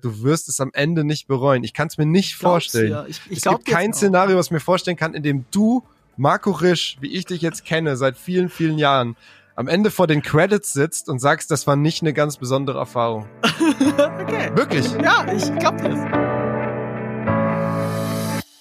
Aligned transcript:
Du 0.00 0.22
wirst 0.22 0.48
es 0.48 0.60
am 0.60 0.70
Ende 0.74 1.02
nicht 1.02 1.26
bereuen. 1.26 1.64
Ich 1.64 1.74
kann 1.74 1.88
es 1.88 1.98
mir 1.98 2.06
nicht 2.06 2.36
vorstellen. 2.36 2.90
Ja. 2.92 3.06
Ich, 3.06 3.20
ich 3.28 3.38
es 3.38 3.44
gibt 3.44 3.64
kein 3.64 3.92
Szenario, 3.92 4.36
was 4.36 4.46
ich 4.46 4.52
mir 4.52 4.60
vorstellen 4.60 4.96
kann, 4.96 5.14
in 5.14 5.24
dem 5.24 5.44
du, 5.50 5.82
Marco 6.16 6.52
Risch, 6.52 6.98
wie 7.00 7.08
ich 7.08 7.24
dich 7.24 7.42
jetzt 7.42 7.64
kenne, 7.64 7.96
seit 7.96 8.16
vielen, 8.16 8.48
vielen 8.48 8.78
Jahren, 8.78 9.16
am 9.56 9.66
Ende 9.66 9.90
vor 9.90 10.06
den 10.06 10.22
Credits 10.22 10.72
sitzt 10.72 11.08
und 11.08 11.18
sagst, 11.18 11.50
das 11.50 11.66
war 11.66 11.74
nicht 11.74 12.02
eine 12.02 12.12
ganz 12.12 12.36
besondere 12.36 12.78
Erfahrung. 12.78 13.26
okay. 13.42 14.52
Wirklich? 14.54 14.88
Ja, 15.02 15.26
ich 15.32 15.52
glaub 15.58 15.76
das. 15.78 16.27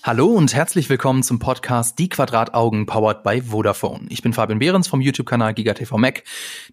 Hallo 0.08 0.28
und 0.28 0.56
herzlich 0.56 0.88
willkommen 0.88 1.22
zum 1.22 1.38
Podcast 1.38 2.00
Die 2.00 2.08
Quadrataugen 2.08 2.86
powered 2.86 3.24
by 3.24 3.42
Vodafone. 3.42 4.06
Ich 4.08 4.22
bin 4.22 4.32
Fabian 4.32 4.60
Behrens 4.60 4.88
vom 4.88 5.02
YouTube-Kanal 5.02 5.54
GigaTV 5.54 5.98
Mac. 5.98 6.24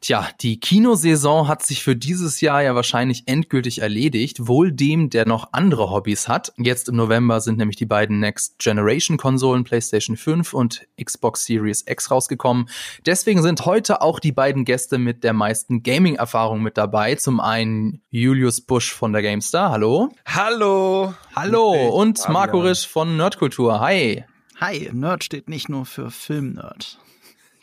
Tja, 0.00 0.28
die 0.40 0.60
Kinosaison 0.60 1.48
hat 1.48 1.66
sich 1.66 1.82
für 1.82 1.96
dieses 1.96 2.40
Jahr 2.40 2.62
ja 2.62 2.76
wahrscheinlich 2.76 3.24
endgültig 3.26 3.82
erledigt, 3.82 4.46
wohl 4.46 4.70
dem, 4.70 5.10
der 5.10 5.26
noch 5.26 5.48
andere 5.50 5.90
Hobbys 5.90 6.28
hat. 6.28 6.52
Jetzt 6.58 6.88
im 6.88 6.94
November 6.94 7.40
sind 7.40 7.58
nämlich 7.58 7.74
die 7.74 7.86
beiden 7.86 8.20
Next 8.20 8.60
Generation 8.60 9.16
Konsolen 9.16 9.64
PlayStation 9.64 10.16
5 10.16 10.54
und 10.54 10.86
Xbox 11.02 11.44
Series 11.44 11.84
X 11.88 12.12
rausgekommen. 12.12 12.68
Deswegen 13.04 13.42
sind 13.42 13.66
heute 13.66 14.00
auch 14.00 14.20
die 14.20 14.30
beiden 14.30 14.64
Gäste 14.64 14.96
mit 14.98 15.24
der 15.24 15.32
meisten 15.32 15.82
Gaming-Erfahrung 15.82 16.62
mit 16.62 16.78
dabei. 16.78 17.16
Zum 17.16 17.40
einen 17.40 18.00
Julius 18.10 18.60
Busch 18.60 18.94
von 18.94 19.12
der 19.12 19.22
GameStar. 19.22 19.72
Hallo. 19.72 20.10
Hallo. 20.24 21.14
Hallo. 21.36 21.88
Und 21.88 22.28
Marco 22.28 22.60
Risch 22.60 22.86
von 22.86 23.16
Nerdkultur. 23.16 23.80
Hi. 23.80 24.24
Hi, 24.60 24.88
Nerd 24.92 25.24
steht 25.24 25.48
nicht 25.48 25.68
nur 25.68 25.84
für 25.84 26.10
Filmnerd. 26.10 26.98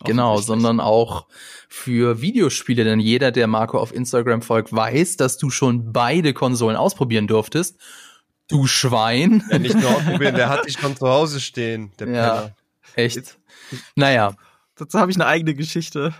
Genau, 0.03 0.37
sondern 0.37 0.79
auch 0.79 1.27
für 1.69 2.23
Videospiele, 2.23 2.83
denn 2.83 2.99
jeder, 2.99 3.31
der 3.31 3.45
Marco 3.45 3.77
auf 3.77 3.93
Instagram 3.93 4.41
folgt, 4.41 4.73
weiß, 4.73 5.15
dass 5.17 5.37
du 5.37 5.51
schon 5.51 5.93
beide 5.93 6.33
Konsolen 6.33 6.75
ausprobieren 6.75 7.27
durftest. 7.27 7.79
Du 8.47 8.65
Schwein. 8.65 9.43
Ja, 9.51 9.59
nicht 9.59 9.75
nur 9.75 9.91
ausprobieren, 9.95 10.33
der 10.33 10.49
hat 10.49 10.65
dich 10.65 10.79
schon 10.79 10.97
zu 10.97 11.07
Hause 11.07 11.39
stehen, 11.39 11.91
der 11.99 12.07
ja, 12.07 12.31
Penner. 12.31 12.55
Echt. 12.95 13.37
Naja, 13.95 14.35
Dazu 14.75 14.99
habe 14.99 15.11
ich 15.11 15.17
eine 15.17 15.27
eigene 15.27 15.53
Geschichte. 15.53 16.13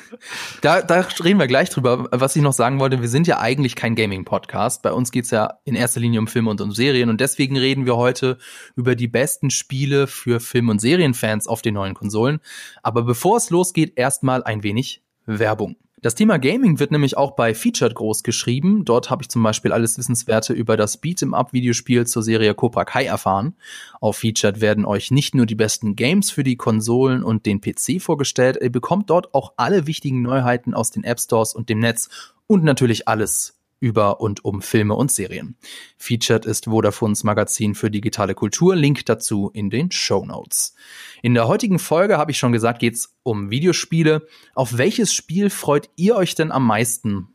da, 0.60 0.82
da 0.82 1.00
reden 1.22 1.38
wir 1.38 1.46
gleich 1.46 1.68
drüber. 1.68 2.08
Was 2.10 2.36
ich 2.36 2.42
noch 2.42 2.52
sagen 2.52 2.80
wollte, 2.80 3.00
wir 3.00 3.08
sind 3.08 3.26
ja 3.26 3.40
eigentlich 3.40 3.74
kein 3.74 3.96
Gaming-Podcast. 3.96 4.82
Bei 4.82 4.92
uns 4.92 5.10
geht's 5.10 5.30
ja 5.30 5.58
in 5.64 5.74
erster 5.74 6.00
Linie 6.00 6.20
um 6.20 6.28
Filme 6.28 6.50
und 6.50 6.60
um 6.60 6.72
Serien 6.72 7.10
und 7.10 7.20
deswegen 7.20 7.56
reden 7.56 7.86
wir 7.86 7.96
heute 7.96 8.38
über 8.76 8.94
die 8.94 9.08
besten 9.08 9.50
Spiele 9.50 10.06
für 10.06 10.40
Film- 10.40 10.68
und 10.68 10.80
Serienfans 10.80 11.46
auf 11.48 11.60
den 11.60 11.74
neuen 11.74 11.94
Konsolen. 11.94 12.40
Aber 12.82 13.02
bevor 13.02 13.36
es 13.36 13.50
losgeht, 13.50 13.94
erstmal 13.96 14.44
ein 14.44 14.62
wenig 14.62 15.02
Werbung. 15.26 15.76
Das 16.00 16.14
Thema 16.14 16.38
Gaming 16.38 16.78
wird 16.78 16.92
nämlich 16.92 17.16
auch 17.16 17.32
bei 17.32 17.54
Featured 17.54 17.96
groß 17.96 18.22
geschrieben. 18.22 18.84
Dort 18.84 19.10
habe 19.10 19.22
ich 19.22 19.28
zum 19.28 19.42
Beispiel 19.42 19.72
alles 19.72 19.98
Wissenswerte 19.98 20.52
über 20.52 20.76
das 20.76 21.02
Beat'em-up-Videospiel 21.02 22.06
zur 22.06 22.22
Serie 22.22 22.54
Cobra 22.54 22.84
Kai 22.84 23.06
erfahren. 23.06 23.56
Auf 24.00 24.18
Featured 24.18 24.60
werden 24.60 24.84
euch 24.84 25.10
nicht 25.10 25.34
nur 25.34 25.44
die 25.44 25.56
besten 25.56 25.96
Games 25.96 26.30
für 26.30 26.44
die 26.44 26.56
Konsolen 26.56 27.24
und 27.24 27.46
den 27.46 27.60
PC 27.60 28.00
vorgestellt, 28.00 28.58
ihr 28.60 28.70
bekommt 28.70 29.10
dort 29.10 29.34
auch 29.34 29.54
alle 29.56 29.88
wichtigen 29.88 30.22
Neuheiten 30.22 30.72
aus 30.72 30.92
den 30.92 31.02
App 31.02 31.18
Stores 31.18 31.52
und 31.52 31.68
dem 31.68 31.80
Netz 31.80 32.08
und 32.46 32.62
natürlich 32.62 33.08
alles 33.08 33.57
über 33.80 34.20
und 34.20 34.44
um 34.44 34.62
Filme 34.62 34.94
und 34.94 35.10
Serien. 35.12 35.56
Featured 35.96 36.46
ist 36.46 36.70
Vodafones 36.70 37.24
Magazin 37.24 37.74
für 37.74 37.90
digitale 37.90 38.34
Kultur. 38.34 38.76
Link 38.76 39.06
dazu 39.06 39.50
in 39.52 39.70
den 39.70 39.90
Show 39.90 40.24
Notes. 40.24 40.74
In 41.22 41.34
der 41.34 41.48
heutigen 41.48 41.78
Folge, 41.78 42.18
habe 42.18 42.30
ich 42.30 42.38
schon 42.38 42.52
gesagt, 42.52 42.80
geht's 42.80 43.14
um 43.22 43.50
Videospiele. 43.50 44.26
Auf 44.54 44.78
welches 44.78 45.12
Spiel 45.12 45.50
freut 45.50 45.90
ihr 45.96 46.16
euch 46.16 46.34
denn 46.34 46.52
am 46.52 46.66
meisten? 46.66 47.28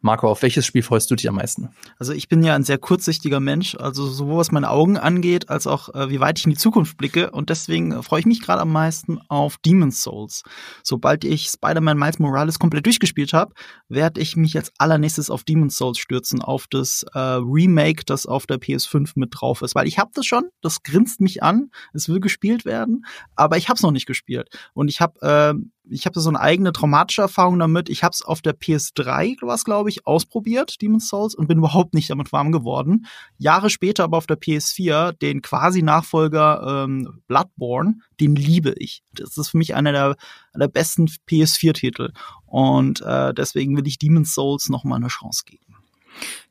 Marco, 0.00 0.28
auf 0.28 0.42
welches 0.42 0.64
Spiel 0.64 0.82
freust 0.82 1.10
du 1.10 1.16
dich 1.16 1.28
am 1.28 1.34
meisten? 1.34 1.70
Also 1.98 2.12
ich 2.12 2.28
bin 2.28 2.44
ja 2.44 2.54
ein 2.54 2.62
sehr 2.62 2.78
kurzsichtiger 2.78 3.40
Mensch, 3.40 3.74
also 3.74 4.06
sowohl 4.06 4.38
was 4.38 4.52
meine 4.52 4.70
Augen 4.70 4.96
angeht, 4.96 5.48
als 5.48 5.66
auch 5.66 5.92
äh, 5.92 6.08
wie 6.08 6.20
weit 6.20 6.38
ich 6.38 6.44
in 6.44 6.52
die 6.52 6.56
Zukunft 6.56 6.96
blicke. 6.96 7.32
Und 7.32 7.50
deswegen 7.50 7.90
äh, 7.90 8.02
freue 8.02 8.20
ich 8.20 8.26
mich 8.26 8.40
gerade 8.40 8.60
am 8.60 8.70
meisten 8.70 9.18
auf 9.28 9.58
Demon's 9.58 10.02
Souls. 10.02 10.44
Sobald 10.84 11.24
ich 11.24 11.48
Spider-Man 11.48 11.98
Miles 11.98 12.20
Morales 12.20 12.60
komplett 12.60 12.86
durchgespielt 12.86 13.32
habe, 13.32 13.54
werde 13.88 14.20
ich 14.20 14.36
mich 14.36 14.56
als 14.56 14.72
allernächstes 14.78 15.30
auf 15.30 15.42
Demon's 15.42 15.76
Souls 15.76 15.98
stürzen, 15.98 16.42
auf 16.42 16.68
das 16.70 17.04
äh, 17.14 17.18
Remake, 17.18 18.04
das 18.06 18.26
auf 18.26 18.46
der 18.46 18.58
PS5 18.58 19.12
mit 19.16 19.30
drauf 19.32 19.62
ist. 19.62 19.74
Weil 19.74 19.88
ich 19.88 19.98
habe 19.98 20.12
das 20.14 20.26
schon, 20.26 20.44
das 20.60 20.84
grinst 20.84 21.20
mich 21.20 21.42
an, 21.42 21.70
es 21.92 22.08
will 22.08 22.20
gespielt 22.20 22.64
werden, 22.64 23.04
aber 23.34 23.56
ich 23.56 23.68
habe 23.68 23.76
es 23.76 23.82
noch 23.82 23.90
nicht 23.90 24.06
gespielt. 24.06 24.48
Und 24.74 24.88
ich 24.88 25.00
habe 25.00 25.20
äh, 25.22 25.54
ich 25.90 26.06
habe 26.06 26.20
so 26.20 26.28
eine 26.28 26.40
eigene 26.40 26.72
traumatische 26.72 27.22
Erfahrung 27.22 27.58
damit. 27.58 27.88
Ich 27.88 28.02
habe 28.02 28.12
es 28.12 28.22
auf 28.22 28.42
der 28.42 28.58
PS3, 28.58 29.36
was 29.42 29.64
glaube 29.64 29.90
ich, 29.90 30.06
ausprobiert, 30.06 30.80
Demon's 30.82 31.08
Souls, 31.08 31.34
und 31.34 31.48
bin 31.48 31.58
überhaupt 31.58 31.94
nicht 31.94 32.10
damit 32.10 32.32
warm 32.32 32.52
geworden. 32.52 33.06
Jahre 33.36 33.70
später 33.70 34.04
aber 34.04 34.16
auf 34.16 34.26
der 34.26 34.38
PS4 34.38 35.12
den 35.12 35.42
quasi 35.42 35.82
Nachfolger 35.82 36.84
ähm, 36.84 37.20
Bloodborne, 37.26 37.96
den 38.20 38.36
liebe 38.36 38.74
ich. 38.76 39.02
Das 39.12 39.36
ist 39.36 39.50
für 39.50 39.58
mich 39.58 39.74
einer 39.74 39.92
der, 39.92 40.16
der 40.54 40.68
besten 40.68 41.06
PS4-Titel. 41.28 42.12
Und 42.46 43.02
äh, 43.02 43.34
deswegen 43.34 43.76
will 43.76 43.86
ich 43.86 43.98
Demon's 43.98 44.34
Souls 44.34 44.68
noch 44.68 44.84
mal 44.84 44.96
eine 44.96 45.08
Chance 45.08 45.44
geben. 45.46 45.64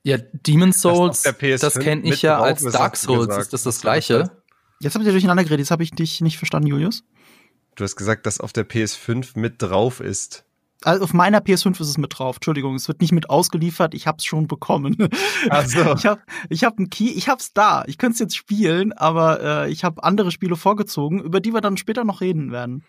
Ja, 0.03 0.18
Demon's 0.18 0.81
Souls, 0.81 1.24
das, 1.24 1.62
das 1.62 1.80
kenne 1.80 2.03
ich 2.03 2.22
ja 2.22 2.40
als 2.40 2.64
Dark 2.64 2.96
Souls. 2.96 3.36
Ist 3.38 3.53
das 3.53 3.64
das 3.64 3.81
gleiche? 3.81 4.31
Jetzt 4.80 4.94
habe 4.94 5.03
ich 5.03 5.08
ja 5.08 5.12
durcheinander 5.12 5.44
geredet. 5.44 5.59
Jetzt 5.59 5.72
habe 5.72 5.84
ich 5.84 5.92
dich 5.92 6.22
nicht 6.22 6.38
verstanden, 6.38 6.68
Julius. 6.68 7.03
Du 7.78 7.84
hast 7.84 7.96
gesagt, 7.96 8.26
dass 8.26 8.42
auf 8.42 8.54
der 8.54 8.68
PS5 8.68 9.40
mit 9.40 9.62
drauf 9.62 10.00
ist. 10.00 10.44
Also 10.84 11.04
auf 11.04 11.14
meiner 11.14 11.40
PS5 11.40 11.80
ist 11.80 11.90
es 11.90 11.98
mit 12.00 12.18
drauf. 12.18 12.38
Entschuldigung, 12.38 12.74
es 12.74 12.88
wird 12.88 13.02
nicht 13.02 13.12
mit 13.12 13.30
ausgeliefert. 13.30 13.94
Ich 13.94 14.08
habe 14.08 14.18
es 14.18 14.26
schon 14.26 14.48
bekommen. 14.48 15.10
Also 15.50 15.94
ich 15.96 16.06
habe 16.08 16.22
ich 16.50 16.64
hab 16.64 16.80
einen 16.80 16.90
Key, 16.90 17.12
ich 17.12 17.30
hab's 17.30 17.54
da. 17.54 17.84
Ich 17.86 18.00
könnte 18.00 18.14
es 18.14 18.20
jetzt 18.20 18.36
spielen, 18.36 18.94
aber 18.94 19.42
äh, 19.42 19.72
ich 19.72 19.84
habe 19.84 20.04
andere 20.04 20.32
Spiele 20.32 20.56
vorgezogen, 20.56 21.22
über 21.22 21.40
die 21.40 21.54
wir 21.54 21.62
dann 21.62 21.78
später 21.78 22.04
noch 22.04 22.22
reden 22.22 22.52
werden. 22.52 22.84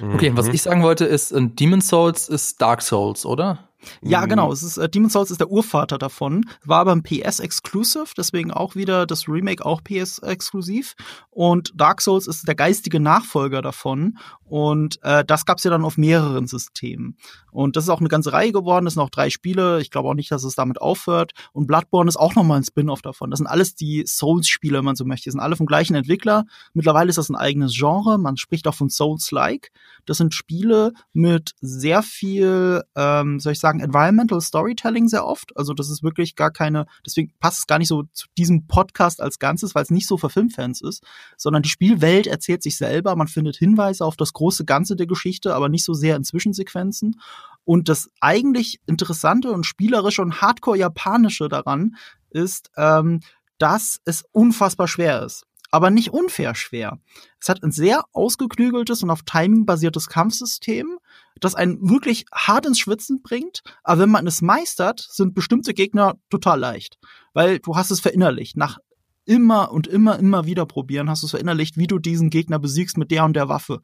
Okay, 0.00 0.32
was 0.34 0.48
ich 0.48 0.62
sagen 0.62 0.82
wollte 0.82 1.06
ist, 1.06 1.34
Demon's 1.34 1.88
Souls 1.88 2.28
ist 2.28 2.60
Dark 2.60 2.82
Souls, 2.82 3.24
oder? 3.24 3.67
Ja, 4.02 4.26
genau. 4.26 4.52
Es 4.52 4.62
ist, 4.62 4.76
äh, 4.76 4.88
Demon's 4.88 5.12
Souls 5.12 5.30
ist 5.30 5.40
der 5.40 5.50
Urvater 5.50 5.98
davon. 5.98 6.44
War 6.64 6.80
aber 6.80 6.92
ein 6.92 7.02
PS-Exclusive, 7.02 8.12
deswegen 8.16 8.50
auch 8.50 8.74
wieder 8.74 9.06
das 9.06 9.28
Remake 9.28 9.64
auch 9.64 9.82
PS-exklusiv. 9.82 10.94
Und 11.30 11.72
Dark 11.74 12.00
Souls 12.00 12.26
ist 12.26 12.48
der 12.48 12.54
geistige 12.54 13.00
Nachfolger 13.00 13.62
davon. 13.62 14.18
Und 14.44 14.98
äh, 15.02 15.24
das 15.24 15.44
gab's 15.44 15.64
ja 15.64 15.70
dann 15.70 15.84
auf 15.84 15.98
mehreren 15.98 16.46
Systemen. 16.46 17.16
Und 17.52 17.76
das 17.76 17.84
ist 17.84 17.90
auch 17.90 18.00
eine 18.00 18.08
ganze 18.08 18.32
Reihe 18.32 18.52
geworden. 18.52 18.84
Das 18.86 18.94
sind 18.94 19.02
auch 19.02 19.10
drei 19.10 19.30
Spiele. 19.30 19.80
Ich 19.80 19.90
glaube 19.90 20.08
auch 20.08 20.14
nicht, 20.14 20.30
dass 20.30 20.42
es 20.42 20.54
damit 20.54 20.80
aufhört. 20.80 21.32
Und 21.52 21.66
Bloodborne 21.66 22.08
ist 22.08 22.16
auch 22.16 22.34
nochmal 22.34 22.58
ein 22.58 22.64
Spin-off 22.64 23.02
davon. 23.02 23.30
Das 23.30 23.38
sind 23.38 23.46
alles 23.46 23.74
die 23.74 24.04
Souls-Spiele, 24.06 24.78
wenn 24.78 24.84
man 24.84 24.96
so 24.96 25.04
möchte. 25.04 25.24
Die 25.24 25.32
sind 25.32 25.40
alle 25.40 25.56
vom 25.56 25.66
gleichen 25.66 25.94
Entwickler. 25.94 26.44
Mittlerweile 26.72 27.10
ist 27.10 27.18
das 27.18 27.28
ein 27.28 27.36
eigenes 27.36 27.74
Genre. 27.76 28.18
Man 28.18 28.36
spricht 28.36 28.66
auch 28.66 28.74
von 28.74 28.88
Souls-like. 28.88 29.70
Das 30.06 30.16
sind 30.16 30.34
Spiele 30.34 30.92
mit 31.12 31.52
sehr 31.60 32.02
viel, 32.02 32.82
ähm, 32.96 33.40
soll 33.40 33.52
ich 33.52 33.60
sagen, 33.60 33.67
Environmental 33.70 34.40
Storytelling 34.40 35.08
sehr 35.08 35.26
oft. 35.26 35.56
Also 35.56 35.74
das 35.74 35.90
ist 35.90 36.02
wirklich 36.02 36.36
gar 36.36 36.50
keine, 36.50 36.86
deswegen 37.04 37.32
passt 37.40 37.60
es 37.60 37.66
gar 37.66 37.78
nicht 37.78 37.88
so 37.88 38.04
zu 38.12 38.26
diesem 38.36 38.66
Podcast 38.66 39.20
als 39.20 39.38
Ganzes, 39.38 39.74
weil 39.74 39.82
es 39.82 39.90
nicht 39.90 40.06
so 40.06 40.16
für 40.16 40.30
Filmfans 40.30 40.80
ist, 40.80 41.02
sondern 41.36 41.62
die 41.62 41.68
Spielwelt 41.68 42.26
erzählt 42.26 42.62
sich 42.62 42.76
selber. 42.76 43.14
Man 43.16 43.28
findet 43.28 43.56
Hinweise 43.56 44.04
auf 44.04 44.16
das 44.16 44.32
große 44.32 44.64
Ganze 44.64 44.96
der 44.96 45.06
Geschichte, 45.06 45.54
aber 45.54 45.68
nicht 45.68 45.84
so 45.84 45.94
sehr 45.94 46.16
in 46.16 46.24
Zwischensequenzen. 46.24 47.20
Und 47.64 47.88
das 47.88 48.10
eigentlich 48.20 48.80
Interessante 48.86 49.52
und 49.52 49.66
Spielerische 49.66 50.22
und 50.22 50.40
Hardcore-Japanische 50.40 51.48
daran 51.48 51.96
ist, 52.30 52.70
ähm, 52.76 53.20
dass 53.58 54.00
es 54.04 54.24
unfassbar 54.32 54.88
schwer 54.88 55.22
ist 55.22 55.44
aber 55.70 55.90
nicht 55.90 56.10
unfair 56.10 56.54
schwer. 56.54 56.98
Es 57.40 57.48
hat 57.48 57.62
ein 57.62 57.72
sehr 57.72 58.04
ausgeklügeltes 58.12 59.02
und 59.02 59.10
auf 59.10 59.22
Timing 59.22 59.66
basiertes 59.66 60.08
Kampfsystem, 60.08 60.98
das 61.40 61.54
einen 61.54 61.88
wirklich 61.88 62.26
hart 62.32 62.66
ins 62.66 62.78
Schwitzen 62.78 63.22
bringt. 63.22 63.62
Aber 63.82 64.02
wenn 64.02 64.10
man 64.10 64.26
es 64.26 64.42
meistert, 64.42 65.06
sind 65.10 65.34
bestimmte 65.34 65.74
Gegner 65.74 66.16
total 66.30 66.58
leicht, 66.58 66.98
weil 67.34 67.58
du 67.58 67.76
hast 67.76 67.90
es 67.90 68.00
verinnerlicht. 68.00 68.56
Nach 68.56 68.78
immer 69.24 69.72
und 69.72 69.86
immer, 69.86 70.18
immer 70.18 70.46
wieder 70.46 70.66
probieren 70.66 71.10
hast 71.10 71.22
du 71.22 71.26
es 71.26 71.32
verinnerlicht, 71.32 71.76
wie 71.76 71.86
du 71.86 71.98
diesen 71.98 72.30
Gegner 72.30 72.58
besiegst 72.58 72.96
mit 72.96 73.10
der 73.10 73.24
und 73.24 73.34
der 73.34 73.48
Waffe. 73.48 73.80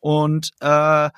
Und 0.00 0.50
äh, 0.60 1.10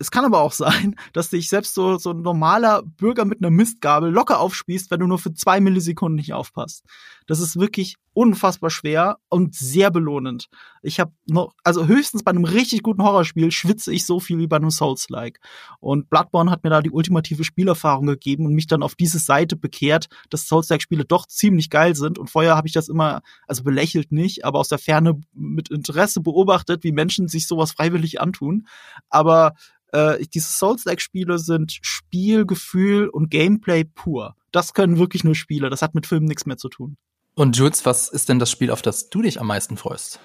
es 0.00 0.10
kann 0.10 0.24
aber 0.24 0.40
auch 0.40 0.52
sein, 0.52 0.96
dass 1.12 1.30
dich 1.30 1.48
selbst 1.48 1.74
so, 1.74 1.98
so 1.98 2.10
ein 2.10 2.22
normaler 2.22 2.82
Bürger 2.82 3.26
mit 3.26 3.38
einer 3.40 3.50
Mistgabel 3.50 4.10
locker 4.10 4.40
aufspießt, 4.40 4.90
wenn 4.90 5.00
du 5.00 5.06
nur 5.06 5.18
für 5.18 5.34
zwei 5.34 5.60
Millisekunden 5.60 6.16
nicht 6.16 6.32
aufpasst. 6.32 6.84
Das 7.26 7.38
ist 7.38 7.60
wirklich 7.60 7.96
unfassbar 8.12 8.70
schwer 8.70 9.18
und 9.28 9.54
sehr 9.54 9.90
belohnend. 9.90 10.48
Ich 10.82 10.98
habe 10.98 11.12
noch, 11.26 11.52
also 11.64 11.86
höchstens 11.86 12.22
bei 12.24 12.30
einem 12.30 12.44
richtig 12.44 12.82
guten 12.82 13.02
Horrorspiel 13.02 13.52
schwitze 13.52 13.92
ich 13.92 14.06
so 14.06 14.20
viel 14.20 14.38
wie 14.38 14.46
bei 14.46 14.56
einem 14.56 14.70
Souls-like. 14.70 15.38
Und 15.80 16.08
Bloodborne 16.08 16.50
hat 16.50 16.64
mir 16.64 16.70
da 16.70 16.80
die 16.80 16.90
ultimative 16.90 17.44
Spielerfahrung 17.44 18.06
gegeben 18.06 18.46
und 18.46 18.54
mich 18.54 18.66
dann 18.66 18.82
auf 18.82 18.94
diese 18.94 19.18
Seite 19.18 19.54
bekehrt, 19.54 20.08
dass 20.30 20.48
Souls-like-Spiele 20.48 21.04
doch 21.04 21.26
ziemlich 21.26 21.68
geil 21.68 21.94
sind. 21.94 22.18
Und 22.18 22.30
vorher 22.30 22.56
habe 22.56 22.66
ich 22.66 22.72
das 22.72 22.88
immer, 22.88 23.20
also 23.46 23.62
belächelt 23.62 24.12
nicht, 24.12 24.44
aber 24.46 24.58
aus 24.58 24.68
der 24.68 24.78
Ferne 24.78 25.20
mit 25.34 25.70
Interesse 25.70 26.20
beobachtet, 26.20 26.84
wie 26.84 26.92
Menschen 26.92 27.28
sich 27.28 27.46
sowas 27.46 27.72
freiwillig 27.72 28.20
antun. 28.20 28.66
Aber 29.08 29.54
äh, 29.92 30.24
diese 30.26 30.52
Souls-like-Spiele 30.52 31.38
sind 31.38 31.78
Spielgefühl 31.82 33.08
und 33.08 33.30
Gameplay 33.30 33.84
pur. 33.84 34.36
Das 34.52 34.74
können 34.74 34.98
wirklich 34.98 35.24
nur 35.24 35.34
Spiele. 35.34 35.70
Das 35.70 35.82
hat 35.82 35.94
mit 35.94 36.06
Filmen 36.06 36.26
nichts 36.26 36.46
mehr 36.46 36.56
zu 36.56 36.68
tun. 36.68 36.96
Und 37.34 37.56
Jules, 37.56 37.86
was 37.86 38.08
ist 38.08 38.28
denn 38.28 38.38
das 38.38 38.50
Spiel, 38.50 38.70
auf 38.70 38.82
das 38.82 39.08
du 39.08 39.22
dich 39.22 39.40
am 39.40 39.46
meisten 39.46 39.76
freust? 39.76 40.20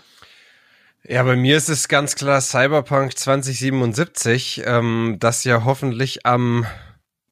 Ja, 1.08 1.22
bei 1.24 1.36
mir 1.36 1.56
ist 1.56 1.70
es 1.70 1.88
ganz 1.88 2.16
klar 2.16 2.42
Cyberpunk 2.42 3.16
2077, 3.16 4.64
ähm, 4.66 5.18
das 5.20 5.44
ja 5.44 5.64
hoffentlich 5.64 6.26
am 6.26 6.66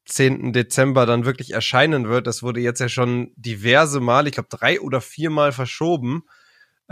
10. 0.05 0.53
Dezember 0.53 1.07
dann 1.07 1.25
wirklich 1.25 1.51
erscheinen 1.51 2.07
wird. 2.07 2.27
Das 2.27 2.43
wurde 2.43 2.59
jetzt 2.59 2.79
ja 2.79 2.89
schon 2.89 3.31
diverse 3.35 3.99
Mal, 3.99 4.27
ich 4.27 4.33
glaube 4.33 4.49
drei 4.49 4.79
oder 4.79 5.01
viermal 5.01 5.51
verschoben. 5.51 6.23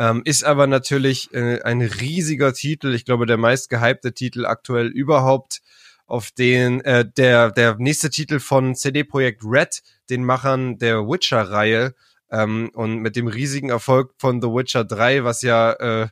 Ähm, 0.02 0.24
ist 0.26 0.44
aber 0.44 0.66
natürlich 0.66 1.32
äh, 1.32 1.62
ein 1.62 1.80
riesiger 1.84 2.54
Titel. 2.54 2.96
Ich 2.96 3.06
glaube, 3.06 3.28
der 3.28 3.38
meist 3.38 3.70
gehypte 3.70 4.14
Titel 4.14 4.48
aktuell 4.48 4.88
überhaupt. 4.88 5.62
Auf 6.08 6.32
den 6.32 6.82
äh, 6.82 7.06
der 7.06 7.52
der 7.52 7.76
nächste 7.78 8.10
Titel 8.10 8.40
von 8.40 8.74
CD 8.74 9.04
Projekt 9.04 9.44
Red, 9.46 9.84
den 10.10 10.26
Machern 10.26 10.80
der 10.80 11.08
Witcher-Reihe 11.08 11.94
ähm, 12.32 12.72
und 12.74 12.98
mit 12.98 13.16
dem 13.16 13.28
riesigen 13.28 13.70
Erfolg 13.70 14.16
von 14.18 14.42
The 14.42 14.48
Witcher 14.48 14.86
3, 14.86 15.24
was 15.24 15.44
ja 15.44 15.72
äh, 15.74 16.08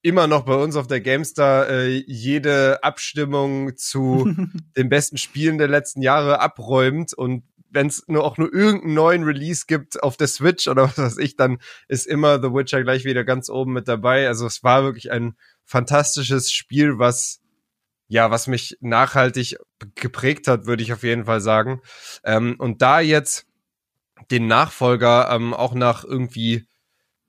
immer 0.00 0.26
noch 0.26 0.46
bei 0.46 0.54
uns 0.54 0.74
auf 0.76 0.86
der 0.86 1.02
GameStar 1.02 1.68
äh, 1.68 2.02
jede 2.06 2.82
Abstimmung 2.82 3.76
zu 3.76 4.34
den 4.76 4.88
besten 4.88 5.18
Spielen 5.18 5.58
der 5.58 5.68
letzten 5.68 6.00
Jahre 6.00 6.40
abräumt 6.40 7.12
und 7.12 7.44
wenn 7.72 7.86
es 7.86 8.04
nur 8.06 8.24
auch 8.24 8.38
nur 8.38 8.52
irgendeinen 8.52 8.94
neuen 8.94 9.24
Release 9.24 9.64
gibt 9.66 10.02
auf 10.02 10.16
der 10.16 10.28
Switch 10.28 10.68
oder 10.68 10.84
was 10.88 10.98
weiß 10.98 11.18
ich, 11.18 11.36
dann 11.36 11.58
ist 11.88 12.06
immer 12.06 12.40
The 12.40 12.52
Witcher 12.52 12.82
gleich 12.82 13.04
wieder 13.04 13.24
ganz 13.24 13.48
oben 13.48 13.72
mit 13.72 13.88
dabei. 13.88 14.28
Also 14.28 14.46
es 14.46 14.62
war 14.62 14.84
wirklich 14.84 15.10
ein 15.10 15.36
fantastisches 15.64 16.52
Spiel, 16.52 16.98
was 16.98 17.40
ja, 18.08 18.30
was 18.30 18.46
mich 18.46 18.76
nachhaltig 18.80 19.56
geprägt 19.94 20.46
hat, 20.46 20.66
würde 20.66 20.82
ich 20.82 20.92
auf 20.92 21.02
jeden 21.02 21.24
Fall 21.24 21.40
sagen. 21.40 21.80
Ähm, 22.24 22.56
und 22.58 22.82
da 22.82 23.00
jetzt 23.00 23.46
den 24.30 24.46
Nachfolger 24.46 25.30
ähm, 25.30 25.54
auch 25.54 25.72
nach 25.72 26.04
irgendwie 26.04 26.66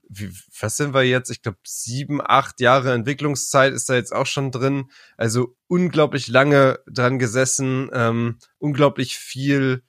wie, 0.09 0.31
was 0.59 0.77
sind 0.77 0.93
wir 0.93 1.03
jetzt? 1.03 1.29
Ich 1.29 1.41
glaube, 1.41 1.57
sieben, 1.63 2.21
acht 2.23 2.59
Jahre 2.59 2.93
Entwicklungszeit 2.93 3.73
ist 3.73 3.89
da 3.89 3.95
jetzt 3.95 4.13
auch 4.13 4.25
schon 4.25 4.51
drin. 4.51 4.91
Also 5.17 5.55
unglaublich 5.67 6.27
lange 6.27 6.79
dran 6.87 7.19
gesessen, 7.19 7.89
ähm, 7.93 8.37
unglaublich 8.59 9.17
viel 9.17 9.83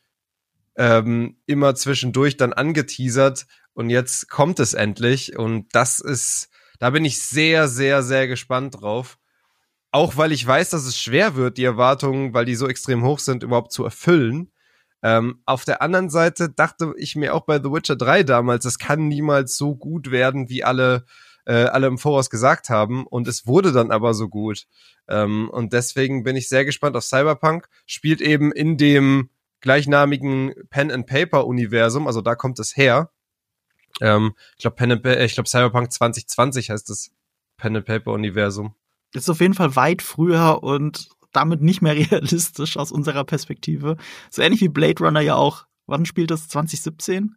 ähm, 0.76 1.36
immer 1.46 1.74
zwischendurch 1.74 2.36
dann 2.36 2.52
angeteasert 2.52 3.46
und 3.74 3.90
jetzt 3.90 4.28
kommt 4.28 4.60
es 4.60 4.74
endlich 4.74 5.38
und 5.38 5.74
das 5.74 6.00
ist, 6.00 6.48
da 6.78 6.90
bin 6.90 7.04
ich 7.04 7.22
sehr, 7.22 7.68
sehr, 7.68 8.02
sehr 8.02 8.28
gespannt 8.28 8.80
drauf. 8.80 9.18
Auch 9.90 10.16
weil 10.16 10.32
ich 10.32 10.44
weiß, 10.44 10.70
dass 10.70 10.86
es 10.86 10.98
schwer 10.98 11.36
wird, 11.36 11.56
die 11.56 11.64
Erwartungen, 11.64 12.34
weil 12.34 12.44
die 12.44 12.56
so 12.56 12.66
extrem 12.66 13.04
hoch 13.04 13.20
sind, 13.20 13.44
überhaupt 13.44 13.72
zu 13.72 13.84
erfüllen. 13.84 14.50
Ähm, 15.04 15.40
auf 15.44 15.64
der 15.64 15.82
anderen 15.82 16.10
Seite 16.10 16.48
dachte 16.48 16.94
ich 16.96 17.14
mir 17.14 17.34
auch 17.34 17.42
bei 17.42 17.58
The 17.58 17.70
Witcher 17.70 17.94
3 17.94 18.24
damals, 18.24 18.64
es 18.64 18.78
kann 18.78 19.06
niemals 19.06 19.56
so 19.56 19.76
gut 19.76 20.10
werden, 20.10 20.48
wie 20.48 20.64
alle, 20.64 21.04
äh, 21.44 21.66
alle 21.66 21.86
im 21.86 21.98
Voraus 21.98 22.28
gesagt 22.28 22.70
haben. 22.70 23.06
Und 23.06 23.28
es 23.28 23.46
wurde 23.46 23.70
dann 23.70 23.92
aber 23.92 24.14
so 24.14 24.28
gut. 24.28 24.66
Ähm, 25.06 25.48
und 25.50 25.72
deswegen 25.72 26.24
bin 26.24 26.36
ich 26.36 26.48
sehr 26.48 26.64
gespannt 26.64 26.96
auf 26.96 27.04
Cyberpunk. 27.04 27.68
Spielt 27.86 28.20
eben 28.20 28.50
in 28.50 28.76
dem 28.76 29.28
gleichnamigen 29.64 30.52
Pen 30.68 30.92
and 30.92 31.06
Paper 31.06 31.46
Universum, 31.46 32.06
also 32.06 32.20
da 32.20 32.34
kommt 32.34 32.58
es 32.58 32.76
her. 32.76 33.10
Ähm, 34.02 34.34
ich 34.56 34.62
glaube 34.62 34.76
Pen 34.76 34.92
and 34.92 35.04
äh, 35.06 35.24
ich 35.24 35.34
glaube 35.34 35.48
Cyberpunk 35.48 35.90
2020 35.90 36.68
heißt 36.70 36.90
das 36.90 37.10
Pen 37.56 37.76
and 37.76 37.86
Paper 37.86 38.12
Universum. 38.12 38.74
Ist 39.14 39.30
auf 39.30 39.40
jeden 39.40 39.54
Fall 39.54 39.74
weit 39.74 40.02
früher 40.02 40.62
und 40.62 41.08
damit 41.32 41.62
nicht 41.62 41.80
mehr 41.80 41.94
realistisch 42.10 42.76
aus 42.76 42.92
unserer 42.92 43.24
Perspektive. 43.24 43.96
So 44.30 44.42
ähnlich 44.42 44.60
wie 44.60 44.68
Blade 44.68 45.02
Runner 45.02 45.20
ja 45.20 45.34
auch. 45.34 45.66
Wann 45.86 46.04
spielt 46.04 46.30
das? 46.30 46.48
2017? 46.48 47.34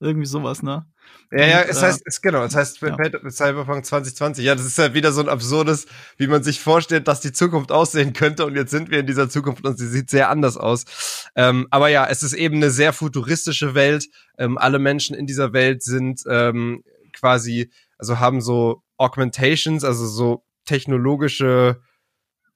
Irgendwie 0.00 0.26
sowas, 0.26 0.62
ne? 0.62 0.86
Ja, 1.30 1.46
ja, 1.46 1.60
es 1.62 1.82
heißt, 1.82 2.02
es, 2.06 2.22
genau, 2.22 2.44
es 2.44 2.54
heißt 2.54 2.80
ja. 2.80 2.96
Cyberpunk 3.30 3.84
2020. 3.84 4.44
Ja, 4.44 4.54
das 4.54 4.64
ist 4.64 4.78
ja 4.78 4.94
wieder 4.94 5.12
so 5.12 5.20
ein 5.20 5.28
absurdes, 5.28 5.86
wie 6.16 6.26
man 6.26 6.42
sich 6.42 6.60
vorstellt, 6.60 7.08
dass 7.08 7.20
die 7.20 7.32
Zukunft 7.32 7.72
aussehen 7.72 8.12
könnte. 8.12 8.46
Und 8.46 8.54
jetzt 8.54 8.70
sind 8.70 8.90
wir 8.90 9.00
in 9.00 9.06
dieser 9.06 9.28
Zukunft 9.28 9.66
und 9.66 9.76
sie 9.76 9.88
sieht 9.88 10.08
sehr 10.08 10.30
anders 10.30 10.56
aus. 10.56 11.28
Ähm, 11.34 11.66
aber 11.70 11.88
ja, 11.88 12.06
es 12.06 12.22
ist 12.22 12.32
eben 12.32 12.56
eine 12.56 12.70
sehr 12.70 12.92
futuristische 12.92 13.74
Welt. 13.74 14.08
Ähm, 14.38 14.56
alle 14.56 14.78
Menschen 14.78 15.16
in 15.16 15.26
dieser 15.26 15.52
Welt 15.52 15.82
sind 15.82 16.22
ähm, 16.28 16.82
quasi, 17.12 17.70
also 17.98 18.18
haben 18.20 18.40
so 18.40 18.82
Augmentations, 18.96 19.84
also 19.84 20.06
so 20.06 20.44
technologische 20.64 21.80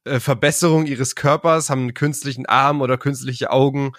äh, 0.05 0.19
Verbesserung 0.19 0.85
ihres 0.85 1.15
Körpers, 1.15 1.69
haben 1.69 1.81
einen 1.81 1.93
künstlichen 1.93 2.45
Arm 2.45 2.81
oder 2.81 2.97
künstliche 2.97 3.51
Augen, 3.51 3.91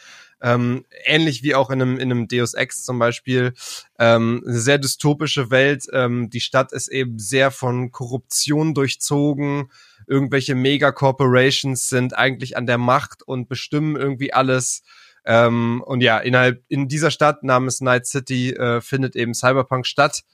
ähm, 0.45 0.85
ähnlich 1.07 1.43
wie 1.43 1.55
auch 1.55 1.71
in 1.71 1.81
einem, 1.81 1.99
in 1.99 2.13
einem 2.13 2.29
Deus 2.29 2.53
Ex 2.53 2.85
zum 2.85 2.99
Beispiel. 2.99 3.55
Ähm, 3.99 4.43
eine 4.47 4.59
sehr 4.59 4.77
dystopische 4.77 5.51
Welt. 5.51 5.87
Ähm, 5.91 6.29
die 6.29 6.43
Stadt 6.43 6.73
ist 6.73 6.89
eben 6.89 7.19
sehr 7.19 7.51
von 7.51 7.91
Korruption 7.91 8.75
durchzogen. 8.75 9.71
Irgendwelche 10.07 10.55
Mega-Corporations 10.55 11.89
sind 11.89 12.15
eigentlich 12.15 12.59
an 12.59 12.67
der 12.67 12.77
Macht 12.77 13.23
und 13.23 13.49
bestimmen 13.49 13.97
irgendwie 13.97 14.35
alles. 14.35 14.83
Ähm, 15.25 15.83
und 15.87 16.03
ja, 16.03 16.19
innerhalb 16.19 16.63
in 16.69 16.89
dieser 16.89 17.11
Stadt 17.11 17.43
namens 17.43 17.81
Night 17.81 18.07
City 18.07 18.51
äh, 18.51 18.83
findet 18.83 19.17
eben 19.17 19.33
Cyberpunk 19.33 19.87
statt. 19.87 20.25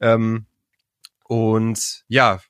Ähm, 0.00 0.46
und 1.24 2.04
ja, 2.06 2.40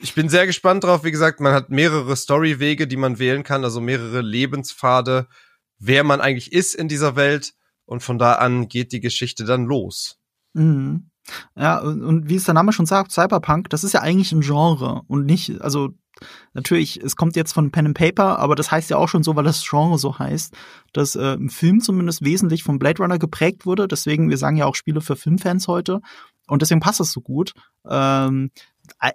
ich 0.00 0.14
bin 0.14 0.28
sehr 0.28 0.46
gespannt 0.46 0.84
drauf. 0.84 1.04
Wie 1.04 1.10
gesagt, 1.10 1.40
man 1.40 1.52
hat 1.52 1.70
mehrere 1.70 2.16
Storywege, 2.16 2.86
die 2.86 2.96
man 2.96 3.18
wählen 3.18 3.42
kann, 3.42 3.64
also 3.64 3.80
mehrere 3.80 4.20
Lebenspfade, 4.20 5.28
wer 5.78 6.04
man 6.04 6.20
eigentlich 6.20 6.52
ist 6.52 6.74
in 6.74 6.88
dieser 6.88 7.16
Welt. 7.16 7.54
Und 7.84 8.02
von 8.02 8.18
da 8.18 8.34
an 8.34 8.68
geht 8.68 8.92
die 8.92 9.00
Geschichte 9.00 9.44
dann 9.44 9.64
los. 9.64 10.18
Mhm. 10.52 11.10
Ja, 11.56 11.78
und, 11.78 12.28
wie 12.28 12.36
es 12.36 12.44
der 12.44 12.54
Name 12.54 12.72
schon 12.72 12.86
sagt, 12.86 13.12
Cyberpunk, 13.12 13.70
das 13.70 13.84
ist 13.84 13.92
ja 13.92 14.00
eigentlich 14.00 14.32
ein 14.32 14.40
Genre 14.40 15.02
und 15.08 15.26
nicht, 15.26 15.60
also 15.60 15.90
natürlich, 16.54 17.02
es 17.02 17.16
kommt 17.16 17.36
jetzt 17.36 17.52
von 17.52 17.70
Pen 17.70 17.86
and 17.86 17.96
Paper, 17.96 18.38
aber 18.38 18.54
das 18.54 18.70
heißt 18.70 18.90
ja 18.90 18.96
auch 18.96 19.08
schon 19.08 19.22
so, 19.22 19.36
weil 19.36 19.44
das 19.44 19.64
Genre 19.66 19.98
so 19.98 20.18
heißt, 20.18 20.54
dass 20.92 21.16
äh, 21.16 21.34
im 21.34 21.48
Film 21.48 21.80
zumindest 21.80 22.24
wesentlich 22.24 22.62
von 22.62 22.78
Blade 22.78 23.02
Runner 23.02 23.18
geprägt 23.18 23.66
wurde. 23.66 23.88
Deswegen, 23.88 24.30
wir 24.30 24.38
sagen 24.38 24.56
ja 24.56 24.66
auch 24.66 24.74
Spiele 24.74 25.00
für 25.00 25.16
Filmfans 25.16 25.68
heute. 25.68 26.00
Und 26.48 26.62
deswegen 26.62 26.80
passt 26.80 27.00
es 27.00 27.12
so 27.12 27.20
gut. 27.20 27.54
Ähm, 27.88 28.50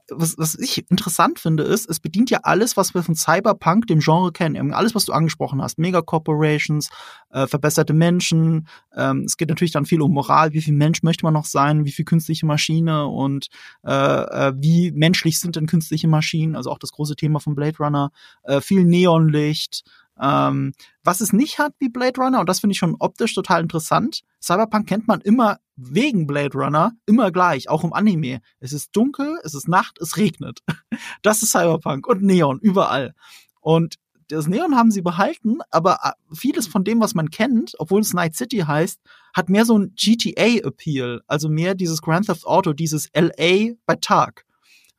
was, 0.09 0.37
was 0.37 0.55
ich 0.55 0.89
interessant 0.89 1.39
finde, 1.39 1.63
ist, 1.63 1.89
es 1.89 1.99
bedient 1.99 2.29
ja 2.29 2.39
alles, 2.43 2.77
was 2.77 2.93
wir 2.93 3.03
von 3.03 3.15
Cyberpunk, 3.15 3.87
dem 3.87 3.99
Genre 3.99 4.31
kennen. 4.31 4.73
Alles, 4.73 4.95
was 4.95 5.05
du 5.05 5.13
angesprochen 5.13 5.61
hast. 5.61 5.79
Megacorporations, 5.79 6.89
äh, 7.31 7.47
verbesserte 7.47 7.93
Menschen. 7.93 8.67
Ähm, 8.95 9.23
es 9.25 9.37
geht 9.37 9.49
natürlich 9.49 9.71
dann 9.71 9.85
viel 9.85 10.01
um 10.01 10.13
Moral. 10.13 10.53
Wie 10.53 10.61
viel 10.61 10.73
Mensch 10.73 11.03
möchte 11.03 11.25
man 11.25 11.33
noch 11.33 11.45
sein? 11.45 11.85
Wie 11.85 11.91
viel 11.91 12.05
künstliche 12.05 12.45
Maschine? 12.45 13.07
Und 13.07 13.47
äh, 13.83 13.91
äh, 13.91 14.53
wie 14.55 14.91
menschlich 14.91 15.39
sind 15.39 15.55
denn 15.55 15.67
künstliche 15.67 16.07
Maschinen? 16.07 16.55
Also 16.55 16.71
auch 16.71 16.79
das 16.79 16.91
große 16.91 17.15
Thema 17.15 17.39
von 17.39 17.55
Blade 17.55 17.77
Runner. 17.79 18.11
Äh, 18.43 18.61
viel 18.61 18.83
Neonlicht. 18.85 19.83
Ähm, 20.21 20.73
was 21.03 21.21
es 21.21 21.33
nicht 21.33 21.57
hat 21.57 21.73
wie 21.79 21.89
Blade 21.89 22.21
Runner, 22.21 22.39
und 22.39 22.47
das 22.47 22.59
finde 22.59 22.73
ich 22.73 22.77
schon 22.77 22.95
optisch 22.99 23.33
total 23.33 23.61
interessant, 23.61 24.21
Cyberpunk 24.41 24.87
kennt 24.87 25.07
man 25.07 25.21
immer 25.21 25.57
wegen 25.75 26.27
Blade 26.27 26.57
Runner, 26.57 26.91
immer 27.05 27.31
gleich, 27.31 27.69
auch 27.69 27.83
im 27.83 27.93
Anime. 27.93 28.41
Es 28.59 28.73
ist 28.73 28.95
dunkel, 28.95 29.39
es 29.43 29.53
ist 29.53 29.67
Nacht, 29.67 29.99
es 29.99 30.17
regnet. 30.17 30.59
Das 31.21 31.41
ist 31.41 31.51
Cyberpunk 31.51 32.07
und 32.07 32.21
Neon, 32.21 32.59
überall. 32.59 33.13
Und 33.61 33.97
das 34.27 34.47
Neon 34.47 34.75
haben 34.75 34.91
sie 34.91 35.01
behalten, 35.01 35.59
aber 35.69 35.99
äh, 36.03 36.35
vieles 36.35 36.67
von 36.67 36.83
dem, 36.83 36.99
was 36.99 37.13
man 37.13 37.29
kennt, 37.29 37.73
obwohl 37.79 38.01
es 38.01 38.13
Night 38.13 38.35
City 38.35 38.59
heißt, 38.59 38.99
hat 39.33 39.49
mehr 39.49 39.65
so 39.65 39.77
ein 39.77 39.93
GTA-Appeal, 39.95 41.21
also 41.27 41.49
mehr 41.49 41.75
dieses 41.75 42.01
Grand 42.01 42.27
Theft 42.27 42.45
Auto, 42.45 42.73
dieses 42.73 43.09
LA 43.15 43.73
bei 43.85 43.95
Tag. 43.99 44.45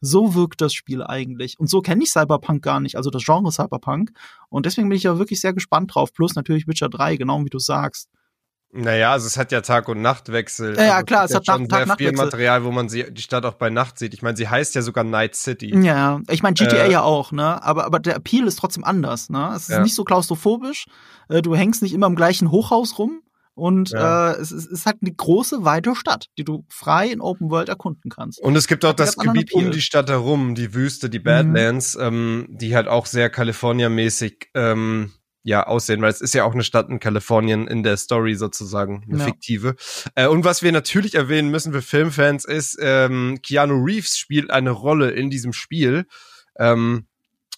So 0.01 0.35
wirkt 0.35 0.61
das 0.61 0.75
Spiel 0.75 1.03
eigentlich. 1.03 1.59
Und 1.59 1.71
so 1.71 1.81
kenne 1.81 2.03
ich 2.03 2.11
Cyberpunk 2.11 2.63
gar 2.63 2.81
nicht, 2.81 2.97
also 2.97 3.11
das 3.11 3.25
Genre 3.25 3.51
Cyberpunk. 3.51 4.13
Und 4.51 4.67
deswegen 4.67 4.89
bin 4.89 4.97
ich 4.97 5.05
ja 5.05 5.19
wirklich 5.19 5.41
sehr 5.41 5.55
gespannt 5.55 5.95
drauf. 5.95 6.13
Plus 6.13 6.35
natürlich 6.35 6.67
Witcher 6.67 6.91
3, 6.91 7.17
genau 7.17 7.43
wie 7.45 7.51
du 7.51 7.59
sagst. 7.59 8.11
Naja, 8.77 9.13
also 9.13 9.29
es 9.29 9.37
hat 9.37 9.53
ja 9.53 9.61
Tag- 9.61 9.89
und 9.89 10.03
Nachtwechsel. 10.03 10.77
Ja, 10.77 10.85
ja 10.85 10.95
also 10.95 11.05
klar, 11.05 11.25
es, 11.25 11.31
es 11.31 11.37
hat 11.37 11.47
schon 11.47 11.69
Tag, 11.69 11.87
sehr 11.87 11.97
viel 11.97 12.13
Material, 12.13 12.65
wo 12.65 12.73
man 12.73 12.89
sie, 12.89 13.05
die 13.13 13.23
Stadt 13.23 13.45
auch 13.45 13.55
bei 13.55 13.71
Nacht 13.71 13.99
sieht. 13.99 14.15
Ich 14.15 14.23
meine, 14.23 14.37
sie 14.37 14.49
heißt 14.49 14.75
ja 14.75 14.83
sogar 14.83 15.05
Night 15.05 15.37
City. 15.37 15.73
Ja, 15.79 16.21
ich 16.29 16.43
meine 16.43 16.55
GTA 16.55 16.85
äh, 16.85 16.91
ja 16.91 17.03
auch, 17.03 17.31
ne? 17.31 17.63
Aber, 17.63 17.85
aber 17.85 18.01
der 18.01 18.17
Appeal 18.17 18.49
ist 18.49 18.57
trotzdem 18.57 18.83
anders, 18.83 19.31
ne? 19.31 19.53
Es 19.55 19.63
ist 19.63 19.69
ja. 19.69 19.83
nicht 19.83 19.95
so 19.95 20.03
klaustrophobisch. 20.03 20.87
Äh, 21.29 21.41
du 21.41 21.55
hängst 21.55 21.83
nicht 21.83 21.95
immer 21.95 22.09
im 22.09 22.17
gleichen 22.17 22.51
Hochhaus 22.51 22.99
rum. 22.99 23.21
Und 23.57 23.91
ja. 23.91 24.33
äh, 24.33 24.41
es, 24.41 24.51
ist, 24.51 24.65
es 24.65 24.81
ist 24.81 24.87
halt 24.87 24.97
eine 25.01 25.13
große, 25.13 25.65
weite 25.65 25.95
Stadt, 25.95 26.27
die 26.37 26.45
du 26.45 26.65
frei 26.69 27.07
in 27.07 27.21
Open 27.21 27.51
World 27.51 27.69
erkunden 27.69 28.11
kannst. 28.11 28.41
Und 28.41 28.57
es 28.57 28.67
gibt 28.67 28.85
auch 28.85 28.93
das 28.93 29.17
Gebiet 29.17 29.53
um 29.53 29.71
die 29.71 29.81
Stadt 29.81 30.11
herum, 30.11 30.57
die 30.57 30.75
Wüste, 30.75 31.09
die 31.09 31.21
Badlands, 31.21 31.95
mhm. 31.95 32.03
ähm, 32.03 32.47
die 32.51 32.75
halt 32.75 32.89
auch 32.89 33.07
sehr 33.07 33.31
California-mäßig 33.31 34.49
ähm, 34.55 35.13
ja 35.45 35.67
aussehen, 35.67 36.03
weil 36.03 36.11
es 36.11 36.21
ist 36.21 36.35
ja 36.35 36.43
auch 36.43 36.55
eine 36.55 36.65
Stadt 36.65 36.89
in 36.89 36.99
Kalifornien 36.99 37.69
in 37.69 37.85
der 37.85 37.97
Story 37.97 38.35
sozusagen, 38.35 39.05
eine 39.09 39.19
ja. 39.21 39.25
fiktive. 39.25 39.77
Äh, 40.17 40.27
und 40.27 40.45
was 40.45 40.63
wir 40.63 40.73
natürlich 40.73 41.15
erwähnen 41.15 41.51
müssen 41.51 41.73
für 41.73 41.83
Filmfans 41.83 42.45
ist, 42.45 42.77
ähm, 42.81 43.39
Keanu 43.43 43.85
Reeves 43.85 44.19
spielt 44.19 44.51
eine 44.51 44.71
Rolle 44.73 45.11
in 45.13 45.31
diesem 45.31 45.53
Spiel. 45.53 46.07
Ähm, 46.59 47.07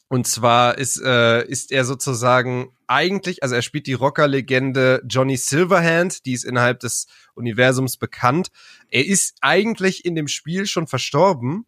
Und 0.09 0.29
zwar 0.29 0.79
ist, 0.79 1.03
äh, 1.03 1.45
ist 1.49 1.73
er 1.73 1.85
sozusagen 1.85 2.69
eigentlich, 2.87 3.43
also 3.43 3.57
er 3.57 3.63
spielt 3.63 3.89
die 3.89 3.95
Rocker-Legende 3.95 5.03
Johnny 5.09 5.37
Silverhand, 5.37 6.25
die 6.27 6.33
ist 6.33 6.45
innerhalb 6.45 6.79
des 6.79 7.09
Universums 7.35 7.97
bekannt. 7.97 8.51
Er 8.89 9.05
ist 9.05 9.35
eigentlich 9.41 10.05
in 10.05 10.15
dem 10.15 10.29
Spiel 10.29 10.67
schon 10.67 10.87
verstorben, 10.87 11.67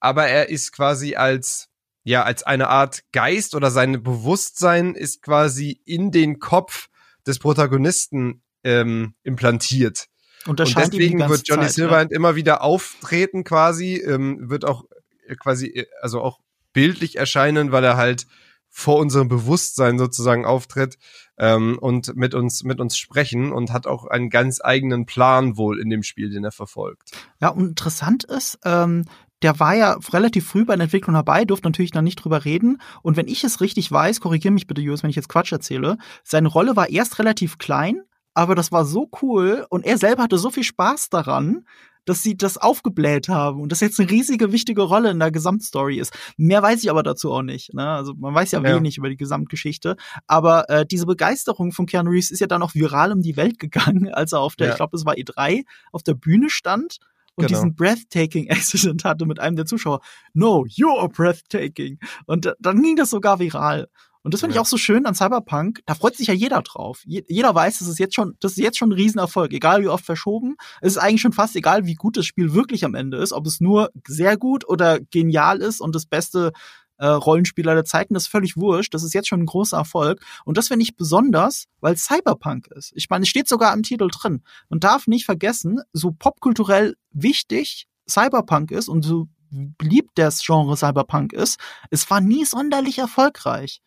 aber 0.00 0.26
er 0.26 0.50
ist 0.50 0.72
quasi 0.72 1.14
als, 1.16 1.67
ja, 2.08 2.22
als 2.22 2.42
eine 2.42 2.68
Art 2.68 3.02
Geist 3.12 3.54
oder 3.54 3.70
sein 3.70 4.02
Bewusstsein 4.02 4.94
ist 4.94 5.20
quasi 5.20 5.82
in 5.84 6.10
den 6.10 6.38
Kopf 6.38 6.88
des 7.26 7.38
Protagonisten 7.38 8.42
ähm, 8.64 9.14
implantiert. 9.24 10.06
Und, 10.46 10.58
und 10.58 10.74
deswegen 10.74 11.28
wird 11.28 11.46
Johnny 11.46 11.64
Zeit, 11.64 11.72
Silverhand 11.72 12.10
ja. 12.10 12.16
immer 12.16 12.34
wieder 12.34 12.62
auftreten 12.62 13.44
quasi, 13.44 13.96
ähm, 13.96 14.48
wird 14.48 14.64
auch 14.64 14.84
äh, 15.26 15.34
quasi, 15.34 15.66
äh, 15.66 15.86
also 16.00 16.22
auch 16.22 16.38
bildlich 16.72 17.16
erscheinen, 17.16 17.72
weil 17.72 17.84
er 17.84 17.98
halt 17.98 18.26
vor 18.70 18.96
unserem 18.98 19.28
Bewusstsein 19.28 19.98
sozusagen 19.98 20.46
auftritt 20.46 20.96
ähm, 21.38 21.78
und 21.78 22.16
mit 22.16 22.34
uns 22.34 22.64
mit 22.64 22.80
uns 22.80 22.96
sprechen 22.96 23.52
und 23.52 23.70
hat 23.70 23.86
auch 23.86 24.06
einen 24.06 24.30
ganz 24.30 24.60
eigenen 24.62 25.04
Plan 25.04 25.58
wohl 25.58 25.78
in 25.78 25.90
dem 25.90 26.02
Spiel, 26.02 26.30
den 26.30 26.44
er 26.44 26.52
verfolgt. 26.52 27.10
Ja, 27.40 27.48
und 27.50 27.68
interessant 27.68 28.24
ist, 28.24 28.58
ähm, 28.64 29.04
der 29.42 29.60
war 29.60 29.74
ja 29.74 29.98
relativ 30.12 30.48
früh 30.48 30.64
bei 30.64 30.74
der 30.74 30.84
Entwicklung 30.84 31.14
dabei, 31.14 31.44
durfte 31.44 31.68
natürlich 31.68 31.94
noch 31.94 32.02
nicht 32.02 32.16
drüber 32.16 32.44
reden. 32.44 32.80
Und 33.02 33.16
wenn 33.16 33.28
ich 33.28 33.44
es 33.44 33.60
richtig 33.60 33.90
weiß, 33.90 34.20
korrigiere 34.20 34.52
mich 34.52 34.66
bitte, 34.66 34.80
Jus, 34.80 35.02
wenn 35.02 35.10
ich 35.10 35.16
jetzt 35.16 35.28
Quatsch 35.28 35.52
erzähle, 35.52 35.98
seine 36.24 36.48
Rolle 36.48 36.76
war 36.76 36.88
erst 36.88 37.18
relativ 37.18 37.58
klein, 37.58 38.02
aber 38.34 38.54
das 38.54 38.72
war 38.72 38.84
so 38.84 39.08
cool 39.22 39.66
und 39.70 39.84
er 39.84 39.98
selber 39.98 40.22
hatte 40.22 40.38
so 40.38 40.50
viel 40.50 40.64
Spaß 40.64 41.10
daran, 41.10 41.64
dass 42.08 42.22
sie 42.22 42.36
das 42.36 42.56
aufgebläht 42.56 43.28
haben 43.28 43.60
und 43.60 43.70
das 43.70 43.80
jetzt 43.80 44.00
eine 44.00 44.10
riesige, 44.10 44.50
wichtige 44.50 44.82
Rolle 44.82 45.10
in 45.10 45.18
der 45.18 45.30
Gesamtstory 45.30 45.98
ist. 45.98 46.16
Mehr 46.38 46.62
weiß 46.62 46.82
ich 46.82 46.90
aber 46.90 47.02
dazu 47.02 47.32
auch 47.32 47.42
nicht. 47.42 47.74
Ne? 47.74 47.86
Also 47.86 48.14
man 48.14 48.34
weiß 48.34 48.52
ja, 48.52 48.62
ja. 48.62 48.76
wenig 48.76 48.96
über 48.96 49.10
die 49.10 49.16
Gesamtgeschichte. 49.16 49.96
Aber 50.26 50.70
äh, 50.70 50.86
diese 50.86 51.04
Begeisterung 51.04 51.72
von 51.72 51.84
Keanu 51.84 52.10
Reeves 52.10 52.30
ist 52.30 52.40
ja 52.40 52.46
dann 52.46 52.62
auch 52.62 52.74
viral 52.74 53.12
um 53.12 53.20
die 53.20 53.36
Welt 53.36 53.58
gegangen, 53.58 54.12
als 54.12 54.32
er 54.32 54.40
auf 54.40 54.56
der, 54.56 54.68
ja. 54.68 54.72
ich 54.72 54.76
glaube, 54.78 54.96
es 54.96 55.04
war 55.04 55.14
E3, 55.14 55.64
auf 55.92 56.02
der 56.02 56.14
Bühne 56.14 56.48
stand 56.48 56.98
und 57.38 57.46
genau. 57.46 57.60
diesen 57.60 57.76
breathtaking 57.76 58.50
Accident 58.50 59.04
hatte 59.04 59.24
mit 59.24 59.38
einem 59.38 59.54
der 59.54 59.64
Zuschauer. 59.64 60.00
No, 60.34 60.64
you're 60.64 61.08
breathtaking. 61.08 62.00
Und 62.26 62.52
dann 62.58 62.82
ging 62.82 62.96
das 62.96 63.10
sogar 63.10 63.38
viral. 63.38 63.86
Und 64.22 64.34
das 64.34 64.40
finde 64.40 64.56
ja. 64.56 64.60
ich 64.60 64.66
auch 64.66 64.68
so 64.68 64.76
schön 64.76 65.06
an 65.06 65.14
Cyberpunk. 65.14 65.80
Da 65.86 65.94
freut 65.94 66.16
sich 66.16 66.26
ja 66.26 66.34
jeder 66.34 66.60
drauf. 66.62 67.02
Je 67.06 67.22
jeder 67.28 67.54
weiß, 67.54 67.78
das 67.78 67.86
ist 67.86 68.00
jetzt 68.00 68.16
schon, 68.16 68.34
das 68.40 68.52
ist 68.52 68.58
jetzt 68.58 68.76
schon 68.76 68.88
ein 68.88 68.94
Riesenerfolg. 68.94 69.52
Egal 69.52 69.82
wie 69.82 69.88
oft 69.88 70.04
verschoben. 70.04 70.56
Es 70.80 70.94
ist 70.94 70.98
eigentlich 70.98 71.20
schon 71.20 71.32
fast 71.32 71.54
egal, 71.54 71.86
wie 71.86 71.94
gut 71.94 72.16
das 72.16 72.26
Spiel 72.26 72.52
wirklich 72.54 72.84
am 72.84 72.96
Ende 72.96 73.18
ist. 73.18 73.32
Ob 73.32 73.46
es 73.46 73.60
nur 73.60 73.90
sehr 74.06 74.36
gut 74.36 74.68
oder 74.68 74.98
genial 74.98 75.58
ist 75.60 75.80
und 75.80 75.94
das 75.94 76.06
beste 76.06 76.50
äh, 76.98 77.06
Rollenspieler 77.06 77.74
der 77.74 77.84
Zeiten, 77.84 78.14
das 78.14 78.24
ist 78.24 78.28
völlig 78.28 78.56
wurscht. 78.56 78.94
Das 78.94 79.02
ist 79.02 79.14
jetzt 79.14 79.28
schon 79.28 79.40
ein 79.40 79.46
großer 79.46 79.76
Erfolg. 79.76 80.20
Und 80.44 80.58
das 80.58 80.68
finde 80.68 80.82
ich 80.82 80.96
besonders, 80.96 81.64
weil 81.80 81.96
Cyberpunk 81.96 82.68
ist. 82.68 82.92
Ich 82.94 83.08
meine, 83.08 83.22
es 83.22 83.28
steht 83.28 83.48
sogar 83.48 83.72
im 83.74 83.82
Titel 83.82 84.08
drin. 84.08 84.42
Man 84.68 84.80
darf 84.80 85.06
nicht 85.06 85.24
vergessen, 85.24 85.80
so 85.92 86.12
popkulturell 86.12 86.96
wichtig 87.12 87.88
Cyberpunk 88.08 88.70
ist 88.70 88.88
und 88.88 89.02
so 89.02 89.28
beliebt 89.50 90.10
das 90.16 90.42
Genre 90.44 90.76
Cyberpunk 90.76 91.32
ist, 91.32 91.58
es 91.90 92.08
war 92.10 92.20
nie 92.20 92.44
sonderlich 92.44 92.98
erfolgreich. 92.98 93.80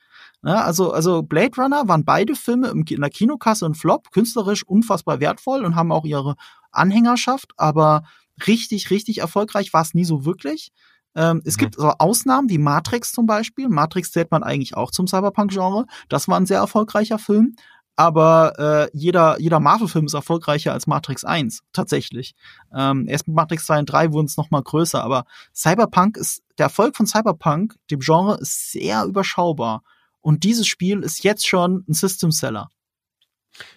Ja, 0.43 0.63
also, 0.63 0.91
also 0.91 1.21
Blade 1.21 1.55
Runner 1.57 1.87
waren 1.87 2.03
beide 2.03 2.35
Filme 2.35 2.69
in 2.69 2.85
der 2.85 3.09
Kinokasse 3.09 3.65
ein 3.65 3.75
Flop, 3.75 4.11
künstlerisch 4.11 4.63
unfassbar 4.63 5.19
wertvoll 5.19 5.63
und 5.63 5.75
haben 5.75 5.91
auch 5.91 6.05
ihre 6.05 6.35
Anhängerschaft, 6.71 7.51
aber 7.57 8.03
richtig, 8.47 8.89
richtig 8.89 9.19
erfolgreich 9.19 9.73
war 9.73 9.83
es 9.83 9.93
nie 9.93 10.05
so 10.05 10.25
wirklich. 10.25 10.71
Ähm, 11.15 11.41
es 11.45 11.57
mhm. 11.57 11.59
gibt 11.59 11.75
so 11.75 11.89
Ausnahmen 11.89 12.49
wie 12.49 12.57
Matrix 12.57 13.11
zum 13.11 13.25
Beispiel. 13.25 13.69
Matrix 13.69 14.11
zählt 14.11 14.31
man 14.31 14.43
eigentlich 14.43 14.75
auch 14.75 14.91
zum 14.91 15.07
Cyberpunk-Genre. 15.07 15.85
Das 16.09 16.27
war 16.27 16.37
ein 16.37 16.45
sehr 16.45 16.59
erfolgreicher 16.59 17.19
Film. 17.19 17.55
Aber 17.97 18.53
äh, 18.57 18.97
jeder, 18.97 19.39
jeder 19.39 19.59
Marvel-Film 19.59 20.05
ist 20.05 20.13
erfolgreicher 20.13 20.73
als 20.73 20.87
Matrix 20.87 21.23
1, 21.23 21.61
tatsächlich. 21.73 22.33
Ähm, 22.75 23.05
erst 23.07 23.27
mit 23.27 23.35
Matrix 23.35 23.65
2 23.65 23.79
und 23.79 23.85
3 23.91 24.11
wurden 24.13 24.25
es 24.25 24.37
noch 24.37 24.49
mal 24.49 24.63
größer. 24.63 25.03
Aber 25.03 25.25
Cyberpunk 25.53 26.17
ist, 26.17 26.41
der 26.57 26.67
Erfolg 26.67 26.95
von 26.95 27.05
Cyberpunk, 27.05 27.75
dem 27.91 27.99
Genre, 27.99 28.39
ist 28.39 28.71
sehr 28.71 29.03
überschaubar. 29.03 29.83
Und 30.21 30.43
dieses 30.43 30.67
Spiel 30.67 31.01
ist 31.01 31.23
jetzt 31.23 31.47
schon 31.47 31.83
ein 31.87 31.93
System-Seller. 31.93 32.69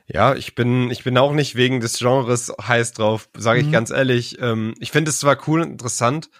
Ja, 0.07 0.35
ich 0.35 0.55
bin, 0.55 0.91
ich 0.91 1.05
bin 1.05 1.19
auch 1.19 1.33
nicht 1.33 1.57
wegen 1.57 1.81
des 1.81 1.99
Genres 1.99 2.53
heiß 2.63 2.93
drauf, 2.93 3.29
sage 3.37 3.61
ich 3.61 3.67
mhm. 3.67 3.73
ganz 3.73 3.91
ehrlich. 3.91 4.39
Ähm, 4.41 4.75
ich 4.79 4.93
finde 4.93 5.11
es 5.11 5.19
zwar 5.19 5.37
cool 5.49 5.63
und 5.63 5.73
interessant, 5.73 6.31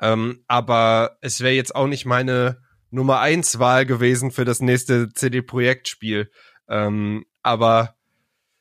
ähm, 0.00 0.44
aber 0.46 1.18
es 1.20 1.40
wäre 1.40 1.54
jetzt 1.54 1.74
auch 1.74 1.86
nicht 1.86 2.06
meine 2.06 2.58
Nummer 2.90 3.20
eins 3.20 3.58
Wahl 3.58 3.86
gewesen 3.86 4.30
für 4.30 4.44
das 4.44 4.60
nächste 4.60 5.08
CD-Projekt-Spiel. 5.10 6.30
Ähm, 6.68 7.24
aber 7.42 7.96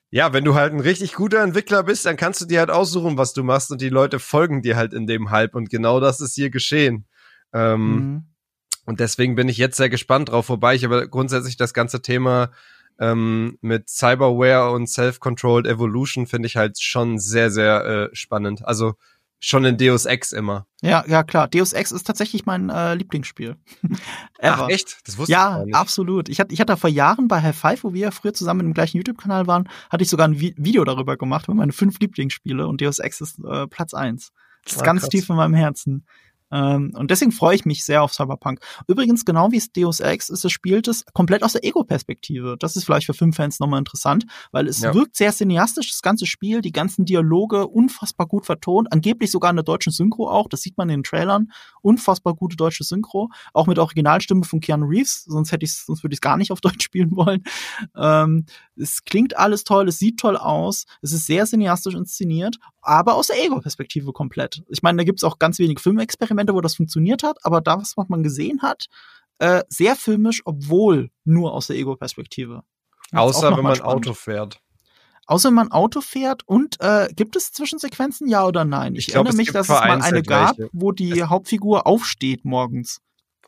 ja, 0.10 0.34
wenn 0.34 0.44
du 0.44 0.56
halt 0.56 0.74
ein 0.74 0.80
richtig 0.80 1.14
guter 1.14 1.42
Entwickler 1.42 1.84
bist, 1.84 2.06
dann 2.06 2.18
kannst 2.18 2.42
du 2.42 2.46
dir 2.46 2.60
halt 2.60 2.70
aussuchen, 2.70 3.18
was 3.18 3.34
du 3.34 3.44
machst 3.44 3.72
und 3.72 3.82
die 3.82 3.90
Leute 3.90 4.20
folgen 4.20 4.62
dir 4.62 4.76
halt 4.76 4.94
in 4.94 5.08
dem 5.08 5.32
Hype 5.32 5.56
und 5.56 5.70
genau 5.70 6.00
das 6.00 6.20
ist 6.20 6.36
hier 6.36 6.50
geschehen. 6.50 7.06
Ähm, 7.54 7.94
mhm. 7.94 8.24
Und 8.86 9.00
deswegen 9.00 9.36
bin 9.36 9.48
ich 9.48 9.58
jetzt 9.58 9.78
sehr 9.78 9.90
gespannt 9.90 10.30
drauf, 10.30 10.50
wobei 10.50 10.76
ich 10.76 10.86
aber 10.86 11.08
grundsätzlich 11.08 11.56
das 11.56 11.74
ganze 11.74 12.02
Thema 12.02 12.52
ähm, 13.00 13.58
mit 13.62 13.90
Cyberware 13.90 14.72
und 14.72 14.88
Self-Controlled 14.88 15.66
Evolution 15.66 16.28
finde 16.28 16.48
ich 16.48 16.58
halt 16.58 16.82
schon 16.82 17.18
sehr, 17.18 17.50
sehr 17.50 17.86
äh, 17.86 18.16
spannend. 18.16 18.66
Also 18.66 18.96
schon 19.41 19.65
in 19.65 19.77
Deus 19.77 20.05
Ex 20.05 20.31
immer. 20.31 20.67
Ja, 20.81 21.03
ja, 21.07 21.24
klar. 21.24 21.48
Deus 21.48 21.74
Ex 21.74 21.91
ist 21.91 22.05
tatsächlich 22.05 22.45
mein 22.45 22.69
äh, 22.69 22.93
Lieblingsspiel. 22.93 23.57
Ach, 24.41 24.69
echt? 24.69 25.00
Das 25.05 25.17
wusste 25.17 25.31
ja, 25.31 25.39
ich 25.39 25.55
gar 25.55 25.65
nicht. 25.65 25.74
Ja, 25.74 25.81
absolut. 25.81 26.29
Ich 26.29 26.39
hatte, 26.39 26.53
ich 26.53 26.62
hatte 26.62 26.77
vor 26.77 26.89
Jahren 26.89 27.27
bei 27.27 27.41
High 27.41 27.57
Five, 27.57 27.83
wo 27.83 27.93
wir 27.93 28.01
ja 28.01 28.12
früher 28.12 28.33
zusammen 28.33 28.62
im 28.62 28.74
gleichen 28.74 28.98
YouTube-Kanal 28.98 29.48
waren, 29.48 29.67
hatte 29.89 30.03
ich 30.03 30.10
sogar 30.10 30.27
ein 30.27 30.39
Vi 30.39 30.53
Video 30.57 30.86
darüber 30.86 31.17
gemacht, 31.17 31.45
über 31.48 31.55
meine 31.55 31.74
fünf 31.74 32.00
Lieblingsspiele 32.00 32.67
und 32.67 32.81
Deus 32.81 33.00
Ex 33.00 33.19
ist 33.19 33.39
äh, 33.43 33.67
Platz 33.67 33.93
eins. 33.95 34.31
Das 34.63 34.74
ist 34.74 34.81
ah, 34.81 34.86
ganz 34.86 35.01
krass. 35.01 35.10
tief 35.10 35.29
in 35.29 35.36
meinem 35.36 35.55
Herzen. 35.55 36.05
Ähm, 36.51 36.91
und 36.96 37.12
deswegen 37.12 37.31
freue 37.31 37.55
ich 37.55 37.65
mich 37.65 37.84
sehr 37.84 38.03
auf 38.03 38.13
Cyberpunk. 38.13 38.60
Übrigens, 38.88 39.25
genau 39.25 39.51
wie 39.51 39.58
es 39.58 39.72
Deus 39.72 40.00
Ex 40.00 40.29
ist, 40.29 40.46
es 40.46 40.51
spielt 40.51 40.88
es 40.88 41.05
komplett 41.13 41.43
aus 41.43 41.53
der 41.53 41.63
Ego-Perspektive. 41.63 42.58
Das 42.60 42.75
ist 42.75 42.86
vielleicht 42.86 43.05
für 43.05 43.13
Filmfans 43.13 43.60
nochmal 43.60 43.79
interessant, 43.79 44.25
weil 44.51 44.67
es 44.67 44.81
ja. 44.81 44.93
wirkt 44.93 45.15
sehr 45.15 45.31
cineastisch, 45.31 45.91
das 45.91 46.01
ganze 46.01 46.25
Spiel, 46.25 46.62
die 46.62 46.72
ganzen 46.72 47.05
Dialoge 47.05 47.67
unfassbar 47.67 48.27
gut 48.27 48.46
vertont, 48.46 48.91
angeblich 48.91 49.31
sogar 49.31 49.50
in 49.50 49.58
der 49.58 49.63
deutschen 49.63 49.91
Synchro 49.91 50.29
auch, 50.29 50.48
das 50.50 50.62
sieht 50.62 50.77
man 50.77 50.89
in 50.89 51.00
den 51.00 51.03
Trailern, 51.03 51.51
unfassbar 51.81 52.36
gute 52.36 52.55
deutsche 52.55 52.84
Synchro, 52.84 53.29
auch 53.53 53.67
mit 53.67 53.79
Originalstimme 53.79 54.43
von 54.43 54.60
Keanu 54.60 54.86
Reeves, 54.88 55.24
sonst 55.25 55.51
hätte 55.51 55.65
ich 55.65 55.75
sonst 55.75 56.03
würde 56.03 56.13
ich 56.13 56.17
es 56.17 56.22
gar 56.22 56.38
nicht 56.38 56.51
auf 56.51 56.62
Deutsch 56.62 56.84
spielen 56.84 57.15
wollen. 57.15 57.43
Ähm, 57.96 58.46
es 58.75 59.03
klingt 59.03 59.38
alles 59.38 59.63
toll, 59.63 59.88
es 59.88 60.00
sieht 60.00 60.20
toll 60.20 60.38
aus, 60.38 60.86
es 61.01 61.13
ist 61.13 61.25
sehr 61.25 61.46
cineastisch 61.46 61.96
inszeniert, 61.96 62.58
aber 62.81 63.15
aus 63.15 63.27
der 63.27 63.43
Ego-Perspektive 63.43 64.12
komplett. 64.12 64.63
Ich 64.70 64.81
meine, 64.81 64.98
da 64.98 65.03
gibt 65.03 65.20
es 65.20 65.24
auch 65.24 65.39
ganz 65.39 65.60
wenig 65.60 65.79
Filmexperimente, 65.79 66.40
wo 66.50 66.62
das 66.62 66.75
funktioniert 66.75 67.24
hat, 67.24 67.38
aber 67.43 67.62
das, 67.62 67.93
was 67.95 68.10
man 68.10 68.24
gesehen 68.24 68.62
hat, 68.62 68.88
äh, 69.39 69.63
sehr 69.69 69.95
filmisch, 69.95 70.41
obwohl 70.45 71.10
nur 71.24 71.53
aus 71.53 71.67
der 71.67 71.75
Ego-Perspektive. 71.75 72.63
Außer 73.12 73.55
wenn 73.55 73.63
man 73.63 73.75
spannend. 73.75 74.07
Auto 74.07 74.13
fährt. 74.13 74.62
Außer 75.27 75.50
wenn 75.50 75.55
man 75.55 75.71
Auto 75.71 76.01
fährt 76.01 76.48
und 76.48 76.79
äh, 76.81 77.07
gibt 77.15 77.36
es 77.36 77.51
Zwischensequenzen, 77.51 78.27
ja 78.27 78.45
oder 78.45 78.65
nein? 78.65 78.95
Ich, 78.95 79.07
ich 79.07 79.13
glaub, 79.13 79.25
erinnere 79.25 79.38
mich, 79.38 79.51
dass 79.51 79.67
es 79.67 79.69
mal 79.69 80.01
eine 80.01 80.24
gab, 80.24 80.57
welche. 80.57 80.69
wo 80.74 80.91
die 80.91 81.19
es 81.19 81.29
Hauptfigur 81.29 81.88
aufsteht 81.88 82.45
morgens. 82.45 83.01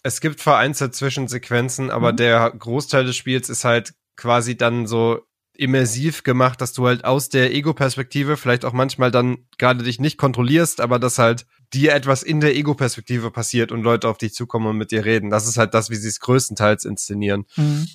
Es 0.03 0.19
gibt 0.19 0.41
vereinzelt 0.41 0.95
Zwischensequenzen, 0.95 1.89
aber 1.89 2.11
mhm. 2.11 2.17
der 2.17 2.51
Großteil 2.51 3.05
des 3.05 3.15
Spiels 3.15 3.49
ist 3.49 3.63
halt 3.63 3.93
quasi 4.15 4.57
dann 4.57 4.85
so 4.87 5.21
immersiv 5.55 6.23
gemacht, 6.23 6.61
dass 6.61 6.73
du 6.73 6.87
halt 6.87 7.05
aus 7.05 7.29
der 7.29 7.53
Ego-Perspektive 7.53 8.37
vielleicht 8.37 8.65
auch 8.65 8.73
manchmal 8.73 9.11
dann 9.11 9.47
gerade 9.57 9.83
dich 9.83 9.99
nicht 9.99 10.17
kontrollierst, 10.17 10.81
aber 10.81 10.99
dass 10.99 11.19
halt 11.19 11.45
dir 11.73 11.93
etwas 11.93 12.23
in 12.23 12.39
der 12.39 12.55
Ego-Perspektive 12.55 13.31
passiert 13.31 13.71
und 13.71 13.83
Leute 13.83 14.07
auf 14.07 14.17
dich 14.17 14.33
zukommen 14.33 14.67
und 14.67 14.77
mit 14.77 14.91
dir 14.91 15.05
reden. 15.05 15.29
Das 15.29 15.47
ist 15.47 15.57
halt 15.57 15.73
das, 15.73 15.89
wie 15.89 15.95
sie 15.95 16.09
es 16.09 16.19
größtenteils 16.19 16.85
inszenieren. 16.85 17.45
Mhm. 17.55 17.87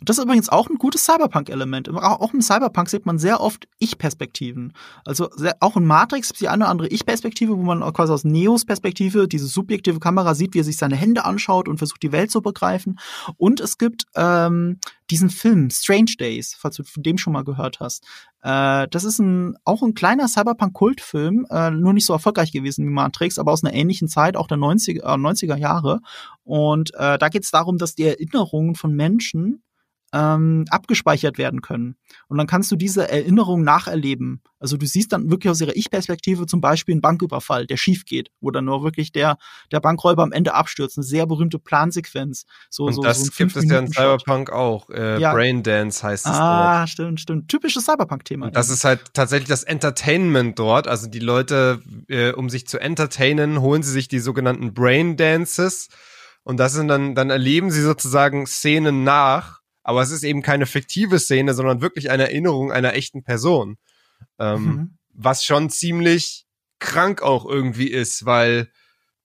Und 0.00 0.08
das 0.08 0.18
ist 0.18 0.24
übrigens 0.24 0.48
auch 0.48 0.68
ein 0.68 0.76
gutes 0.76 1.04
Cyberpunk-Element. 1.04 1.88
Auch 1.90 2.34
im 2.34 2.42
Cyberpunk 2.42 2.88
sieht 2.90 3.06
man 3.06 3.18
sehr 3.18 3.40
oft 3.40 3.68
Ich-Perspektiven. 3.78 4.74
Also 5.04 5.30
sehr, 5.34 5.56
auch 5.60 5.76
in 5.76 5.86
Matrix 5.86 6.28
gibt 6.28 6.36
es 6.36 6.40
die 6.40 6.48
eine 6.48 6.64
oder 6.64 6.70
andere 6.70 6.88
Ich-Perspektive, 6.88 7.56
wo 7.56 7.62
man 7.62 7.80
quasi 7.92 8.12
aus 8.12 8.24
Neos 8.24 8.64
Perspektive 8.64 9.28
diese 9.28 9.46
subjektive 9.46 9.98
Kamera 9.98 10.34
sieht, 10.34 10.54
wie 10.54 10.60
er 10.60 10.64
sich 10.64 10.76
seine 10.76 10.96
Hände 10.96 11.24
anschaut 11.24 11.68
und 11.68 11.78
versucht, 11.78 12.02
die 12.02 12.12
Welt 12.12 12.30
zu 12.30 12.42
begreifen. 12.42 12.98
Und 13.38 13.60
es 13.60 13.78
gibt 13.78 14.04
ähm, 14.14 14.78
diesen 15.10 15.30
Film 15.30 15.70
Strange 15.70 16.12
Days, 16.18 16.54
falls 16.58 16.76
du 16.76 16.84
von 16.84 17.02
dem 17.02 17.18
schon 17.18 17.32
mal 17.32 17.44
gehört 17.44 17.80
hast. 17.80 18.04
Äh, 18.42 18.88
das 18.88 19.04
ist 19.04 19.18
ein, 19.20 19.56
auch 19.64 19.82
ein 19.82 19.94
kleiner 19.94 20.28
Cyberpunk-Kultfilm, 20.28 21.46
äh, 21.50 21.70
nur 21.70 21.92
nicht 21.92 22.06
so 22.06 22.12
erfolgreich 22.12 22.52
gewesen 22.52 22.86
wie 22.86 22.90
Matrix, 22.90 23.38
aber 23.38 23.52
aus 23.52 23.64
einer 23.64 23.74
ähnlichen 23.74 24.08
Zeit, 24.08 24.36
auch 24.36 24.48
der 24.48 24.58
90er, 24.58 25.02
äh, 25.02 25.16
90er 25.16 25.56
Jahre. 25.56 26.00
Und 26.44 26.92
äh, 26.94 27.18
da 27.18 27.28
geht 27.28 27.44
es 27.44 27.50
darum, 27.50 27.78
dass 27.78 27.94
die 27.94 28.04
Erinnerungen 28.04 28.74
von 28.74 28.94
Menschen 28.94 29.62
ähm, 30.12 30.66
abgespeichert 30.70 31.38
werden 31.38 31.62
können. 31.62 31.96
Und 32.28 32.36
dann 32.38 32.46
kannst 32.46 32.70
du 32.70 32.76
diese 32.76 33.08
Erinnerung 33.10 33.62
nacherleben. 33.64 34.42
Also 34.58 34.76
du 34.76 34.86
siehst 34.86 35.12
dann 35.12 35.30
wirklich 35.30 35.50
aus 35.50 35.60
ihrer 35.60 35.74
Ich-Perspektive 35.74 36.46
zum 36.46 36.60
Beispiel 36.60 36.92
einen 36.94 37.00
Banküberfall, 37.00 37.66
der 37.66 37.76
schief 37.78 38.04
geht, 38.04 38.30
wo 38.40 38.50
dann 38.50 38.66
nur 38.66 38.84
wirklich 38.84 39.10
der, 39.10 39.38
der 39.72 39.80
Bankräuber 39.80 40.22
am 40.22 40.30
Ende 40.32 40.54
abstürzt. 40.54 40.98
Eine 40.98 41.04
sehr 41.04 41.26
berühmte 41.26 41.58
Plansequenz. 41.58 42.44
So, 42.70 42.84
Und 42.84 42.92
so, 42.92 43.02
das 43.02 43.24
so 43.24 43.30
gibt 43.36 43.56
es 43.56 43.64
ja 43.64 43.78
in. 43.78 43.88
Cyberpunk 43.88 44.50
auch. 44.50 44.90
Äh, 44.90 45.18
Ja. 45.20 45.32
Braindance 45.32 46.02
heißt 46.02 46.26
es 46.26 46.32
Ah, 46.32 46.80
dort. 46.80 46.90
stimmt, 46.90 47.20
stimmt. 47.20 47.48
Typisches 47.48 47.84
Cyberpunk-Thema. 47.86 48.50
Das 48.50 48.68
ist 48.68 48.84
halt 48.84 49.14
tatsächlich 49.14 49.48
das 49.48 49.62
Entertainment 49.64 50.58
dort. 50.58 50.86
Also 50.88 51.08
die 51.08 51.18
Leute, 51.20 51.80
äh, 52.08 52.32
um 52.32 52.50
sich 52.50 52.66
zu 52.68 52.78
entertainen, 52.78 53.60
holen 53.60 53.82
sie 53.82 53.92
sich 53.92 54.08
die 54.08 54.18
sogenannten 54.20 54.74
Brain 54.74 55.16
Dances. 55.16 55.88
Und 56.44 56.58
das 56.58 56.72
sind 56.74 56.88
dann, 56.88 57.14
dann 57.14 57.30
erleben 57.30 57.70
sie 57.70 57.80
sozusagen 57.82 58.46
Szenen 58.46 59.04
nach. 59.04 59.61
Aber 59.82 60.02
es 60.02 60.10
ist 60.10 60.22
eben 60.22 60.42
keine 60.42 60.66
fiktive 60.66 61.18
Szene, 61.18 61.54
sondern 61.54 61.80
wirklich 61.80 62.10
eine 62.10 62.24
Erinnerung 62.24 62.70
einer 62.72 62.94
echten 62.94 63.22
Person. 63.24 63.78
Ähm, 64.38 64.64
Mhm. 64.64 64.98
Was 65.14 65.44
schon 65.44 65.68
ziemlich 65.70 66.46
krank 66.78 67.20
auch 67.22 67.44
irgendwie 67.44 67.88
ist, 67.88 68.24
weil 68.24 68.70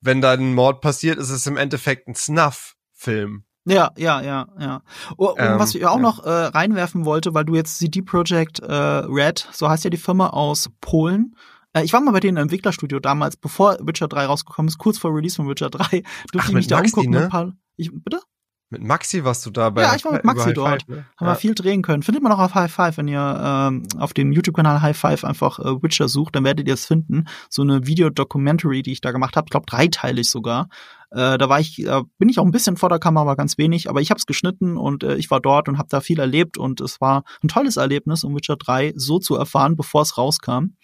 wenn 0.01 0.21
da 0.21 0.33
ein 0.33 0.53
Mord 0.53 0.81
passiert, 0.81 1.17
ist 1.17 1.29
es 1.29 1.47
im 1.47 1.57
Endeffekt 1.57 2.07
ein 2.07 2.15
Snuff-Film. 2.15 3.43
Ja, 3.65 3.91
ja, 3.97 4.21
ja, 4.21 4.47
ja. 4.59 4.81
Oh, 5.17 5.29
und 5.31 5.39
Ähm, 5.39 5.59
was 5.59 5.75
ich 5.75 5.85
auch 5.85 5.95
ja. 5.95 6.01
noch 6.01 6.23
äh, 6.23 6.29
reinwerfen 6.29 7.03
wollte, 7.05 7.33
weil 7.33 7.45
du 7.45 7.55
jetzt 7.55 7.79
CD 7.79 8.01
Projekt 8.01 8.59
äh, 8.59 8.73
Red, 8.73 9.47
so 9.51 9.69
heißt 9.69 9.83
ja 9.83 9.89
die 9.89 9.97
Firma 9.97 10.27
aus 10.29 10.69
Polen. 10.81 11.35
Äh, 11.73 11.83
ich 11.83 11.93
war 11.93 11.99
mal 12.01 12.11
bei 12.11 12.19
denen 12.19 12.37
im 12.37 12.43
Entwicklerstudio 12.43 12.99
damals, 12.99 13.35
bevor 13.37 13.77
Witcher 13.81 14.07
3 14.07 14.25
rausgekommen 14.25 14.69
ist, 14.69 14.77
kurz 14.77 14.97
vor 14.97 15.13
Release 15.13 15.35
von 15.35 15.49
Witcher 15.49 15.69
3. 15.69 16.01
Durfte 16.31 16.39
Ach, 16.39 16.47
ich 16.49 16.53
mich 16.53 16.67
da 16.67 16.77
Maxi, 16.77 16.93
umgucken. 16.95 17.11
ne? 17.11 17.27
Paar, 17.29 17.53
ich, 17.75 17.91
bitte? 17.93 18.21
Mit 18.69 18.83
Maxi 18.83 19.23
warst 19.23 19.45
du 19.45 19.49
da 19.49 19.69
bei 19.69 19.81
Ja, 19.83 19.95
ich 19.95 20.03
war 20.03 20.11
mit 20.11 20.25
Maxi 20.25 20.53
dort. 20.53 20.83
Five, 20.83 20.87
ne? 20.89 21.05
Haben 21.17 21.27
Ja. 21.27 21.33
wir 21.33 21.35
viel 21.35 21.55
drehen 21.55 21.81
können. 21.81 22.03
Findet 22.03 22.21
man 22.21 22.33
auch 22.33 22.39
auf 22.39 22.53
High 22.53 22.71
Five, 22.71 22.97
wenn 22.97 23.07
ihr 23.07 23.41
ähm, 23.41 23.87
auf 23.97 24.13
dem 24.13 24.33
YouTube-Kanal 24.33 24.81
High 24.81 24.97
Five 24.97 25.23
einfach 25.23 25.59
äh, 25.59 25.81
Witcher 25.81 26.09
sucht, 26.09 26.35
dann 26.35 26.43
werdet 26.43 26.67
ihr 26.67 26.73
es 26.73 26.85
finden. 26.85 27.25
So 27.49 27.61
eine 27.61 27.87
Videodocumentary, 27.87 28.81
die 28.83 28.91
ich 28.91 28.99
da 28.99 29.11
gemacht 29.11 29.37
habe, 29.37 29.45
ich 29.47 29.51
glaube 29.51 29.67
dreiteilig 29.67 30.29
sogar. 30.29 30.67
Äh, 31.11 31.37
da 31.37 31.47
war 31.47 31.61
ich, 31.61 31.79
äh, 31.85 32.01
bin 32.17 32.27
ich 32.27 32.39
auch 32.39 32.43
ein 32.45 32.51
bisschen 32.51 32.75
vor 32.75 32.89
der 32.89 32.99
Kamera, 32.99 33.21
aber 33.21 33.35
ganz 33.37 33.57
wenig. 33.57 33.89
Aber 33.89 34.01
ich 34.01 34.09
habe 34.09 34.17
es 34.19 34.25
geschnitten 34.25 34.75
und 34.75 35.03
äh, 35.03 35.15
ich 35.15 35.31
war 35.31 35.39
dort 35.39 35.69
und 35.69 35.77
habe 35.77 35.87
da 35.89 36.01
viel 36.01 36.19
erlebt 36.19 36.57
und 36.57 36.81
es 36.81 36.99
war 36.99 37.23
ein 37.41 37.47
tolles 37.47 37.77
Erlebnis, 37.77 38.25
um 38.25 38.35
Witcher 38.35 38.57
3 38.57 38.91
so 38.97 39.17
zu 39.19 39.35
erfahren, 39.37 39.77
bevor 39.77 40.01
es 40.01 40.17
rauskam. 40.17 40.75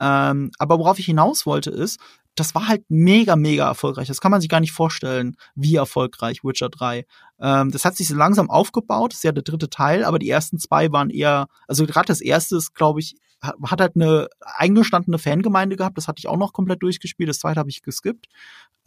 Ähm, 0.00 0.50
aber 0.58 0.78
worauf 0.78 0.98
ich 0.98 1.06
hinaus 1.06 1.44
wollte 1.44 1.70
ist, 1.70 1.98
das 2.38 2.54
war 2.54 2.68
halt 2.68 2.84
mega, 2.88 3.36
mega 3.36 3.66
erfolgreich. 3.66 4.08
Das 4.08 4.20
kann 4.20 4.30
man 4.30 4.40
sich 4.40 4.50
gar 4.50 4.60
nicht 4.60 4.72
vorstellen, 4.72 5.36
wie 5.54 5.76
erfolgreich 5.76 6.44
Witcher 6.44 6.68
3. 6.68 7.04
Ähm, 7.40 7.70
das 7.70 7.84
hat 7.84 7.96
sich 7.96 8.08
so 8.08 8.14
langsam 8.14 8.50
aufgebaut, 8.50 9.12
das 9.12 9.18
ist 9.18 9.24
ja 9.24 9.32
der 9.32 9.42
dritte 9.42 9.70
Teil, 9.70 10.04
aber 10.04 10.18
die 10.18 10.30
ersten 10.30 10.58
zwei 10.58 10.90
waren 10.92 11.10
eher, 11.10 11.48
also 11.66 11.86
gerade 11.86 12.06
das 12.06 12.20
erste 12.20 12.56
ist, 12.56 12.74
glaube 12.74 13.00
ich, 13.00 13.16
hat 13.40 13.80
halt 13.80 13.94
eine 13.94 14.28
eingestandene 14.40 15.18
Fangemeinde 15.18 15.76
gehabt, 15.76 15.96
das 15.96 16.08
hatte 16.08 16.18
ich 16.18 16.28
auch 16.28 16.36
noch 16.36 16.52
komplett 16.52 16.82
durchgespielt, 16.82 17.28
das 17.28 17.38
zweite 17.38 17.60
habe 17.60 17.70
ich 17.70 17.82
geskippt. 17.82 18.26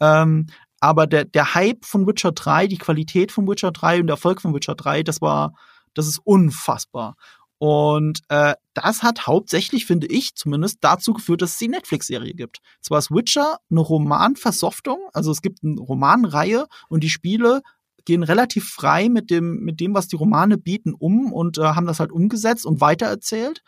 Ähm, 0.00 0.46
aber 0.80 1.06
der, 1.06 1.24
der 1.24 1.54
Hype 1.54 1.84
von 1.84 2.06
Witcher 2.06 2.32
3, 2.32 2.66
die 2.66 2.78
Qualität 2.78 3.32
von 3.32 3.48
Witcher 3.48 3.70
3 3.70 4.00
und 4.00 4.08
der 4.08 4.14
Erfolg 4.14 4.42
von 4.42 4.54
Witcher 4.54 4.74
3, 4.74 5.04
das 5.04 5.20
war, 5.20 5.54
das 5.94 6.06
ist 6.06 6.18
unfassbar. 6.18 7.16
Und 7.62 8.22
äh, 8.28 8.56
das 8.74 9.04
hat 9.04 9.28
hauptsächlich, 9.28 9.86
finde 9.86 10.08
ich 10.08 10.34
zumindest, 10.34 10.78
dazu 10.80 11.12
geführt, 11.12 11.42
dass 11.42 11.52
es 11.52 11.58
die 11.58 11.68
Netflix-Serie 11.68 12.34
gibt. 12.34 12.58
Zwar 12.80 12.98
ist 12.98 13.12
Witcher 13.12 13.58
eine 13.70 13.78
Romanversoftung, 13.78 14.98
also 15.12 15.30
es 15.30 15.42
gibt 15.42 15.62
eine 15.62 15.78
Romanreihe 15.78 16.66
und 16.88 17.04
die 17.04 17.08
Spiele 17.08 17.62
gehen 18.04 18.24
relativ 18.24 18.68
frei 18.68 19.08
mit 19.08 19.30
dem, 19.30 19.60
mit 19.60 19.78
dem, 19.78 19.94
was 19.94 20.08
die 20.08 20.16
Romane 20.16 20.58
bieten, 20.58 20.92
um 20.92 21.32
und 21.32 21.58
äh, 21.58 21.62
haben 21.62 21.86
das 21.86 22.00
halt 22.00 22.10
umgesetzt 22.10 22.66
und 22.66 22.80
weitererzählt. 22.80 23.62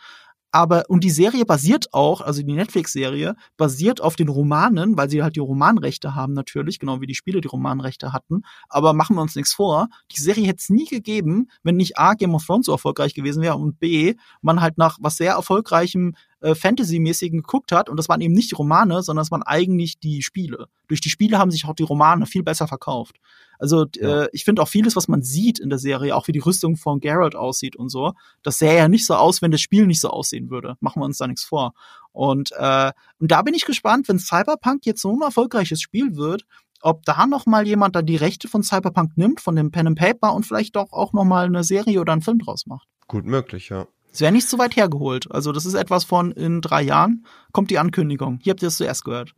Aber, 0.55 0.85
und 0.87 1.03
die 1.03 1.11
Serie 1.11 1.45
basiert 1.45 1.93
auch, 1.93 2.21
also 2.21 2.41
die 2.41 2.53
Netflix-Serie, 2.53 3.35
basiert 3.57 4.01
auf 4.01 4.15
den 4.15 4.29
Romanen, 4.29 4.97
weil 4.97 5.11
sie 5.11 5.21
halt 5.21 5.35
die 5.35 5.41
Romanrechte 5.41 6.15
haben 6.15 6.33
natürlich, 6.33 6.79
genau 6.79 7.01
wie 7.01 7.09
die 7.09 7.17
Spiele 7.17 7.41
die 7.41 7.49
Romanrechte 7.49 8.13
hatten. 8.13 8.43
Aber 8.69 8.93
machen 8.93 9.17
wir 9.17 9.23
uns 9.23 9.35
nichts 9.35 9.53
vor, 9.53 9.89
die 10.13 10.21
Serie 10.21 10.47
hätte 10.47 10.61
es 10.61 10.71
nie 10.71 10.85
gegeben, 10.85 11.49
wenn 11.65 11.75
nicht 11.75 11.99
A, 11.99 12.15
Game 12.15 12.37
of 12.37 12.47
Thrones 12.47 12.67
so 12.67 12.73
erfolgreich 12.73 13.15
gewesen 13.15 13.43
wäre 13.43 13.57
und 13.57 13.81
B, 13.81 14.15
man 14.43 14.61
halt 14.61 14.79
nach 14.79 14.97
was 15.01 15.17
sehr 15.17 15.33
erfolgreichem 15.33 16.15
äh, 16.45 16.55
Fantasy-mäßigen 16.55 17.41
geguckt 17.41 17.73
hat 17.73 17.89
und 17.89 17.97
das 17.97 18.09
waren 18.09 18.21
eben 18.21 18.35
nicht 18.35 18.51
die 18.51 18.55
Romane, 18.55 19.03
sondern 19.03 19.23
das 19.23 19.31
waren 19.31 19.43
eigentlich 19.43 19.99
die 19.99 20.23
Spiele. 20.23 20.67
Durch 20.89 21.01
die 21.01 21.09
Spiele 21.09 21.39
haben 21.39 21.51
sich 21.51 21.65
auch 21.65 21.75
die 21.75 21.83
Romane 21.83 22.27
viel 22.27 22.43
besser 22.43 22.69
verkauft. 22.69 23.17
Also 23.59 23.87
Ja. 23.97 24.25
äh, 24.25 24.29
ich 24.33 24.45
finde 24.45 24.61
auch 24.63 24.69
vieles, 24.69 24.95
was 24.95 25.09
man 25.09 25.23
sieht 25.23 25.59
in 25.59 25.71
der 25.71 25.79
Serie, 25.79 26.15
auch 26.15 26.29
wie 26.29 26.33
die 26.33 26.41
Rüstung 26.41 26.77
von 26.77 27.01
Geralt 27.01 27.35
aussieht 27.35 27.77
und 27.77 27.89
so, 27.89 28.13
das 28.43 28.59
sähe 28.59 28.77
ja 28.77 28.89
nicht 28.89 29.07
so 29.07 29.15
aus, 29.15 29.41
wenn 29.41 29.53
das 29.53 29.61
Spiel 29.63 29.87
nicht 29.87 30.01
so 30.01 30.11
aussehen 30.11 30.51
würde. 30.51 30.77
Machen 30.81 31.01
wir 31.01 31.07
uns 31.07 31.19
da 31.19 31.27
nichts 31.27 31.45
vor. 31.45 31.73
Und, 32.13 32.53
äh, 32.53 32.93
und 33.19 33.31
da 33.31 33.43
bin 33.43 33.55
ich 33.55 33.65
gespannt, 33.65 34.09
wenn 34.09 34.19
Cyberpunk 34.19 34.85
jetzt 34.87 35.01
so 35.01 35.13
ein 35.17 35.23
erfolgreiches 35.23 35.81
Spiel 35.81 36.17
wird, 36.17 36.45
ob 36.83 37.05
da 37.07 37.27
noch 37.27 37.47
mal 37.47 37.67
jemand 37.67 37.97
dann 37.97 38.05
die 38.05 38.17
Rechte 38.17 38.47
von 38.49 38.63
Cyberpunk 38.63 39.17
nimmt, 39.17 39.41
von 39.41 39.57
dem 39.57 39.71
Pen 39.71 39.87
and 39.87 39.99
Paper 39.99 40.35
und 40.35 40.45
vielleicht 40.45 40.77
doch 40.77 40.93
auch 40.93 41.15
noch 41.15 41.25
mal 41.25 41.47
eine 41.47 41.65
Serie 41.65 42.01
oder 42.01 42.13
einen 42.13 42.21
Film 42.21 42.39
draus 42.39 42.67
macht. 42.67 42.87
Gut 43.09 43.25
möglich, 43.25 43.71
ja. 43.71 43.87
Es 44.15 44.21
wäre 44.21 44.31
nicht 44.31 44.49
so 44.49 44.59
weit 44.59 44.77
hergeholt. 44.77 45.29
Also 45.33 45.51
das 45.51 45.67
ist 45.67 45.75
etwas 45.75 46.05
von 46.05 46.31
in 46.31 46.61
drei 46.61 46.83
Jahren 46.83 47.27
kommt 47.51 47.71
die 47.71 47.81
Ankündigung. 47.81 48.39
Hier 48.41 48.53
habt 48.53 48.63
ihr 48.63 48.69
es 48.69 48.77
zuerst 48.77 49.05
gehört. 49.05 49.35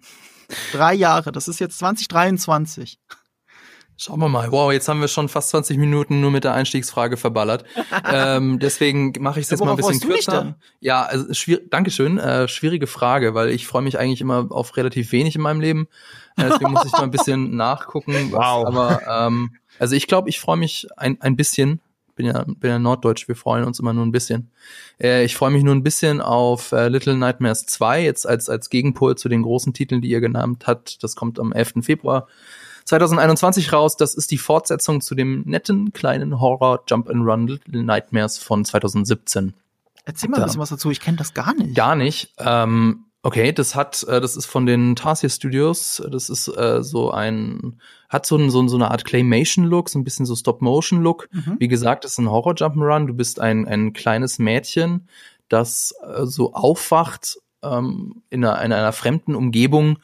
Drei 0.71 0.93
Jahre, 0.93 1.33
das 1.33 1.49
ist 1.49 1.61
jetzt 1.61 1.79
2023. 1.79 2.99
Schauen 3.97 4.21
wir 4.21 4.29
mal. 4.29 4.53
Wow, 4.53 4.71
jetzt 4.71 4.87
haben 4.89 5.01
wir 5.01 5.09
schon 5.09 5.31
fast 5.31 5.49
20 5.49 5.79
Minuten 5.79 6.21
nur 6.21 6.31
mit 6.31 6.45
der 6.45 6.53
Einstiegsfrage 6.53 7.17
verballert. 7.17 7.65
ähm, 8.13 8.59
deswegen 8.59 9.15
mache 9.19 9.41
ich 9.41 9.47
es 9.47 9.51
jetzt 9.51 9.61
Ja, 9.61 9.65
mal 9.67 9.73
ein 9.73 9.77
bisschen 9.79 10.01
kürzer. 10.01 10.57
Ja, 10.81 11.05
also 11.05 11.33
schwier 11.33 11.63
Dankeschön. 11.71 12.19
Äh, 12.19 12.47
schwierige 12.47 12.87
Frage, 12.87 13.33
weil 13.33 13.49
ich 13.49 13.67
freue 13.67 13.81
mich 13.81 13.99
eigentlich 13.99 14.21
immer 14.21 14.49
auf 14.51 14.77
relativ 14.77 15.11
wenig 15.11 15.37
in 15.37 15.41
meinem 15.41 15.63
Leben. 15.63 15.89
Äh, 16.37 16.51
deswegen 16.51 16.73
muss 16.73 16.85
ich 16.85 16.93
mal 16.93 17.05
ein 17.05 17.11
bisschen 17.11 17.57
nachgucken. 17.57 18.31
Was, 18.31 18.41
Wow. 18.43 18.67
Aber 18.67 19.27
ähm, 19.27 19.57
also 19.79 19.97
ich 19.97 20.07
glaube, 20.07 20.29
ich 20.29 20.39
freue 20.39 20.59
mich 20.59 20.87
ein, 20.99 21.19
ein 21.23 21.35
bisschen. 21.35 21.81
Bin 22.17 22.27
ja, 22.27 22.45
bin 22.45 22.71
ja 22.71 22.79
Norddeutsch, 22.79 23.29
wir 23.29 23.37
freuen 23.37 23.65
uns 23.65 23.79
immer 23.79 23.93
nur 23.93 24.05
ein 24.05 24.11
bisschen. 24.11 24.51
Äh, 24.99 25.25
ich 25.25 25.37
freue 25.37 25.51
mich 25.51 25.63
nur 25.63 25.75
ein 25.75 25.83
bisschen 25.83 26.21
auf 26.21 26.73
äh, 26.73 26.89
Little 26.89 27.17
Nightmares 27.17 27.67
2, 27.67 28.03
jetzt 28.03 28.27
als, 28.27 28.49
als 28.49 28.71
Gegenpol 28.71 29.17
zu 29.17 29.29
den 29.29 29.43
großen 29.43 29.75
Titeln, 29.75 30.01
die 30.01 30.09
ihr 30.09 30.21
genannt 30.21 30.67
habt. 30.67 31.03
Das 31.05 31.15
kommt 31.15 31.39
am 31.39 31.53
11. 31.53 31.75
Februar 31.83 32.27
2021 32.87 33.73
raus. 33.73 33.97
Das 33.97 34.15
ist 34.15 34.31
die 34.31 34.39
Fortsetzung 34.39 35.01
zu 35.01 35.15
dem 35.15 35.43
netten 35.45 35.93
kleinen 35.93 36.41
Horror 36.41 36.83
Jump 36.89 37.09
and 37.11 37.27
Run 37.27 37.47
Little 37.47 37.83
Nightmares 37.83 38.39
von 38.39 38.65
2017. 38.65 39.53
Erzähl 40.07 40.31
mal 40.31 40.39
ein 40.39 40.45
bisschen 40.45 40.61
was 40.61 40.71
dazu. 40.71 40.91
Ich 40.91 41.01
kenne 41.01 41.17
das 41.17 41.35
gar 41.35 41.53
nicht. 41.53 41.75
Gar 41.75 41.97
nicht. 41.97 42.33
Ähm, 42.39 43.06
okay, 43.27 43.51
das 43.51 43.75
hat, 43.75 44.05
äh, 44.05 44.21
das 44.21 44.37
ist 44.37 44.47
von 44.47 44.67
den 44.67 44.95
Tarsier 44.95 45.29
Studios. 45.29 46.01
Das 46.09 46.31
ist 46.31 46.47
äh, 46.47 46.85
so 46.85 47.11
ein, 47.11 47.81
hat 48.09 48.25
so, 48.25 48.37
ein, 48.37 48.51
so, 48.51 48.67
so 48.69 48.77
eine 48.77 48.93
Art 48.93 49.05
Claymation-Look, 49.05 49.89
so 49.89 49.99
ein 49.99 50.05
bisschen 50.05 50.27
so 50.27 50.37
Stop-Motion-Look. 50.37 51.29
Mhm. 51.33 51.57
Wie 51.59 51.67
gesagt, 51.67 52.05
es 52.05 52.13
ist 52.13 52.19
ein 52.19 52.31
Horror 52.31 52.53
Jump'n'Run. 52.53 53.07
Du 53.07 53.15
bist 53.15 53.41
ein, 53.41 53.67
ein 53.67 53.93
kleines 53.93 54.39
Mädchen, 54.39 55.09
das 55.49 55.93
äh, 56.07 56.25
so 56.25 56.55
aufwacht 56.55 57.39
ähm, 57.65 58.23
in, 58.31 58.45
einer, 58.45 58.63
in 58.63 58.73
einer 58.73 58.93
fremden 58.93 59.35
Umgebung 59.35 59.99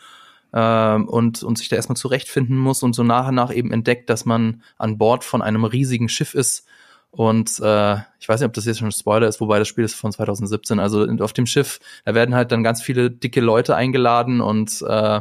ähm, 0.52 1.06
und, 1.08 1.44
und 1.44 1.58
sich 1.58 1.68
da 1.68 1.76
erstmal 1.76 1.96
zurechtfinden 1.96 2.56
muss 2.56 2.82
und 2.82 2.92
so 2.92 3.04
nach 3.04 3.28
und 3.28 3.36
nach 3.36 3.54
eben 3.54 3.70
entdeckt, 3.70 4.10
dass 4.10 4.24
man 4.24 4.64
an 4.78 4.98
Bord 4.98 5.22
von 5.22 5.42
einem 5.42 5.64
riesigen 5.64 6.08
Schiff 6.08 6.34
ist. 6.34 6.66
Und 7.12 7.60
äh, 7.60 7.96
ich 8.18 8.28
weiß 8.28 8.40
nicht, 8.40 8.46
ob 8.46 8.54
das 8.54 8.64
jetzt 8.64 8.78
schon 8.78 8.88
ein 8.88 8.92
Spoiler 8.92 9.28
ist, 9.28 9.38
wobei 9.40 9.58
das 9.58 9.68
Spiel 9.68 9.84
ist 9.84 9.94
von 9.94 10.10
2017. 10.10 10.80
Also 10.80 11.06
auf 11.20 11.34
dem 11.34 11.44
Schiff, 11.44 11.78
da 12.06 12.14
werden 12.14 12.34
halt 12.34 12.50
dann 12.52 12.62
ganz 12.62 12.82
viele 12.82 13.10
dicke 13.10 13.42
Leute 13.42 13.76
eingeladen 13.76 14.40
und 14.40 14.80
äh, 14.80 15.20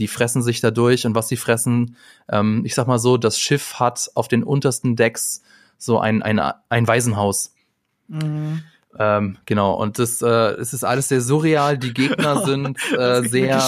die 0.00 0.08
fressen 0.08 0.42
sich 0.42 0.60
da 0.60 0.72
durch. 0.72 1.06
Und 1.06 1.14
was 1.14 1.28
sie 1.28 1.36
fressen, 1.36 1.96
ähm, 2.28 2.62
ich 2.64 2.74
sag 2.74 2.88
mal 2.88 2.98
so, 2.98 3.16
das 3.16 3.38
Schiff 3.38 3.74
hat 3.74 4.10
auf 4.14 4.26
den 4.26 4.42
untersten 4.42 4.96
Decks 4.96 5.42
so 5.76 6.00
ein, 6.00 6.24
ein, 6.24 6.40
ein 6.68 6.88
Waisenhaus. 6.88 7.54
Mhm. 8.08 8.64
Ähm, 8.98 9.38
genau, 9.46 9.74
und 9.74 10.00
das 10.00 10.20
äh, 10.22 10.54
es 10.54 10.72
ist 10.72 10.82
alles 10.82 11.08
sehr 11.08 11.20
surreal. 11.20 11.78
Die 11.78 11.94
Gegner 11.94 12.42
sind 12.44 12.78
äh, 12.98 13.22
sehr, 13.22 13.62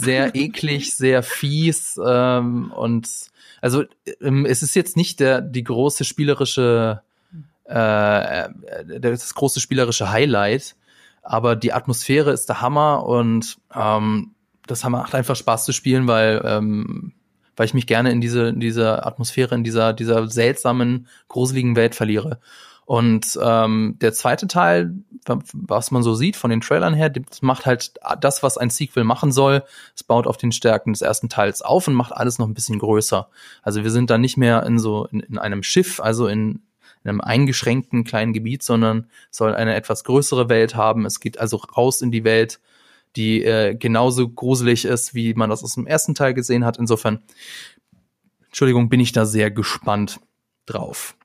sehr 0.00 0.34
eklig, 0.34 0.96
sehr 0.96 1.22
fies 1.22 2.00
ähm, 2.04 2.72
und 2.74 3.08
also 3.62 3.84
ähm, 4.20 4.44
es 4.44 4.62
ist 4.62 4.74
jetzt 4.74 4.96
nicht 4.96 5.20
der 5.20 5.40
die 5.40 5.64
große 5.64 6.04
spielerische 6.04 7.00
äh, 7.64 8.42
äh, 8.44 8.48
das 9.00 9.34
große 9.34 9.60
spielerische 9.60 10.10
Highlight, 10.10 10.74
aber 11.22 11.56
die 11.56 11.72
Atmosphäre 11.72 12.32
ist 12.32 12.48
der 12.48 12.60
Hammer 12.60 13.06
und 13.06 13.56
ähm, 13.74 14.32
das 14.66 14.84
macht 14.84 15.14
einfach 15.14 15.36
Spaß 15.36 15.64
zu 15.64 15.72
spielen, 15.72 16.06
weil 16.08 16.42
ähm, 16.44 17.12
weil 17.56 17.66
ich 17.66 17.74
mich 17.74 17.86
gerne 17.86 18.10
in 18.10 18.20
diese 18.20 18.48
in 18.48 18.60
diese 18.60 19.06
Atmosphäre 19.06 19.54
in 19.54 19.64
dieser 19.64 19.92
dieser 19.92 20.26
seltsamen 20.28 21.06
gruseligen 21.28 21.76
Welt 21.76 21.94
verliere. 21.94 22.40
Und 22.84 23.38
ähm, 23.40 23.96
der 24.00 24.12
zweite 24.12 24.48
Teil, 24.48 24.94
was 25.52 25.90
man 25.92 26.02
so 26.02 26.14
sieht 26.14 26.36
von 26.36 26.50
den 26.50 26.60
Trailern 26.60 26.94
her, 26.94 27.12
macht 27.40 27.64
halt 27.64 27.94
das, 28.20 28.42
was 28.42 28.58
ein 28.58 28.70
Sequel 28.70 29.04
machen 29.04 29.30
soll. 29.30 29.62
Es 29.94 30.02
baut 30.02 30.26
auf 30.26 30.36
den 30.36 30.52
Stärken 30.52 30.92
des 30.92 31.02
ersten 31.02 31.28
Teils 31.28 31.62
auf 31.62 31.86
und 31.86 31.94
macht 31.94 32.12
alles 32.12 32.38
noch 32.38 32.46
ein 32.46 32.54
bisschen 32.54 32.78
größer. 32.78 33.28
Also 33.62 33.84
wir 33.84 33.90
sind 33.90 34.10
dann 34.10 34.20
nicht 34.20 34.36
mehr 34.36 34.64
in 34.64 34.78
so 34.78 35.06
in, 35.06 35.20
in 35.20 35.38
einem 35.38 35.62
Schiff, 35.62 36.00
also 36.00 36.26
in 36.26 36.62
in 37.04 37.10
einem 37.10 37.20
eingeschränkten 37.20 38.04
kleinen 38.04 38.32
Gebiet, 38.32 38.62
sondern 38.62 39.08
soll 39.30 39.54
eine 39.54 39.74
etwas 39.74 40.04
größere 40.04 40.48
Welt 40.48 40.76
haben. 40.76 41.04
Es 41.04 41.20
geht 41.20 41.38
also 41.38 41.56
raus 41.56 42.00
in 42.00 42.12
die 42.12 42.24
Welt, 42.24 42.60
die 43.16 43.44
äh, 43.44 43.74
genauso 43.74 44.28
gruselig 44.28 44.84
ist, 44.84 45.14
wie 45.14 45.34
man 45.34 45.50
das 45.50 45.64
aus 45.64 45.74
dem 45.74 45.86
ersten 45.86 46.14
Teil 46.14 46.34
gesehen 46.34 46.64
hat. 46.64 46.78
Insofern, 46.78 47.22
Entschuldigung, 48.46 48.88
bin 48.88 49.00
ich 49.00 49.12
da 49.12 49.26
sehr 49.26 49.50
gespannt 49.50 50.20
drauf. 50.66 51.16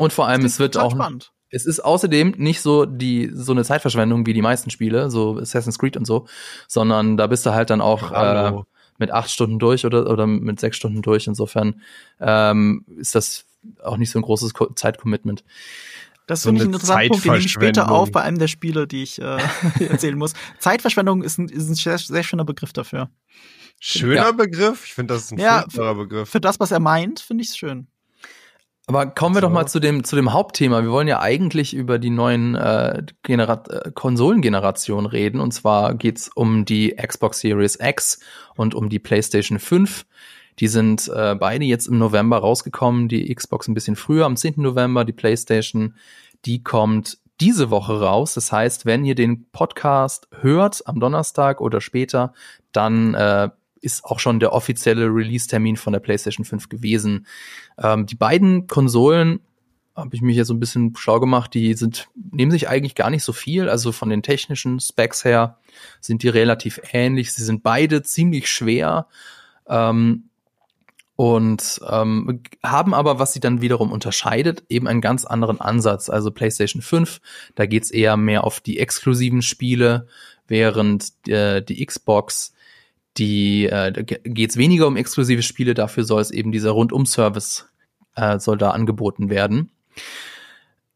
Und 0.00 0.14
vor 0.14 0.26
allem, 0.26 0.46
es 0.46 0.58
wird 0.58 0.78
auch. 0.78 0.92
Spannend. 0.92 1.32
Es 1.50 1.66
ist 1.66 1.80
außerdem 1.80 2.36
nicht 2.38 2.62
so 2.62 2.86
die 2.86 3.28
so 3.34 3.52
eine 3.52 3.64
Zeitverschwendung 3.64 4.24
wie 4.24 4.32
die 4.32 4.40
meisten 4.40 4.70
Spiele, 4.70 5.10
so 5.10 5.36
Assassin's 5.36 5.78
Creed 5.78 5.96
und 5.96 6.06
so, 6.06 6.26
sondern 6.68 7.16
da 7.16 7.26
bist 7.26 7.44
du 7.44 7.50
halt 7.50 7.70
dann 7.70 7.80
auch 7.80 8.12
äh, 8.12 8.52
mit 8.98 9.10
acht 9.10 9.30
Stunden 9.30 9.58
durch 9.58 9.84
oder 9.84 10.08
oder 10.08 10.26
mit 10.26 10.58
sechs 10.60 10.76
Stunden 10.76 11.02
durch. 11.02 11.26
Insofern 11.26 11.82
ähm, 12.20 12.86
ist 12.96 13.14
das 13.14 13.46
auch 13.82 13.96
nicht 13.96 14.10
so 14.10 14.18
ein 14.20 14.22
großes 14.22 14.52
Zeitcommitment. 14.76 15.44
Das 16.26 16.42
so 16.42 16.48
finde 16.48 16.60
ich 16.60 16.66
einen 16.66 16.74
interessanten 16.74 17.08
Punkt, 17.08 17.24
den 17.24 17.32
nehme 17.32 17.44
ich 17.44 17.52
später 17.52 17.90
auf 17.90 18.12
bei 18.12 18.22
einem 18.22 18.38
der 18.38 18.48
Spiele, 18.48 18.86
die 18.86 19.02
ich 19.02 19.20
äh, 19.20 19.38
erzählen 19.80 20.16
muss. 20.16 20.34
Zeitverschwendung 20.60 21.22
ist 21.22 21.38
ein, 21.38 21.48
ist 21.48 21.68
ein 21.68 21.74
sehr, 21.74 21.98
sehr 21.98 22.22
schöner 22.22 22.44
Begriff 22.44 22.72
dafür. 22.72 23.10
Schöner 23.80 24.14
ja. 24.14 24.32
Begriff? 24.32 24.84
Ich 24.84 24.94
finde, 24.94 25.14
das 25.14 25.24
ist 25.24 25.32
ein 25.32 25.38
ja, 25.40 25.66
Begriff. 25.94 26.30
Für 26.30 26.40
das, 26.40 26.60
was 26.60 26.70
er 26.70 26.80
meint, 26.80 27.18
finde 27.20 27.42
ich 27.42 27.48
es 27.48 27.58
schön. 27.58 27.88
Aber 28.90 29.06
kommen 29.06 29.36
wir 29.36 29.40
so. 29.40 29.46
doch 29.46 29.54
mal 29.54 29.66
zu 29.66 29.78
dem, 29.78 30.02
zu 30.02 30.16
dem 30.16 30.32
Hauptthema. 30.32 30.82
Wir 30.82 30.90
wollen 30.90 31.06
ja 31.06 31.20
eigentlich 31.20 31.74
über 31.74 32.00
die 32.00 32.10
neuen 32.10 32.56
äh, 32.56 33.04
Genera 33.22 33.62
äh, 33.68 33.92
Konsolengenerationen 33.92 35.06
reden. 35.06 35.38
Und 35.40 35.52
zwar 35.52 35.94
geht's 35.94 36.28
um 36.34 36.64
die 36.64 36.96
Xbox 36.96 37.38
Series 37.38 37.78
X 37.80 38.18
und 38.56 38.74
um 38.74 38.88
die 38.88 38.98
PlayStation 38.98 39.60
5. 39.60 40.06
Die 40.58 40.66
sind 40.66 41.06
äh, 41.06 41.36
beide 41.36 41.64
jetzt 41.66 41.86
im 41.86 41.98
November 41.98 42.38
rausgekommen. 42.38 43.06
Die 43.06 43.32
Xbox 43.32 43.68
ein 43.68 43.74
bisschen 43.74 43.94
früher, 43.94 44.26
am 44.26 44.36
10. 44.36 44.54
November. 44.56 45.04
Die 45.04 45.12
PlayStation, 45.12 45.94
die 46.44 46.64
kommt 46.64 47.18
diese 47.40 47.70
Woche 47.70 48.00
raus. 48.00 48.34
Das 48.34 48.50
heißt, 48.50 48.86
wenn 48.86 49.04
ihr 49.04 49.14
den 49.14 49.48
Podcast 49.52 50.26
hört 50.40 50.84
am 50.88 50.98
Donnerstag 50.98 51.60
oder 51.60 51.80
später, 51.80 52.32
dann 52.72 53.14
äh, 53.14 53.50
ist 53.80 54.04
auch 54.04 54.18
schon 54.18 54.40
der 54.40 54.52
offizielle 54.52 55.06
Release-Termin 55.06 55.76
von 55.76 55.92
der 55.92 56.00
PlayStation 56.00 56.44
5 56.44 56.68
gewesen. 56.68 57.26
Ähm, 57.78 58.06
die 58.06 58.16
beiden 58.16 58.66
Konsolen 58.66 59.40
habe 59.96 60.14
ich 60.14 60.22
mich 60.22 60.36
jetzt 60.36 60.48
so 60.48 60.54
ein 60.54 60.60
bisschen 60.60 60.94
schlau 60.96 61.20
gemacht, 61.20 61.52
die 61.54 61.74
sind, 61.74 62.08
nehmen 62.14 62.50
sich 62.50 62.68
eigentlich 62.68 62.94
gar 62.94 63.10
nicht 63.10 63.24
so 63.24 63.32
viel. 63.32 63.68
Also 63.68 63.92
von 63.92 64.08
den 64.08 64.22
technischen 64.22 64.80
Specs 64.80 65.24
her 65.24 65.58
sind 66.00 66.22
die 66.22 66.28
relativ 66.28 66.80
ähnlich. 66.92 67.32
Sie 67.32 67.44
sind 67.44 67.62
beide 67.62 68.02
ziemlich 68.02 68.48
schwer. 68.48 69.06
Ähm, 69.68 70.24
und 71.16 71.82
ähm, 71.86 72.40
haben 72.64 72.94
aber, 72.94 73.18
was 73.18 73.34
sie 73.34 73.40
dann 73.40 73.60
wiederum 73.60 73.92
unterscheidet, 73.92 74.64
eben 74.70 74.88
einen 74.88 75.02
ganz 75.02 75.26
anderen 75.26 75.60
Ansatz. 75.60 76.08
Also 76.08 76.30
PlayStation 76.30 76.80
5, 76.80 77.20
da 77.56 77.66
geht's 77.66 77.90
eher 77.90 78.16
mehr 78.16 78.44
auf 78.44 78.60
die 78.60 78.78
exklusiven 78.78 79.42
Spiele, 79.42 80.06
während 80.48 81.12
äh, 81.28 81.62
die 81.62 81.84
Xbox, 81.84 82.54
die 83.20 83.66
äh, 83.66 83.92
geht's 84.24 84.56
weniger 84.56 84.86
um 84.86 84.96
exklusive 84.96 85.42
Spiele, 85.42 85.74
dafür 85.74 86.04
soll 86.04 86.22
es 86.22 86.30
eben 86.30 86.50
dieser 86.50 86.70
Rundum-Service 86.70 87.68
äh, 88.16 88.38
soll 88.38 88.58
da 88.58 88.70
angeboten 88.70 89.30
werden. 89.30 89.70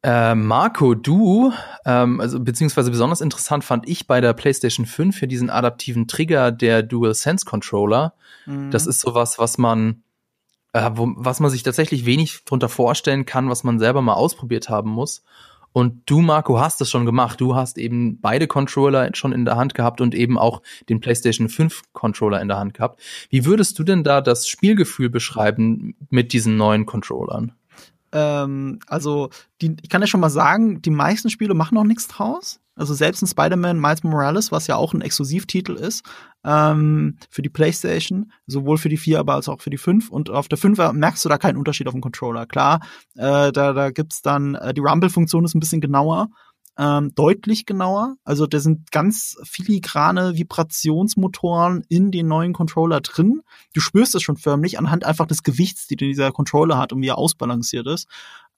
Äh, 0.02 0.34
Marco, 0.34 0.94
du, 0.94 1.52
ähm, 1.86 2.20
also 2.20 2.40
beziehungsweise 2.40 2.90
besonders 2.90 3.20
interessant 3.20 3.64
fand 3.64 3.88
ich 3.88 4.06
bei 4.06 4.20
der 4.20 4.32
PlayStation 4.32 4.86
5 4.86 5.16
für 5.16 5.28
diesen 5.28 5.50
adaptiven 5.50 6.08
Trigger 6.08 6.50
der 6.50 6.82
Dual 6.82 7.14
Sense 7.14 7.44
Controller. 7.44 8.14
Mhm. 8.46 8.70
Das 8.70 8.86
ist 8.86 9.00
sowas, 9.00 9.38
was 9.38 9.56
man 9.58 10.02
äh, 10.72 10.90
wo, 10.94 11.12
was 11.16 11.40
man 11.40 11.50
sich 11.50 11.62
tatsächlich 11.62 12.04
wenig 12.04 12.44
drunter 12.44 12.68
vorstellen 12.68 13.24
kann, 13.24 13.48
was 13.48 13.64
man 13.64 13.78
selber 13.78 14.02
mal 14.02 14.14
ausprobiert 14.14 14.68
haben 14.68 14.90
muss. 14.90 15.22
Und 15.74 16.02
du, 16.06 16.20
Marco, 16.20 16.60
hast 16.60 16.80
es 16.80 16.88
schon 16.88 17.04
gemacht. 17.04 17.40
Du 17.40 17.56
hast 17.56 17.78
eben 17.78 18.20
beide 18.20 18.46
Controller 18.46 19.10
schon 19.14 19.32
in 19.32 19.44
der 19.44 19.56
Hand 19.56 19.74
gehabt 19.74 20.00
und 20.00 20.14
eben 20.14 20.38
auch 20.38 20.62
den 20.88 21.00
PlayStation 21.00 21.48
5 21.48 21.82
Controller 21.92 22.40
in 22.40 22.46
der 22.46 22.58
Hand 22.58 22.74
gehabt. 22.74 23.00
Wie 23.28 23.44
würdest 23.44 23.76
du 23.76 23.82
denn 23.82 24.04
da 24.04 24.20
das 24.20 24.46
Spielgefühl 24.46 25.10
beschreiben 25.10 25.96
mit 26.10 26.32
diesen 26.32 26.56
neuen 26.56 26.86
Controllern? 26.86 27.54
Ähm, 28.12 28.78
also, 28.86 29.30
die, 29.60 29.76
ich 29.82 29.88
kann 29.88 30.00
ja 30.00 30.06
schon 30.06 30.20
mal 30.20 30.30
sagen, 30.30 30.80
die 30.80 30.90
meisten 30.90 31.28
Spiele 31.28 31.54
machen 31.54 31.74
noch 31.74 31.82
nichts 31.82 32.06
draus. 32.06 32.60
Also 32.76 32.94
selbst 32.94 33.22
in 33.22 33.28
Spider-Man 33.28 33.80
Miles 33.80 34.02
Morales, 34.02 34.50
was 34.52 34.66
ja 34.66 34.76
auch 34.76 34.94
ein 34.94 35.00
Exklusivtitel 35.00 35.74
ist, 35.74 36.04
ähm, 36.44 37.16
für 37.30 37.42
die 37.42 37.48
PlayStation, 37.48 38.32
sowohl 38.46 38.78
für 38.78 38.88
die 38.88 38.96
4, 38.96 39.20
aber 39.20 39.34
als 39.34 39.48
auch 39.48 39.60
für 39.60 39.70
die 39.70 39.78
5. 39.78 40.10
Und 40.10 40.30
auf 40.30 40.48
der 40.48 40.58
5 40.58 40.92
merkst 40.92 41.24
du 41.24 41.28
da 41.28 41.38
keinen 41.38 41.56
Unterschied 41.56 41.86
auf 41.86 41.94
dem 41.94 42.00
Controller. 42.00 42.46
Klar, 42.46 42.80
äh, 43.14 43.52
da, 43.52 43.72
da 43.72 43.90
gibt's 43.90 44.22
dann, 44.22 44.54
äh, 44.56 44.74
die 44.74 44.80
Rumble-Funktion 44.80 45.44
ist 45.44 45.54
ein 45.54 45.60
bisschen 45.60 45.80
genauer, 45.80 46.28
ähm, 46.76 47.14
deutlich 47.14 47.66
genauer. 47.66 48.16
Also 48.24 48.46
da 48.46 48.58
sind 48.58 48.90
ganz 48.90 49.36
filigrane 49.44 50.36
Vibrationsmotoren 50.36 51.84
in 51.88 52.10
den 52.10 52.26
neuen 52.26 52.52
Controller 52.52 53.00
drin. 53.00 53.42
Du 53.74 53.80
spürst 53.80 54.14
es 54.14 54.22
schon 54.22 54.36
förmlich 54.36 54.78
anhand 54.78 55.04
einfach 55.04 55.26
des 55.26 55.42
Gewichts, 55.42 55.86
die 55.86 55.96
dieser 55.96 56.32
Controller 56.32 56.78
hat 56.78 56.92
und 56.92 57.00
wie 57.00 57.08
er 57.08 57.18
ausbalanciert 57.18 57.86
ist. 57.86 58.08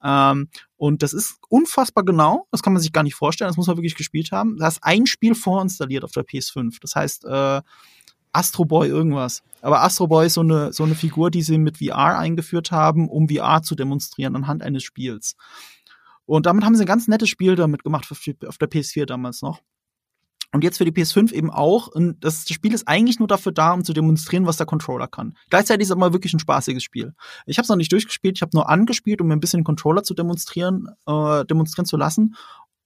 Ähm, 0.06 0.48
und 0.76 1.02
das 1.02 1.12
ist 1.12 1.38
unfassbar 1.48 2.04
genau. 2.04 2.46
Das 2.52 2.62
kann 2.62 2.72
man 2.72 2.80
sich 2.80 2.92
gar 2.92 3.02
nicht 3.02 3.16
vorstellen. 3.16 3.48
Das 3.48 3.56
muss 3.56 3.66
man 3.66 3.76
wirklich 3.76 3.96
gespielt 3.96 4.30
haben. 4.30 4.56
Da 4.56 4.68
ist 4.68 4.78
ein 4.82 5.06
Spiel 5.06 5.34
vorinstalliert 5.34 6.04
auf 6.04 6.12
der 6.12 6.24
PS5. 6.24 6.76
Das 6.80 6.94
heißt, 6.94 7.24
äh, 7.24 7.60
Astro 8.32 8.64
Boy 8.64 8.88
irgendwas. 8.88 9.42
Aber 9.62 9.82
Astro 9.82 10.06
Boy 10.06 10.26
ist 10.26 10.34
so 10.34 10.42
eine, 10.42 10.72
so 10.72 10.84
eine 10.84 10.94
Figur, 10.94 11.30
die 11.30 11.42
sie 11.42 11.58
mit 11.58 11.78
VR 11.78 12.18
eingeführt 12.18 12.70
haben, 12.70 13.08
um 13.08 13.28
VR 13.28 13.62
zu 13.62 13.74
demonstrieren 13.74 14.36
anhand 14.36 14.62
eines 14.62 14.84
Spiels. 14.84 15.34
Und 16.24 16.46
damit 16.46 16.64
haben 16.64 16.76
sie 16.76 16.84
ein 16.84 16.88
ganz 16.88 17.08
nettes 17.08 17.28
Spiel 17.28 17.56
damit 17.56 17.82
gemacht 17.82 18.06
auf 18.10 18.58
der 18.58 18.70
PS4 18.70 19.06
damals 19.06 19.42
noch. 19.42 19.60
Und 20.52 20.64
jetzt 20.64 20.78
für 20.78 20.84
die 20.84 20.92
PS5 20.92 21.32
eben 21.32 21.50
auch. 21.50 21.88
Und 21.88 22.24
das, 22.24 22.44
das 22.44 22.54
Spiel 22.54 22.72
ist 22.72 22.88
eigentlich 22.88 23.18
nur 23.18 23.28
dafür 23.28 23.52
da, 23.52 23.72
um 23.72 23.84
zu 23.84 23.92
demonstrieren, 23.92 24.46
was 24.46 24.56
der 24.56 24.66
Controller 24.66 25.08
kann. 25.08 25.36
Gleichzeitig 25.50 25.82
ist 25.82 25.88
es 25.88 25.96
aber 25.96 26.12
wirklich 26.12 26.32
ein 26.32 26.38
spaßiges 26.38 26.82
Spiel. 26.82 27.14
Ich 27.46 27.58
habe 27.58 27.64
es 27.64 27.68
noch 27.68 27.76
nicht 27.76 27.92
durchgespielt, 27.92 28.38
ich 28.38 28.42
habe 28.42 28.52
nur 28.54 28.68
angespielt, 28.68 29.20
um 29.20 29.28
mir 29.28 29.34
ein 29.34 29.40
bisschen 29.40 29.60
den 29.60 29.64
Controller 29.64 30.02
zu 30.02 30.14
demonstrieren, 30.14 30.88
äh, 31.06 31.44
demonstrieren 31.44 31.86
zu 31.86 31.96
lassen. 31.96 32.34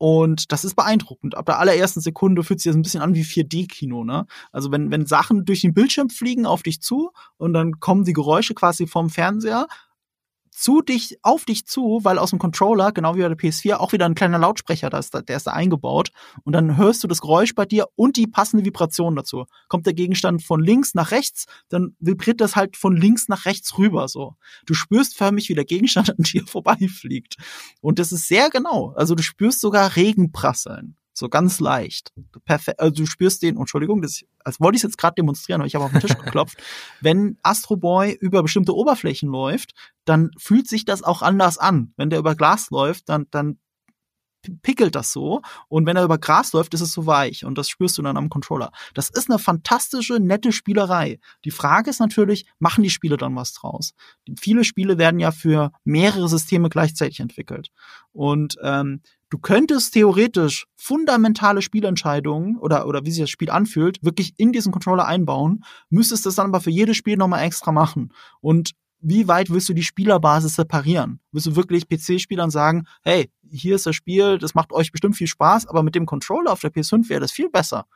Und 0.03 0.51
das 0.51 0.65
ist 0.65 0.77
beeindruckend. 0.77 1.35
Ab 1.35 1.45
der 1.45 1.59
allerersten 1.59 2.01
Sekunde 2.01 2.43
fühlt 2.43 2.59
sich 2.61 2.71
das 2.71 2.77
ein 2.77 2.81
bisschen 2.81 3.03
an 3.03 3.15
wie 3.15 3.23
4D-Kino, 3.23 4.03
ne? 4.03 4.25
Also 4.51 4.73
wenn, 4.73 4.91
wenn 4.91 5.05
Sachen 5.05 5.45
durch 5.45 5.61
den 5.61 5.75
Bildschirm 5.75 6.09
fliegen 6.09 6.47
auf 6.47 6.63
dich 6.63 6.81
zu 6.81 7.11
und 7.37 7.53
dann 7.53 7.81
kommen 7.81 8.05
die 8.05 8.15
Geräusche 8.15 8.55
quasi 8.55 8.87
vom 8.87 9.11
Fernseher 9.11 9.67
zu 10.51 10.83
dich, 10.83 11.19
auf 11.23 11.45
dich 11.45 11.67
zu, 11.67 12.01
weil 12.03 12.19
aus 12.19 12.31
dem 12.31 12.39
Controller, 12.39 12.93
genau 12.93 13.15
wie 13.15 13.23
bei 13.23 13.29
der 13.29 13.39
PS4, 13.39 13.75
auch 13.77 13.93
wieder 13.93 14.07
ein 14.07 14.15
kleiner 14.15 14.39
Lautsprecher, 14.39 14.91
da 14.91 14.99
ist, 14.99 15.15
der 15.15 15.37
ist 15.37 15.47
da 15.47 15.53
eingebaut. 15.53 16.11
Und 16.45 16.53
dann 16.53 16.77
hörst 16.77 17.03
du 17.03 17.09
das 17.09 17.21
Geräusch 17.21 17.55
bei 17.55 17.65
dir 17.65 17.87
und 17.97 18.17
die 18.17 18.27
passende 18.27 18.65
Vibration 18.65 19.17
dazu. 19.17 19.47
Kommt 19.69 19.87
der 19.87 19.95
Gegenstand 19.95 20.43
von 20.43 20.63
links 20.63 20.95
nach 20.95 21.11
rechts, 21.11 21.47
dann 21.69 21.97
vibriert 21.99 22.41
das 22.41 22.57
halt 22.57 22.77
von 22.77 22.97
links 22.97 23.29
nach 23.29 23.47
rechts 23.47 23.79
rüber, 23.79 24.09
so. 24.09 24.37
Du 24.67 24.75
spürst 24.75 25.17
förmlich, 25.17 25.49
wie 25.49 25.55
der 25.55 25.65
Gegenstand 25.65 26.11
an 26.19 26.25
dir 26.25 26.47
vorbeifliegt. 26.47 27.37
Und 27.81 27.99
das 27.99 28.13
ist 28.13 28.29
sehr 28.29 28.51
genau. 28.51 28.93
Also 28.97 29.15
du 29.15 29.23
spürst 29.23 29.61
sogar 29.61 29.97
Regen 29.97 30.33
prasseln. 30.33 30.97
So 31.21 31.29
ganz 31.29 31.61
leicht. 31.61 32.15
Perfekt. 32.47 32.81
Also 32.81 32.95
du 32.95 33.05
spürst 33.05 33.43
den, 33.43 33.59
Entschuldigung, 33.59 34.01
das, 34.01 34.23
als 34.43 34.59
wollte 34.59 34.77
ich 34.77 34.81
es 34.81 34.85
jetzt 34.85 34.97
gerade 34.97 35.17
demonstrieren, 35.17 35.61
aber 35.61 35.67
ich 35.67 35.75
habe 35.75 35.85
auf 35.85 35.93
den 35.93 36.01
Tisch 36.01 36.17
geklopft. 36.17 36.57
Wenn 37.03 37.37
Astro 37.43 37.77
Boy 37.77 38.17
über 38.19 38.43
bestimmte 38.43 38.75
Oberflächen 38.75 39.29
läuft, 39.29 39.75
dann 40.07 40.31
fühlt 40.39 40.67
sich 40.67 40.87
das 40.87 41.03
auch 41.03 41.21
anders 41.21 41.59
an. 41.59 41.93
Wenn 41.99 42.09
der 42.09 42.21
über 42.21 42.35
Glas 42.35 42.71
läuft, 42.71 43.11
dann, 43.11 43.27
dann 43.31 43.59
pickelt 44.63 44.95
das 44.95 45.13
so. 45.13 45.43
Und 45.69 45.87
wenn 45.87 45.97
er 45.97 46.05
über 46.05 46.19
Gras 46.19 46.53
läuft, 46.53 46.75
ist 46.75 46.81
es 46.81 46.93
so 46.93 47.07
weich. 47.07 47.45
Und 47.45 47.59
das 47.59 47.69
spürst 47.69 47.99
du 47.99 48.03
dann 48.03 48.17
am 48.17 48.29
Controller. 48.29 48.73
Das 48.95 49.11
ist 49.11 49.31
eine 49.31 49.39
fantastische, 49.39 50.19
nette 50.19 50.53
Spielerei. 50.53 51.19
Die 51.45 51.51
Frage 51.51 51.91
ist 51.91 52.01
natürlich, 52.01 52.47
machen 52.59 52.83
die 52.83 52.91
Spiele 52.91 53.17
dann 53.17 53.37
was 53.37 53.53
draus? 53.53 53.93
Viele 54.39 54.65
Spiele 54.65 54.99
werden 54.99 55.21
ja 55.21 55.31
für 55.31 55.73
mehrere 55.85 56.29
Systeme 56.29 56.69
gleichzeitig 56.69 57.21
entwickelt. 57.21 57.71
Und 58.13 58.57
ähm, 58.63 59.03
du 59.31 59.39
könntest 59.39 59.95
theoretisch 59.95 60.67
fundamentale 60.77 61.63
Spielentscheidungen 61.63 62.57
oder, 62.59 62.87
oder 62.87 63.05
wie 63.05 63.11
sich 63.11 63.23
das 63.23 63.31
Spiel 63.31 63.51
anfühlt, 63.51 64.03
wirklich 64.03 64.35
in 64.37 64.53
diesen 64.53 64.73
Controller 64.73 65.07
einbauen, 65.07 65.65
müsstest 65.89 66.27
das 66.27 66.35
dann 66.35 66.47
aber 66.47 66.61
für 66.61 66.71
jedes 66.71 66.97
Spiel 66.97 67.17
nochmal 67.17 67.45
extra 67.45 67.73
machen. 67.73 68.13
Und 68.41 68.73
wie 69.01 69.29
weit 69.29 69.51
willst 69.51 69.69
du 69.69 69.73
die 69.73 69.83
Spielerbasis 69.83 70.57
separieren? 70.57 71.21
Willst 71.33 71.47
du 71.47 71.57
wirklich 71.57 71.89
PC-Spielern 71.89 72.51
sagen, 72.51 72.87
hey, 73.03 73.31
hier 73.51 73.77
ist 73.77 73.87
das 73.87 73.97
Spiel, 73.97 74.39
das 74.39 74.55
macht 74.55 74.73
euch 74.73 74.93
bestimmt 74.93 75.17
viel 75.17 75.27
Spaß, 75.27 75.67
aber 75.67 75.83
mit 75.83 75.95
dem 75.95 76.07
Controller 76.07 76.53
auf 76.53 76.61
der 76.61 76.73
PS5 76.73 77.09
wäre 77.09 77.21
das 77.21 77.33
viel 77.33 77.49
besser. 77.49 77.87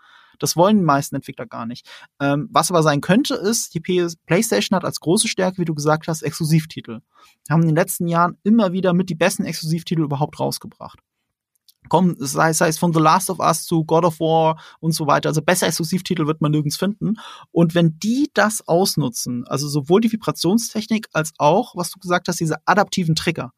Das 0.40 0.56
wollen 0.56 0.78
die 0.78 0.84
meisten 0.84 1.14
Entwickler 1.14 1.46
gar 1.46 1.64
nicht. 1.64 1.88
Ähm, 2.20 2.48
was 2.50 2.70
aber 2.70 2.82
sein 2.82 3.00
könnte, 3.00 3.34
ist, 3.34 3.74
die 3.74 3.80
PS 3.80 4.16
PlayStation 4.26 4.74
hat 4.74 4.84
als 4.84 4.98
große 4.98 5.28
Stärke, 5.28 5.58
wie 5.58 5.64
du 5.64 5.74
gesagt 5.74 6.08
hast, 6.08 6.22
Exklusivtitel. 6.22 7.00
Haben 7.48 7.62
in 7.62 7.68
den 7.68 7.76
letzten 7.76 8.08
Jahren 8.08 8.36
immer 8.42 8.72
wieder 8.72 8.94
mit 8.94 9.10
die 9.10 9.14
besten 9.14 9.44
Exklusivtitel 9.44 10.02
überhaupt 10.02 10.40
rausgebracht 10.40 10.98
kommen, 11.88 12.16
sei, 12.18 12.52
sei 12.52 12.68
es 12.68 12.78
von 12.78 12.92
The 12.92 13.00
Last 13.00 13.30
of 13.30 13.38
Us 13.40 13.64
zu 13.64 13.84
God 13.84 14.04
of 14.04 14.20
War 14.20 14.60
und 14.80 14.92
so 14.92 15.06
weiter. 15.06 15.28
Also 15.28 15.42
besser 15.42 15.66
Exklusivtitel 15.66 16.26
wird 16.26 16.40
man 16.40 16.52
nirgends 16.52 16.76
finden. 16.76 17.14
Und 17.52 17.74
wenn 17.74 17.98
die 17.98 18.30
das 18.34 18.66
ausnutzen, 18.66 19.44
also 19.46 19.68
sowohl 19.68 20.00
die 20.00 20.12
Vibrationstechnik 20.12 21.08
als 21.12 21.32
auch, 21.38 21.76
was 21.76 21.90
du 21.90 21.98
gesagt 21.98 22.28
hast, 22.28 22.40
diese 22.40 22.56
adaptiven 22.66 23.14
Trigger, 23.14 23.52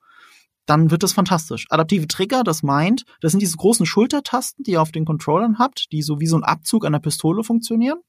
dann 0.66 0.90
wird 0.90 1.02
das 1.02 1.12
fantastisch. 1.12 1.66
Adaptive 1.70 2.08
Trigger, 2.08 2.42
das 2.42 2.62
meint, 2.62 3.04
das 3.20 3.32
sind 3.32 3.40
diese 3.40 3.56
großen 3.56 3.86
Schultertasten, 3.86 4.64
die 4.64 4.72
ihr 4.72 4.82
auf 4.82 4.92
den 4.92 5.04
Controllern 5.04 5.58
habt, 5.58 5.86
die 5.92 6.02
so 6.02 6.20
wie 6.20 6.26
so 6.26 6.36
ein 6.36 6.44
Abzug 6.44 6.84
einer 6.84 6.98
Pistole 7.00 7.44
funktionieren. 7.44 8.00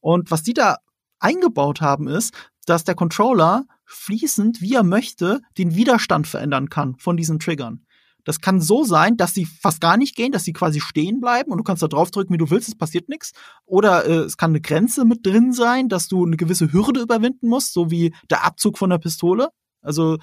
Und 0.00 0.30
was 0.30 0.42
die 0.42 0.54
da 0.54 0.78
eingebaut 1.18 1.82
haben, 1.82 2.08
ist, 2.08 2.32
dass 2.64 2.84
der 2.84 2.94
Controller 2.94 3.66
fließend, 3.84 4.62
wie 4.62 4.74
er 4.74 4.82
möchte, 4.82 5.42
den 5.58 5.74
Widerstand 5.74 6.26
verändern 6.26 6.70
kann 6.70 6.96
von 6.96 7.16
diesen 7.16 7.38
Triggern. 7.38 7.84
Das 8.30 8.40
kann 8.40 8.60
so 8.60 8.84
sein, 8.84 9.16
dass 9.16 9.34
sie 9.34 9.44
fast 9.44 9.80
gar 9.80 9.96
nicht 9.96 10.14
gehen, 10.14 10.30
dass 10.30 10.44
sie 10.44 10.52
quasi 10.52 10.80
stehen 10.80 11.18
bleiben 11.18 11.50
und 11.50 11.58
du 11.58 11.64
kannst 11.64 11.82
da 11.82 11.88
draufdrücken, 11.88 12.32
wie 12.32 12.38
du 12.38 12.48
willst, 12.48 12.68
es 12.68 12.78
passiert 12.78 13.08
nichts. 13.08 13.32
Oder 13.66 14.06
äh, 14.06 14.18
es 14.18 14.36
kann 14.36 14.52
eine 14.52 14.60
Grenze 14.60 15.04
mit 15.04 15.26
drin 15.26 15.52
sein, 15.52 15.88
dass 15.88 16.06
du 16.06 16.24
eine 16.24 16.36
gewisse 16.36 16.72
Hürde 16.72 17.00
überwinden 17.00 17.48
musst, 17.48 17.72
so 17.72 17.90
wie 17.90 18.14
der 18.30 18.44
Abzug 18.44 18.78
von 18.78 18.88
der 18.88 18.98
Pistole. 18.98 19.48
Also 19.82 20.18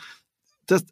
das, 0.68 0.86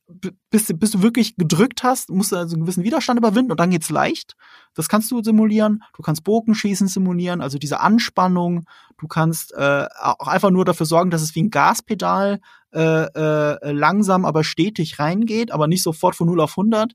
bis, 0.49 0.71
bis 0.73 0.91
du 0.91 1.01
wirklich 1.01 1.35
gedrückt 1.35 1.83
hast, 1.83 2.09
musst 2.09 2.31
du 2.31 2.38
also 2.38 2.55
einen 2.55 2.63
gewissen 2.63 2.83
Widerstand 2.83 3.19
überwinden 3.19 3.51
und 3.51 3.59
dann 3.59 3.69
geht's 3.69 3.89
leicht. 3.89 4.35
Das 4.73 4.89
kannst 4.89 5.11
du 5.11 5.21
simulieren. 5.21 5.83
Du 5.95 6.01
kannst 6.01 6.23
Bogenschießen 6.23 6.88
simulieren, 6.88 7.41
also 7.41 7.57
diese 7.57 7.81
Anspannung. 7.81 8.65
Du 8.97 9.07
kannst 9.07 9.53
äh, 9.53 9.85
auch 9.99 10.27
einfach 10.27 10.49
nur 10.49 10.65
dafür 10.65 10.85
sorgen, 10.85 11.11
dass 11.11 11.21
es 11.21 11.35
wie 11.35 11.43
ein 11.43 11.49
Gaspedal 11.49 12.39
äh, 12.73 12.79
äh, 12.79 13.71
langsam, 13.71 14.25
aber 14.25 14.43
stetig 14.43 14.97
reingeht, 14.99 15.51
aber 15.51 15.67
nicht 15.67 15.83
sofort 15.83 16.15
von 16.15 16.27
0 16.27 16.41
auf 16.41 16.51
100. 16.51 16.93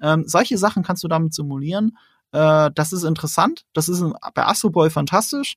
Ähm, 0.00 0.24
solche 0.26 0.58
Sachen 0.58 0.82
kannst 0.82 1.04
du 1.04 1.08
damit 1.08 1.34
simulieren. 1.34 1.96
Äh, 2.32 2.70
das 2.74 2.92
ist 2.92 3.04
interessant. 3.04 3.62
Das 3.74 3.88
ist 3.88 4.02
bei 4.34 4.46
Astro 4.46 4.70
Boy 4.70 4.90
fantastisch 4.90 5.56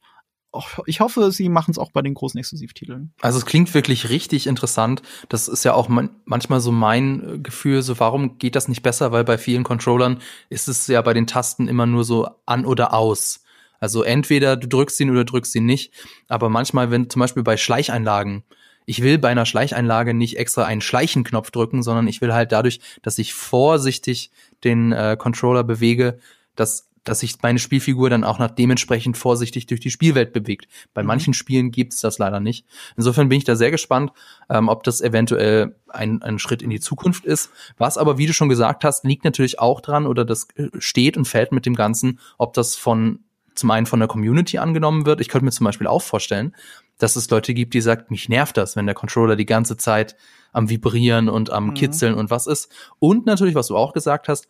ich 0.85 0.99
hoffe, 0.99 1.31
sie 1.31 1.49
machen 1.49 1.71
es 1.71 1.77
auch 1.77 1.91
bei 1.91 2.01
den 2.01 2.13
großen 2.13 2.39
Exklusivtiteln. 2.39 3.13
Also 3.21 3.37
es 3.37 3.45
klingt 3.45 3.73
wirklich 3.73 4.09
richtig 4.09 4.47
interessant. 4.47 5.01
Das 5.29 5.47
ist 5.47 5.63
ja 5.63 5.73
auch 5.73 5.87
man 5.87 6.09
manchmal 6.25 6.59
so 6.59 6.71
mein 6.71 7.35
äh, 7.35 7.37
Gefühl, 7.39 7.81
so 7.81 7.99
warum 7.99 8.37
geht 8.37 8.55
das 8.55 8.67
nicht 8.67 8.83
besser? 8.83 9.11
Weil 9.11 9.23
bei 9.23 9.37
vielen 9.37 9.63
Controllern 9.63 10.19
ist 10.49 10.67
es 10.67 10.87
ja 10.87 11.01
bei 11.01 11.13
den 11.13 11.27
Tasten 11.27 11.67
immer 11.67 11.85
nur 11.85 12.03
so 12.03 12.27
an 12.45 12.65
oder 12.65 12.93
aus. 12.93 13.43
Also 13.79 14.03
entweder 14.03 14.57
du 14.57 14.67
drückst 14.67 14.99
ihn 15.01 15.11
oder 15.11 15.25
drückst 15.25 15.55
ihn 15.55 15.65
nicht. 15.65 15.93
Aber 16.27 16.49
manchmal, 16.49 16.91
wenn 16.91 17.09
zum 17.09 17.19
Beispiel 17.19 17.43
bei 17.43 17.57
Schleicheinlagen, 17.57 18.43
ich 18.85 19.01
will 19.01 19.17
bei 19.17 19.29
einer 19.29 19.45
Schleicheinlage 19.45 20.13
nicht 20.13 20.37
extra 20.37 20.65
einen 20.65 20.81
Schleichenknopf 20.81 21.51
drücken, 21.51 21.83
sondern 21.83 22.07
ich 22.07 22.21
will 22.21 22.33
halt 22.33 22.51
dadurch, 22.51 22.79
dass 23.01 23.17
ich 23.17 23.33
vorsichtig 23.33 24.31
den 24.63 24.91
äh, 24.91 25.17
Controller 25.19 25.63
bewege, 25.63 26.19
dass 26.55 26.87
dass 27.05 27.21
sich 27.21 27.35
meine 27.41 27.59
Spielfigur 27.59 28.09
dann 28.09 28.23
auch 28.23 28.39
nach 28.39 28.51
dementsprechend 28.51 29.17
vorsichtig 29.17 29.67
durch 29.67 29.79
die 29.79 29.91
Spielwelt 29.91 30.33
bewegt. 30.33 30.67
Bei 30.93 31.01
mhm. 31.01 31.07
manchen 31.07 31.33
Spielen 31.33 31.71
gibt's 31.71 32.01
das 32.01 32.17
leider 32.17 32.39
nicht. 32.41 32.65
Insofern 32.97 33.29
bin 33.29 33.37
ich 33.37 33.45
da 33.45 33.55
sehr 33.55 33.71
gespannt, 33.71 34.11
ähm, 34.49 34.67
ob 34.67 34.83
das 34.83 35.01
eventuell 35.01 35.75
ein, 35.87 36.21
ein 36.21 36.39
Schritt 36.39 36.61
in 36.61 36.69
die 36.69 36.79
Zukunft 36.79 37.25
ist. 37.25 37.49
Was 37.77 37.97
aber, 37.97 38.17
wie 38.17 38.27
du 38.27 38.33
schon 38.33 38.49
gesagt 38.49 38.83
hast, 38.83 39.05
liegt 39.05 39.23
natürlich 39.23 39.59
auch 39.59 39.79
dran 39.79 40.05
oder 40.05 40.25
das 40.25 40.47
äh, 40.55 40.69
steht 40.79 41.15
und 41.15 41.25
fällt 41.25 41.51
mit 41.51 41.65
dem 41.65 41.75
Ganzen, 41.75 42.19
ob 42.37 42.53
das 42.53 42.75
von 42.75 43.19
zum 43.53 43.71
einen 43.71 43.85
von 43.85 43.99
der 43.99 44.09
Community 44.09 44.57
angenommen 44.57 45.05
wird. 45.05 45.21
Ich 45.21 45.29
könnte 45.29 45.45
mir 45.45 45.51
zum 45.51 45.63
Beispiel 45.63 45.87
auch 45.87 46.01
vorstellen, 46.01 46.53
dass 46.97 47.15
es 47.15 47.29
Leute 47.29 47.53
gibt, 47.53 47.73
die 47.73 47.81
sagt, 47.81 48.11
mich 48.11 48.29
nervt 48.29 48.57
das, 48.57 48.75
wenn 48.75 48.85
der 48.85 48.95
Controller 48.95 49.35
die 49.35 49.45
ganze 49.45 49.77
Zeit 49.77 50.15
am 50.51 50.69
Vibrieren 50.69 51.29
und 51.29 51.49
am 51.51 51.67
mhm. 51.67 51.73
Kitzeln 51.73 52.15
und 52.15 52.29
was 52.29 52.47
ist. 52.47 52.69
Und 52.99 53.25
natürlich, 53.25 53.55
was 53.55 53.67
du 53.67 53.77
auch 53.77 53.93
gesagt 53.93 54.27
hast, 54.27 54.47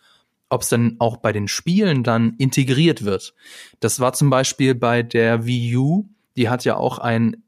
ob 0.49 0.61
es 0.61 0.69
dann 0.69 0.95
auch 0.99 1.17
bei 1.17 1.31
den 1.31 1.47
Spielen 1.47 2.03
dann 2.03 2.35
integriert 2.37 3.03
wird. 3.03 3.33
Das 3.79 3.99
war 3.99 4.13
zum 4.13 4.29
Beispiel 4.29 4.75
bei 4.75 5.03
der 5.03 5.45
Wii 5.45 5.75
U, 5.77 6.09
die 6.37 6.49
hat 6.49 6.65
ja 6.65 6.77
auch 6.77 6.99
einen 6.99 7.43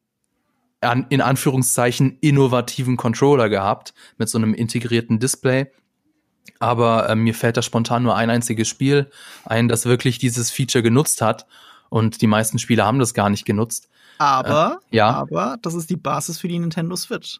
in 1.09 1.21
Anführungszeichen 1.21 2.19
innovativen 2.21 2.97
Controller 2.97 3.49
gehabt 3.49 3.93
mit 4.17 4.29
so 4.29 4.37
einem 4.37 4.53
integrierten 4.53 5.19
Display. 5.19 5.71
Aber 6.59 7.09
äh, 7.09 7.15
mir 7.15 7.33
fällt 7.33 7.57
da 7.57 7.61
spontan 7.61 8.03
nur 8.03 8.15
ein 8.15 8.29
einziges 8.29 8.67
Spiel 8.67 9.09
ein, 9.45 9.67
das 9.67 9.85
wirklich 9.85 10.17
dieses 10.19 10.51
Feature 10.51 10.83
genutzt 10.83 11.21
hat. 11.21 11.45
Und 11.89 12.21
die 12.21 12.27
meisten 12.27 12.59
Spiele 12.59 12.85
haben 12.85 12.99
das 12.99 13.13
gar 13.13 13.29
nicht 13.29 13.45
genutzt. 13.45 13.89
Aber, 14.17 14.79
äh, 14.91 14.97
ja. 14.97 15.09
aber 15.09 15.57
das 15.61 15.73
ist 15.73 15.89
die 15.89 15.97
Basis 15.97 16.39
für 16.39 16.47
die 16.47 16.59
Nintendo 16.59 16.95
Switch. 16.95 17.39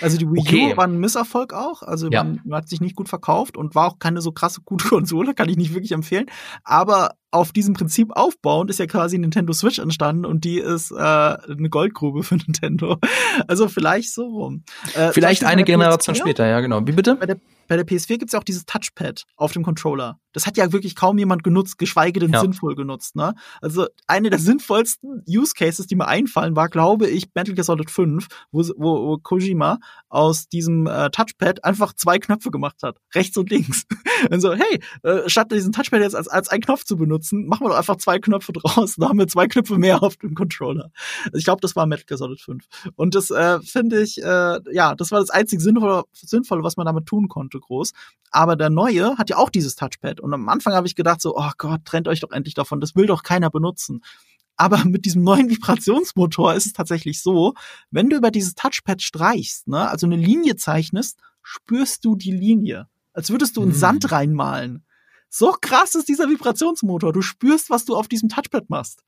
Also 0.00 0.18
die 0.18 0.26
Wii 0.30 0.40
okay. 0.40 0.72
U 0.72 0.76
war 0.76 0.84
ein 0.84 0.98
Misserfolg 0.98 1.52
auch. 1.52 1.82
Also 1.82 2.08
ja. 2.10 2.24
man, 2.24 2.40
man, 2.44 2.58
hat 2.58 2.68
sich 2.68 2.80
nicht 2.80 2.96
gut 2.96 3.08
verkauft 3.08 3.56
und 3.56 3.74
war 3.74 3.88
auch 3.88 3.98
keine 3.98 4.20
so 4.20 4.32
krasse 4.32 4.60
gute 4.64 4.88
Konsole, 4.88 5.34
kann 5.34 5.48
ich 5.48 5.56
nicht 5.56 5.74
wirklich 5.74 5.92
empfehlen. 5.92 6.26
Aber 6.64 7.14
auf 7.36 7.52
diesem 7.52 7.74
Prinzip 7.74 8.12
aufbauend 8.12 8.70
ist 8.70 8.78
ja 8.78 8.86
quasi 8.86 9.18
Nintendo 9.18 9.52
Switch 9.52 9.78
entstanden 9.78 10.24
und 10.24 10.44
die 10.44 10.58
ist 10.58 10.90
äh, 10.90 10.96
eine 10.96 11.68
Goldgrube 11.68 12.22
für 12.24 12.36
Nintendo. 12.36 12.98
Also 13.46 13.68
vielleicht 13.68 14.12
so 14.12 14.26
rum. 14.26 14.64
Äh, 14.94 15.12
vielleicht 15.12 15.44
eine 15.44 15.64
Generation 15.64 16.16
später, 16.16 16.46
ja 16.46 16.60
genau. 16.60 16.80
Wie 16.86 16.92
bitte? 16.92 17.16
Bei 17.16 17.26
der 17.26 17.36
bei 17.68 17.76
der 17.76 17.86
PS4 17.86 18.18
gibt 18.18 18.26
es 18.26 18.32
ja 18.32 18.38
auch 18.38 18.44
dieses 18.44 18.64
Touchpad 18.66 19.24
auf 19.36 19.52
dem 19.52 19.62
Controller. 19.62 20.18
Das 20.32 20.46
hat 20.46 20.56
ja 20.56 20.72
wirklich 20.72 20.94
kaum 20.94 21.18
jemand 21.18 21.42
genutzt, 21.42 21.78
geschweige 21.78 22.20
denn 22.20 22.32
ja. 22.32 22.40
sinnvoll 22.40 22.74
genutzt. 22.74 23.16
Ne? 23.16 23.34
Also 23.60 23.86
eine 24.06 24.30
der 24.30 24.38
sinnvollsten 24.38 25.24
Use 25.28 25.52
Cases, 25.56 25.86
die 25.86 25.96
mir 25.96 26.06
einfallen, 26.06 26.56
war, 26.56 26.68
glaube 26.68 27.08
ich, 27.08 27.28
Metal 27.34 27.54
Gear 27.54 27.64
Solid 27.64 27.90
5, 27.90 28.26
wo, 28.52 28.62
wo, 28.76 29.08
wo 29.08 29.18
Kojima 29.18 29.78
aus 30.08 30.48
diesem 30.48 30.86
äh, 30.86 31.10
Touchpad 31.10 31.64
einfach 31.64 31.94
zwei 31.94 32.18
Knöpfe 32.18 32.50
gemacht 32.50 32.82
hat, 32.82 32.98
rechts 33.14 33.36
und 33.36 33.50
links. 33.50 33.86
und 34.30 34.40
so, 34.40 34.54
hey, 34.54 34.80
äh, 35.02 35.28
statt 35.28 35.50
diesen 35.50 35.72
Touchpad 35.72 36.00
jetzt 36.00 36.14
als, 36.14 36.28
als 36.28 36.48
ein 36.48 36.60
Knopf 36.60 36.84
zu 36.84 36.96
benutzen, 36.96 37.25
machen 37.32 37.64
wir 37.64 37.70
doch 37.70 37.78
einfach 37.78 37.96
zwei 37.96 38.18
Knöpfe 38.18 38.52
draus. 38.52 38.96
Da 39.06 39.08
haben 39.08 39.18
wir 39.18 39.28
zwei 39.28 39.46
Knöpfe 39.46 39.78
mehr 39.78 40.02
auf 40.02 40.16
dem 40.16 40.34
Controller. 40.34 40.90
Also 41.26 41.38
ich 41.38 41.44
glaube, 41.44 41.60
das 41.60 41.76
war 41.76 41.86
Metal 41.86 42.04
Gear 42.06 42.18
Solid 42.18 42.40
5. 42.40 42.64
Und 42.96 43.14
das 43.14 43.30
äh, 43.30 43.60
finde 43.60 44.02
ich, 44.02 44.22
äh, 44.22 44.58
ja, 44.72 44.94
das 44.94 45.10
war 45.10 45.20
das 45.20 45.30
einzig 45.30 45.60
Sinnvolle, 45.60 46.04
Sinnvolle, 46.12 46.62
was 46.62 46.76
man 46.76 46.86
damit 46.86 47.06
tun 47.06 47.28
konnte. 47.28 47.60
Groß. 47.60 47.92
Aber 48.30 48.56
der 48.56 48.70
neue 48.70 49.16
hat 49.18 49.30
ja 49.30 49.36
auch 49.36 49.50
dieses 49.50 49.76
Touchpad. 49.76 50.20
Und 50.20 50.32
am 50.32 50.48
Anfang 50.48 50.74
habe 50.74 50.86
ich 50.86 50.94
gedacht 50.94 51.20
so, 51.20 51.36
oh 51.36 51.50
Gott, 51.58 51.84
trennt 51.84 52.08
euch 52.08 52.20
doch 52.20 52.30
endlich 52.32 52.54
davon. 52.54 52.80
Das 52.80 52.96
will 52.96 53.06
doch 53.06 53.22
keiner 53.22 53.50
benutzen. 53.50 54.02
Aber 54.56 54.84
mit 54.84 55.04
diesem 55.04 55.22
neuen 55.22 55.50
Vibrationsmotor 55.50 56.54
ist 56.54 56.66
es 56.66 56.72
tatsächlich 56.72 57.22
so, 57.22 57.54
wenn 57.90 58.08
du 58.08 58.16
über 58.16 58.30
dieses 58.30 58.54
Touchpad 58.54 59.02
streichst, 59.02 59.68
ne, 59.68 59.88
also 59.88 60.06
eine 60.06 60.16
Linie 60.16 60.56
zeichnest, 60.56 61.18
spürst 61.42 62.04
du 62.04 62.16
die 62.16 62.32
Linie. 62.32 62.88
Als 63.12 63.30
würdest 63.30 63.56
du 63.56 63.62
in 63.62 63.68
mhm. 63.68 63.74
Sand 63.74 64.12
reinmalen. 64.12 64.84
So 65.28 65.54
krass 65.60 65.94
ist 65.94 66.08
dieser 66.08 66.28
Vibrationsmotor. 66.28 67.12
Du 67.12 67.22
spürst, 67.22 67.70
was 67.70 67.84
du 67.84 67.96
auf 67.96 68.08
diesem 68.08 68.28
Touchpad 68.28 68.70
machst. 68.70 69.02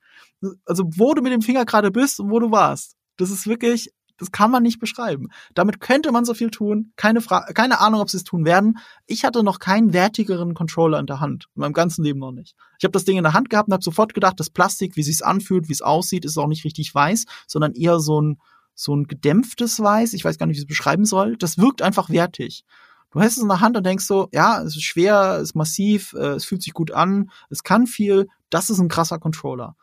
Also, 0.66 0.85
wo 0.96 1.14
du 1.14 1.22
mit 1.22 1.33
dem 1.33 1.42
Finger 1.42 1.64
gerade 1.64 1.90
bist 1.90 2.20
und 2.20 2.31
wo 2.31 2.38
du 2.38 2.50
warst. 2.50 2.96
Das 3.16 3.31
ist 3.31 3.46
wirklich 3.46 3.92
das 4.18 4.33
kann 4.33 4.50
man 4.50 4.62
nicht 4.62 4.81
beschreiben. 4.81 5.28
Damit 5.54 5.81
könnte 5.81 6.12
man 6.12 6.24
so 6.24 6.35
viel 6.35 6.50
tun. 6.50 6.92
Keine, 6.96 7.20
Fra 7.20 7.46
keine 7.54 7.81
Ahnung, 7.81 8.00
ob 8.00 8.11
sie 8.11 8.16
es 8.16 8.24
tun 8.24 8.44
werden. 8.44 8.78
Ich 9.07 9.24
hatte 9.24 9.42
noch 9.42 9.61
keinen 9.61 9.92
wertigeren 9.92 10.54
Controller 10.54 10.98
in 10.98 11.07
der 11.07 11.20
Hand. 11.20 11.46
In 11.54 11.61
meinem 11.61 11.72
ganzen 11.72 12.04
Leben 12.04 12.18
noch 12.18 12.33
nicht. 12.33 12.54
Ich 12.78 12.85
habe 12.85 12.92
das 12.92 13.04
Ding 13.04 13.16
in 13.16 13.22
der 13.22 13.33
Hand 13.33 13.48
gehabt 13.48 13.68
und 13.68 13.72
habe 13.72 13.85
sofort 13.85 14.14
gedacht, 14.14 14.38
das 14.38 14.50
Plastik, 14.50 14.96
wie 14.96 15.02
sich's 15.02 15.22
anfühlt, 15.22 15.68
wie 15.68 15.72
es 15.72 15.83
aussieht, 15.83 16.24
ist 16.24 16.37
auch 16.37 16.48
nicht 16.48 16.64
richtig 16.64 16.92
weiß, 16.94 17.24
sondern 17.46 17.72
eher 17.74 18.00
so 18.00 18.20
ein, 18.20 18.40
so 18.74 18.94
ein 18.94 19.04
gedämpftes 19.04 19.81
Weiß. 19.81 20.12
Ich 20.12 20.24
weiß 20.24 20.37
gar 20.37 20.46
nicht, 20.46 20.57
wie 20.57 20.59
ich 20.59 20.64
es 20.64 20.68
beschreiben 20.68 21.04
soll. 21.04 21.37
Das 21.37 21.59
wirkt 21.59 21.81
einfach 21.81 22.11
wertig. 22.11 22.64
Du 23.11 23.21
hast 23.21 23.37
es 23.37 23.42
in 23.42 23.49
der 23.49 23.61
Hand 23.61 23.77
und 23.77 23.87
denkst 23.87 24.05
so, 24.05 24.29
ja, 24.33 24.61
es 24.62 24.77
ist 24.77 24.85
schwer, 24.85 25.37
es 25.37 25.51
ist 25.51 25.55
massiv, 25.55 26.12
äh, 26.14 26.35
es 26.35 26.44
fühlt 26.44 26.62
sich 26.62 26.75
gut 26.75 26.90
an, 26.90 27.31
es 27.49 27.62
kann 27.62 27.87
viel. 27.87 28.29
Das 28.51 28.71
ist 28.71 28.79
ein 28.79 28.88
krasser 28.88 29.18
Controller 29.18 29.77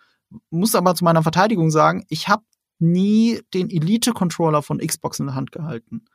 muss 0.49 0.75
aber 0.75 0.95
zu 0.95 1.03
meiner 1.03 1.23
Verteidigung 1.23 1.71
sagen, 1.71 2.05
ich 2.09 2.27
habe 2.27 2.43
nie 2.79 3.41
den 3.53 3.69
Elite-Controller 3.69 4.61
von 4.61 4.79
Xbox 4.79 5.19
in 5.19 5.27
der 5.27 5.35
Hand 5.35 5.51
gehalten. 5.51 6.05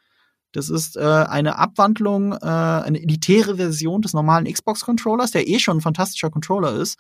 Das 0.53 0.69
ist 0.69 0.97
äh, 0.97 1.01
eine 1.01 1.59
Abwandlung, 1.59 2.33
äh, 2.33 2.37
eine 2.47 3.01
elitäre 3.01 3.57
Version 3.57 4.03
des 4.03 4.15
normalen 4.15 4.53
Xbox-Controllers, 4.53 5.31
der 5.31 5.49
eh 5.49 5.59
schon 5.59 5.79
ein 5.79 5.83
fantastischer 5.83 6.31
Controller 6.31 6.75
ist, 6.75 6.99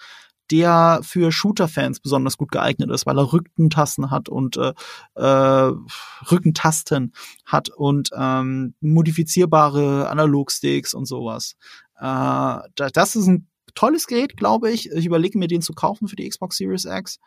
der 0.50 1.00
für 1.02 1.30
Shooter-Fans 1.30 2.00
besonders 2.00 2.36
gut 2.36 2.50
geeignet 2.50 2.90
ist, 2.90 3.06
weil 3.06 3.18
er 3.18 3.32
Rückentasten 3.32 4.10
hat 4.10 4.28
und 4.28 4.56
äh, 4.56 4.72
äh, 5.14 5.72
Rückentasten 6.30 7.12
hat 7.46 7.68
und 7.68 8.10
ähm, 8.16 8.74
modifizierbare 8.80 10.08
Analogsticks 10.08 10.94
und 10.94 11.06
sowas. 11.06 11.54
Äh, 12.00 12.58
das 12.74 13.16
ist 13.16 13.26
ein 13.26 13.48
tolles 13.74 14.06
Gerät, 14.06 14.36
glaube 14.36 14.70
ich. 14.70 14.90
Ich 14.90 15.06
überlege 15.06 15.38
mir, 15.38 15.48
den 15.48 15.62
zu 15.62 15.72
kaufen 15.72 16.08
für 16.08 16.16
die 16.16 16.28
Xbox 16.28 16.56
Series 16.56 16.84
X. 16.84 17.18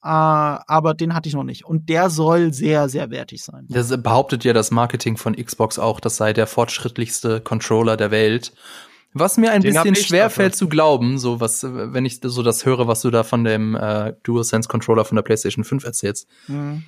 Uh, 0.00 0.62
aber 0.66 0.94
den 0.94 1.12
hatte 1.12 1.28
ich 1.28 1.34
noch 1.34 1.42
nicht. 1.42 1.64
Und 1.64 1.88
der 1.88 2.08
soll 2.08 2.52
sehr, 2.52 2.88
sehr 2.88 3.10
wertig 3.10 3.42
sein. 3.42 3.66
Das 3.68 3.90
behauptet 4.00 4.44
ja 4.44 4.52
das 4.52 4.70
Marketing 4.70 5.16
von 5.16 5.34
Xbox 5.34 5.78
auch, 5.78 5.98
das 5.98 6.16
sei 6.16 6.32
der 6.32 6.46
fortschrittlichste 6.46 7.40
Controller 7.40 7.96
der 7.96 8.12
Welt. 8.12 8.52
Was 9.12 9.38
mir 9.38 9.50
ein 9.50 9.62
den 9.62 9.74
bisschen 9.74 9.96
schwer 9.96 10.30
fällt 10.30 10.54
zu 10.54 10.68
glauben, 10.68 11.18
so 11.18 11.40
was, 11.40 11.64
wenn 11.64 12.04
ich 12.04 12.20
so 12.22 12.42
das 12.42 12.64
höre, 12.64 12.86
was 12.86 13.00
du 13.00 13.10
da 13.10 13.24
von 13.24 13.42
dem 13.42 13.74
äh, 13.74 14.14
DualSense 14.22 14.68
Controller 14.68 15.04
von 15.04 15.16
der 15.16 15.22
PlayStation 15.22 15.64
5 15.64 15.84
erzählst. 15.84 16.28
Mhm. 16.46 16.84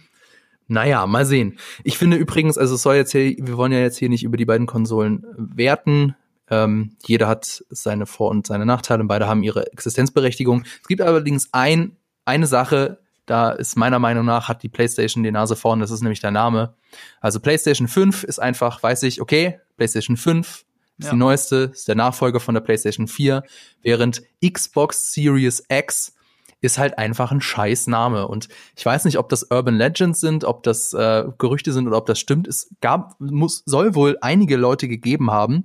Naja, 0.68 1.04
mal 1.08 1.26
sehen. 1.26 1.58
Ich 1.82 1.98
finde 1.98 2.16
übrigens, 2.16 2.56
also 2.56 2.76
es 2.76 2.82
soll 2.82 2.94
jetzt 2.94 3.10
hier, 3.10 3.34
wir 3.38 3.56
wollen 3.56 3.72
ja 3.72 3.80
jetzt 3.80 3.98
hier 3.98 4.08
nicht 4.08 4.22
über 4.22 4.36
die 4.36 4.44
beiden 4.44 4.68
Konsolen 4.68 5.26
werten. 5.36 6.14
Ähm, 6.48 6.92
jeder 7.04 7.26
hat 7.26 7.64
seine 7.70 8.06
Vor- 8.06 8.30
und 8.30 8.46
seine 8.46 8.66
Nachteile 8.66 9.02
und 9.02 9.08
beide 9.08 9.26
haben 9.26 9.42
ihre 9.42 9.72
Existenzberechtigung. 9.72 10.62
Es 10.80 10.86
gibt 10.86 11.00
allerdings 11.00 11.48
ein 11.52 11.96
eine 12.30 12.46
Sache, 12.46 12.98
da 13.26 13.50
ist 13.50 13.76
meiner 13.76 13.98
Meinung 13.98 14.24
nach, 14.24 14.48
hat 14.48 14.62
die 14.62 14.68
PlayStation 14.68 15.22
die 15.22 15.30
Nase 15.30 15.56
vorn, 15.56 15.80
das 15.80 15.90
ist 15.90 16.00
nämlich 16.00 16.20
der 16.20 16.30
Name. 16.30 16.74
Also 17.20 17.40
PlayStation 17.40 17.88
5 17.88 18.24
ist 18.24 18.38
einfach, 18.38 18.82
weiß 18.82 19.02
ich, 19.04 19.20
okay, 19.20 19.60
PlayStation 19.76 20.16
5 20.16 20.64
Ist 20.98 21.06
ja. 21.06 21.10
die 21.10 21.16
neueste, 21.16 21.70
ist 21.72 21.88
der 21.88 21.96
Nachfolger 21.96 22.40
von 22.40 22.54
der 22.54 22.62
PlayStation 22.62 23.08
4, 23.08 23.42
während 23.82 24.22
Xbox 24.44 25.12
Series 25.12 25.64
X 25.68 26.14
ist 26.62 26.78
halt 26.78 26.98
einfach 26.98 27.32
ein 27.32 27.40
scheiß 27.40 27.86
Name. 27.86 28.28
Und 28.28 28.48
ich 28.76 28.84
weiß 28.84 29.06
nicht, 29.06 29.18
ob 29.18 29.28
das 29.28 29.44
Urban 29.50 29.76
Legends 29.76 30.20
sind, 30.20 30.44
ob 30.44 30.62
das 30.62 30.92
äh, 30.92 31.24
Gerüchte 31.38 31.72
sind 31.72 31.86
oder 31.86 31.96
ob 31.96 32.06
das 32.06 32.18
stimmt. 32.18 32.46
Es 32.46 32.70
gab, 32.80 33.18
muss, 33.18 33.62
soll 33.64 33.94
wohl 33.94 34.18
einige 34.20 34.56
Leute 34.56 34.86
gegeben 34.86 35.30
haben, 35.30 35.64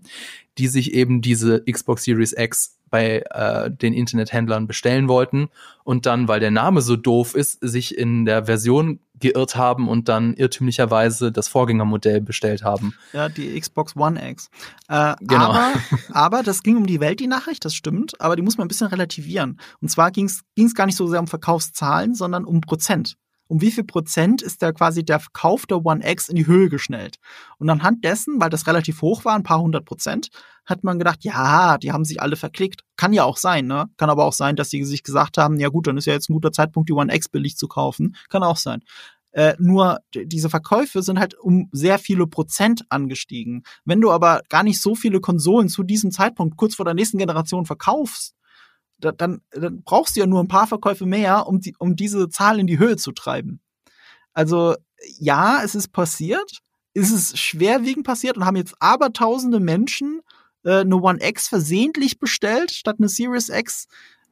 die 0.57 0.67
sich 0.67 0.93
eben 0.93 1.21
diese 1.21 1.63
Xbox 1.63 2.03
Series 2.03 2.33
X 2.37 2.77
bei 2.89 3.23
äh, 3.31 3.71
den 3.71 3.93
Internethändlern 3.93 4.67
bestellen 4.67 5.07
wollten 5.07 5.49
und 5.83 6.05
dann, 6.05 6.27
weil 6.27 6.39
der 6.39 6.51
Name 6.51 6.81
so 6.81 6.95
doof 6.95 7.35
ist, 7.35 7.59
sich 7.61 7.97
in 7.97 8.25
der 8.25 8.45
Version 8.45 8.99
geirrt 9.19 9.55
haben 9.55 9.87
und 9.87 10.07
dann 10.07 10.33
irrtümlicherweise 10.33 11.31
das 11.31 11.47
Vorgängermodell 11.47 12.21
bestellt 12.21 12.63
haben. 12.63 12.93
Ja, 13.13 13.29
die 13.29 13.59
Xbox 13.59 13.95
One 13.95 14.29
X. 14.31 14.49
Äh, 14.87 15.15
genau. 15.21 15.51
Aber, 15.51 15.73
aber 16.11 16.43
das 16.43 16.63
ging 16.63 16.77
um 16.77 16.85
die 16.85 16.99
Welt, 16.99 17.19
die 17.19 17.27
Nachricht, 17.27 17.65
das 17.65 17.75
stimmt, 17.75 18.19
aber 18.21 18.35
die 18.35 18.41
muss 18.41 18.57
man 18.57 18.65
ein 18.65 18.69
bisschen 18.69 18.87
relativieren. 18.87 19.59
Und 19.81 19.89
zwar 19.89 20.11
ging 20.11 20.25
es 20.25 20.75
gar 20.75 20.85
nicht 20.85 20.97
so 20.97 21.07
sehr 21.07 21.19
um 21.19 21.27
Verkaufszahlen, 21.27 22.13
sondern 22.13 22.45
um 22.45 22.61
Prozent 22.61 23.17
um 23.47 23.61
wie 23.61 23.71
viel 23.71 23.83
Prozent 23.83 24.41
ist 24.41 24.61
da 24.61 24.71
quasi 24.71 25.03
der 25.03 25.19
Verkauf 25.19 25.65
der 25.65 25.85
One 25.85 26.07
X 26.09 26.29
in 26.29 26.35
die 26.35 26.47
Höhe 26.47 26.69
geschnellt. 26.69 27.17
Und 27.57 27.69
anhand 27.69 28.03
dessen, 28.03 28.39
weil 28.41 28.49
das 28.49 28.67
relativ 28.67 29.01
hoch 29.01 29.25
war, 29.25 29.35
ein 29.35 29.43
paar 29.43 29.61
hundert 29.61 29.85
Prozent, 29.85 30.29
hat 30.65 30.83
man 30.83 30.97
gedacht, 30.97 31.23
ja, 31.23 31.77
die 31.77 31.91
haben 31.91 32.05
sich 32.05 32.21
alle 32.21 32.35
verklickt. 32.35 32.81
Kann 32.97 33.13
ja 33.13 33.23
auch 33.23 33.37
sein, 33.37 33.67
ne? 33.67 33.85
Kann 33.97 34.09
aber 34.09 34.25
auch 34.25 34.33
sein, 34.33 34.55
dass 34.55 34.69
sie 34.69 34.83
sich 34.83 35.03
gesagt 35.03 35.37
haben, 35.37 35.59
ja 35.59 35.69
gut, 35.69 35.87
dann 35.87 35.97
ist 35.97 36.05
ja 36.05 36.13
jetzt 36.13 36.29
ein 36.29 36.33
guter 36.33 36.51
Zeitpunkt, 36.51 36.89
die 36.89 36.93
One 36.93 37.13
X 37.13 37.29
billig 37.29 37.55
zu 37.55 37.67
kaufen. 37.67 38.15
Kann 38.29 38.43
auch 38.43 38.57
sein. 38.57 38.81
Äh, 39.31 39.55
nur 39.59 39.99
diese 40.13 40.49
Verkäufe 40.49 41.03
sind 41.03 41.19
halt 41.19 41.37
um 41.37 41.67
sehr 41.73 41.99
viele 41.99 42.25
Prozent 42.25 42.85
angestiegen. 42.89 43.63
Wenn 43.83 43.99
du 43.99 44.09
aber 44.11 44.41
gar 44.47 44.63
nicht 44.63 44.81
so 44.81 44.95
viele 44.95 45.19
Konsolen 45.19 45.67
zu 45.67 45.83
diesem 45.83 46.09
Zeitpunkt 46.11 46.55
kurz 46.55 46.75
vor 46.75 46.85
der 46.85 46.93
nächsten 46.93 47.17
Generation 47.17 47.65
verkaufst, 47.65 48.33
dann, 49.11 49.41
dann 49.51 49.81
brauchst 49.83 50.15
du 50.15 50.21
ja 50.21 50.25
nur 50.25 50.41
ein 50.41 50.47
paar 50.47 50.67
Verkäufe 50.67 51.05
mehr, 51.05 51.47
um, 51.47 51.59
die, 51.59 51.75
um 51.77 51.95
diese 51.95 52.29
Zahl 52.29 52.59
in 52.59 52.67
die 52.67 52.79
Höhe 52.79 52.97
zu 52.97 53.11
treiben. 53.11 53.59
Also 54.33 54.75
ja, 55.19 55.61
es 55.63 55.75
ist 55.75 55.89
passiert, 55.89 56.59
es 56.93 57.11
ist 57.11 57.37
schwerwiegend 57.37 58.05
passiert 58.05 58.37
und 58.37 58.45
haben 58.45 58.55
jetzt 58.55 58.75
aber 58.79 59.13
tausende 59.13 59.59
Menschen 59.59 60.21
äh, 60.63 60.79
eine 60.79 60.95
One 60.95 61.19
X 61.21 61.47
versehentlich 61.47 62.19
bestellt 62.19 62.71
statt 62.71 62.95
eine 62.99 63.09
Series 63.09 63.49
X. 63.49 63.87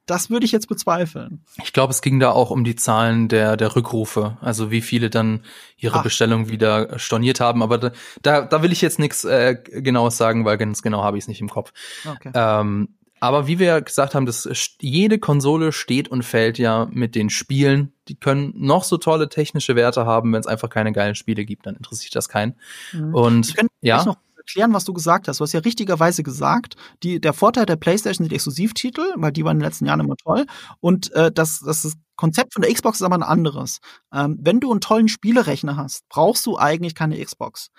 Das 0.05 0.29
würde 0.29 0.45
ich 0.45 0.51
jetzt 0.51 0.67
bezweifeln. 0.67 1.45
Ich 1.63 1.71
glaube, 1.71 1.91
es 1.91 2.01
ging 2.01 2.19
da 2.19 2.31
auch 2.31 2.51
um 2.51 2.65
die 2.65 2.75
Zahlen 2.75 3.29
der, 3.29 3.55
der 3.55 3.73
Rückrufe, 3.73 4.37
also 4.41 4.69
wie 4.69 4.81
viele 4.81 5.09
dann 5.09 5.45
ihre 5.77 5.99
Ach. 5.99 6.03
Bestellung 6.03 6.49
wieder 6.49 6.99
storniert 6.99 7.39
haben. 7.39 7.63
Aber 7.63 7.77
da, 7.77 7.91
da, 8.21 8.41
da 8.41 8.61
will 8.61 8.73
ich 8.73 8.81
jetzt 8.81 8.99
nichts 8.99 9.23
äh, 9.23 9.55
Genaues 9.63 10.17
sagen, 10.17 10.43
weil 10.43 10.57
ganz 10.57 10.81
genau 10.81 11.03
habe 11.03 11.17
ich 11.17 11.23
es 11.23 11.27
nicht 11.29 11.39
im 11.39 11.49
Kopf. 11.49 11.71
Okay. 12.05 12.31
Ähm, 12.33 12.97
aber 13.23 13.47
wie 13.47 13.57
wir 13.57 13.67
ja 13.67 13.79
gesagt 13.79 14.15
haben, 14.15 14.25
das, 14.25 14.49
jede 14.81 15.17
Konsole 15.17 15.71
steht 15.71 16.09
und 16.09 16.23
fällt 16.23 16.57
ja 16.57 16.89
mit 16.91 17.15
den 17.15 17.29
Spielen. 17.29 17.93
Die 18.09 18.15
können 18.15 18.51
noch 18.53 18.83
so 18.83 18.97
tolle 18.97 19.29
technische 19.29 19.77
Werte 19.77 20.05
haben, 20.05 20.33
wenn 20.33 20.41
es 20.41 20.45
einfach 20.45 20.69
keine 20.69 20.91
geilen 20.91 21.15
Spiele 21.15 21.45
gibt, 21.45 21.65
dann 21.65 21.77
interessiert 21.77 22.17
das 22.17 22.27
keinen. 22.27 22.55
Mhm. 22.91 23.15
Und 23.15 23.53
ja. 23.79 24.03
Noch 24.03 24.17
erklären, 24.35 24.73
was 24.73 24.83
du 24.83 24.91
gesagt 24.91 25.29
hast. 25.29 25.39
Du 25.39 25.43
hast 25.45 25.53
ja 25.53 25.61
richtigerweise 25.61 26.21
gesagt, 26.21 26.75
die, 27.01 27.21
der 27.21 27.31
Vorteil 27.31 27.65
der 27.65 27.77
PlayStation 27.77 28.25
sind 28.25 28.33
Exklusivtitel, 28.33 29.13
weil 29.15 29.31
die 29.31 29.45
waren 29.45 29.55
in 29.55 29.59
den 29.59 29.67
letzten 29.67 29.85
Jahren 29.85 30.01
immer 30.01 30.17
toll. 30.17 30.45
Und 30.81 31.13
äh, 31.13 31.31
das, 31.31 31.61
das 31.61 31.93
Konzept 32.17 32.53
von 32.53 32.61
der 32.61 32.73
Xbox 32.73 32.97
ist 32.97 33.05
aber 33.05 33.15
ein 33.15 33.23
anderes. 33.23 33.79
Ähm, 34.13 34.37
wenn 34.41 34.59
du 34.59 34.69
einen 34.69 34.81
tollen 34.81 35.07
Spielerechner 35.07 35.77
hast, 35.77 36.09
brauchst 36.09 36.45
du 36.45 36.57
eigentlich 36.57 36.93
keine 36.93 37.23
Xbox 37.23 37.69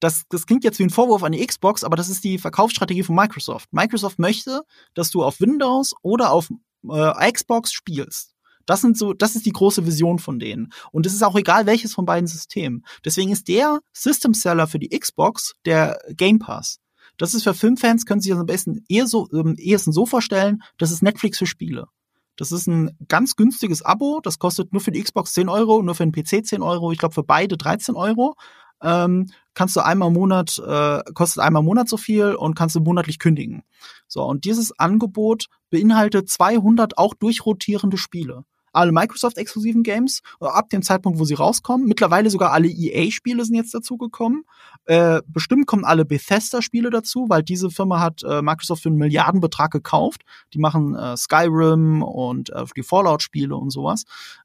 das, 0.00 0.24
das 0.28 0.46
klingt 0.46 0.64
jetzt 0.64 0.78
wie 0.78 0.84
ein 0.84 0.90
Vorwurf 0.90 1.22
an 1.22 1.32
die 1.32 1.44
Xbox, 1.44 1.84
aber 1.84 1.96
das 1.96 2.08
ist 2.08 2.24
die 2.24 2.38
Verkaufsstrategie 2.38 3.02
von 3.02 3.16
Microsoft. 3.16 3.72
Microsoft 3.72 4.18
möchte, 4.18 4.62
dass 4.94 5.10
du 5.10 5.24
auf 5.24 5.40
Windows 5.40 5.94
oder 6.02 6.30
auf 6.30 6.50
äh, 6.88 7.32
Xbox 7.32 7.72
spielst. 7.72 8.34
Das 8.66 8.82
sind 8.82 8.98
so, 8.98 9.14
das 9.14 9.34
ist 9.34 9.46
die 9.46 9.52
große 9.52 9.86
Vision 9.86 10.18
von 10.18 10.38
denen. 10.38 10.72
Und 10.92 11.06
es 11.06 11.14
ist 11.14 11.22
auch 11.22 11.36
egal, 11.36 11.64
welches 11.64 11.94
von 11.94 12.04
beiden 12.04 12.26
Systemen. 12.26 12.84
Deswegen 13.04 13.30
ist 13.30 13.48
der 13.48 13.80
System 13.94 14.34
Seller 14.34 14.66
für 14.66 14.78
die 14.78 14.90
Xbox 14.90 15.54
der 15.64 15.98
Game 16.10 16.38
Pass. 16.38 16.78
Das 17.16 17.34
ist 17.34 17.44
für 17.44 17.54
Filmfans, 17.54 18.04
können 18.04 18.20
Sie 18.20 18.26
sich 18.26 18.34
das 18.34 18.40
am 18.40 18.46
besten 18.46 18.84
eher 18.88 19.06
so, 19.06 19.26
ähm, 19.32 19.56
ehesten 19.58 19.92
so 19.92 20.04
vorstellen, 20.06 20.62
das 20.76 20.90
ist 20.90 21.02
Netflix 21.02 21.38
für 21.38 21.46
Spiele. 21.46 21.88
Das 22.36 22.52
ist 22.52 22.68
ein 22.68 22.96
ganz 23.08 23.34
günstiges 23.34 23.82
Abo. 23.82 24.20
Das 24.22 24.38
kostet 24.38 24.72
nur 24.72 24.80
für 24.80 24.92
die 24.92 25.02
Xbox 25.02 25.32
10 25.32 25.48
Euro, 25.48 25.82
nur 25.82 25.96
für 25.96 26.06
den 26.06 26.12
PC 26.12 26.46
10 26.46 26.62
Euro. 26.62 26.92
Ich 26.92 26.98
glaube, 26.98 27.14
für 27.14 27.24
beide 27.24 27.56
13 27.56 27.96
Euro 27.96 28.36
ähm, 28.82 29.30
kannst 29.54 29.76
du 29.76 29.84
einmal 29.84 30.08
im 30.08 30.14
Monat, 30.14 30.60
äh, 30.64 31.02
kostet 31.14 31.42
einmal 31.42 31.60
im 31.60 31.66
Monat 31.66 31.88
so 31.88 31.96
viel 31.96 32.34
und 32.34 32.54
kannst 32.54 32.76
du 32.76 32.80
monatlich 32.80 33.18
kündigen. 33.18 33.62
So, 34.06 34.24
und 34.24 34.44
dieses 34.44 34.78
Angebot 34.78 35.46
beinhaltet 35.70 36.28
200 36.28 36.96
auch 36.96 37.14
durchrotierende 37.14 37.98
Spiele. 37.98 38.44
Alle 38.72 38.92
Microsoft-exklusiven 38.92 39.82
Games, 39.82 40.20
äh, 40.40 40.46
ab 40.46 40.68
dem 40.70 40.82
Zeitpunkt, 40.82 41.18
wo 41.18 41.24
sie 41.24 41.34
rauskommen. 41.34 41.88
Mittlerweile 41.88 42.30
sogar 42.30 42.52
alle 42.52 42.68
EA-Spiele 42.68 43.44
sind 43.44 43.56
jetzt 43.56 43.74
dazugekommen. 43.74 44.44
Äh, 44.84 45.22
bestimmt 45.26 45.66
kommen 45.66 45.84
alle 45.84 46.04
Bethesda-Spiele 46.04 46.90
dazu, 46.90 47.26
weil 47.28 47.42
diese 47.42 47.70
Firma 47.70 47.98
hat 47.98 48.22
äh, 48.22 48.42
Microsoft 48.42 48.82
für 48.82 48.90
einen 48.90 48.98
Milliardenbetrag 48.98 49.70
gekauft. 49.70 50.22
Die 50.54 50.58
machen 50.58 50.94
äh, 50.94 51.16
Skyrim 51.16 52.02
und 52.02 52.50
äh, 52.50 52.64
die 52.76 52.82
Fallout-Spiele 52.82 53.56
und 53.56 53.70
sowas. 53.70 54.04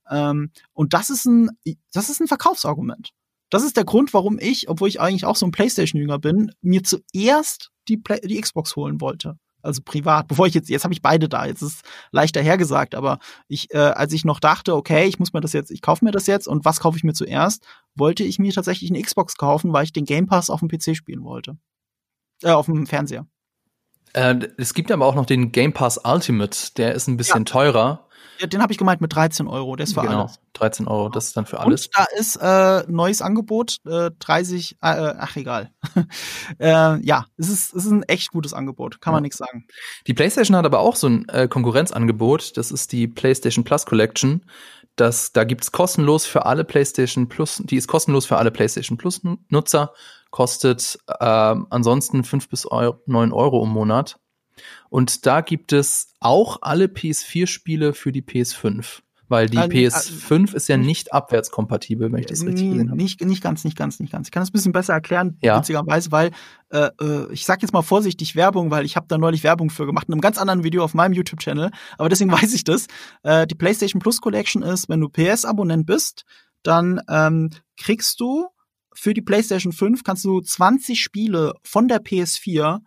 Ähm, 0.09 0.51
und 0.73 0.93
das 0.93 1.09
ist 1.09 1.25
ein, 1.25 1.51
das 1.91 2.09
ist 2.09 2.21
ein 2.21 2.27
Verkaufsargument. 2.27 3.13
Das 3.53 3.61
ist 3.61 3.77
der 3.77 3.85
Grund, 3.85 4.15
warum 4.15 4.39
ich, 4.39 4.67
obwohl 4.67 4.87
ich 4.87 4.99
eigentlich 4.99 5.25
auch 5.25 5.35
so 5.35 5.45
ein 5.45 5.51
PlayStation-Jünger 5.51 6.17
bin, 6.17 6.51
mir 6.63 6.81
zuerst 6.83 7.69
die, 7.87 7.97
Play 7.97 8.19
die 8.21 8.41
Xbox 8.41 8.75
holen 8.75 8.99
wollte. 8.99 9.37
Also 9.61 9.83
privat, 9.85 10.27
bevor 10.27 10.47
ich 10.47 10.55
jetzt, 10.55 10.71
jetzt 10.71 10.83
habe 10.83 10.93
ich 10.95 11.03
beide 11.03 11.29
da, 11.29 11.45
jetzt 11.45 11.61
ist 11.61 11.83
leichter 12.11 12.41
hergesagt, 12.41 12.95
aber 12.95 13.19
ich, 13.47 13.71
äh, 13.71 13.77
als 13.77 14.11
ich 14.11 14.25
noch 14.25 14.39
dachte, 14.39 14.75
okay, 14.75 15.05
ich 15.05 15.19
muss 15.19 15.33
mir 15.33 15.39
das 15.39 15.53
jetzt, 15.53 15.69
ich 15.69 15.83
kaufe 15.83 16.03
mir 16.03 16.09
das 16.09 16.25
jetzt 16.25 16.47
und 16.47 16.65
was 16.65 16.79
kaufe 16.79 16.97
ich 16.97 17.03
mir 17.03 17.13
zuerst, 17.13 17.63
wollte 17.93 18.23
ich 18.23 18.39
mir 18.39 18.51
tatsächlich 18.51 18.89
eine 18.89 18.99
Xbox 19.03 19.35
kaufen, 19.35 19.71
weil 19.71 19.83
ich 19.83 19.93
den 19.93 20.05
Game 20.05 20.25
Pass 20.25 20.49
auf 20.49 20.61
dem 20.61 20.67
PC 20.67 20.97
spielen 20.97 21.23
wollte. 21.23 21.55
Äh, 22.41 22.53
auf 22.53 22.65
dem 22.65 22.87
Fernseher. 22.87 23.27
Äh, 24.13 24.47
es 24.57 24.73
gibt 24.73 24.91
aber 24.91 25.05
auch 25.05 25.15
noch 25.15 25.25
den 25.25 25.51
Game 25.51 25.73
Pass 25.73 25.99
Ultimate, 26.03 26.73
der 26.77 26.93
ist 26.93 27.07
ein 27.07 27.17
bisschen 27.17 27.41
ja. 27.41 27.45
teurer. 27.45 28.07
Ja, 28.39 28.47
den 28.47 28.61
habe 28.61 28.71
ich 28.71 28.77
gemeint 28.77 28.99
mit 28.99 29.13
13 29.13 29.47
Euro, 29.47 29.75
der 29.75 29.85
ist 29.85 29.93
für 29.93 30.01
genau, 30.01 30.21
alles. 30.21 30.39
13 30.53 30.87
Euro, 30.87 31.09
das 31.09 31.27
ist 31.27 31.37
dann 31.37 31.45
für 31.45 31.59
alles. 31.59 31.85
Und 31.85 31.95
da 31.95 32.05
ist 32.17 32.35
äh, 32.35 32.91
neues 32.91 33.21
Angebot, 33.21 33.77
äh, 33.85 34.11
30, 34.19 34.73
äh, 34.73 34.77
ach 34.81 35.35
egal. 35.35 35.71
äh, 36.59 36.99
ja, 37.05 37.25
es 37.37 37.49
ist, 37.49 37.73
es 37.73 37.85
ist 37.85 37.91
ein 37.91 38.03
echt 38.03 38.31
gutes 38.31 38.53
Angebot, 38.53 39.01
kann 39.01 39.11
ja. 39.11 39.17
man 39.17 39.23
nichts 39.23 39.37
sagen. 39.37 39.65
Die 40.07 40.13
PlayStation 40.13 40.57
hat 40.57 40.65
aber 40.65 40.79
auch 40.79 40.95
so 40.95 41.07
ein 41.07 41.27
äh, 41.29 41.47
Konkurrenzangebot, 41.47 42.57
das 42.57 42.71
ist 42.71 42.91
die 42.91 43.07
PlayStation 43.07 43.63
Plus 43.63 43.85
Collection. 43.85 44.45
Das, 44.95 45.31
da 45.31 45.43
gibt's 45.43 45.71
kostenlos 45.71 46.25
für 46.25 46.45
alle 46.45 46.63
PlayStation 46.63 47.29
Plus, 47.29 47.61
die 47.63 47.77
ist 47.77 47.87
kostenlos 47.87 48.25
für 48.25 48.37
alle 48.37 48.51
PlayStation 48.51 48.97
Plus 48.97 49.21
Nutzer, 49.49 49.93
kostet 50.33 50.97
äh, 51.07 51.15
ansonsten 51.19 52.23
5 52.23 52.49
bis 52.49 52.65
9 52.65 53.31
Euro 53.31 53.63
im 53.63 53.69
Monat. 53.69 54.19
Und 54.89 55.27
da 55.27 55.41
gibt 55.41 55.73
es 55.73 56.15
auch 56.19 56.57
alle 56.63 56.85
PS4-Spiele 56.85 57.93
für 57.93 58.11
die 58.11 58.23
PS5. 58.23 59.01
Weil 59.27 59.47
die 59.47 59.57
äh, 59.57 59.67
PS5 59.67 60.53
äh, 60.53 60.57
ist 60.57 60.69
ja 60.69 60.77
nicht 60.77 61.13
abwärtskompatibel, 61.13 62.11
wenn 62.11 62.19
ich 62.19 62.25
das 62.25 62.43
richtig 62.43 62.67
gesehen 62.67 62.89
habe. 62.89 62.97
Nicht, 62.99 63.23
nicht 63.23 63.43
ganz, 63.43 63.63
nicht 63.63 63.77
ganz, 63.77 63.99
nicht 63.99 64.11
ganz. 64.11 64.27
Ich 64.27 64.31
kann 64.31 64.41
das 64.41 64.49
ein 64.49 64.53
bisschen 64.53 64.71
besser 64.71 64.93
erklären, 64.93 65.37
ja. 65.43 65.59
witzigerweise, 65.59 66.11
weil 66.11 66.31
äh, 66.71 66.89
äh 66.99 67.31
ich 67.31 67.45
sag 67.45 67.61
jetzt 67.61 67.71
mal 67.71 67.83
vorsichtig 67.83 68.35
Werbung, 68.35 68.71
weil 68.71 68.85
ich 68.85 68.95
habe 68.95 69.05
da 69.07 69.19
neulich 69.19 69.43
Werbung 69.43 69.69
für 69.69 69.85
gemacht 69.85 70.07
in 70.07 70.15
einem 70.15 70.21
ganz 70.21 70.39
anderen 70.39 70.63
Video 70.63 70.83
auf 70.83 70.95
meinem 70.95 71.13
YouTube-Channel. 71.13 71.69
Aber 71.99 72.09
deswegen 72.09 72.31
weiß 72.31 72.55
ich 72.55 72.63
das. 72.63 72.87
Äh, 73.21 73.45
die 73.45 73.55
PlayStation 73.55 74.01
Plus 74.01 74.19
Collection 74.19 74.63
ist, 74.63 74.89
wenn 74.89 74.99
du 74.99 75.09
PS-Abonnent 75.09 75.85
bist, 75.85 76.25
dann 76.63 77.01
ähm, 77.07 77.51
kriegst 77.77 78.19
du 78.19 78.47
für 78.95 79.13
die 79.13 79.21
PlayStation 79.21 79.73
5 79.73 80.03
kannst 80.03 80.25
du 80.25 80.41
20 80.41 81.01
Spiele 81.01 81.53
von 81.63 81.87
der 81.87 82.01
PS4 82.01 82.81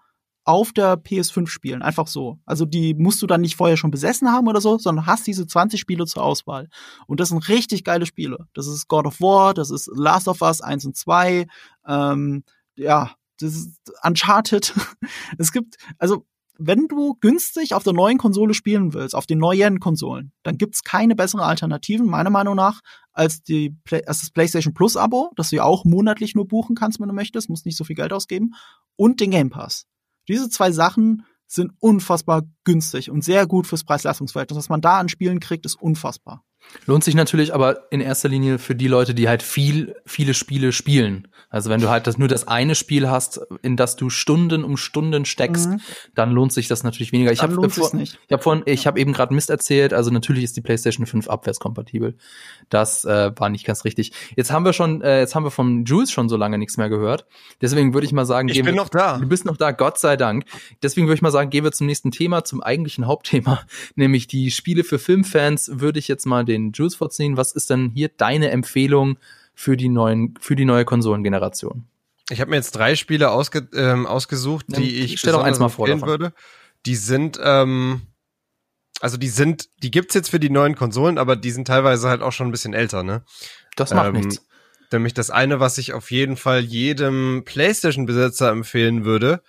auf 0.45 0.73
der 0.73 0.95
PS5 0.95 1.49
spielen. 1.49 1.83
Einfach 1.83 2.07
so. 2.07 2.39
Also 2.47 2.65
die 2.65 2.95
musst 2.95 3.21
du 3.21 3.27
dann 3.27 3.41
nicht 3.41 3.57
vorher 3.57 3.77
schon 3.77 3.91
besessen 3.91 4.31
haben 4.31 4.47
oder 4.47 4.61
so, 4.61 4.79
sondern 4.79 5.07
hast 5.07 5.27
diese 5.27 5.47
20 5.47 5.81
Spiele 5.81 6.07
zur 6.07 6.23
Auswahl. 6.23 6.69
Und 7.09 7.19
das 7.19 7.31
sind 7.31 7.49
richtig 7.49 7.83
geile 7.83 8.07
Spiele. 8.07 8.47
Das 8.55 8.69
ist 8.69 8.87
God 8.87 9.07
of 9.07 9.21
War, 9.21 9.55
das 9.55 9.71
ist 9.71 9.91
Last 9.93 10.29
of 10.29 10.43
Us 10.43 10.61
1 10.61 10.87
und 10.87 10.97
2, 10.97 11.47
ähm, 11.89 12.45
ja, 12.77 13.11
das 13.41 13.55
ist 13.55 13.93
Uncharted. 14.05 14.73
es 15.39 15.51
gibt, 15.51 15.77
also 15.99 16.25
wenn 16.59 16.89
du 16.89 17.15
günstig 17.21 17.75
auf 17.75 17.83
der 17.83 17.93
neuen 17.93 18.19
Konsole 18.19 18.55
spielen 18.55 18.95
willst, 18.95 19.15
auf 19.15 19.27
den 19.27 19.39
neuen 19.39 19.81
Konsolen, 19.81 20.33
dann 20.43 20.59
gibt's 20.59 20.83
keine 20.83 21.15
bessere 21.15 21.45
Alternativen, 21.45 22.07
meiner 22.07 22.31
Meinung 22.31 22.57
nach, 22.57 22.81
als, 23.13 23.43
die 23.43 23.77
als 23.91 24.21
das 24.21 24.31
PlayStation 24.31 24.75
Plus 24.75 24.97
Abo, 24.97 25.33
das 25.37 25.51
du 25.51 25.57
ja 25.57 25.65
auch 25.65 25.85
monatlich 25.85 26.35
nur 26.35 26.47
buchen 26.47 26.77
kannst, 26.77 27.01
wenn 27.01 27.09
du 27.09 27.15
möchtest, 27.15 27.49
musst 27.49 27.67
nicht 27.67 27.77
so 27.77 27.85
viel 27.85 27.97
Geld 27.97 28.13
ausgeben, 28.13 28.55
und 28.97 29.21
den 29.21 29.31
Game 29.31 29.51
Pass. 29.51 29.87
Diese 30.29 30.49
zwei 30.49 30.73
Sachen 30.73 31.25
sind 31.47 31.73
unfassbar 31.79 32.43
günstig 32.65 33.11
und 33.11 33.23
sehr 33.23 33.47
gut 33.47 33.67
fürs 33.67 33.85
Preis-Leistungs-Verhältnis. 33.85 34.59
Was 34.59 34.69
man 34.69 34.81
da 34.81 34.99
an 34.99 35.09
Spielen 35.09 35.41
kriegt, 35.41 35.65
ist 35.65 35.81
unfassbar. 35.81 36.45
Lohnt 36.87 37.03
sich 37.03 37.15
natürlich 37.15 37.55
aber 37.55 37.91
in 37.91 38.01
erster 38.01 38.29
Linie 38.29 38.59
für 38.59 38.75
die 38.75 38.89
Leute, 38.89 39.15
die 39.15 39.29
halt 39.29 39.43
viel, 39.43 39.97
viele 40.05 40.35
Spiele 40.35 40.73
spielen. 40.73 41.29
Also 41.49 41.71
wenn 41.71 41.81
du 41.81 41.89
halt 41.89 42.07
das, 42.07 42.19
nur 42.19 42.29
das 42.29 42.49
eine 42.49 42.75
Spiel 42.75 43.09
hast, 43.09 43.41
in 43.63 43.77
das 43.77 43.97
du 43.97 44.11
Stunden 44.11 44.65
um 44.65 44.77
Stunden 44.77 45.25
steckst, 45.25 45.71
mhm. 45.71 45.81
dann 46.15 46.31
lohnt 46.33 46.53
sich 46.53 46.69
das 46.69 46.83
natürlich 46.83 47.13
weniger. 47.13 47.33
Ich 47.33 47.43
habe 47.43 47.55
vor, 47.55 47.65
ich 47.95 48.19
habe 48.31 48.43
vorhin, 48.43 48.63
ich 48.67 48.85
ja. 48.85 48.87
habe 48.87 49.01
eben 49.01 49.13
gerade 49.13 49.35
Mist 49.35 49.51
erzählt. 49.51 49.93
Also 49.93 50.11
natürlich 50.11 50.45
ist 50.45 50.57
die 50.57 50.61
PlayStation 50.61 51.07
5 51.07 51.29
abwärtskompatibel. 51.29 52.17
Das 52.69 53.05
äh, 53.05 53.33
war 53.37 53.49
nicht 53.49 53.65
ganz 53.65 53.85
richtig. 53.85 54.13
Jetzt 54.37 54.51
haben 54.53 54.65
wir 54.65 54.73
schon, 54.73 55.03
äh, 55.03 55.21
jetzt 55.21 55.35
haben 55.35 55.45
wir 55.45 55.51
von 55.51 55.85
Jules 55.85 56.11
schon 56.11 56.29
so 56.29 56.37
lange 56.37 56.59
nichts 56.59 56.77
mehr 56.77 56.89
gehört. 56.89 57.27
Deswegen 57.61 57.95
würde 57.95 58.07
ich 58.07 58.13
mal 58.13 58.27
sagen, 58.27 58.49
ich 58.49 58.57
bin 58.57 58.67
wir, 58.67 58.73
noch 58.75 58.89
da. 58.89 59.19
Du 59.19 59.29
bist 59.29 59.45
noch 59.45 59.57
da, 59.57 59.71
Gott 59.71 59.99
sei 59.99 60.17
Dank. 60.17 60.45
Deswegen 60.83 61.07
würde 61.07 61.17
ich 61.17 61.23
mal 61.23 61.31
sagen, 61.31 61.51
gehen 61.51 61.65
wir 61.65 61.73
zum 61.73 61.87
nächsten 61.87 62.11
Thema, 62.11 62.45
zum 62.45 62.63
eigentlichen 62.63 63.07
Hauptthema, 63.07 63.61
nämlich 63.95 64.27
die 64.27 64.51
Spiele 64.51 64.85
für 64.85 64.99
Filmfans. 64.99 65.71
Würde 65.75 65.99
ich 65.99 66.09
jetzt 66.09 66.27
mal 66.27 66.45
den 66.45 66.56
Jules 66.73 66.95
vorziehen. 66.95 67.37
Was 67.37 67.53
ist 67.53 67.71
denn 67.71 67.93
hier 67.95 68.09
deine 68.09 68.51
Empfehlung? 68.51 69.19
für 69.57 69.77
die 69.77 69.89
neuen, 69.89 70.35
für 70.39 70.55
die 70.55 70.67
neue 70.67 70.85
Konsolengeneration? 70.85 71.87
Ich 72.29 72.41
habe 72.41 72.51
mir 72.51 72.57
jetzt 72.57 72.73
drei 72.73 72.95
Spiele 72.95 73.31
ausge, 73.31 73.69
ähm, 73.75 74.07
ausgesucht, 74.07 74.67
die 74.69 75.01
ich 75.01 75.19
stell 75.19 75.33
doch 75.33 75.43
eins 75.43 75.59
mal 75.59 75.71
vor 75.71 75.89
würde. 75.89 76.35
Die 76.85 76.95
sind, 76.95 77.41
ähm, 77.43 78.03
also 79.01 79.17
die 79.17 79.29
sind, 79.29 79.69
die 79.83 79.91
gibt's 79.91 80.15
jetzt 80.15 80.29
für 80.29 80.39
die 80.39 80.51
neuen 80.51 80.77
Konsolen, 80.77 81.19
aber 81.19 81.37
die 81.37 81.51
sind 81.51 81.67
teilweise 81.67 82.09
halt 82.09 82.23
auch 82.23 82.33
schon 82.33 82.49
ein 82.49 82.53
bisschen 82.53 82.75
älter, 82.75 83.03
ne? 83.03 83.25
Das 83.77 83.95
macht 83.95 84.09
ähm, 84.09 84.13
nichts. 84.13 84.47
Nämlich 84.93 85.15
das 85.15 85.31
eine, 85.31 85.59
was 85.59 85.79
ich 85.79 85.95
auf 85.95 86.11
jeden 86.11 86.37
Fall 86.37 86.61
jedem 86.61 87.43
PlayStation-Besitzer 87.45 88.51
empfehlen 88.51 89.05
würde, 89.05 89.43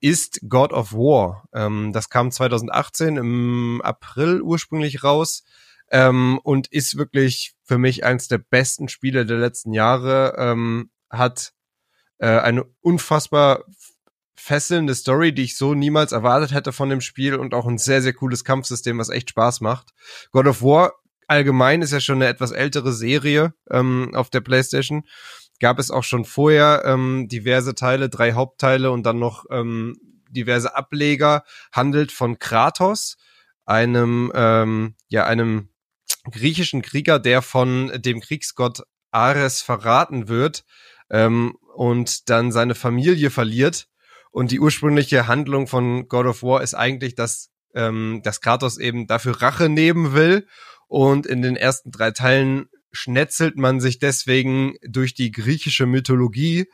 ist 0.00 0.40
God 0.48 0.72
of 0.72 0.92
War. 0.92 1.48
Ähm, 1.54 1.92
das 1.92 2.10
kam 2.10 2.30
2018 2.30 3.16
im 3.16 3.80
April 3.84 4.42
ursprünglich 4.42 5.04
raus 5.04 5.44
ähm, 5.94 6.40
und 6.42 6.66
ist 6.66 6.98
wirklich 6.98 7.54
für 7.62 7.78
mich 7.78 8.04
eines 8.04 8.26
der 8.26 8.38
besten 8.38 8.88
Spiele 8.88 9.24
der 9.24 9.38
letzten 9.38 9.72
Jahre. 9.72 10.34
Ähm, 10.36 10.90
hat 11.08 11.52
äh, 12.18 12.26
eine 12.26 12.64
unfassbar 12.80 13.64
fesselnde 14.34 14.96
Story, 14.96 15.32
die 15.32 15.44
ich 15.44 15.56
so 15.56 15.74
niemals 15.74 16.10
erwartet 16.10 16.52
hätte 16.52 16.72
von 16.72 16.90
dem 16.90 17.00
Spiel 17.00 17.36
und 17.36 17.54
auch 17.54 17.66
ein 17.66 17.78
sehr, 17.78 18.02
sehr 18.02 18.12
cooles 18.12 18.42
Kampfsystem, 18.42 18.98
was 18.98 19.08
echt 19.08 19.30
Spaß 19.30 19.60
macht. 19.60 19.94
God 20.32 20.48
of 20.48 20.62
War 20.62 20.94
allgemein 21.28 21.80
ist 21.80 21.92
ja 21.92 22.00
schon 22.00 22.16
eine 22.16 22.26
etwas 22.26 22.50
ältere 22.50 22.92
Serie 22.92 23.54
ähm, 23.70 24.10
auf 24.14 24.30
der 24.30 24.40
PlayStation. 24.40 25.04
Gab 25.60 25.78
es 25.78 25.92
auch 25.92 26.02
schon 26.02 26.24
vorher 26.24 26.82
ähm, 26.84 27.28
diverse 27.28 27.76
Teile, 27.76 28.08
drei 28.08 28.32
Hauptteile 28.32 28.90
und 28.90 29.06
dann 29.06 29.20
noch 29.20 29.44
ähm, 29.50 29.96
diverse 30.28 30.74
Ableger. 30.74 31.44
Handelt 31.70 32.10
von 32.10 32.40
Kratos, 32.40 33.16
einem 33.64 34.32
ähm, 34.34 34.96
ja 35.08 35.24
einem 35.24 35.68
griechischen 36.30 36.82
Krieger, 36.82 37.18
der 37.18 37.42
von 37.42 37.92
dem 37.96 38.20
Kriegsgott 38.20 38.82
Ares 39.10 39.62
verraten 39.62 40.28
wird 40.28 40.64
ähm, 41.10 41.56
und 41.74 42.28
dann 42.30 42.52
seine 42.52 42.74
Familie 42.74 43.30
verliert. 43.30 43.86
Und 44.30 44.50
die 44.50 44.60
ursprüngliche 44.60 45.28
Handlung 45.28 45.68
von 45.68 46.08
God 46.08 46.26
of 46.26 46.42
War 46.42 46.62
ist 46.62 46.74
eigentlich, 46.74 47.14
dass, 47.14 47.50
ähm, 47.74 48.20
dass 48.24 48.40
Kratos 48.40 48.78
eben 48.78 49.06
dafür 49.06 49.40
Rache 49.40 49.68
nehmen 49.68 50.12
will. 50.12 50.46
Und 50.88 51.26
in 51.26 51.40
den 51.40 51.56
ersten 51.56 51.92
drei 51.92 52.10
Teilen 52.10 52.68
schnetzelt 52.90 53.56
man 53.56 53.80
sich 53.80 53.98
deswegen 53.98 54.74
durch 54.86 55.14
die 55.14 55.30
griechische 55.30 55.86
Mythologie 55.86 56.66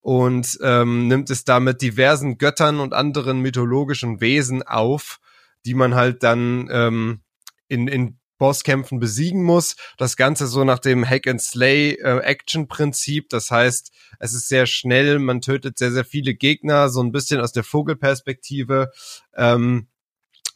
und 0.00 0.58
ähm, 0.62 1.08
nimmt 1.08 1.30
es 1.30 1.44
damit 1.44 1.82
diversen 1.82 2.38
Göttern 2.38 2.80
und 2.80 2.94
anderen 2.94 3.40
mythologischen 3.40 4.20
Wesen 4.20 4.62
auf, 4.62 5.18
die 5.64 5.74
man 5.74 5.94
halt 5.94 6.22
dann 6.22 6.68
ähm, 6.70 7.20
in, 7.68 7.88
in 7.88 8.18
Bosskämpfen 8.38 8.98
besiegen 8.98 9.42
muss. 9.42 9.76
Das 9.96 10.16
Ganze 10.16 10.46
so 10.46 10.64
nach 10.64 10.78
dem 10.78 11.08
Hack 11.08 11.26
and 11.26 11.40
Slay 11.40 11.92
äh, 11.94 12.18
Action 12.20 12.68
Prinzip. 12.68 13.28
Das 13.28 13.50
heißt, 13.50 13.92
es 14.18 14.34
ist 14.34 14.48
sehr 14.48 14.66
schnell, 14.66 15.18
man 15.18 15.40
tötet 15.40 15.78
sehr, 15.78 15.92
sehr 15.92 16.04
viele 16.04 16.34
Gegner, 16.34 16.88
so 16.88 17.02
ein 17.02 17.12
bisschen 17.12 17.40
aus 17.40 17.52
der 17.52 17.64
Vogelperspektive. 17.64 18.90
Ähm, 19.34 19.88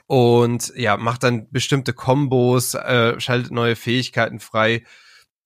und 0.07 0.73
ja, 0.75 0.97
macht 0.97 1.23
dann 1.23 1.51
bestimmte 1.51 1.93
Kombos, 1.93 2.75
äh, 2.75 3.19
schaltet 3.21 3.53
neue 3.53 3.77
Fähigkeiten 3.77 4.41
frei. 4.41 4.85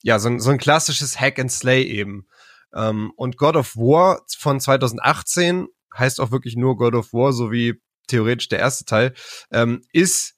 Ja, 0.03 0.19
so, 0.19 0.39
so 0.39 0.51
ein 0.51 0.59
klassisches 0.59 1.21
Hack 1.21 1.39
and 1.39 1.53
Slay 1.53 1.83
eben. 1.83 2.27
Ähm, 2.75 3.13
und 3.17 3.37
God 3.37 3.57
of 3.57 3.77
War 3.77 4.23
von 4.39 4.61
2018 4.61 5.69
heißt 5.97 6.21
auch 6.21 6.31
wirklich 6.31 6.57
nur 6.57 6.77
God 6.77 6.95
of 6.95 7.13
War, 7.13 7.33
so 7.33 7.53
wie 7.53 7.81
theoretisch 8.07 8.49
der 8.49 8.59
erste 8.59 8.85
Teil, 8.85 9.15
ähm, 9.51 9.83
ist 9.93 10.35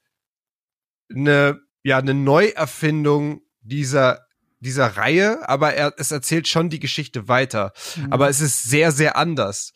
eine 1.14 1.60
ja 1.86 1.98
eine 1.98 2.14
Neuerfindung 2.14 3.42
dieser 3.60 4.26
dieser 4.58 4.96
Reihe, 4.96 5.48
aber 5.48 5.74
er, 5.74 5.94
es 5.98 6.10
erzählt 6.10 6.48
schon 6.48 6.70
die 6.70 6.80
Geschichte 6.80 7.28
weiter. 7.28 7.72
Mhm. 7.94 8.12
Aber 8.12 8.28
es 8.28 8.40
ist 8.40 8.64
sehr, 8.64 8.90
sehr 8.90 9.16
anders. 9.16 9.72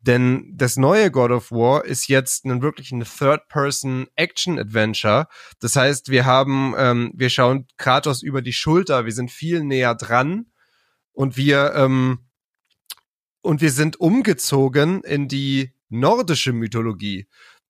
Denn 0.00 0.52
das 0.54 0.76
neue 0.76 1.10
God 1.10 1.30
of 1.30 1.50
War 1.50 1.86
ist 1.86 2.08
jetzt 2.08 2.44
ein 2.44 2.60
wirklich 2.60 2.92
ein 2.92 3.04
Third-Person-Action-Adventure. 3.04 5.28
Das 5.60 5.76
heißt, 5.76 6.10
wir 6.10 6.26
haben, 6.26 6.74
ähm, 6.76 7.12
wir 7.14 7.30
schauen 7.30 7.66
Kratos 7.78 8.22
über 8.22 8.42
die 8.42 8.52
Schulter, 8.52 9.06
wir 9.06 9.12
sind 9.12 9.30
viel 9.30 9.64
näher 9.64 9.94
dran 9.94 10.52
und 11.12 11.38
wir 11.38 11.72
ähm, 11.74 12.26
und 13.40 13.62
wir 13.62 13.72
sind 13.72 13.98
umgezogen 13.98 15.02
in 15.04 15.28
die 15.28 15.72
nordische 15.88 16.52
Mythologie. 16.52 17.26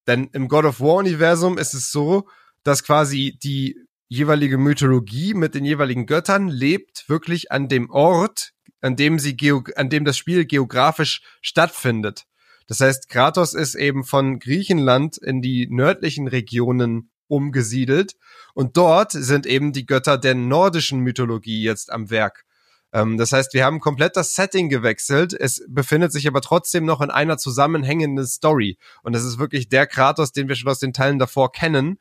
Denn 0.09 0.29
im 0.33 0.49
God 0.49 0.65
of 0.65 0.81
War-Universum 0.81 1.57
ist 1.59 1.75
es 1.75 1.93
so, 1.93 2.27
dass 2.65 2.83
quasi 2.83 3.39
die 3.41 3.79
jeweilige 4.09 4.59
Mythologie 4.59 5.35
mit 5.35 5.55
den 5.55 5.65
jeweiligen 5.65 6.07
Göttern 6.07 6.49
lebt 6.49 7.09
wirklich 7.09 7.51
an 7.51 7.69
dem 7.69 7.91
Ort, 7.91 8.53
an 8.81 8.97
dem 8.97 9.19
sie 9.19 9.37
an 9.77 9.89
dem 9.89 10.05
das 10.05 10.19
Spiel 10.19 10.45
geografisch 10.45 11.23
stattfindet. 11.41 12.25
Das 12.67 12.81
heißt, 12.81 13.09
Kratos 13.09 13.55
ist 13.55 13.75
eben 13.75 14.05
von 14.05 14.39
Griechenland 14.39 15.19
in 15.19 15.43
die 15.43 15.69
nördlichen 15.71 16.29
Regionen 16.29 17.11
umgesiedelt 17.27 18.15
und 18.55 18.77
dort 18.77 19.13
sind 19.13 19.47
eben 19.47 19.73
die 19.73 19.87
Götter 19.87 20.19
der 20.19 20.35
nordischen 20.35 21.01
Mythologie 21.01 21.63
jetzt 21.63 21.91
am 21.91 22.11
Werk. 22.11 22.45
Ähm, 22.93 23.19
das 23.19 23.33
heißt, 23.33 23.55
wir 23.55 23.65
haben 23.65 23.81
komplett 23.81 24.17
das 24.17 24.35
Setting 24.35 24.69
gewechselt. 24.69 25.35
Es 25.35 25.63
befindet 25.69 26.13
sich 26.13 26.29
aber 26.29 26.41
trotzdem 26.41 26.85
noch 26.85 27.01
in 27.01 27.11
einer 27.11 27.37
zusammenhängenden 27.39 28.27
Story. 28.27 28.79
Und 29.03 29.15
das 29.15 29.25
ist 29.25 29.39
wirklich 29.39 29.69
der 29.69 29.87
Kratos, 29.87 30.33
den 30.33 30.49
wir 30.49 30.55
schon 30.55 30.71
aus 30.71 30.79
den 30.79 30.93
Teilen 30.93 31.19
davor 31.19 31.53
kennen 31.53 31.99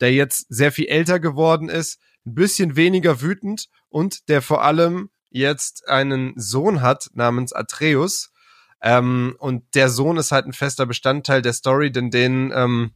der 0.00 0.12
jetzt 0.12 0.46
sehr 0.48 0.72
viel 0.72 0.86
älter 0.86 1.20
geworden 1.20 1.68
ist, 1.68 1.98
ein 2.26 2.34
bisschen 2.34 2.76
weniger 2.76 3.20
wütend 3.20 3.68
und 3.88 4.28
der 4.28 4.42
vor 4.42 4.62
allem 4.62 5.10
jetzt 5.30 5.88
einen 5.88 6.32
Sohn 6.36 6.82
hat 6.82 7.10
namens 7.14 7.52
Atreus. 7.52 8.30
Ähm, 8.82 9.36
und 9.38 9.74
der 9.74 9.88
Sohn 9.88 10.16
ist 10.16 10.32
halt 10.32 10.46
ein 10.46 10.52
fester 10.52 10.86
Bestandteil 10.86 11.42
der 11.42 11.52
Story, 11.52 11.90
denn 11.90 12.10
den, 12.10 12.52
ähm, 12.54 12.92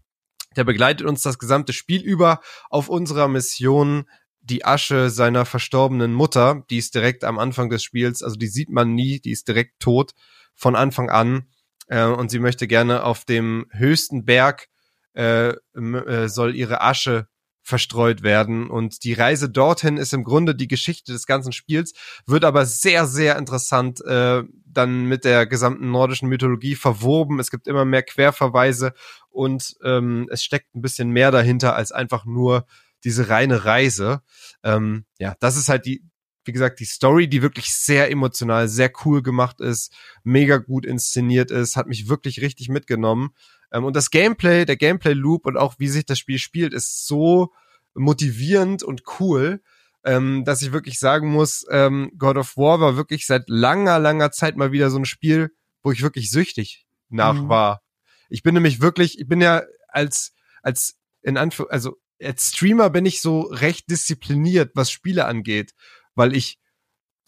der 0.57 0.65
begleitet 0.65 1.07
uns 1.07 1.23
das 1.23 1.39
gesamte 1.39 1.73
Spiel 1.73 2.03
über 2.03 2.41
auf 2.69 2.89
unserer 2.89 3.29
Mission 3.29 4.05
die 4.43 4.65
Asche 4.65 5.11
seiner 5.11 5.45
verstorbenen 5.45 6.13
Mutter, 6.13 6.65
die 6.71 6.79
ist 6.79 6.95
direkt 6.95 7.25
am 7.25 7.39
Anfang 7.39 7.71
des 7.71 7.83
Spiels, 7.83 8.23
also 8.23 8.37
die 8.37 8.49
sieht 8.49 8.71
man 8.71 8.95
nie, 8.95 9.21
die 9.21 9.33
ist 9.33 9.49
direkt 9.49 9.81
tot 9.81 10.13
von 10.55 10.77
Anfang 10.77 11.11
an. 11.11 11.47
Äh, 11.89 12.05
und 12.05 12.31
sie 12.31 12.39
möchte 12.39 12.67
gerne 12.67 13.05
auf 13.05 13.25
dem 13.25 13.67
höchsten 13.71 14.25
Berg 14.25 14.69
äh, 15.15 15.51
äh, 15.75 16.29
soll 16.29 16.55
ihre 16.55 16.81
Asche 16.81 17.29
verstreut 17.63 18.23
werden. 18.23 18.69
Und 18.69 19.05
die 19.05 19.13
Reise 19.13 19.49
dorthin 19.49 19.97
ist 19.97 20.13
im 20.13 20.25
Grunde 20.25 20.55
die 20.55 20.69
Geschichte 20.69 21.13
des 21.13 21.27
ganzen 21.27 21.53
Spiels, 21.53 21.93
wird 22.27 22.45
aber 22.45 22.67
sehr, 22.67 23.07
sehr 23.07 23.37
interessant 23.37 24.05
äh, 24.05 24.43
dann 24.65 25.05
mit 25.05 25.25
der 25.25 25.47
gesamten 25.47 25.91
nordischen 25.91 26.29
Mythologie 26.29 26.75
verwoben. 26.75 27.39
Es 27.39 27.51
gibt 27.51 27.67
immer 27.67 27.85
mehr 27.85 28.03
Querverweise 28.03 28.93
und 29.29 29.77
ähm, 29.85 30.29
es 30.31 30.43
steckt 30.43 30.75
ein 30.75 30.83
bisschen 30.83 31.11
mehr 31.11 31.31
dahinter 31.31 31.75
als 31.75 31.93
einfach 31.93 32.25
nur 32.25 32.67
diese 33.05 33.29
reine 33.29 33.65
Reise. 33.65 34.23
Ähm, 34.63 35.05
ja, 35.19 35.35
das 35.41 35.57
ist 35.57 35.69
halt 35.69 35.87
die, 35.87 36.05
wie 36.45 36.53
gesagt, 36.53 36.81
die 36.81 36.85
Story, 36.85 37.29
die 37.29 37.43
wirklich 37.43 37.75
sehr 37.75 38.11
emotional, 38.11 38.69
sehr 38.69 38.91
cool 39.05 39.23
gemacht 39.23 39.61
ist, 39.61 39.93
mega 40.25 40.57
gut 40.59 40.87
inszeniert 40.87 41.51
ist, 41.51 41.77
hat 41.77 41.87
mich 41.87 42.09
wirklich 42.09 42.41
richtig 42.41 42.69
mitgenommen. 42.69 43.31
Ähm, 43.73 43.85
und 43.85 43.97
das 43.97 44.11
Gameplay, 44.11 44.65
der 44.65 44.77
Gameplay-Loop 44.77 45.47
und 45.47 45.57
auch 45.57 45.75
wie 45.79 45.89
sich 45.89 46.07
das 46.07 46.19
Spiel 46.19 46.39
spielt, 46.39 46.75
ist 46.75 47.07
so 47.07 47.53
motivierend 47.95 48.83
und 48.83 49.03
cool, 49.19 49.61
ähm, 50.05 50.45
dass 50.45 50.63
ich 50.63 50.73
wirklich 50.73 50.99
sagen 50.99 51.31
muss, 51.31 51.67
ähm, 51.71 52.13
God 52.17 52.37
of 52.37 52.57
War 52.57 52.81
war 52.81 52.97
wirklich 52.97 53.27
seit 53.27 53.49
langer, 53.49 53.99
langer 53.99 54.31
Zeit 54.33 54.57
mal 54.57 54.73
wieder 54.73 54.91
so 54.91 54.99
ein 54.99 55.05
Spiel, 55.05 55.51
wo 55.83 55.93
ich 55.93 56.03
wirklich 56.03 56.31
süchtig 56.31 56.87
nach 57.09 57.35
mhm. 57.35 57.49
war. 57.49 57.83
Ich 58.29 58.43
bin 58.43 58.55
nämlich 58.55 58.81
wirklich, 58.81 59.19
ich 59.19 59.29
bin 59.29 59.41
ja 59.41 59.63
als, 59.89 60.33
als 60.63 60.97
in 61.23 61.37
Anführ 61.37 61.71
also 61.71 61.97
als 62.23 62.51
Streamer 62.51 62.91
bin 62.91 63.07
ich 63.07 63.23
so 63.23 63.41
recht 63.41 63.91
diszipliniert, 63.91 64.73
was 64.75 64.91
Spiele 64.91 65.25
angeht, 65.25 65.73
weil 66.15 66.35
ich 66.35 66.59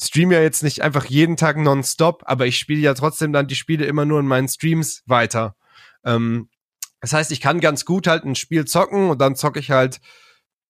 streame 0.01 0.35
ja 0.35 0.43
jetzt 0.43 0.63
nicht 0.63 0.83
einfach 0.83 1.07
jeden 1.07 1.37
Tag 1.37 1.57
nonstop, 1.57 2.23
aber 2.27 2.47
ich 2.47 2.59
spiele 2.59 2.81
ja 2.81 2.95
trotzdem 2.95 3.33
dann 3.33 3.47
die 3.47 3.55
Spiele 3.55 3.87
immer 3.87 4.05
nur 4.05 4.21
in 4.21 4.27
meinen 4.27 4.49
Streams 4.49 5.03
weiter. 5.07 5.57
Ähm, 6.05 6.49
das 7.01 7.13
heißt, 7.13 7.33
ich 7.33 7.41
kann 7.41 7.61
ganz 7.61 7.85
gut 7.85 8.07
halt 8.07 8.25
ein 8.25 8.37
Spiel 8.37 8.65
zocken 8.65 9.11
und 9.11 9.21
dann 9.21 9.35
zocke 9.35 9.59
ich 9.59 9.71
halt 9.71 10.01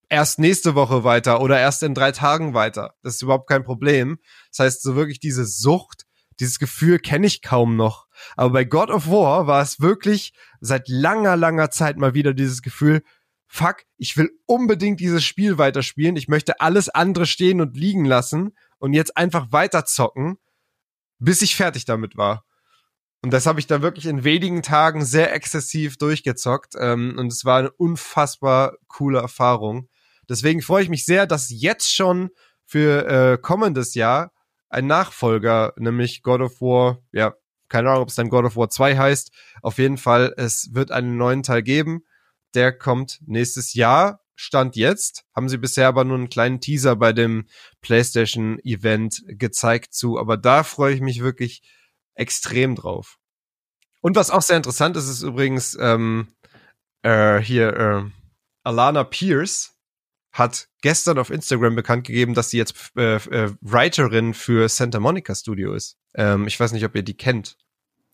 erst 0.08 0.38
nächste 0.38 0.74
Woche 0.74 1.04
weiter 1.04 1.40
oder 1.40 1.58
erst 1.58 1.82
in 1.82 1.94
drei 1.94 2.12
Tagen 2.12 2.54
weiter. 2.54 2.94
Das 3.02 3.14
ist 3.14 3.22
überhaupt 3.22 3.48
kein 3.48 3.64
Problem. 3.64 4.18
Das 4.50 4.60
heißt, 4.60 4.82
so 4.82 4.96
wirklich 4.96 5.20
diese 5.20 5.46
Sucht, 5.46 6.04
dieses 6.40 6.58
Gefühl 6.58 6.98
kenne 6.98 7.26
ich 7.26 7.42
kaum 7.42 7.76
noch. 7.76 8.06
Aber 8.36 8.50
bei 8.50 8.64
God 8.64 8.90
of 8.90 9.08
War 9.08 9.46
war 9.46 9.62
es 9.62 9.80
wirklich 9.80 10.32
seit 10.60 10.88
langer, 10.88 11.36
langer 11.36 11.70
Zeit 11.70 11.96
mal 11.96 12.14
wieder 12.14 12.34
dieses 12.34 12.62
Gefühl, 12.62 13.02
fuck, 13.46 13.84
ich 13.98 14.16
will 14.16 14.30
unbedingt 14.46 15.00
dieses 15.00 15.24
Spiel 15.24 15.58
weiterspielen. 15.58 16.16
Ich 16.16 16.28
möchte 16.28 16.60
alles 16.60 16.88
andere 16.88 17.26
stehen 17.26 17.60
und 17.60 17.76
liegen 17.76 18.04
lassen 18.04 18.56
und 18.78 18.94
jetzt 18.94 19.16
einfach 19.16 19.52
weiterzocken, 19.52 20.38
bis 21.18 21.42
ich 21.42 21.56
fertig 21.56 21.84
damit 21.84 22.16
war. 22.16 22.44
Und 23.22 23.32
das 23.32 23.46
habe 23.46 23.60
ich 23.60 23.68
da 23.68 23.82
wirklich 23.82 24.06
in 24.06 24.24
wenigen 24.24 24.62
Tagen 24.62 25.04
sehr 25.04 25.32
exzessiv 25.32 25.96
durchgezockt. 25.96 26.74
Ähm, 26.78 27.14
und 27.16 27.32
es 27.32 27.44
war 27.44 27.58
eine 27.58 27.70
unfassbar 27.70 28.74
coole 28.88 29.20
Erfahrung. 29.20 29.88
Deswegen 30.28 30.60
freue 30.60 30.82
ich 30.82 30.88
mich 30.88 31.06
sehr, 31.06 31.26
dass 31.26 31.50
jetzt 31.50 31.94
schon 31.94 32.30
für 32.66 33.06
äh, 33.06 33.38
kommendes 33.38 33.94
Jahr 33.94 34.32
ein 34.68 34.86
Nachfolger, 34.86 35.72
nämlich 35.76 36.22
God 36.22 36.40
of 36.40 36.60
War, 36.60 36.98
ja, 37.12 37.34
keine 37.68 37.90
Ahnung, 37.90 38.02
ob 38.02 38.08
es 38.08 38.16
dann 38.16 38.28
God 38.28 38.44
of 38.44 38.56
War 38.56 38.70
2 38.70 38.96
heißt. 38.96 39.30
Auf 39.62 39.78
jeden 39.78 39.98
Fall, 39.98 40.34
es 40.36 40.70
wird 40.72 40.90
einen 40.90 41.16
neuen 41.16 41.42
Teil 41.42 41.62
geben. 41.62 42.04
Der 42.54 42.76
kommt 42.76 43.20
nächstes 43.24 43.74
Jahr. 43.74 44.20
Stand 44.34 44.76
jetzt. 44.76 45.24
Haben 45.34 45.48
sie 45.48 45.58
bisher 45.58 45.88
aber 45.88 46.04
nur 46.04 46.16
einen 46.16 46.28
kleinen 46.28 46.60
Teaser 46.60 46.96
bei 46.96 47.12
dem 47.12 47.46
PlayStation 47.80 48.58
Event 48.64 49.22
gezeigt 49.26 49.94
zu. 49.94 50.18
Aber 50.18 50.36
da 50.36 50.64
freue 50.64 50.94
ich 50.94 51.00
mich 51.00 51.22
wirklich 51.22 51.62
extrem 52.14 52.74
drauf. 52.74 53.18
Und 54.00 54.16
was 54.16 54.30
auch 54.30 54.42
sehr 54.42 54.56
interessant 54.56 54.96
ist, 54.96 55.08
ist 55.08 55.22
übrigens 55.22 55.76
ähm, 55.80 56.28
äh, 57.02 57.38
hier 57.38 57.76
äh, 57.76 58.02
Alana 58.64 59.04
Pierce 59.04 59.72
hat 60.32 60.68
gestern 60.80 61.18
auf 61.18 61.30
Instagram 61.30 61.76
bekannt 61.76 62.06
gegeben, 62.06 62.34
dass 62.34 62.50
sie 62.50 62.56
jetzt 62.56 62.74
äh, 62.96 63.16
äh, 63.16 63.52
Writerin 63.60 64.34
für 64.34 64.68
Santa 64.68 64.98
Monica 64.98 65.34
Studio 65.34 65.74
ist. 65.74 65.98
Ähm, 66.14 66.46
ich 66.46 66.58
weiß 66.58 66.72
nicht, 66.72 66.84
ob 66.84 66.96
ihr 66.96 67.02
die 67.02 67.16
kennt. 67.16 67.58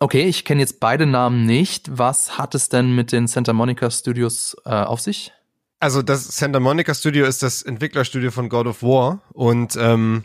Okay, 0.01 0.25
ich 0.25 0.45
kenne 0.45 0.61
jetzt 0.61 0.81
beide 0.81 1.07
Namen 1.07 1.45
nicht. 1.47 1.89
Was 1.97 2.39
hat 2.39 2.55
es 2.55 2.69
denn 2.69 2.95
mit 2.95 3.13
den 3.13 3.27
Santa 3.27 3.53
Monica 3.53 3.91
Studios 3.91 4.57
äh, 4.65 4.71
auf 4.71 5.01
sich? 5.01 5.33
Also 5.81 6.03
das 6.03 6.25
Santa 6.37 6.61
Monica 6.61 6.93
Studio 6.93 7.25
ist 7.25 7.43
das 7.43 7.63
Entwicklerstudio 7.63 8.33
von 8.33 8.49
God 8.49 8.67
of 8.67 8.83
War 8.83 9.23
und 9.33 9.77
ähm, 9.77 10.25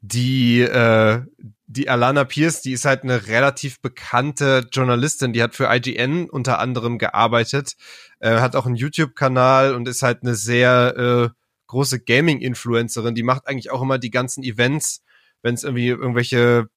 die 0.00 0.60
äh, 0.60 1.22
die 1.66 1.88
Alana 1.88 2.24
Pierce, 2.24 2.62
die 2.62 2.72
ist 2.72 2.84
halt 2.84 3.02
eine 3.02 3.26
relativ 3.26 3.80
bekannte 3.80 4.68
Journalistin, 4.70 5.32
die 5.32 5.42
hat 5.42 5.54
für 5.54 5.68
IGN 5.70 6.30
unter 6.30 6.58
anderem 6.58 6.98
gearbeitet, 6.98 7.74
äh, 8.20 8.38
hat 8.38 8.54
auch 8.54 8.66
einen 8.66 8.76
YouTube-Kanal 8.76 9.74
und 9.74 9.88
ist 9.88 10.02
halt 10.02 10.22
eine 10.22 10.34
sehr 10.34 10.96
äh, 10.96 11.28
große 11.66 12.00
Gaming-Influencerin. 12.00 13.14
Die 13.14 13.24
macht 13.24 13.48
eigentlich 13.48 13.70
auch 13.70 13.82
immer 13.82 13.98
die 13.98 14.10
ganzen 14.10 14.44
Events, 14.44 15.02
wenn 15.42 15.54
es 15.54 15.64
irgendwie 15.64 15.88
irgendwelche 15.88 16.68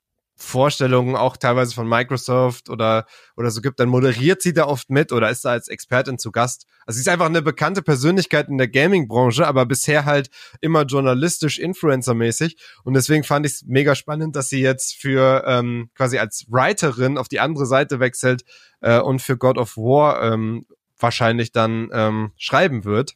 Vorstellungen 0.41 1.15
auch 1.15 1.37
teilweise 1.37 1.73
von 1.75 1.87
Microsoft 1.87 2.69
oder, 2.69 3.05
oder 3.35 3.51
so 3.51 3.61
gibt, 3.61 3.79
dann 3.79 3.89
moderiert 3.89 4.41
sie 4.41 4.53
da 4.53 4.65
oft 4.65 4.89
mit 4.89 5.11
oder 5.11 5.29
ist 5.29 5.43
da 5.43 5.49
als 5.49 5.67
Expertin 5.67 6.17
zu 6.17 6.31
Gast. 6.31 6.65
Also 6.85 6.95
sie 6.97 7.01
ist 7.01 7.09
einfach 7.09 7.25
eine 7.25 7.41
bekannte 7.41 7.81
Persönlichkeit 7.81 8.47
in 8.47 8.57
der 8.57 8.69
Gaming-Branche, 8.69 9.45
aber 9.45 9.65
bisher 9.65 10.05
halt 10.05 10.29
immer 10.61 10.83
journalistisch, 10.83 11.59
influencermäßig. 11.59 12.57
Und 12.83 12.93
deswegen 12.93 13.23
fand 13.23 13.45
ich 13.45 13.51
es 13.51 13.65
mega 13.67 13.95
spannend, 13.95 14.35
dass 14.35 14.49
sie 14.49 14.61
jetzt 14.61 14.95
für 14.95 15.43
ähm, 15.45 15.89
quasi 15.93 16.17
als 16.17 16.45
Writerin 16.49 17.17
auf 17.17 17.27
die 17.27 17.41
andere 17.41 17.65
Seite 17.65 17.99
wechselt 17.99 18.43
äh, 18.81 18.99
und 18.99 19.21
für 19.21 19.37
God 19.37 19.57
of 19.57 19.75
War 19.75 20.23
ähm, 20.23 20.65
wahrscheinlich 20.97 21.51
dann 21.51 21.89
ähm, 21.91 22.31
schreiben 22.37 22.85
wird. 22.85 23.15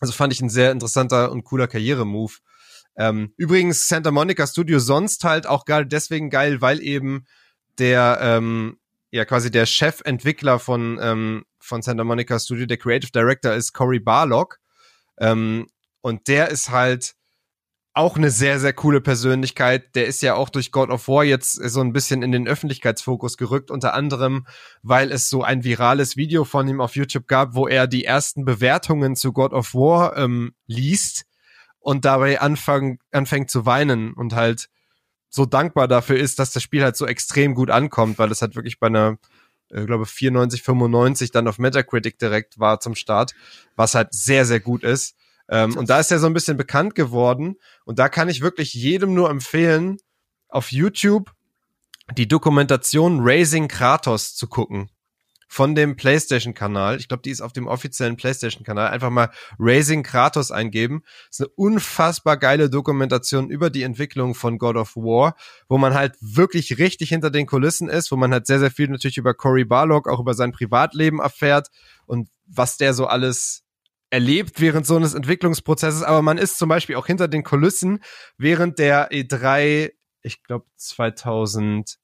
Also 0.00 0.12
fand 0.12 0.32
ich 0.32 0.40
ein 0.40 0.50
sehr 0.50 0.72
interessanter 0.72 1.32
und 1.32 1.44
cooler 1.44 1.68
Karrieremove. 1.68 2.40
Ähm, 2.96 3.32
übrigens, 3.36 3.88
Santa 3.88 4.10
Monica 4.10 4.46
Studio 4.46 4.78
sonst 4.78 5.24
halt 5.24 5.46
auch 5.46 5.64
gerade 5.64 5.86
deswegen 5.86 6.30
geil, 6.30 6.60
weil 6.60 6.80
eben 6.82 7.26
der, 7.78 8.18
ähm, 8.20 8.78
ja, 9.10 9.24
quasi 9.24 9.50
der 9.50 9.66
Chefentwickler 9.66 10.58
von, 10.58 10.98
ähm, 11.00 11.44
von 11.58 11.82
Santa 11.82 12.04
Monica 12.04 12.38
Studio, 12.38 12.66
der 12.66 12.76
Creative 12.76 13.12
Director 13.12 13.52
ist 13.52 13.72
Cory 13.72 14.00
Barlock. 14.00 14.58
Ähm, 15.18 15.66
und 16.00 16.28
der 16.28 16.48
ist 16.48 16.70
halt 16.70 17.14
auch 17.94 18.16
eine 18.16 18.30
sehr, 18.30 18.58
sehr 18.58 18.72
coole 18.72 19.00
Persönlichkeit. 19.00 19.94
Der 19.94 20.06
ist 20.06 20.22
ja 20.22 20.34
auch 20.34 20.48
durch 20.48 20.72
God 20.72 20.88
of 20.88 21.08
War 21.08 21.24
jetzt 21.24 21.52
so 21.52 21.80
ein 21.80 21.92
bisschen 21.92 22.22
in 22.22 22.32
den 22.32 22.48
Öffentlichkeitsfokus 22.48 23.36
gerückt, 23.36 23.70
unter 23.70 23.92
anderem, 23.92 24.46
weil 24.82 25.12
es 25.12 25.28
so 25.28 25.42
ein 25.42 25.62
virales 25.62 26.16
Video 26.16 26.44
von 26.44 26.66
ihm 26.68 26.80
auf 26.80 26.96
YouTube 26.96 27.28
gab, 27.28 27.54
wo 27.54 27.68
er 27.68 27.86
die 27.86 28.04
ersten 28.04 28.44
Bewertungen 28.44 29.14
zu 29.14 29.32
God 29.32 29.52
of 29.52 29.74
War 29.74 30.16
ähm, 30.16 30.54
liest 30.66 31.26
und 31.82 32.04
dabei 32.04 32.40
anfangen, 32.40 32.98
anfängt 33.10 33.50
zu 33.50 33.66
weinen 33.66 34.12
und 34.14 34.34
halt 34.34 34.68
so 35.28 35.46
dankbar 35.46 35.88
dafür 35.88 36.16
ist, 36.16 36.38
dass 36.38 36.52
das 36.52 36.62
Spiel 36.62 36.82
halt 36.82 36.96
so 36.96 37.06
extrem 37.06 37.54
gut 37.54 37.70
ankommt, 37.70 38.18
weil 38.18 38.30
es 38.30 38.42
halt 38.42 38.54
wirklich 38.54 38.78
bei 38.78 38.88
einer, 38.88 39.18
ich 39.70 39.78
äh, 39.78 39.86
glaube 39.86 40.06
94, 40.06 40.62
95 40.62 41.30
dann 41.30 41.48
auf 41.48 41.58
Metacritic 41.58 42.18
direkt 42.18 42.58
war 42.58 42.80
zum 42.80 42.94
Start, 42.94 43.34
was 43.76 43.94
halt 43.94 44.12
sehr, 44.12 44.44
sehr 44.44 44.60
gut 44.60 44.84
ist. 44.84 45.16
Ähm, 45.48 45.76
und 45.76 45.90
da 45.90 46.00
ist 46.00 46.12
er 46.12 46.18
so 46.18 46.26
ein 46.26 46.34
bisschen 46.34 46.56
bekannt 46.56 46.94
geworden 46.94 47.56
und 47.84 47.98
da 47.98 48.08
kann 48.08 48.28
ich 48.28 48.42
wirklich 48.42 48.74
jedem 48.74 49.14
nur 49.14 49.30
empfehlen, 49.30 49.98
auf 50.48 50.70
YouTube 50.70 51.32
die 52.16 52.28
Dokumentation 52.28 53.20
Raising 53.22 53.68
Kratos 53.68 54.34
zu 54.34 54.46
gucken 54.46 54.90
von 55.52 55.74
dem 55.74 55.96
PlayStation-Kanal. 55.96 56.98
Ich 56.98 57.08
glaube, 57.08 57.22
die 57.22 57.30
ist 57.30 57.42
auf 57.42 57.52
dem 57.52 57.66
offiziellen 57.66 58.16
PlayStation-Kanal. 58.16 58.88
Einfach 58.88 59.10
mal 59.10 59.28
Raising 59.58 60.02
Kratos 60.02 60.50
eingeben. 60.50 61.02
Das 61.28 61.40
ist 61.40 61.40
eine 61.40 61.52
unfassbar 61.56 62.38
geile 62.38 62.70
Dokumentation 62.70 63.50
über 63.50 63.68
die 63.68 63.82
Entwicklung 63.82 64.34
von 64.34 64.56
God 64.56 64.76
of 64.76 64.96
War, 64.96 65.36
wo 65.68 65.76
man 65.76 65.92
halt 65.92 66.16
wirklich 66.22 66.78
richtig 66.78 67.10
hinter 67.10 67.28
den 67.28 67.44
Kulissen 67.44 67.90
ist, 67.90 68.10
wo 68.10 68.16
man 68.16 68.32
halt 68.32 68.46
sehr, 68.46 68.60
sehr 68.60 68.70
viel 68.70 68.88
natürlich 68.88 69.18
über 69.18 69.34
Cory 69.34 69.66
Barlog, 69.66 70.08
auch 70.08 70.20
über 70.20 70.32
sein 70.32 70.52
Privatleben 70.52 71.18
erfährt 71.18 71.68
und 72.06 72.30
was 72.46 72.78
der 72.78 72.94
so 72.94 73.06
alles 73.06 73.62
erlebt 74.08 74.58
während 74.58 74.86
so 74.86 74.96
eines 74.96 75.12
Entwicklungsprozesses, 75.12 76.02
aber 76.02 76.22
man 76.22 76.38
ist 76.38 76.56
zum 76.56 76.70
Beispiel 76.70 76.96
auch 76.96 77.06
hinter 77.06 77.28
den 77.28 77.42
Kulissen 77.42 78.02
während 78.38 78.78
der 78.78 79.10
E3, 79.10 79.92
ich 80.22 80.42
glaube 80.44 80.64
2000 80.76 81.98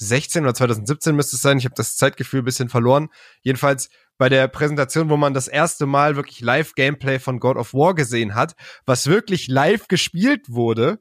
2016 0.00 0.44
oder 0.44 0.54
2017 0.54 1.14
müsste 1.14 1.36
es 1.36 1.42
sein. 1.42 1.58
Ich 1.58 1.66
habe 1.66 1.74
das 1.74 1.96
Zeitgefühl 1.96 2.40
ein 2.40 2.44
bisschen 2.44 2.68
verloren. 2.68 3.08
Jedenfalls 3.42 3.90
bei 4.16 4.28
der 4.28 4.48
Präsentation, 4.48 5.10
wo 5.10 5.16
man 5.16 5.34
das 5.34 5.46
erste 5.46 5.86
Mal 5.86 6.16
wirklich 6.16 6.40
Live-Gameplay 6.40 7.18
von 7.18 7.38
God 7.38 7.56
of 7.56 7.74
War 7.74 7.94
gesehen 7.94 8.34
hat, 8.34 8.54
was 8.86 9.06
wirklich 9.06 9.48
live 9.48 9.88
gespielt 9.88 10.46
wurde. 10.48 11.00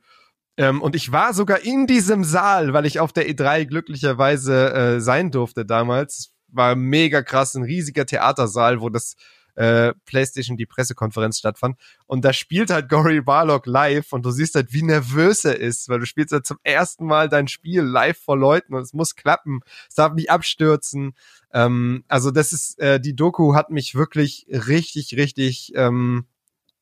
Ähm, 0.58 0.82
und 0.82 0.96
ich 0.96 1.12
war 1.12 1.34
sogar 1.34 1.62
in 1.62 1.88
diesem 1.88 2.24
Saal, 2.24 2.74
weil 2.74 2.86
ich 2.86 3.00
auf 3.00 3.14
der 3.14 3.30
E3 3.30 3.66
glücklicherweise 3.66 4.74
äh, 4.74 5.02
sein 5.02 5.32
durfte 5.32 5.66
damals. 5.66 6.34
War 6.48 6.76
mega 6.76 7.22
krass, 7.22 7.56
ein 7.56 7.64
riesiger 7.64 8.06
Theatersaal, 8.06 8.82
wo 8.82 8.90
das 8.90 9.16
äh, 9.60 9.94
PlayStation 10.06 10.56
die 10.56 10.66
Pressekonferenz 10.66 11.38
stattfand. 11.38 11.78
Und 12.08 12.24
da 12.24 12.32
spielt 12.32 12.70
halt 12.70 12.88
Gory 12.88 13.20
Barlock 13.20 13.66
live 13.66 14.14
und 14.14 14.26
du 14.26 14.32
siehst 14.32 14.56
halt, 14.56 14.72
wie 14.72 14.84
nervös 14.84 15.44
er 15.44 15.60
ist, 15.60 15.90
weil 15.90 16.00
du 16.00 16.06
spielst 16.06 16.32
halt 16.32 16.46
zum 16.46 16.60
ersten 16.64 17.06
Mal 17.06 17.28
dein 17.28 17.50
Spiel 17.50 17.82
live 17.82 18.18
vor 18.18 18.38
Leuten 18.38 18.74
und 18.74 18.82
es 18.82 18.94
muss 18.94 19.16
klappen. 19.16 19.60
Es 19.90 19.96
darf 19.96 20.14
nicht 20.14 20.32
abstürzen. 20.32 21.14
Ähm, 21.54 22.06
also 22.08 22.32
das 22.32 22.54
ist, 22.54 22.80
äh, 22.80 23.02
die 23.02 23.18
Doku 23.18 23.54
hat 23.54 23.70
mich 23.70 23.96
wirklich 23.96 24.48
richtig, 24.50 25.18
richtig 25.18 25.74
ähm, 25.76 26.26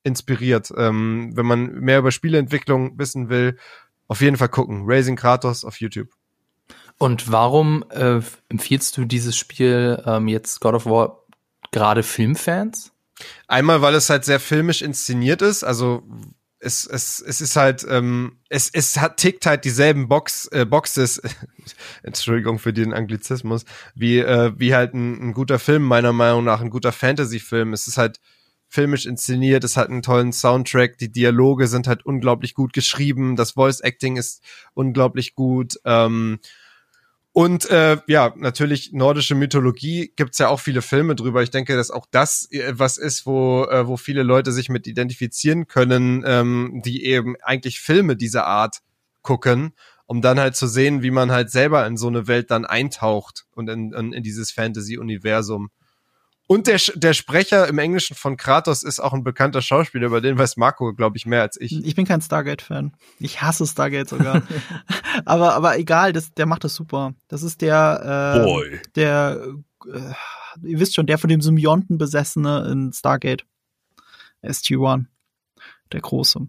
inspiriert. 0.03 0.71
Ähm, 0.77 1.31
wenn 1.33 1.47
man 1.47 1.79
mehr 1.79 1.97
über 1.97 2.11
Spieleentwicklung 2.11 2.99
wissen 2.99 3.29
will, 3.29 3.57
auf 4.07 4.21
jeden 4.21 4.37
Fall 4.37 4.49
gucken. 4.49 4.83
Raising 4.85 5.15
Kratos 5.15 5.65
auf 5.65 5.81
YouTube. 5.81 6.09
Und 6.99 7.31
warum 7.31 7.83
äh, 7.89 8.21
empfiehlst 8.49 8.97
du 8.97 9.05
dieses 9.05 9.35
Spiel 9.35 10.01
ähm, 10.05 10.27
jetzt 10.27 10.59
God 10.61 10.75
of 10.75 10.85
War 10.85 11.23
gerade 11.71 12.03
Filmfans? 12.03 12.91
Einmal, 13.47 13.81
weil 13.81 13.95
es 13.95 14.09
halt 14.09 14.25
sehr 14.25 14.39
filmisch 14.39 14.81
inszeniert 14.81 15.41
ist, 15.41 15.63
also 15.63 16.03
es, 16.59 16.85
es, 16.85 17.19
es 17.19 17.41
ist 17.41 17.55
halt, 17.55 17.85
ähm, 17.89 18.39
es, 18.49 18.69
es 18.71 18.97
hat, 18.97 19.17
tickt 19.17 19.45
halt 19.45 19.63
dieselben 19.63 20.07
Box, 20.07 20.47
äh, 20.47 20.65
Boxes, 20.65 21.21
Entschuldigung 22.03 22.59
für 22.59 22.73
den 22.73 22.93
Anglizismus, 22.93 23.65
wie, 23.95 24.19
äh, 24.19 24.53
wie 24.57 24.73
halt 24.73 24.93
ein, 24.93 25.29
ein 25.29 25.33
guter 25.33 25.59
Film, 25.59 25.83
meiner 25.83 26.13
Meinung 26.13 26.43
nach, 26.43 26.61
ein 26.61 26.69
guter 26.69 26.91
Fantasy-Film. 26.91 27.73
Es 27.73 27.87
ist 27.87 27.97
halt 27.97 28.19
filmisch 28.69 29.05
inszeniert, 29.05 29.63
es 29.63 29.77
hat 29.77 29.89
einen 29.89 30.01
tollen 30.01 30.33
Soundtrack, 30.33 30.97
die 30.97 31.11
Dialoge 31.11 31.67
sind 31.67 31.87
halt 31.87 32.05
unglaublich 32.05 32.53
gut 32.53 32.73
geschrieben, 32.73 33.35
das 33.35 33.51
Voice-Acting 33.51 34.17
ist 34.17 34.43
unglaublich 34.73 35.35
gut, 35.35 35.79
ähm, 35.85 36.39
und 37.37 37.69
äh, 37.69 37.97
ja, 38.07 38.33
natürlich 38.35 38.93
nordische 38.93 39.35
Mythologie 39.35 40.11
gibt's 40.15 40.39
ja 40.39 40.47
auch 40.47 40.59
viele 40.59 40.81
Filme 40.81 41.13
drüber. 41.13 41.43
Ich 41.43 41.51
denke, 41.51 41.75
dass 41.75 41.91
auch 41.91 42.07
das 42.09 42.51
äh, 42.51 42.73
was 42.73 42.97
ist, 42.97 43.27
wo, 43.27 43.65
äh, 43.65 43.85
wo 43.85 43.95
viele 43.95 44.23
Leute 44.23 44.51
sich 44.51 44.69
mit 44.69 44.87
identifizieren 44.87 45.67
können, 45.67 46.23
ähm, 46.25 46.81
die 46.83 47.05
eben 47.05 47.35
eigentlich 47.43 47.79
Filme 47.79 48.15
dieser 48.15 48.47
Art 48.47 48.79
gucken, 49.21 49.73
um 50.07 50.23
dann 50.23 50.39
halt 50.39 50.55
zu 50.55 50.65
sehen, 50.65 51.03
wie 51.03 51.11
man 51.11 51.31
halt 51.31 51.51
selber 51.51 51.85
in 51.85 51.95
so 51.95 52.07
eine 52.07 52.25
Welt 52.25 52.49
dann 52.49 52.65
eintaucht 52.65 53.45
und 53.51 53.69
in, 53.69 53.93
in, 53.93 54.13
in 54.13 54.23
dieses 54.23 54.51
Fantasy-Universum. 54.51 55.69
Und 56.47 56.67
der, 56.67 56.79
der 56.95 57.11
Sprecher 57.13 57.67
im 57.67 57.77
Englischen 57.77 58.15
von 58.15 58.37
Kratos 58.37 58.81
ist 58.83 59.01
auch 59.01 59.11
ein 59.11 59.25
bekannter 59.25 59.61
Schauspieler, 59.61 60.07
über 60.07 60.21
den 60.21 60.37
weiß 60.37 60.55
Marco, 60.55 60.93
glaube 60.93 61.17
ich, 61.17 61.25
mehr 61.25 61.41
als 61.41 61.59
ich. 61.59 61.85
Ich 61.85 61.95
bin 61.95 62.05
kein 62.05 62.21
Stargate-Fan. 62.21 62.93
Ich 63.19 63.41
hasse 63.41 63.67
Stargate 63.67 64.07
sogar. 64.07 64.43
aber, 65.25 65.53
aber 65.55 65.77
egal, 65.77 66.13
das, 66.13 66.33
der 66.33 66.45
macht 66.45 66.63
das 66.63 66.73
super. 66.73 67.13
Das 67.27 67.43
ist 67.43 67.59
der, 67.59 68.39
äh, 68.39 68.43
Boy. 68.45 68.79
der, 68.95 69.45
äh, 69.85 70.13
ihr 70.63 70.79
wisst 70.79 70.95
schon, 70.95 71.05
der 71.05 71.17
von 71.17 71.29
dem 71.29 71.41
Symbionten 71.41 71.97
besessene 71.97 72.69
in 72.71 72.93
Stargate. 72.93 73.45
SG-1. 74.41 75.05
Der 75.91 75.99
Große. 75.99 76.47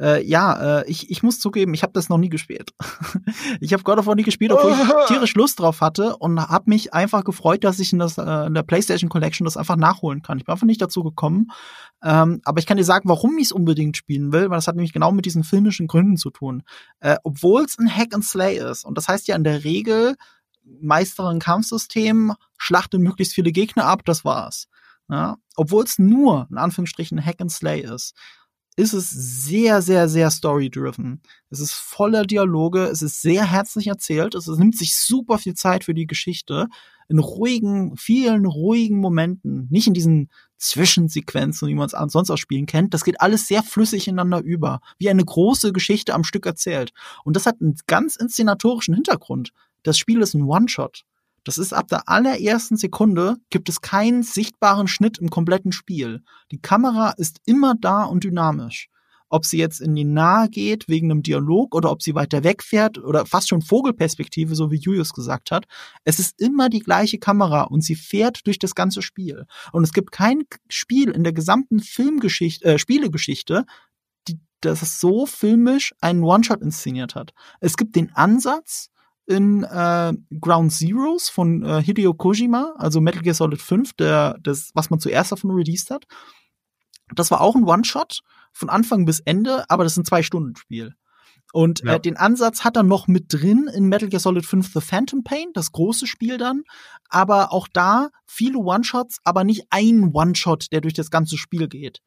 Äh, 0.00 0.24
ja, 0.26 0.80
äh, 0.80 0.90
ich, 0.90 1.10
ich 1.10 1.22
muss 1.22 1.40
zugeben, 1.40 1.74
ich 1.74 1.82
habe 1.82 1.92
das 1.92 2.08
noch 2.08 2.18
nie 2.18 2.28
gespielt. 2.28 2.72
ich 3.60 3.72
habe 3.72 3.82
God 3.82 3.98
of 3.98 4.06
War 4.06 4.14
nie 4.14 4.22
gespielt, 4.22 4.52
obwohl 4.52 4.72
ich 4.72 5.06
tierisch 5.06 5.34
Lust 5.34 5.60
drauf 5.60 5.80
hatte 5.80 6.16
und 6.16 6.40
habe 6.40 6.70
mich 6.70 6.94
einfach 6.94 7.24
gefreut, 7.24 7.64
dass 7.64 7.78
ich 7.78 7.92
in, 7.92 7.98
das, 7.98 8.18
äh, 8.18 8.46
in 8.46 8.54
der 8.54 8.62
PlayStation 8.62 9.10
Collection 9.10 9.44
das 9.44 9.56
einfach 9.56 9.76
nachholen 9.76 10.22
kann. 10.22 10.38
Ich 10.38 10.44
bin 10.44 10.52
einfach 10.52 10.66
nicht 10.66 10.82
dazu 10.82 11.02
gekommen. 11.02 11.50
Ähm, 12.02 12.40
aber 12.44 12.58
ich 12.58 12.66
kann 12.66 12.76
dir 12.76 12.84
sagen, 12.84 13.08
warum 13.08 13.38
ich 13.38 13.46
es 13.46 13.52
unbedingt 13.52 13.96
spielen 13.96 14.32
will, 14.32 14.50
weil 14.50 14.58
das 14.58 14.66
hat 14.66 14.76
nämlich 14.76 14.92
genau 14.92 15.12
mit 15.12 15.24
diesen 15.24 15.44
filmischen 15.44 15.86
Gründen 15.86 16.16
zu 16.16 16.30
tun. 16.30 16.62
Äh, 17.00 17.16
Obwohl 17.22 17.64
es 17.64 17.78
ein 17.78 17.94
Hack 17.94 18.14
and 18.14 18.24
Slay 18.24 18.58
ist, 18.58 18.84
und 18.84 18.98
das 18.98 19.08
heißt 19.08 19.28
ja 19.28 19.36
in 19.36 19.44
der 19.44 19.64
Regel, 19.64 20.16
meistere 20.64 21.28
ein 21.28 21.38
Kampfsystem, 21.38 22.34
schlachte 22.56 22.98
möglichst 22.98 23.34
viele 23.34 23.52
Gegner 23.52 23.84
ab, 23.84 24.04
das 24.04 24.24
war's. 24.24 24.68
Ja? 25.08 25.36
Obwohl 25.56 25.84
es 25.84 25.98
nur, 25.98 26.48
in 26.50 26.58
Anführungsstrichen, 26.58 27.24
Hack 27.24 27.40
and 27.40 27.52
Slay 27.52 27.80
ist, 27.80 28.14
ist 28.76 28.92
es 28.94 29.10
sehr, 29.10 29.82
sehr, 29.82 30.08
sehr 30.08 30.30
story-driven. 30.30 31.20
Es 31.50 31.60
ist 31.60 31.72
voller 31.72 32.24
Dialoge, 32.24 32.84
es 32.84 33.02
ist 33.02 33.20
sehr 33.20 33.50
herzlich 33.50 33.88
erzählt, 33.88 34.34
es 34.34 34.46
nimmt 34.46 34.76
sich 34.76 34.96
super 34.96 35.38
viel 35.38 35.54
Zeit 35.54 35.84
für 35.84 35.94
die 35.94 36.06
Geschichte, 36.06 36.68
in 37.08 37.18
ruhigen, 37.18 37.96
vielen 37.96 38.46
ruhigen 38.46 38.98
Momenten, 38.98 39.68
nicht 39.70 39.86
in 39.86 39.92
diesen 39.92 40.30
Zwischensequenzen, 40.56 41.68
wie 41.68 41.74
man 41.74 41.86
es 41.86 42.12
sonst 42.12 42.30
aus 42.30 42.40
Spielen 42.40 42.66
kennt. 42.66 42.94
Das 42.94 43.04
geht 43.04 43.20
alles 43.20 43.46
sehr 43.46 43.62
flüssig 43.62 44.08
ineinander 44.08 44.40
über, 44.40 44.80
wie 44.98 45.10
eine 45.10 45.24
große 45.24 45.72
Geschichte 45.72 46.14
am 46.14 46.24
Stück 46.24 46.46
erzählt. 46.46 46.92
Und 47.24 47.36
das 47.36 47.44
hat 47.44 47.60
einen 47.60 47.76
ganz 47.86 48.16
inszenatorischen 48.16 48.94
Hintergrund. 48.94 49.52
Das 49.82 49.98
Spiel 49.98 50.22
ist 50.22 50.34
ein 50.34 50.44
One-Shot. 50.44 51.04
Das 51.44 51.58
ist 51.58 51.72
ab 51.72 51.88
der 51.88 52.08
allerersten 52.08 52.76
Sekunde 52.76 53.36
gibt 53.50 53.68
es 53.68 53.80
keinen 53.80 54.22
sichtbaren 54.22 54.86
Schnitt 54.86 55.18
im 55.18 55.28
kompletten 55.28 55.72
Spiel. 55.72 56.22
Die 56.52 56.60
Kamera 56.60 57.10
ist 57.16 57.40
immer 57.44 57.74
da 57.80 58.04
und 58.04 58.24
dynamisch. 58.24 58.88
Ob 59.28 59.46
sie 59.46 59.56
jetzt 59.56 59.80
in 59.80 59.94
die 59.94 60.04
Nahe 60.04 60.50
geht 60.50 60.88
wegen 60.88 61.10
einem 61.10 61.22
Dialog 61.22 61.74
oder 61.74 61.90
ob 61.90 62.02
sie 62.02 62.14
weiter 62.14 62.44
wegfährt 62.44 62.98
oder 62.98 63.24
fast 63.24 63.48
schon 63.48 63.62
Vogelperspektive, 63.62 64.54
so 64.54 64.70
wie 64.70 64.76
Julius 64.76 65.14
gesagt 65.14 65.50
hat. 65.50 65.64
Es 66.04 66.18
ist 66.18 66.38
immer 66.38 66.68
die 66.68 66.80
gleiche 66.80 67.18
Kamera 67.18 67.62
und 67.62 67.82
sie 67.82 67.94
fährt 67.94 68.46
durch 68.46 68.58
das 68.58 68.74
ganze 68.74 69.00
Spiel. 69.00 69.46
Und 69.72 69.84
es 69.84 69.94
gibt 69.94 70.12
kein 70.12 70.42
Spiel 70.68 71.10
in 71.10 71.24
der 71.24 71.32
gesamten 71.32 71.80
Filmgeschichte, 71.80 72.74
äh, 72.74 72.78
Spielegeschichte, 72.78 73.64
die, 74.28 74.38
das 74.60 75.00
so 75.00 75.24
filmisch 75.24 75.94
einen 76.02 76.22
One-Shot 76.22 76.60
inszeniert 76.60 77.14
hat. 77.14 77.32
Es 77.60 77.78
gibt 77.78 77.96
den 77.96 78.14
Ansatz, 78.14 78.90
in 79.32 79.64
äh, 79.64 80.12
Ground 80.40 80.72
Zeroes 80.72 81.28
von 81.28 81.62
äh, 81.62 81.82
Hideo 81.82 82.14
Kojima, 82.14 82.74
also 82.76 83.00
Metal 83.00 83.22
Gear 83.22 83.34
Solid 83.34 83.60
5, 83.60 83.94
der, 83.94 84.38
das, 84.40 84.70
was 84.74 84.90
man 84.90 85.00
zuerst 85.00 85.32
davon 85.32 85.50
released 85.50 85.90
hat. 85.90 86.04
Das 87.14 87.30
war 87.30 87.40
auch 87.40 87.56
ein 87.56 87.64
One-Shot 87.64 88.20
von 88.52 88.68
Anfang 88.68 89.04
bis 89.04 89.20
Ende, 89.20 89.64
aber 89.68 89.84
das 89.84 89.94
ist 89.94 89.98
ein 89.98 90.04
Zwei-Stunden-Spiel. 90.04 90.94
Und 91.52 91.82
ja. 91.84 91.94
äh, 91.94 92.00
den 92.00 92.16
Ansatz 92.16 92.64
hat 92.64 92.76
er 92.76 92.82
noch 92.82 93.08
mit 93.08 93.26
drin 93.28 93.68
in 93.74 93.86
Metal 93.86 94.08
Gear 94.08 94.20
Solid 94.20 94.46
5 94.46 94.72
The 94.72 94.80
Phantom 94.80 95.22
Pain, 95.22 95.48
das 95.52 95.72
große 95.72 96.06
Spiel 96.06 96.38
dann. 96.38 96.62
Aber 97.08 97.52
auch 97.52 97.68
da 97.72 98.08
viele 98.26 98.58
One-Shots, 98.58 99.18
aber 99.24 99.44
nicht 99.44 99.66
ein 99.70 100.12
One-Shot, 100.12 100.72
der 100.72 100.80
durch 100.80 100.94
das 100.94 101.10
ganze 101.10 101.36
Spiel 101.36 101.68
geht. 101.68 102.00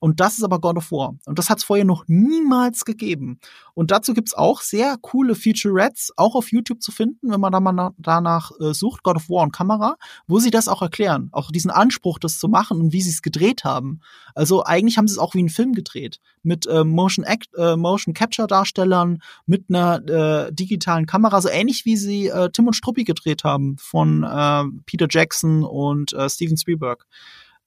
Und 0.00 0.20
das 0.20 0.36
ist 0.36 0.44
aber 0.44 0.60
God 0.60 0.76
of 0.76 0.92
War. 0.92 1.14
Und 1.24 1.38
das 1.38 1.48
hat 1.48 1.58
es 1.58 1.64
vorher 1.64 1.84
noch 1.84 2.04
niemals 2.06 2.84
gegeben. 2.84 3.38
Und 3.72 3.90
dazu 3.90 4.12
gibt's 4.12 4.34
auch 4.34 4.60
sehr 4.60 4.96
coole 5.00 5.34
Featurettes, 5.34 6.12
auch 6.16 6.34
auf 6.34 6.52
YouTube 6.52 6.82
zu 6.82 6.92
finden, 6.92 7.30
wenn 7.30 7.40
man 7.40 7.52
da 7.52 7.60
mal 7.60 7.92
danach 7.96 8.50
äh, 8.60 8.74
sucht, 8.74 9.02
God 9.02 9.16
of 9.16 9.30
War 9.30 9.44
und 9.44 9.52
Kamera, 9.52 9.96
wo 10.26 10.38
sie 10.38 10.50
das 10.50 10.68
auch 10.68 10.82
erklären. 10.82 11.30
Auch 11.32 11.50
diesen 11.50 11.70
Anspruch, 11.70 12.18
das 12.18 12.38
zu 12.38 12.48
machen 12.48 12.80
und 12.80 12.92
wie 12.92 13.02
sie 13.02 13.10
es 13.10 13.22
gedreht 13.22 13.64
haben. 13.64 14.00
Also 14.34 14.64
eigentlich 14.64 14.98
haben 14.98 15.08
sie 15.08 15.12
es 15.12 15.18
auch 15.18 15.34
wie 15.34 15.38
einen 15.38 15.48
Film 15.48 15.72
gedreht. 15.72 16.20
Mit 16.42 16.66
äh, 16.66 16.84
Motion, 16.84 17.24
Act, 17.24 17.48
äh, 17.56 17.76
Motion 17.76 18.14
Capture 18.14 18.46
Darstellern, 18.46 19.22
mit 19.46 19.66
einer 19.68 20.48
äh, 20.48 20.52
digitalen 20.52 21.06
Kamera, 21.06 21.40
so 21.40 21.48
ähnlich 21.48 21.84
wie 21.84 21.96
sie 21.96 22.28
äh, 22.28 22.50
Tim 22.50 22.66
und 22.66 22.74
Struppi 22.74 23.04
gedreht 23.04 23.44
haben 23.44 23.76
von 23.78 24.22
äh, 24.22 24.64
Peter 24.86 25.06
Jackson 25.08 25.64
und 25.64 26.12
äh, 26.12 26.28
Steven 26.28 26.56
Spielberg 26.56 27.06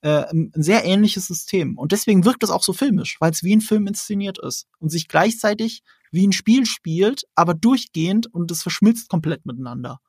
äh, 0.02 0.26
ein 0.32 0.52
sehr 0.54 0.86
ähnliches 0.86 1.28
System. 1.28 1.78
Und 1.78 1.91
deswegen 1.91 2.26
wirkt 2.26 2.43
es 2.43 2.50
auch 2.50 2.64
so 2.64 2.74
filmisch, 2.74 3.18
weil 3.20 3.32
es 3.32 3.43
wie 3.43 3.56
ein 3.56 3.62
Film 3.62 3.88
inszeniert 3.88 4.39
ist 4.39 4.68
und 4.80 4.89
sich 4.89 5.08
gleichzeitig 5.08 5.84
wie 6.12 6.26
ein 6.26 6.32
Spiel 6.32 6.66
spielt, 6.66 7.24
aber 7.36 7.54
durchgehend 7.54 8.34
und 8.34 8.52
es 8.52 8.62
verschmilzt 8.62 9.10
komplett 9.10 9.45
miteinander. 9.45 10.00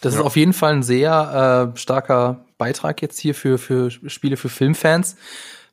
Das 0.00 0.14
ja. 0.14 0.20
ist 0.20 0.26
auf 0.26 0.36
jeden 0.36 0.52
Fall 0.52 0.74
ein 0.74 0.82
sehr 0.82 1.72
äh, 1.74 1.78
starker 1.78 2.44
Beitrag 2.58 3.00
jetzt 3.02 3.18
hier 3.18 3.34
für, 3.34 3.58
für 3.58 3.90
Spiele 3.90 4.36
für 4.36 4.48
Filmfans. 4.48 5.16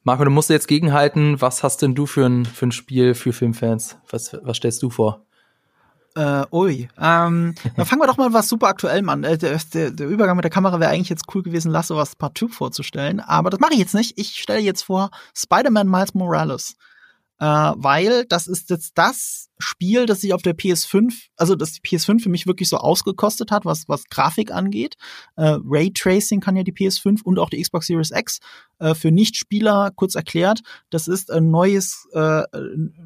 Marco, 0.04 0.24
du 0.24 0.30
musst 0.30 0.50
jetzt 0.50 0.68
gegenhalten. 0.68 1.42
Was 1.42 1.64
hast 1.64 1.82
denn 1.82 1.96
du 1.96 2.06
für 2.06 2.26
ein, 2.26 2.46
für 2.46 2.68
ein 2.68 2.72
Spiel 2.72 3.16
für 3.16 3.34
Filmfans? 3.34 3.98
Was, 4.10 4.38
was 4.44 4.58
stellst 4.58 4.84
du 4.84 4.90
vor? 4.92 5.26
Äh, 6.16 6.46
ui. 6.52 6.90
Ähm, 7.00 7.56
dann 7.76 7.86
fangen 7.86 8.02
wir 8.02 8.08
doch 8.08 8.18
mal 8.18 8.34
was 8.34 8.50
super 8.50 8.68
aktuell 8.68 9.08
an. 9.10 9.24
Äh, 9.24 9.38
der, 9.38 9.60
der, 9.74 9.92
der 9.92 10.08
Übergang 10.08 10.36
mit 10.36 10.44
der 10.44 10.52
Kamera 10.52 10.80
wäre 10.80 10.92
eigentlich 10.92 11.10
jetzt 11.10 11.26
cool 11.34 11.44
gewesen, 11.44 11.72
Lasse 11.72 11.96
was 11.96 12.16
Part 12.16 12.38
2 12.38 12.48
vorzustellen. 12.48 13.20
Aber 13.20 13.50
das 13.50 13.60
mache 13.60 13.74
ich 13.74 13.80
jetzt 13.80 13.96
nicht. 13.96 14.18
Ich 14.18 14.40
stelle 14.40 14.60
jetzt 14.60 14.84
vor 14.84 15.12
Spider-Man 15.34 15.90
Miles 15.90 16.14
Morales 16.14 16.76
äh, 17.40 17.46
weil 17.46 18.26
das 18.26 18.48
ist 18.48 18.70
jetzt 18.70 18.98
das 18.98 19.50
Spiel, 19.58 20.06
das 20.06 20.22
sich 20.22 20.34
auf 20.34 20.42
der 20.42 20.56
PS5, 20.56 21.28
also 21.38 21.56
das 21.56 21.72
die 21.72 21.82
PS5 21.82 22.22
für 22.22 22.30
mich 22.30 22.46
wirklich 22.46 22.68
so 22.68 22.78
ausgekostet 22.78 23.52
hat, 23.52 23.66
was, 23.66 23.88
was 23.88 24.06
Grafik 24.06 24.52
angeht. 24.52 24.96
Äh, 25.38 25.58
Raytracing 25.64 26.42
kann 26.42 26.56
ja 26.56 26.64
die 26.64 26.74
PS5 26.74 27.22
und 27.24 27.40
auch 27.40 27.50
die 27.50 27.62
Xbox 27.62 27.88
Series 27.88 28.12
X. 28.12 28.40
Äh, 28.80 28.96
für 28.96 29.12
Nichtspieler 29.12 29.92
kurz 29.96 30.16
erklärt, 30.16 30.62
das 30.90 31.08
ist 31.08 31.32
ein 31.32 31.50
neues, 31.50 32.08
äh, 32.14 32.44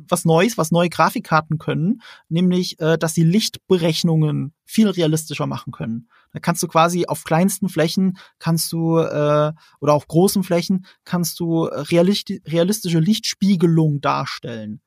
was 0.07 0.25
Neues, 0.25 0.57
was 0.57 0.71
neue 0.71 0.89
Grafikkarten 0.89 1.59
können, 1.59 2.01
nämlich, 2.29 2.79
äh, 2.79 2.97
dass 2.97 3.13
sie 3.13 3.23
Lichtberechnungen 3.23 4.53
viel 4.65 4.89
realistischer 4.89 5.47
machen 5.47 5.71
können. 5.71 6.09
Da 6.33 6.39
kannst 6.39 6.61
du 6.63 6.67
quasi 6.67 7.05
auf 7.07 7.23
kleinsten 7.23 7.69
Flächen 7.69 8.17
kannst 8.39 8.71
du 8.71 8.97
äh, 8.97 9.53
oder 9.79 9.93
auf 9.93 10.07
großen 10.07 10.43
Flächen 10.43 10.85
kannst 11.05 11.39
du 11.39 11.63
realisti 11.65 12.41
realistische 12.45 12.99
Lichtspiegelung 12.99 14.01
darstellen. 14.01 14.81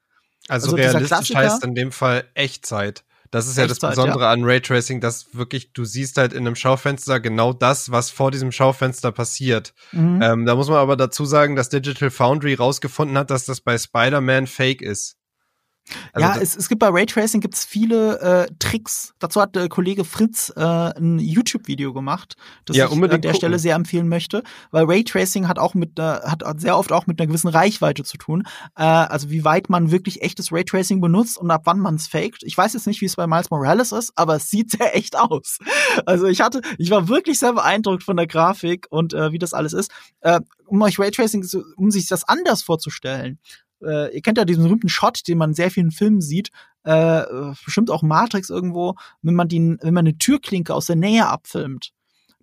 Also, 0.48 0.72
also 0.72 0.76
realistisch 0.76 1.34
heißt 1.34 1.64
in 1.64 1.74
dem 1.74 1.92
Fall 1.92 2.24
Echtzeit. 2.34 3.04
Das 3.30 3.46
ist 3.46 3.56
ja 3.56 3.64
Echtzeit, 3.64 3.82
das 3.82 3.96
Besondere 3.96 4.24
ja. 4.24 4.30
an 4.30 4.44
Raytracing, 4.44 5.00
dass 5.00 5.34
wirklich 5.34 5.72
du 5.72 5.84
siehst 5.84 6.18
halt 6.18 6.34
in 6.34 6.40
einem 6.40 6.54
Schaufenster 6.54 7.18
genau 7.18 7.54
das, 7.54 7.90
was 7.90 8.10
vor 8.10 8.30
diesem 8.30 8.52
Schaufenster 8.52 9.10
passiert. 9.10 9.72
Mhm. 9.92 10.20
Ähm, 10.22 10.46
da 10.46 10.54
muss 10.54 10.68
man 10.68 10.76
aber 10.76 10.96
dazu 10.96 11.24
sagen, 11.24 11.56
dass 11.56 11.70
Digital 11.70 12.10
Foundry 12.10 12.54
rausgefunden 12.54 13.16
hat, 13.16 13.30
dass 13.30 13.46
das 13.46 13.62
bei 13.62 13.78
Spider-Man 13.78 14.46
Fake 14.46 14.82
ist. 14.82 15.16
Also 16.12 16.28
ja, 16.28 16.40
es, 16.40 16.56
es 16.56 16.68
gibt 16.68 16.78
bei 16.78 16.88
Raytracing 16.88 17.40
gibt's 17.40 17.64
viele 17.64 18.20
äh, 18.20 18.52
Tricks. 18.58 19.14
Dazu 19.18 19.40
hat 19.40 19.56
der 19.56 19.68
Kollege 19.68 20.04
Fritz 20.04 20.52
äh, 20.54 20.60
ein 20.60 21.18
YouTube-Video 21.18 21.92
gemacht, 21.92 22.36
das 22.64 22.76
ja, 22.76 22.86
ich 22.86 22.92
an 22.92 23.00
der 23.00 23.18
gucken. 23.18 23.34
Stelle 23.34 23.58
sehr 23.58 23.74
empfehlen 23.74 24.08
möchte, 24.08 24.42
weil 24.70 24.84
Raytracing 24.84 25.48
hat 25.48 25.58
auch 25.58 25.74
mit 25.74 25.98
äh, 25.98 26.02
hat 26.02 26.44
sehr 26.60 26.78
oft 26.78 26.92
auch 26.92 27.06
mit 27.06 27.20
einer 27.20 27.26
gewissen 27.26 27.48
Reichweite 27.48 28.04
zu 28.04 28.16
tun. 28.16 28.44
Äh, 28.76 28.82
also 28.82 29.30
wie 29.30 29.44
weit 29.44 29.70
man 29.70 29.90
wirklich 29.90 30.22
echtes 30.22 30.52
Raytracing 30.52 31.00
benutzt 31.00 31.36
und 31.36 31.50
ab 31.50 31.62
wann 31.64 31.80
man 31.80 31.96
es 31.96 32.06
faked. 32.06 32.42
Ich 32.44 32.56
weiß 32.56 32.74
jetzt 32.74 32.86
nicht, 32.86 33.00
wie 33.00 33.06
es 33.06 33.16
bei 33.16 33.26
Miles 33.26 33.50
Morales 33.50 33.92
ist, 33.92 34.12
aber 34.16 34.36
es 34.36 34.50
sieht 34.50 34.70
sehr 34.72 34.94
echt 34.96 35.16
aus. 35.16 35.58
Also 36.06 36.26
ich 36.26 36.40
hatte, 36.40 36.62
ich 36.78 36.90
war 36.90 37.08
wirklich 37.08 37.38
sehr 37.38 37.54
beeindruckt 37.54 38.02
von 38.02 38.16
der 38.16 38.26
Grafik 38.26 38.86
und 38.90 39.14
äh, 39.14 39.32
wie 39.32 39.38
das 39.38 39.52
alles 39.52 39.72
ist. 39.72 39.90
Äh, 40.20 40.40
um 40.66 40.80
euch 40.80 40.98
Raytracing, 40.98 41.46
um 41.76 41.90
sich 41.90 42.06
das 42.06 42.26
anders 42.26 42.62
vorzustellen 42.62 43.38
äh, 43.84 44.14
ihr 44.14 44.22
kennt 44.22 44.38
ja 44.38 44.44
diesen 44.44 44.64
berühmten 44.64 44.88
Shot, 44.88 45.26
den 45.28 45.38
man 45.38 45.50
in 45.50 45.54
sehr 45.54 45.70
vielen 45.70 45.90
Filmen 45.90 46.20
sieht, 46.20 46.50
äh, 46.84 47.22
bestimmt 47.64 47.90
auch 47.90 48.02
Matrix 48.02 48.50
irgendwo, 48.50 48.94
wenn 49.22 49.34
man 49.34 49.48
die, 49.48 49.76
wenn 49.80 49.94
man 49.94 50.06
eine 50.06 50.18
Türklinke 50.18 50.74
aus 50.74 50.86
der 50.86 50.96
Nähe 50.96 51.26
abfilmt, 51.26 51.92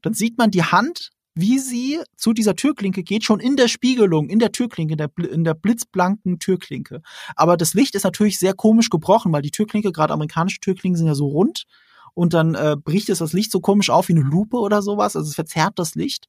dann 0.01 0.13
sieht 0.13 0.37
man 0.37 0.51
die 0.51 0.63
Hand, 0.63 1.11
wie 1.35 1.59
sie 1.59 1.99
zu 2.17 2.33
dieser 2.33 2.55
Türklinke 2.55 3.03
geht, 3.03 3.23
schon 3.23 3.39
in 3.39 3.55
der 3.55 3.67
Spiegelung, 3.67 4.29
in 4.29 4.39
der 4.39 4.51
Türklinke, 4.51 4.93
in 4.93 4.97
der, 4.97 5.11
in 5.31 5.43
der 5.43 5.53
blitzblanken 5.53 6.39
Türklinke. 6.39 7.01
Aber 7.35 7.55
das 7.55 7.73
Licht 7.73 7.95
ist 7.95 8.03
natürlich 8.03 8.39
sehr 8.39 8.53
komisch 8.53 8.89
gebrochen, 8.89 9.31
weil 9.31 9.41
die 9.41 9.51
Türklinke, 9.51 9.91
gerade 9.91 10.13
amerikanische 10.13 10.59
Türklinken 10.59 10.97
sind 10.97 11.07
ja 11.07 11.15
so 11.15 11.27
rund 11.27 11.65
und 12.13 12.33
dann 12.33 12.55
äh, 12.55 12.75
bricht 12.81 13.09
es 13.09 13.19
das 13.19 13.33
Licht 13.33 13.51
so 13.51 13.61
komisch 13.61 13.89
auf 13.89 14.09
wie 14.09 14.13
eine 14.13 14.21
Lupe 14.21 14.57
oder 14.57 14.81
sowas, 14.81 15.15
also 15.15 15.29
es 15.29 15.35
verzerrt 15.35 15.79
das 15.79 15.95
Licht. 15.95 16.27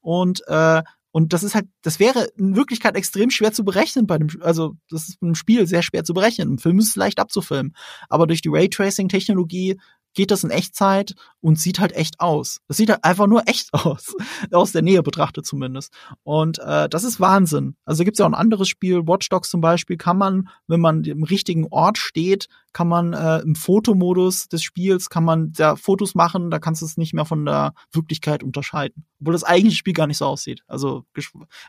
Und 0.00 0.42
äh, 0.46 0.82
und 1.12 1.34
das 1.34 1.42
ist 1.42 1.54
halt, 1.54 1.66
das 1.82 2.00
wäre 2.00 2.24
in 2.36 2.56
Wirklichkeit 2.56 2.96
extrem 2.96 3.30
schwer 3.30 3.52
zu 3.52 3.64
berechnen 3.64 4.06
bei 4.06 4.16
dem, 4.18 4.28
also 4.40 4.76
das 4.88 5.10
ist 5.10 5.18
im 5.20 5.34
Spiel 5.34 5.66
sehr 5.66 5.82
schwer 5.82 6.04
zu 6.04 6.14
berechnen. 6.14 6.52
Im 6.52 6.58
Film 6.58 6.78
ist 6.78 6.88
es 6.88 6.96
leicht 6.96 7.20
abzufilmen. 7.20 7.74
Aber 8.08 8.26
durch 8.26 8.40
die 8.40 8.48
Raytracing-Technologie 8.48 9.78
geht 10.14 10.30
das 10.30 10.44
in 10.44 10.50
Echtzeit 10.50 11.14
und 11.40 11.58
sieht 11.58 11.80
halt 11.80 11.92
echt 11.92 12.20
aus. 12.20 12.60
Das 12.68 12.76
sieht 12.76 12.90
halt 12.90 13.04
einfach 13.04 13.26
nur 13.26 13.48
echt 13.48 13.68
aus, 13.72 14.14
aus 14.50 14.72
der 14.72 14.82
Nähe 14.82 15.02
betrachtet 15.02 15.46
zumindest. 15.46 15.92
Und 16.22 16.58
äh, 16.58 16.88
das 16.88 17.04
ist 17.04 17.20
Wahnsinn. 17.20 17.76
Also 17.84 18.04
gibt's 18.04 18.18
ja 18.18 18.26
auch 18.26 18.30
ein 18.30 18.34
anderes 18.34 18.68
Spiel, 18.68 19.06
Watch 19.06 19.28
Dogs 19.28 19.50
zum 19.50 19.60
Beispiel, 19.60 19.96
kann 19.96 20.18
man, 20.18 20.48
wenn 20.66 20.80
man 20.80 21.04
im 21.04 21.24
richtigen 21.24 21.66
Ort 21.70 21.98
steht, 21.98 22.48
kann 22.72 22.88
man 22.88 23.12
äh, 23.12 23.40
im 23.40 23.54
Fotomodus 23.54 24.48
des 24.48 24.62
Spiels, 24.62 25.10
kann 25.10 25.24
man 25.24 25.52
da 25.52 25.76
Fotos 25.76 26.14
machen, 26.14 26.50
da 26.50 26.58
kannst 26.58 26.80
du 26.80 26.86
es 26.86 26.96
nicht 26.96 27.12
mehr 27.12 27.26
von 27.26 27.44
der 27.44 27.74
Wirklichkeit 27.92 28.42
unterscheiden. 28.42 29.04
Obwohl 29.20 29.34
das 29.34 29.44
eigentliche 29.44 29.76
Spiel 29.76 29.92
gar 29.92 30.06
nicht 30.06 30.18
so 30.18 30.26
aussieht. 30.26 30.62
Also 30.66 31.04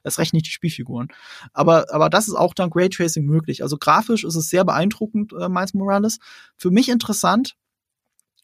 es 0.04 0.18
recht 0.18 0.34
nicht 0.34 0.46
die 0.46 0.52
Spielfiguren. 0.52 1.10
Aber, 1.52 1.94
aber 1.94 2.10
das 2.10 2.28
ist 2.28 2.36
auch 2.36 2.54
dank 2.54 2.76
Raytracing 2.76 3.26
möglich. 3.26 3.64
Also 3.64 3.78
grafisch 3.78 4.24
ist 4.24 4.36
es 4.36 4.50
sehr 4.50 4.64
beeindruckend, 4.64 5.34
äh, 5.34 5.50
Miles 5.50 5.74
Morales. 5.74 6.20
Für 6.58 6.72
mich 6.72 6.90
interessant, 6.90 7.56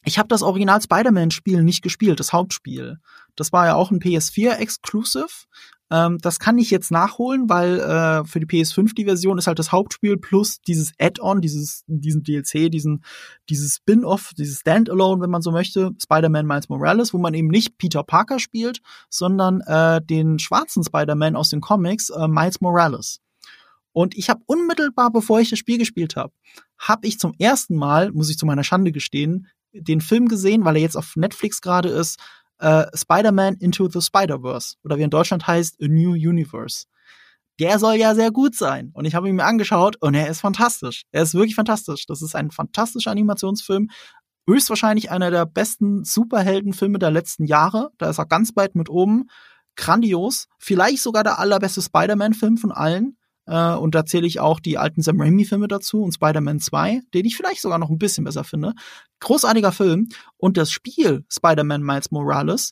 ich 0.04 0.18
habe 0.18 0.28
das 0.30 0.42
Original 0.42 0.82
Spider-Man-Spiel 0.82 1.64
nicht 1.64 1.82
gespielt, 1.82 2.20
das 2.20 2.34
Hauptspiel. 2.34 3.00
Das 3.36 3.52
war 3.52 3.66
ja 3.66 3.76
auch 3.76 3.92
ein 3.92 4.00
PS4-Exclusive. 4.00 5.28
Ähm, 5.92 6.20
das 6.20 6.40
kann 6.40 6.58
ich 6.58 6.70
jetzt 6.70 6.92
nachholen, 6.92 7.50
weil 7.50 7.80
äh, 7.80 8.24
für 8.26 8.40
die 8.40 8.46
PS5 8.46 8.94
die 8.94 9.06
Version 9.06 9.38
ist 9.38 9.48
halt 9.48 9.60
das 9.60 9.72
Hauptspiel 9.72 10.18
plus 10.18 10.62
dieses 10.62 10.94
Add-on, 11.00 11.42
dieses 11.42 11.84
diesen 11.88 12.24
DLC, 12.24 12.72
diesen 12.72 13.04
dieses 13.50 13.78
Spin-off, 13.78 14.32
dieses 14.38 14.60
Standalone, 14.60 15.22
wenn 15.22 15.32
man 15.32 15.42
so 15.42 15.52
möchte, 15.52 15.92
Spider-Man 16.02 16.46
Miles 16.46 16.70
Morales, 16.70 17.14
wo 17.14 17.18
man 17.18 17.34
eben 17.34 17.48
nicht 17.48 17.78
Peter 17.78 18.04
Parker 18.04 18.40
spielt, 18.40 18.82
sondern 19.10 19.62
äh, 19.62 20.00
den 20.02 20.38
schwarzen 20.38 20.84
Spider-Man 20.84 21.36
aus 21.36 21.50
den 21.50 21.62
Comics, 21.62 22.10
äh, 22.10 22.28
Miles 22.28 22.62
Morales. 22.62 23.20
Und 23.92 24.16
ich 24.16 24.30
habe 24.30 24.42
unmittelbar, 24.46 25.12
bevor 25.12 25.40
ich 25.40 25.50
das 25.50 25.58
Spiel 25.58 25.80
gespielt 25.80 26.16
habe, 26.16 26.32
habe 26.78 27.08
ich 27.08 27.20
zum 27.20 27.34
ersten 27.40 27.76
Mal, 27.76 28.12
muss 28.12 28.30
ich 28.30 28.38
zu 28.38 28.46
meiner 28.46 28.64
Schande 28.64 28.92
gestehen, 28.92 29.48
den 29.74 30.02
Film 30.02 30.28
gesehen, 30.28 30.66
weil 30.66 30.76
er 30.76 30.82
jetzt 30.82 30.98
auf 30.98 31.16
Netflix 31.16 31.62
gerade 31.62 31.90
ist, 31.90 32.20
äh, 32.60 32.86
Spider-Man 32.94 33.56
Into 33.56 33.90
the 33.90 34.02
Spider-Verse 34.02 34.76
oder 34.84 34.98
wie 34.98 35.04
in 35.04 35.10
Deutschland 35.10 35.48
heißt 35.48 35.82
A 35.82 35.88
New 35.88 36.12
Universe. 36.12 36.86
Der 37.60 37.78
soll 37.78 37.96
ja 37.96 38.16
sehr 38.16 38.32
gut 38.32 38.56
sein. 38.56 38.92
Und 38.94 39.06
ich 39.06 39.16
habe 39.16 39.28
ihn 39.28 39.36
mir 39.36 39.44
angeschaut 39.44 39.98
und 40.00 40.14
er 40.14 40.30
ist 40.30 40.40
fantastisch. 40.40 41.04
Er 41.12 41.24
ist 41.24 41.34
wirklich 41.34 41.56
fantastisch. 41.56 42.06
Das 42.06 42.22
ist 42.22 42.36
ein 42.36 42.52
fantastischer 42.52 43.12
Animationsfilm. 43.12 43.90
Höchstwahrscheinlich 44.48 45.12
einer 45.12 45.30
der 45.30 45.46
besten 45.46 46.06
Superheldenfilme 46.06 47.00
der 47.00 47.12
letzten 47.12 47.46
Jahre. 47.46 47.92
Da 47.98 48.10
ist 48.10 48.18
er 48.18 48.26
ganz 48.26 48.56
weit 48.56 48.76
mit 48.76 48.90
oben. 48.90 49.30
Grandios. 49.76 50.48
Vielleicht 50.58 51.04
sogar 51.04 51.24
der 51.24 51.40
allerbeste 51.40 51.82
Spider-Man-Film 51.82 52.58
von 52.58 52.72
allen. 52.72 53.19
Äh, 53.50 53.74
und 53.74 53.96
da 53.96 54.06
zähle 54.06 54.28
ich 54.28 54.40
auch 54.40 54.60
die 54.60 54.78
alten 54.78 55.02
Sam 55.02 55.20
Raimi-Filme 55.20 55.68
dazu 55.68 56.04
und 56.04 56.14
Spider-Man 56.14 56.60
2, 56.60 57.02
den 57.14 57.26
ich 57.26 57.36
vielleicht 57.36 57.62
sogar 57.62 57.80
noch 57.80 57.90
ein 57.90 57.98
bisschen 57.98 58.24
besser 58.24 58.44
finde. 58.44 58.74
Großartiger 59.20 59.72
Film. 59.72 60.10
Und 60.38 60.56
das 60.56 60.72
Spiel 60.72 61.26
Spider-Man 61.30 61.82
Miles 61.82 62.12
Morales 62.12 62.72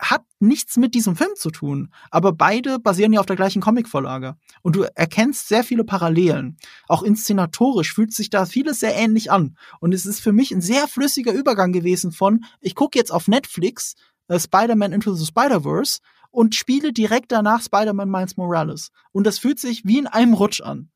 hat 0.00 0.24
nichts 0.40 0.76
mit 0.76 0.94
diesem 0.94 1.14
Film 1.14 1.30
zu 1.36 1.50
tun, 1.50 1.92
aber 2.10 2.32
beide 2.32 2.80
basieren 2.80 3.12
ja 3.12 3.20
auf 3.20 3.26
der 3.26 3.36
gleichen 3.36 3.62
Comicvorlage. 3.62 4.34
Und 4.62 4.74
du 4.74 4.82
erkennst 4.96 5.48
sehr 5.48 5.62
viele 5.62 5.84
Parallelen. 5.84 6.56
Auch 6.88 7.04
inszenatorisch 7.04 7.94
fühlt 7.94 8.12
sich 8.12 8.28
da 8.28 8.44
vieles 8.44 8.80
sehr 8.80 8.96
ähnlich 8.96 9.30
an. 9.30 9.56
Und 9.78 9.94
es 9.94 10.04
ist 10.04 10.20
für 10.20 10.32
mich 10.32 10.50
ein 10.50 10.60
sehr 10.60 10.88
flüssiger 10.88 11.32
Übergang 11.32 11.72
gewesen 11.72 12.10
von, 12.10 12.44
ich 12.60 12.74
gucke 12.74 12.98
jetzt 12.98 13.12
auf 13.12 13.28
Netflix 13.28 13.94
äh, 14.26 14.40
Spider-Man 14.40 14.92
Into 14.92 15.14
the 15.14 15.26
Spider-Verse 15.26 16.00
und 16.32 16.56
spiele 16.56 16.92
direkt 16.92 17.30
danach 17.30 17.62
Spider-Man 17.62 18.10
Miles 18.10 18.36
Morales. 18.36 18.90
Und 19.12 19.24
das 19.24 19.38
fühlt 19.38 19.60
sich 19.60 19.84
wie 19.84 19.98
in 19.98 20.08
einem 20.08 20.34
Rutsch 20.34 20.60
an. 20.60 20.90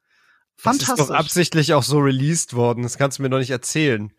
Fantastisch. 0.56 0.88
Das 0.88 1.00
ist 1.00 1.10
doch 1.10 1.14
absichtlich 1.14 1.74
auch 1.74 1.82
so 1.82 1.98
released 1.98 2.54
worden. 2.54 2.82
Das 2.82 2.98
kannst 2.98 3.18
du 3.18 3.22
mir 3.22 3.30
doch 3.30 3.38
nicht 3.38 3.50
erzählen. 3.50 4.12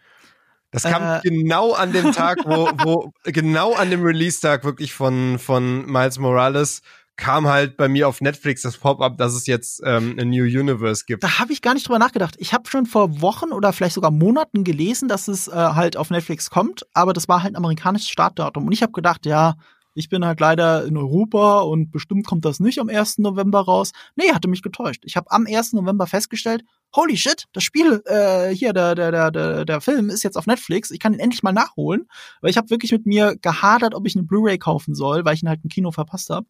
Das 0.72 0.84
kam 0.84 1.02
äh, 1.02 1.22
genau 1.24 1.74
an 1.74 1.92
dem 1.92 2.12
Tag, 2.12 2.40
wo, 2.46 2.70
wo 2.84 3.12
genau 3.24 3.74
an 3.74 3.90
dem 3.90 4.04
Release-Tag 4.04 4.64
wirklich 4.64 4.94
von, 4.94 5.40
von 5.40 5.86
Miles 5.86 6.20
Morales 6.20 6.82
kam 7.16 7.48
halt 7.48 7.78
bei 7.78 7.88
mir 7.88 8.08
auf 8.08 8.22
Netflix 8.22 8.62
das 8.62 8.78
Pop-up, 8.78 9.18
dass 9.18 9.34
es 9.34 9.48
jetzt 9.48 9.82
ähm, 9.84 10.16
ein 10.20 10.30
New 10.30 10.44
Universe 10.44 11.04
gibt. 11.06 11.24
Da 11.24 11.40
habe 11.40 11.52
ich 11.52 11.64
gar 11.64 11.74
nicht 11.74 11.88
drüber 11.88 11.98
nachgedacht. 11.98 12.36
Ich 12.38 12.54
habe 12.54 12.70
schon 12.70 12.86
vor 12.86 13.22
Wochen 13.22 13.52
oder 13.52 13.74
vielleicht 13.74 13.96
sogar 13.96 14.12
Monaten 14.12 14.64
gelesen, 14.64 15.08
dass 15.08 15.28
es 15.28 15.48
äh, 15.48 15.52
halt 15.52 15.98
auf 15.98 16.12
Netflix 16.12 16.52
kommt, 16.52 16.86
aber 16.94 17.14
das 17.14 17.28
war 17.28 17.42
halt 17.42 17.54
ein 17.54 17.58
amerikanisches 17.58 18.10
Startdatum. 18.10 18.68
Und 18.68 18.72
ich 18.72 18.84
habe 18.84 18.92
gedacht, 18.92 19.26
ja, 19.26 19.56
ich 19.98 20.10
bin 20.10 20.24
halt 20.24 20.40
leider 20.40 20.86
in 20.86 20.96
Europa 20.96 21.62
und 21.62 21.92
bestimmt 21.92 22.28
kommt 22.28 22.46
das 22.46 22.60
nicht 22.60 22.80
am 22.80 22.88
1. 22.88 23.18
November 23.18 23.62
raus. 23.62 23.92
Nee, 24.16 24.32
hatte 24.32 24.48
mich 24.48 24.62
getäuscht. 24.62 25.04
Ich 25.06 25.18
habe 25.18 25.32
am 25.32 25.48
1. 25.48 25.74
November 25.74 26.06
festgestellt, 26.06 26.64
holy 26.96 27.18
shit, 27.18 27.46
das 27.54 27.64
Spiel, 27.64 28.04
äh, 28.06 28.50
hier, 28.50 28.74
der, 28.74 28.94
der, 28.96 29.12
der, 29.12 29.32
der, 29.32 29.66
der 29.66 29.82
Film 29.82 30.10
ist 30.10 30.24
jetzt 30.24 30.38
auf 30.38 30.46
Netflix. 30.46 30.92
Ich 30.92 31.00
kann 31.00 31.14
ihn 31.14 31.20
endlich 31.20 31.42
mal 31.42 31.52
nachholen. 31.52 32.08
Weil 32.42 32.52
ich 32.52 32.58
habe 32.58 32.70
wirklich 32.70 32.92
mit 32.92 33.06
mir 33.08 33.36
gehadert, 33.42 33.96
ob 33.96 34.06
ich 34.06 34.16
eine 34.16 34.24
Blu-ray 34.24 34.60
kaufen 34.60 34.94
soll, 34.94 35.26
weil 35.26 35.34
ich 35.34 35.42
ihn 35.42 35.50
halt 35.50 35.62
im 35.64 35.70
Kino 35.70 35.92
verpasst 35.92 36.30
habe. 36.30 36.46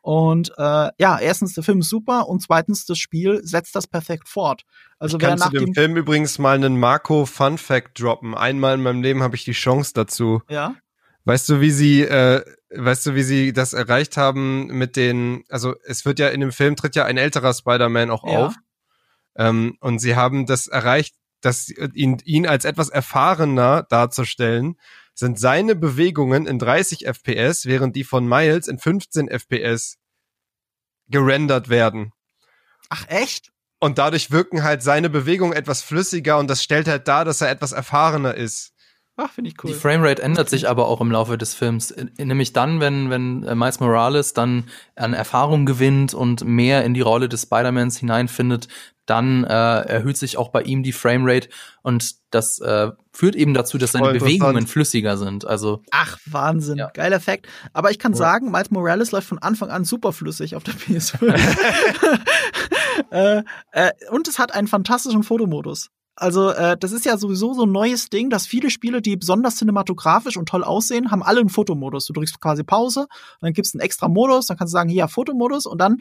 Und 0.00 0.52
äh, 0.56 0.90
ja, 0.98 1.18
erstens, 1.18 1.54
der 1.54 1.64
Film 1.64 1.80
ist 1.80 1.90
super 1.90 2.28
und 2.28 2.40
zweitens, 2.40 2.86
das 2.86 2.96
Spiel 2.96 3.40
setzt 3.42 3.74
das 3.74 3.88
perfekt 3.88 4.28
fort. 4.28 4.62
Also 4.98 5.18
ich 5.18 5.22
wer 5.22 5.34
nach 5.34 5.50
zu 5.50 5.58
dem, 5.58 5.66
dem 5.66 5.74
Film 5.74 5.96
übrigens 5.96 6.38
mal 6.38 6.54
einen 6.54 6.78
Marco 6.78 7.26
Fun 7.26 7.58
Fact 7.58 8.00
droppen. 8.00 8.34
Einmal 8.34 8.76
in 8.76 8.82
meinem 8.82 9.02
Leben 9.02 9.22
habe 9.22 9.34
ich 9.34 9.44
die 9.44 9.52
Chance 9.52 9.92
dazu. 9.94 10.42
Ja. 10.48 10.76
Weißt 11.26 11.48
du, 11.48 11.60
wie 11.60 11.72
sie, 11.72 12.02
äh, 12.02 12.44
weißt 12.70 13.06
du, 13.06 13.14
wie 13.16 13.24
sie 13.24 13.52
das 13.52 13.72
erreicht 13.72 14.16
haben 14.16 14.68
mit 14.68 14.94
den, 14.94 15.42
also 15.48 15.74
es 15.84 16.04
wird 16.04 16.20
ja 16.20 16.28
in 16.28 16.40
dem 16.40 16.52
Film 16.52 16.76
tritt 16.76 16.94
ja 16.94 17.04
ein 17.04 17.16
älterer 17.18 17.52
Spider-Man 17.52 18.10
auch 18.10 18.24
ja. 18.24 18.46
auf. 18.46 18.54
Ähm, 19.34 19.76
und 19.80 19.98
sie 19.98 20.14
haben 20.14 20.46
das 20.46 20.68
erreicht, 20.68 21.16
dass 21.40 21.68
ihn, 21.68 22.18
ihn 22.24 22.46
als 22.46 22.64
etwas 22.64 22.90
erfahrener 22.90 23.82
darzustellen, 23.82 24.78
sind 25.14 25.40
seine 25.40 25.74
Bewegungen 25.74 26.46
in 26.46 26.60
30 26.60 27.06
FPS, 27.06 27.66
während 27.66 27.96
die 27.96 28.04
von 28.04 28.28
Miles 28.28 28.68
in 28.68 28.78
15 28.78 29.28
FPS 29.28 29.96
gerendert 31.08 31.68
werden. 31.68 32.12
Ach 32.88 33.04
echt? 33.08 33.50
Und 33.80 33.98
dadurch 33.98 34.30
wirken 34.30 34.62
halt 34.62 34.80
seine 34.84 35.10
Bewegungen 35.10 35.54
etwas 35.54 35.82
flüssiger 35.82 36.38
und 36.38 36.48
das 36.48 36.62
stellt 36.62 36.86
halt 36.86 37.08
dar, 37.08 37.24
dass 37.24 37.40
er 37.40 37.50
etwas 37.50 37.72
erfahrener 37.72 38.34
ist. 38.34 38.75
Ach, 39.18 39.30
finde 39.30 39.50
ich 39.50 39.56
cool. 39.64 39.70
Die 39.70 39.76
Framerate 39.76 40.22
ändert 40.22 40.50
sich 40.50 40.68
aber 40.68 40.88
auch 40.88 41.00
im 41.00 41.10
Laufe 41.10 41.38
des 41.38 41.54
Films. 41.54 41.94
Nämlich 42.18 42.52
dann, 42.52 42.80
wenn, 42.80 43.08
wenn 43.08 43.44
äh, 43.44 43.54
Miles 43.54 43.80
Morales 43.80 44.34
dann 44.34 44.64
an 44.94 45.14
Erfahrung 45.14 45.64
gewinnt 45.64 46.12
und 46.12 46.44
mehr 46.44 46.84
in 46.84 46.92
die 46.92 47.00
Rolle 47.00 47.28
des 47.28 47.42
Spider-Mans 47.42 47.96
hineinfindet, 47.96 48.68
dann 49.06 49.44
äh, 49.44 49.48
erhöht 49.48 50.18
sich 50.18 50.36
auch 50.36 50.50
bei 50.50 50.62
ihm 50.62 50.82
die 50.82 50.92
Framerate 50.92 51.48
und 51.82 52.16
das 52.30 52.58
äh, 52.58 52.90
führt 53.12 53.36
eben 53.36 53.54
dazu, 53.54 53.78
dass 53.78 53.92
seine 53.92 54.12
Bewegungen 54.12 54.66
flüssiger 54.66 55.16
sind. 55.16 55.46
Also 55.46 55.82
ach 55.92 56.18
Wahnsinn, 56.26 56.76
ja. 56.76 56.90
geiler 56.92 57.16
Effekt. 57.16 57.46
Aber 57.72 57.90
ich 57.90 57.98
kann 57.98 58.12
ja. 58.12 58.18
sagen, 58.18 58.50
Miles 58.50 58.70
Morales 58.70 59.12
läuft 59.12 59.28
von 59.28 59.38
Anfang 59.38 59.70
an 59.70 59.84
super 59.84 60.12
flüssig 60.12 60.56
auf 60.56 60.64
der 60.64 60.74
PS5. 60.74 61.32
äh, 63.10 63.42
äh, 63.70 63.92
und 64.10 64.28
es 64.28 64.38
hat 64.38 64.52
einen 64.52 64.66
fantastischen 64.66 65.22
Fotomodus. 65.22 65.90
Also 66.18 66.50
äh, 66.50 66.78
das 66.78 66.92
ist 66.92 67.04
ja 67.04 67.18
sowieso 67.18 67.52
so 67.52 67.64
ein 67.64 67.72
neues 67.72 68.08
Ding, 68.08 68.30
dass 68.30 68.46
viele 68.46 68.70
Spiele, 68.70 69.02
die 69.02 69.16
besonders 69.16 69.56
cinematografisch 69.56 70.38
und 70.38 70.48
toll 70.48 70.64
aussehen, 70.64 71.10
haben 71.10 71.22
alle 71.22 71.40
einen 71.40 71.50
Fotomodus. 71.50 72.06
Du 72.06 72.14
drückst 72.14 72.40
quasi 72.40 72.64
Pause, 72.64 73.06
dann 73.42 73.52
gibst 73.52 73.74
einen 73.74 73.82
extra 73.82 74.08
Modus, 74.08 74.46
dann 74.46 74.56
kannst 74.56 74.72
du 74.72 74.76
sagen, 74.78 74.88
hier 74.88 75.08
Fotomodus 75.08 75.66
und 75.66 75.78
dann 75.78 75.98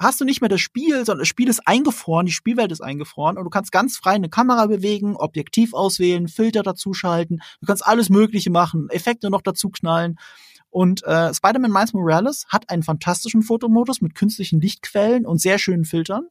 hast 0.00 0.20
du 0.20 0.24
nicht 0.24 0.40
mehr 0.40 0.48
das 0.48 0.60
Spiel, 0.60 1.04
sondern 1.04 1.18
das 1.18 1.28
Spiel 1.28 1.48
ist 1.48 1.66
eingefroren, 1.66 2.24
die 2.24 2.32
Spielwelt 2.32 2.72
ist 2.72 2.80
eingefroren 2.80 3.36
und 3.36 3.44
du 3.44 3.50
kannst 3.50 3.70
ganz 3.70 3.98
frei 3.98 4.12
eine 4.12 4.30
Kamera 4.30 4.66
bewegen, 4.66 5.16
Objektiv 5.16 5.74
auswählen, 5.74 6.28
Filter 6.28 6.62
dazuschalten, 6.62 7.42
du 7.60 7.66
kannst 7.66 7.86
alles 7.86 8.08
Mögliche 8.08 8.50
machen, 8.50 8.88
Effekte 8.90 9.28
noch 9.28 9.42
dazu 9.42 9.68
knallen. 9.68 10.18
Und 10.70 11.02
äh, 11.04 11.32
Spider-Man 11.32 11.72
Miles 11.72 11.92
Morales 11.94 12.46
hat 12.48 12.70
einen 12.70 12.82
fantastischen 12.82 13.42
Fotomodus 13.42 14.00
mit 14.00 14.14
künstlichen 14.14 14.60
Lichtquellen 14.60 15.26
und 15.26 15.40
sehr 15.40 15.58
schönen 15.58 15.84
Filtern. 15.84 16.28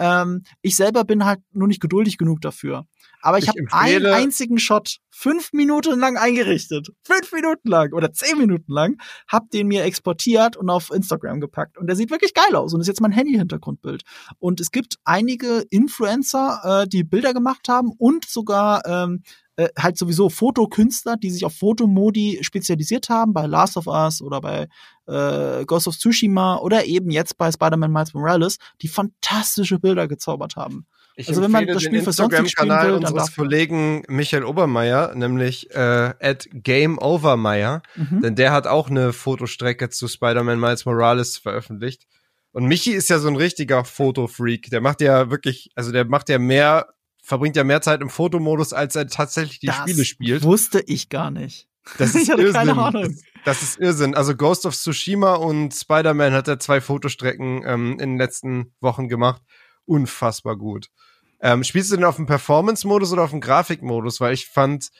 Ähm, 0.00 0.42
ich 0.62 0.76
selber 0.76 1.04
bin 1.04 1.26
halt 1.26 1.40
nur 1.52 1.68
nicht 1.68 1.80
geduldig 1.80 2.16
genug 2.16 2.40
dafür. 2.40 2.86
Aber 3.20 3.36
ich, 3.36 3.44
ich 3.44 3.48
habe 3.50 3.60
einen 3.70 4.06
einzigen 4.06 4.58
Shot 4.58 4.96
fünf 5.10 5.52
Minuten 5.52 6.00
lang 6.00 6.16
eingerichtet. 6.16 6.88
Fünf 7.04 7.30
Minuten 7.32 7.68
lang 7.68 7.92
oder 7.92 8.10
zehn 8.10 8.38
Minuten 8.38 8.72
lang. 8.72 8.96
Hab 9.28 9.50
den 9.50 9.68
mir 9.68 9.84
exportiert 9.84 10.56
und 10.56 10.70
auf 10.70 10.90
Instagram 10.90 11.40
gepackt. 11.40 11.76
Und 11.76 11.86
der 11.86 11.96
sieht 11.96 12.10
wirklich 12.10 12.32
geil 12.32 12.56
aus 12.56 12.72
und 12.72 12.80
ist 12.80 12.86
jetzt 12.86 13.02
mein 13.02 13.12
Handy-Hintergrundbild. 13.12 14.02
Und 14.38 14.58
es 14.60 14.70
gibt 14.70 14.96
einige 15.04 15.66
Influencer, 15.68 16.82
äh, 16.82 16.88
die 16.88 17.04
Bilder 17.04 17.34
gemacht 17.34 17.68
haben 17.68 17.92
und 17.98 18.24
sogar 18.24 18.86
ähm, 18.86 19.22
äh, 19.60 19.68
halt 19.78 19.98
sowieso 19.98 20.30
Fotokünstler, 20.30 21.16
die 21.16 21.30
sich 21.30 21.44
auf 21.44 21.54
Fotomodi 21.54 22.38
spezialisiert 22.40 23.10
haben, 23.10 23.34
bei 23.34 23.46
Last 23.46 23.76
of 23.76 23.86
Us 23.86 24.22
oder 24.22 24.40
bei 24.40 24.68
äh, 25.06 25.66
Ghost 25.66 25.86
of 25.86 25.98
Tsushima 25.98 26.56
oder 26.58 26.86
eben 26.86 27.10
jetzt 27.10 27.36
bei 27.36 27.52
Spider-Man 27.52 27.92
Miles 27.92 28.14
Morales, 28.14 28.56
die 28.80 28.88
fantastische 28.88 29.78
Bilder 29.78 30.08
gezaubert 30.08 30.56
haben. 30.56 30.86
Ich 31.16 31.28
also 31.28 31.42
wenn 31.42 31.50
man 31.50 31.66
das 31.66 31.82
Spiel 31.82 32.02
für 32.02 32.12
sonst 32.12 32.34
spielen 32.50 32.70
will, 32.70 32.92
dann 32.92 33.04
unseres 33.04 33.34
Kollegen 33.34 34.02
Michael 34.08 34.44
Obermeier, 34.44 35.14
nämlich 35.14 35.70
äh, 35.72 36.14
at 36.18 36.48
Game 36.52 36.96
Overmeier, 36.98 37.82
mhm. 37.96 38.22
denn 38.22 38.36
der 38.36 38.52
hat 38.52 38.66
auch 38.66 38.88
eine 38.88 39.12
Fotostrecke 39.12 39.90
zu 39.90 40.08
Spider-Man 40.08 40.58
Miles 40.58 40.86
Morales 40.86 41.36
veröffentlicht. 41.36 42.06
Und 42.52 42.64
Michi 42.64 42.92
ist 42.92 43.10
ja 43.10 43.18
so 43.18 43.28
ein 43.28 43.36
richtiger 43.36 43.84
Fotofreak. 43.84 44.70
Der 44.70 44.80
macht 44.80 45.02
ja 45.02 45.30
wirklich, 45.30 45.70
also 45.74 45.92
der 45.92 46.06
macht 46.06 46.30
ja 46.30 46.38
mehr 46.38 46.86
verbringt 47.22 47.56
ja 47.56 47.64
mehr 47.64 47.82
Zeit 47.82 48.00
im 48.00 48.10
Fotomodus, 48.10 48.72
als 48.72 48.96
er 48.96 49.06
tatsächlich 49.06 49.60
die 49.60 49.66
das 49.66 49.76
Spiele 49.76 50.04
spielt. 50.04 50.42
Wusste 50.42 50.80
ich 50.86 51.08
gar 51.08 51.30
nicht. 51.30 51.68
Das 51.98 52.10
ist 52.14 52.22
ich 52.22 52.30
hatte 52.30 52.42
Irrsinn. 52.42 52.54
keine 52.54 52.82
Ahnung. 52.82 53.02
Das, 53.44 53.60
das 53.60 53.62
ist 53.62 53.80
Irrsinn. 53.80 54.14
Also 54.14 54.36
Ghost 54.36 54.66
of 54.66 54.76
Tsushima 54.76 55.34
und 55.34 55.74
Spider-Man 55.74 56.32
hat 56.32 56.48
er 56.48 56.58
zwei 56.58 56.80
Fotostrecken 56.80 57.62
ähm, 57.64 57.92
in 57.92 58.10
den 58.10 58.18
letzten 58.18 58.74
Wochen 58.80 59.08
gemacht. 59.08 59.42
Unfassbar 59.86 60.56
gut. 60.56 60.88
Ähm, 61.40 61.64
spielst 61.64 61.90
du 61.90 61.96
denn 61.96 62.04
auf 62.04 62.16
dem 62.16 62.26
Performance-Modus 62.26 63.12
oder 63.12 63.22
auf 63.22 63.30
dem 63.30 63.40
Grafikmodus? 63.40 64.20
Weil 64.20 64.34
ich 64.34 64.46
fand, 64.46 64.90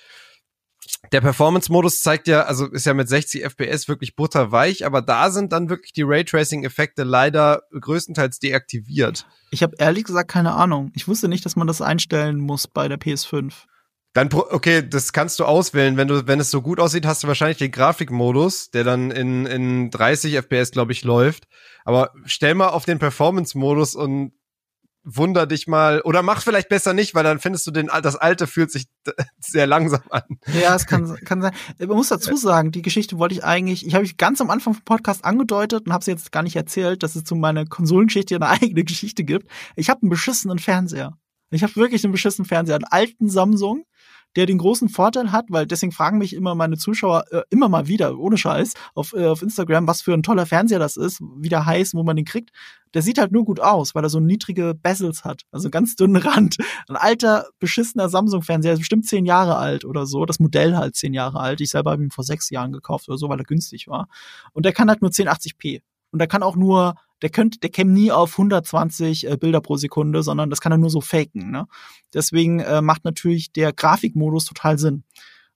der 1.13 1.21
Performance-Modus 1.21 2.01
zeigt 2.03 2.29
ja, 2.29 2.43
also 2.43 2.67
ist 2.67 2.87
ja 2.87 2.95
mit 2.95 3.09
60 3.09 3.43
FPS 3.43 3.89
wirklich 3.89 4.15
butterweich, 4.15 4.87
aber 4.87 5.03
da 5.03 5.31
sind 5.31 5.53
dann 5.53 5.69
wirklich 5.69 5.93
die 5.93 6.03
Raytracing-Effekte 6.03 7.03
leider 7.03 7.63
größtenteils 7.79 8.39
deaktiviert. 8.39 9.27
Ich 9.51 9.63
habe 9.63 9.75
ehrlich 9.79 10.05
gesagt 10.05 10.31
keine 10.31 10.53
Ahnung. 10.53 10.93
Ich 10.95 11.09
wusste 11.09 11.29
nicht, 11.29 11.45
dass 11.45 11.57
man 11.57 11.67
das 11.67 11.83
einstellen 11.83 12.39
muss 12.39 12.69
bei 12.69 12.87
der 12.87 12.99
PS5. 12.99 13.53
Dann, 14.13 14.29
okay, 14.33 14.89
das 14.89 15.13
kannst 15.13 15.39
du 15.39 15.45
auswählen. 15.45 15.97
Wenn 15.97 16.09
du, 16.09 16.27
wenn 16.27 16.41
es 16.41 16.51
so 16.51 16.63
gut 16.63 16.81
aussieht, 16.81 17.07
hast 17.07 17.23
du 17.23 17.29
wahrscheinlich 17.29 17.59
den 17.59 17.71
Grafikmodus, 17.71 18.71
der 18.71 18.83
dann 18.83 19.13
in, 19.13 19.47
in 19.47 19.91
30 19.91 20.35
FPS, 20.35 20.73
glaube 20.73 20.91
ich, 20.91 21.05
läuft. 21.05 21.47
Aber 21.85 22.11
stell 22.25 22.55
mal 22.55 22.69
auf 22.69 22.85
den 22.85 22.99
Performance-Modus 22.99 23.95
und 23.95 24.33
wunder 25.03 25.47
dich 25.47 25.67
mal 25.67 26.01
oder 26.03 26.23
mach 26.23 26.43
vielleicht 26.43 26.69
besser 26.69 26.93
nicht, 26.93 27.15
weil 27.15 27.25
dann 27.25 27.39
findest 27.39 27.67
du 27.67 27.71
den 27.71 27.91
das 28.03 28.17
alte 28.17 28.47
fühlt 28.47 28.71
sich 28.71 28.87
sehr 29.41 29.67
langsam 29.67 30.03
an. 30.11 30.39
Ja, 30.61 30.75
es 30.75 30.87
kann 30.87 31.17
kann 31.25 31.43
sein. 31.43 31.53
Man 31.79 31.97
muss 31.97 32.09
dazu 32.09 32.37
sagen, 32.37 32.71
die 32.71 32.83
Geschichte 32.83 33.19
wollte 33.19 33.35
ich 33.35 33.45
eigentlich, 33.45 33.87
ich 33.87 33.95
habe 33.95 34.05
ich 34.05 34.17
ganz 34.17 34.41
am 34.41 34.51
Anfang 34.51 34.75
vom 34.75 34.85
Podcast 34.85 35.25
angedeutet 35.25 35.87
und 35.87 35.93
habe 35.93 36.05
sie 36.05 36.11
jetzt 36.11 36.33
gar 36.33 36.43
nicht 36.43 36.57
erzählt, 36.57 37.03
dass 37.03 37.17
es 37.17 37.25
zu 37.25 37.35
meiner 37.35 37.65
Konsolengeschichte 37.65 38.37
eine 38.37 38.49
eigene 38.63 38.85
Geschichte 38.85 39.25
gibt. 39.25 39.51
Ich 39.77 39.89
habe 39.91 40.03
einen 40.03 40.11
beschissenen 40.11 40.59
Fernseher. 40.59 41.17
Ich 41.51 41.63
habe 41.63 41.75
wirklich 41.77 42.05
einen 42.05 42.13
beschissenen 42.13 42.47
Fernseher, 42.47 42.77
einen 42.77 42.85
alten 42.85 43.29
Samsung 43.29 43.85
der 44.37 44.47
den 44.47 44.59
großen 44.59 44.89
Vorteil 44.89 45.33
hat, 45.33 45.47
weil 45.49 45.67
deswegen 45.67 45.93
fragen 45.93 46.19
mich 46.19 46.35
immer 46.35 46.55
meine 46.55 46.77
Zuschauer 46.77 47.25
äh, 47.31 47.43
immer 47.51 47.69
mal 47.69 47.89
wieder, 47.89 48.19
ohne 48.19 48.37
Scheiß, 48.37 48.75
auf, 48.95 49.13
äh, 49.13 49.27
auf 49.27 49.43
Instagram, 49.43 49.87
was 49.87 50.03
für 50.03 50.15
ein 50.15 50.23
toller 50.23 50.47
Fernseher 50.47 50.79
das 50.79 50.97
ist, 50.97 51.21
wie 51.37 51.49
der 51.49 51.67
heißt, 51.67 51.95
wo 51.95 52.03
man 52.03 52.17
den 52.17 52.25
kriegt. 52.25 52.51
Der 52.95 53.03
sieht 53.03 53.19
halt 53.19 53.33
nur 53.33 53.45
gut 53.45 53.61
aus, 53.61 53.95
weil 53.95 54.05
er 54.05 54.11
so 54.11 54.19
niedrige 54.21 54.75
Bezels 54.75 55.25
hat, 55.25 55.43
also 55.53 55.71
ganz 55.71 55.97
dünnen 55.97 56.17
Rand. 56.23 56.57
Ein 56.89 56.97
alter, 56.97 57.47
beschissener 57.59 58.09
Samsung-Fernseher, 58.09 58.73
ist 58.75 58.81
bestimmt 58.81 59.07
zehn 59.07 59.27
Jahre 59.27 59.57
alt 59.57 59.85
oder 59.85 60.07
so. 60.07 60.27
Das 60.27 60.41
Modell 60.41 60.77
halt 60.77 60.97
zehn 60.97 61.15
Jahre 61.15 61.41
alt. 61.41 61.61
Ich 61.61 61.71
selber 61.71 61.93
habe 61.93 62.03
ihn 62.03 62.11
vor 62.11 62.25
sechs 62.25 62.51
Jahren 62.51 62.73
gekauft 62.73 63.09
oder 63.09 63.19
so, 63.19 63.29
weil 63.29 63.39
er 63.39 63.45
günstig 63.45 63.89
war. 63.89 64.09
Und 64.53 64.65
der 64.65 64.73
kann 64.73 64.89
halt 64.89 65.03
nur 65.03 65.11
1080p. 65.11 65.83
Und 66.11 66.19
der 66.19 66.29
kann 66.29 66.43
auch 66.43 66.57
nur 66.57 66.95
der 67.23 67.31
könnte, 67.31 67.59
der 67.59 67.71
käme 67.71 67.93
nie 67.93 68.11
auf 68.13 68.33
120 68.33 69.29
äh, 69.29 69.37
Bilder 69.37 69.61
pro 69.61 69.77
Sekunde, 69.77 70.23
sondern 70.23 70.51
das 70.51 70.61
kann 70.61 70.73
er 70.73 70.79
nur 70.79 70.91
so 70.91 71.01
faken. 71.01 71.51
Ne? 71.51 71.67
Deswegen 72.15 72.61
äh, 72.61 72.81
macht 72.83 73.05
natürlich 73.05 73.53
der 73.53 73.73
Grafikmodus 73.73 74.47
total 74.47 74.79
Sinn. 74.79 75.05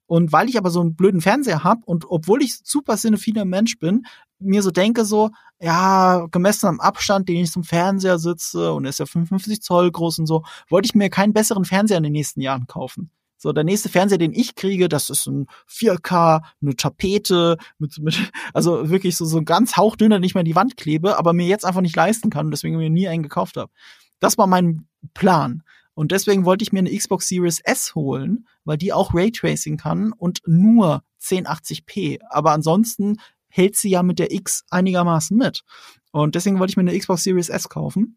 Und 0.06 0.32
weil 0.32 0.50
ich 0.50 0.58
aber 0.58 0.70
so 0.70 0.80
einen 0.80 0.96
blöden 0.96 1.22
Fernseher 1.22 1.64
habe 1.64 1.80
und 1.86 2.04
obwohl 2.08 2.42
ich 2.42 2.58
super 2.62 2.96
cinephiner 2.96 3.46
Mensch 3.46 3.78
bin, 3.78 4.04
mir 4.38 4.62
so 4.62 4.70
denke 4.70 5.06
so, 5.06 5.30
ja, 5.60 6.26
gemessen 6.30 6.66
am 6.66 6.80
Abstand, 6.80 7.28
den 7.28 7.36
ich 7.36 7.50
zum 7.50 7.64
Fernseher 7.64 8.18
sitze 8.18 8.74
und 8.74 8.84
ist 8.84 8.98
ja 8.98 9.06
55 9.06 9.62
Zoll 9.62 9.90
groß 9.90 10.18
und 10.18 10.26
so, 10.26 10.44
wollte 10.68 10.86
ich 10.86 10.94
mir 10.94 11.08
keinen 11.08 11.32
besseren 11.32 11.64
Fernseher 11.64 11.96
in 11.96 12.02
den 12.02 12.12
nächsten 12.12 12.42
Jahren 12.42 12.66
kaufen. 12.66 13.10
So, 13.44 13.52
der 13.52 13.62
nächste 13.62 13.90
Fernseher, 13.90 14.16
den 14.16 14.32
ich 14.32 14.54
kriege, 14.54 14.88
das 14.88 15.10
ist 15.10 15.26
ein 15.26 15.48
4K, 15.70 16.40
eine 16.62 16.76
Tapete, 16.76 17.58
mit, 17.76 17.98
mit, 17.98 18.32
also 18.54 18.88
wirklich 18.88 19.18
so, 19.18 19.26
so 19.26 19.42
ganz 19.42 19.76
hauchdünner, 19.76 20.18
nicht 20.18 20.34
mehr 20.34 20.40
an 20.40 20.46
die 20.46 20.54
Wand 20.54 20.78
klebe, 20.78 21.18
aber 21.18 21.34
mir 21.34 21.46
jetzt 21.46 21.66
einfach 21.66 21.82
nicht 21.82 21.94
leisten 21.94 22.30
kann 22.30 22.50
deswegen 22.50 22.78
mir 22.78 22.88
nie 22.88 23.06
einen 23.06 23.22
gekauft 23.22 23.58
habe. 23.58 23.70
Das 24.18 24.38
war 24.38 24.46
mein 24.46 24.88
Plan. 25.12 25.62
Und 25.92 26.10
deswegen 26.10 26.46
wollte 26.46 26.62
ich 26.62 26.72
mir 26.72 26.78
eine 26.78 26.96
Xbox 26.96 27.28
Series 27.28 27.60
S 27.60 27.94
holen, 27.94 28.48
weil 28.64 28.78
die 28.78 28.94
auch 28.94 29.12
Raytracing 29.12 29.76
kann 29.76 30.12
und 30.12 30.40
nur 30.46 31.02
1080p. 31.20 32.20
Aber 32.30 32.52
ansonsten 32.52 33.18
hält 33.48 33.76
sie 33.76 33.90
ja 33.90 34.02
mit 34.02 34.18
der 34.18 34.32
X 34.32 34.64
einigermaßen 34.70 35.36
mit. 35.36 35.64
Und 36.12 36.34
deswegen 36.34 36.58
wollte 36.60 36.70
ich 36.70 36.76
mir 36.78 36.88
eine 36.88 36.98
Xbox 36.98 37.24
Series 37.24 37.50
S 37.50 37.68
kaufen. 37.68 38.16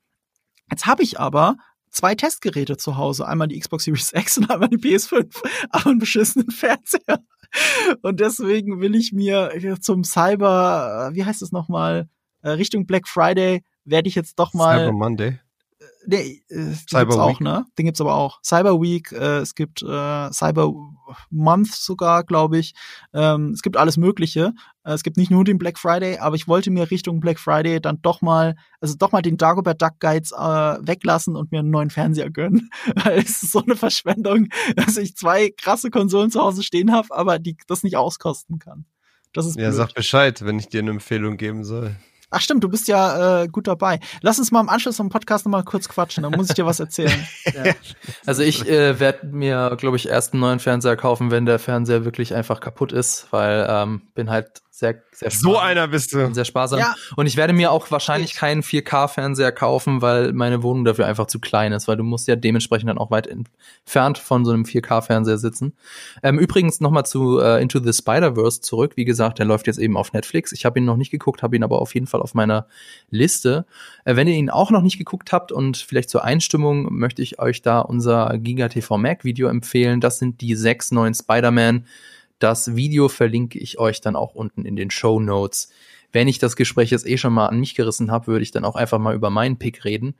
Jetzt 0.71 0.85
habe 0.85 1.03
ich 1.03 1.19
aber 1.19 1.57
zwei 1.97 2.15
Testgeräte 2.15 2.77
zu 2.77 2.97
Hause. 2.97 3.27
Einmal 3.27 3.47
die 3.47 3.59
Xbox 3.59 3.85
Series 3.85 4.13
X 4.13 4.37
und 4.37 4.49
einmal 4.49 4.69
die 4.69 4.77
PS5. 4.77 5.27
Aber 5.69 5.89
einen 5.89 5.99
beschissenen 5.99 6.51
Fernseher. 6.51 7.23
Und 8.01 8.19
deswegen 8.19 8.79
will 8.81 8.95
ich 8.95 9.13
mir 9.13 9.51
zum 9.81 10.03
Cyber, 10.03 11.09
wie 11.13 11.25
heißt 11.25 11.41
es 11.41 11.51
nochmal, 11.51 12.07
äh, 12.41 12.49
Richtung 12.49 12.85
Black 12.85 13.07
Friday 13.07 13.63
werde 13.83 14.09
ich 14.09 14.15
jetzt 14.15 14.37
doch 14.37 14.53
mal. 14.53 14.79
Cyber 14.79 14.91
Monday. 14.91 15.39
Nee, 16.09 16.41
äh, 16.49 16.55
den 16.55 16.73
Cyber 16.73 17.01
gibt's 17.01 17.17
auch, 17.17 17.29
Week. 17.29 17.41
ne? 17.41 17.65
Den 17.77 17.85
gibt's 17.85 17.99
aber 17.99 18.15
auch. 18.15 18.39
Cyber 18.41 18.81
Week, 18.81 19.11
äh, 19.11 19.39
es 19.39 19.55
gibt 19.55 19.81
äh, 19.83 20.31
Cyber 20.31 20.73
Month 21.29 21.73
sogar, 21.73 22.23
glaube 22.23 22.59
ich. 22.59 22.75
Ähm, 23.13 23.51
es 23.51 23.61
gibt 23.61 23.75
alles 23.75 23.97
Mögliche. 23.97 24.53
Äh, 24.85 24.93
es 24.93 25.03
gibt 25.03 25.17
nicht 25.17 25.31
nur 25.31 25.43
den 25.43 25.57
Black 25.57 25.77
Friday, 25.77 26.17
aber 26.19 26.37
ich 26.37 26.47
wollte 26.47 26.71
mir 26.71 26.89
Richtung 26.89 27.19
Black 27.19 27.39
Friday 27.39 27.81
dann 27.81 28.01
doch 28.01 28.21
mal, 28.21 28.55
also 28.79 28.95
doch 28.97 29.11
mal 29.11 29.21
den 29.21 29.35
Dagobert 29.35 29.81
Duck 29.81 29.99
Guides 29.99 30.31
äh, 30.31 30.37
weglassen 30.37 31.35
und 31.35 31.51
mir 31.51 31.59
einen 31.59 31.71
neuen 31.71 31.89
Fernseher 31.89 32.29
gönnen. 32.29 32.69
Weil 33.03 33.19
es 33.19 33.43
ist 33.43 33.51
so 33.51 33.61
eine 33.61 33.75
Verschwendung, 33.75 34.47
dass 34.77 34.95
ich 34.95 35.17
zwei 35.17 35.49
krasse 35.49 35.89
Konsolen 35.89 36.31
zu 36.31 36.41
Hause 36.41 36.63
stehen 36.63 36.93
habe, 36.93 37.09
aber 37.11 37.37
die 37.37 37.57
das 37.67 37.83
nicht 37.83 37.97
auskosten 37.97 38.59
kann. 38.59 38.85
Das 39.33 39.45
ist 39.45 39.57
ja, 39.57 39.67
blöd. 39.67 39.75
sag 39.75 39.93
Bescheid, 39.93 40.45
wenn 40.45 40.57
ich 40.57 40.69
dir 40.69 40.79
eine 40.79 40.91
Empfehlung 40.91 41.35
geben 41.35 41.65
soll. 41.65 41.97
Ach 42.29 42.41
stimmt, 42.41 42.63
du 42.63 42.69
bist 42.69 42.87
ja 42.87 43.43
äh, 43.43 43.47
gut 43.47 43.67
dabei. 43.67 43.99
Lass 44.21 44.37
uns 44.37 44.51
mal 44.51 44.59
im 44.59 44.67
Anschluss 44.67 44.97
vom 44.97 45.09
Podcast 45.09 45.45
nochmal 45.45 45.63
kurz 45.63 45.87
quatschen, 45.87 46.23
dann 46.23 46.33
muss 46.33 46.49
ich 46.49 46.55
dir 46.55 46.65
was 46.65 46.79
erzählen. 46.79 47.27
ja. 47.45 47.73
Also 48.25 48.43
ich 48.43 48.67
äh, 48.67 48.99
werde 48.99 49.27
mir, 49.27 49.75
glaube 49.77 49.95
ich, 49.95 50.09
erst 50.09 50.33
einen 50.33 50.41
neuen 50.41 50.59
Fernseher 50.59 50.97
kaufen, 50.97 51.31
wenn 51.31 51.45
der 51.45 51.57
Fernseher 51.57 52.03
wirklich 52.03 52.35
einfach 52.35 52.59
kaputt 52.59 52.91
ist, 52.91 53.27
weil 53.31 53.65
ähm, 53.69 54.01
bin 54.13 54.29
halt 54.29 54.61
sehr, 54.77 55.01
sehr 55.11 55.31
sparsam. 55.31 55.51
So 55.51 55.57
einer 55.57 55.87
bist 55.87 56.13
du. 56.13 56.31
Sehr 56.35 56.45
sparsam. 56.45 56.79
Ja. 56.79 56.93
Und 57.15 57.25
ich 57.25 57.35
werde 57.35 57.51
mir 57.51 57.71
auch 57.71 57.89
wahrscheinlich 57.89 58.35
keinen 58.35 58.61
4K-Fernseher 58.61 59.51
kaufen, 59.51 60.03
weil 60.03 60.33
meine 60.33 60.61
Wohnung 60.61 60.85
dafür 60.85 61.07
einfach 61.07 61.25
zu 61.25 61.39
klein 61.39 61.71
ist, 61.71 61.87
weil 61.87 61.97
du 61.97 62.03
musst 62.03 62.27
ja 62.27 62.35
dementsprechend 62.35 62.87
dann 62.87 62.99
auch 62.99 63.09
weit 63.09 63.25
entfernt 63.25 64.19
von 64.19 64.45
so 64.45 64.51
einem 64.51 64.65
4K-Fernseher 64.65 65.39
sitzen. 65.39 65.73
Ähm, 66.21 66.37
übrigens 66.37 66.79
nochmal 66.79 67.07
zu 67.07 67.39
äh, 67.39 67.59
Into 67.59 67.79
the 67.79 67.91
Spider-Verse 67.91 68.61
zurück. 68.61 68.93
Wie 68.97 69.05
gesagt, 69.05 69.39
der 69.39 69.47
läuft 69.47 69.65
jetzt 69.65 69.79
eben 69.79 69.97
auf 69.97 70.13
Netflix. 70.13 70.51
Ich 70.51 70.63
habe 70.63 70.77
ihn 70.77 70.85
noch 70.85 70.97
nicht 70.97 71.09
geguckt, 71.09 71.41
habe 71.41 71.55
ihn 71.55 71.63
aber 71.63 71.81
auf 71.81 71.95
jeden 71.95 72.05
Fall 72.05 72.21
auf 72.21 72.35
meiner 72.35 72.67
Liste. 73.09 73.65
Äh, 74.05 74.15
wenn 74.15 74.27
ihr 74.27 74.35
ihn 74.35 74.51
auch 74.51 74.69
noch 74.69 74.83
nicht 74.83 74.99
geguckt 74.99 75.31
habt 75.31 75.51
und 75.51 75.77
vielleicht 75.77 76.11
zur 76.11 76.23
Einstimmung 76.23 76.93
möchte 76.93 77.23
ich 77.23 77.39
euch 77.39 77.63
da 77.63 77.79
unser 77.79 78.37
Giga 78.37 78.67
TV 78.67 78.99
Mac 78.99 79.23
Video 79.23 79.47
empfehlen. 79.47 80.01
Das 80.01 80.19
sind 80.19 80.41
die 80.41 80.53
sechs 80.53 80.91
neuen 80.91 81.15
Spider-Man 81.15 81.87
das 82.39 82.75
Video 82.75 83.09
verlinke 83.09 83.59
ich 83.59 83.79
euch 83.79 84.01
dann 84.01 84.15
auch 84.15 84.35
unten 84.35 84.65
in 84.65 84.75
den 84.75 84.91
Show 84.91 85.19
Notes. 85.19 85.69
Wenn 86.13 86.29
ich 86.29 86.39
das 86.39 86.55
Gespräch 86.55 86.89
jetzt 86.91 87.05
eh 87.05 87.17
schon 87.17 87.33
mal 87.33 87.47
an 87.47 87.59
mich 87.59 87.75
gerissen 87.75 88.11
habe, 88.11 88.27
würde 88.27 88.41
ich 88.41 88.51
dann 88.51 88.63
auch 88.63 88.75
einfach 88.75 88.97
mal 88.97 89.13
über 89.13 89.29
meinen 89.29 89.57
Pick 89.57 89.83
reden. 89.83 90.15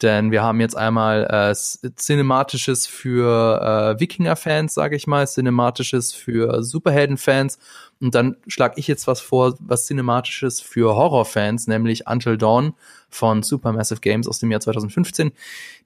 Denn 0.00 0.30
wir 0.30 0.42
haben 0.42 0.60
jetzt 0.60 0.76
einmal 0.76 1.26
äh, 1.28 1.54
Cinematisches 1.96 2.86
für 2.86 3.96
äh, 3.96 4.00
Wikinger-Fans, 4.00 4.72
sage 4.72 4.94
ich 4.94 5.08
mal, 5.08 5.26
Cinematisches 5.26 6.12
für 6.12 6.62
Superhelden-Fans. 6.62 7.58
Und 8.00 8.14
dann 8.14 8.36
schlage 8.46 8.74
ich 8.78 8.86
jetzt 8.86 9.08
was 9.08 9.20
vor, 9.20 9.56
was 9.58 9.86
Cinematisches 9.86 10.60
für 10.60 10.94
Horror-Fans, 10.94 11.66
nämlich 11.66 12.06
Until 12.06 12.38
Dawn 12.38 12.74
von 13.10 13.42
Supermassive 13.42 14.00
Games 14.00 14.28
aus 14.28 14.38
dem 14.38 14.50
Jahr 14.52 14.60
2015. 14.60 15.32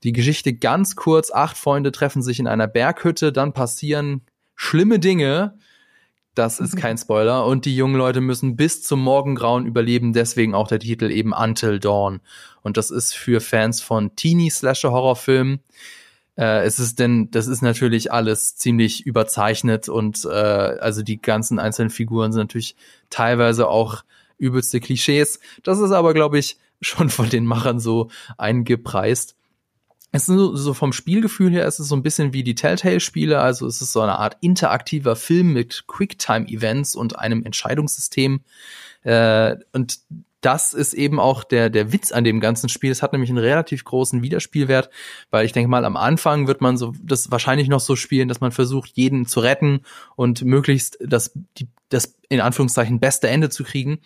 Die 0.03 0.13
Geschichte 0.13 0.53
ganz 0.53 0.97
kurz, 0.97 1.33
acht 1.33 1.57
Freunde 1.57 1.93
treffen 1.93 2.21
sich 2.21 2.39
in 2.39 2.47
einer 2.47 2.67
Berghütte, 2.67 3.33
dann 3.33 3.55
passieren 3.55 4.21
schlimme 4.55 4.99
Dinge, 4.99 5.59
das 6.37 6.61
ist 6.61 6.77
kein 6.77 6.99
Spoiler. 6.99 7.47
Und 7.47 7.65
die 7.65 7.75
jungen 7.75 7.97
Leute 7.97 8.21
müssen 8.21 8.57
bis 8.57 8.83
zum 8.83 9.01
Morgengrauen 9.03 9.67
überleben, 9.67 10.13
deswegen 10.13 10.55
auch 10.55 10.69
der 10.69 10.79
Titel 10.79 11.11
eben 11.11 11.33
Until 11.33 11.81
Dawn. 11.81 12.21
Und 12.63 12.77
das 12.77 12.91
ist 12.91 13.15
für 13.15 13.41
Fans 13.41 13.81
von 13.81 14.15
Teenie-Slasher-Horrorfilmen. 14.15 15.61
Äh, 16.37 16.65
es 16.65 16.79
ist 16.79 16.99
denn, 16.99 17.31
das 17.31 17.47
ist 17.47 17.63
natürlich 17.63 18.13
alles 18.13 18.57
ziemlich 18.57 19.07
überzeichnet 19.07 19.89
und 19.89 20.25
äh, 20.27 20.29
also 20.29 21.03
die 21.03 21.21
ganzen 21.21 21.59
einzelnen 21.59 21.91
Figuren 21.91 22.33
sind 22.33 22.43
natürlich 22.43 22.77
teilweise 23.09 23.69
auch 23.69 24.05
übelste 24.37 24.81
Klischees. 24.81 25.41
Das 25.63 25.79
ist 25.79 25.93
aber, 25.93 26.13
glaube 26.13 26.39
ich, 26.39 26.59
schon 26.83 27.09
von 27.09 27.31
den 27.31 27.47
Machern 27.47 27.81
so 27.81 28.11
eingepreist. 28.37 29.36
Es 30.13 30.29
ist 30.29 30.35
so, 30.35 30.57
so 30.57 30.73
vom 30.73 30.93
Spielgefühl 30.93 31.51
her 31.51 31.67
ist 31.67 31.77
so 31.77 31.95
ein 31.95 32.03
bisschen 32.03 32.33
wie 32.33 32.43
die 32.43 32.55
Telltale-Spiele, 32.55 33.41
also 33.41 33.67
es 33.67 33.83
ist 33.83 33.93
so 33.93 34.01
eine 34.01 34.19
Art 34.19 34.37
interaktiver 34.41 35.17
Film 35.17 35.53
mit 35.53 35.85
Quicktime-Events 35.87 36.95
und 36.95 37.19
einem 37.19 37.45
Entscheidungssystem. 37.45 38.41
Äh, 39.03 39.57
und 39.73 39.99
das 40.41 40.75
ist 40.75 40.95
eben 40.95 41.19
auch 41.19 41.45
der, 41.45 41.71
der 41.71 41.93
Witz 41.93 42.13
an 42.13 42.25
dem 42.25 42.41
ganzen 42.41 42.69
Spiel. 42.69 42.91
Es 42.91 43.03
hat 43.03 43.13
nämlich 43.13 43.31
einen 43.31 43.39
relativ 43.39 43.85
großen 43.85 44.23
Wiederspielwert, 44.23 44.91
weil 45.31 45.47
ich 45.47 45.53
denke 45.53 45.69
mal, 45.69 45.85
am 45.85 45.97
Anfang 45.97 46.47
wird 46.47 46.61
man 46.61 46.77
so 46.77 46.93
das 47.03 47.31
wahrscheinlich 47.31 47.69
noch 47.69 47.81
so 47.81 47.97
spielen, 47.97 48.29
dass 48.29 48.41
man 48.41 48.53
versucht, 48.53 48.91
jeden 48.95 49.27
zu 49.27 49.41
retten 49.41 49.81
und 50.15 50.45
möglichst 50.45 50.99
das, 51.01 51.33
die, 51.59 51.69
das 51.89 52.17
in 52.29 52.41
Anführungszeichen 52.41 53.01
beste 53.01 53.29
Ende 53.29 53.49
zu 53.49 53.65
kriegen. 53.65 53.99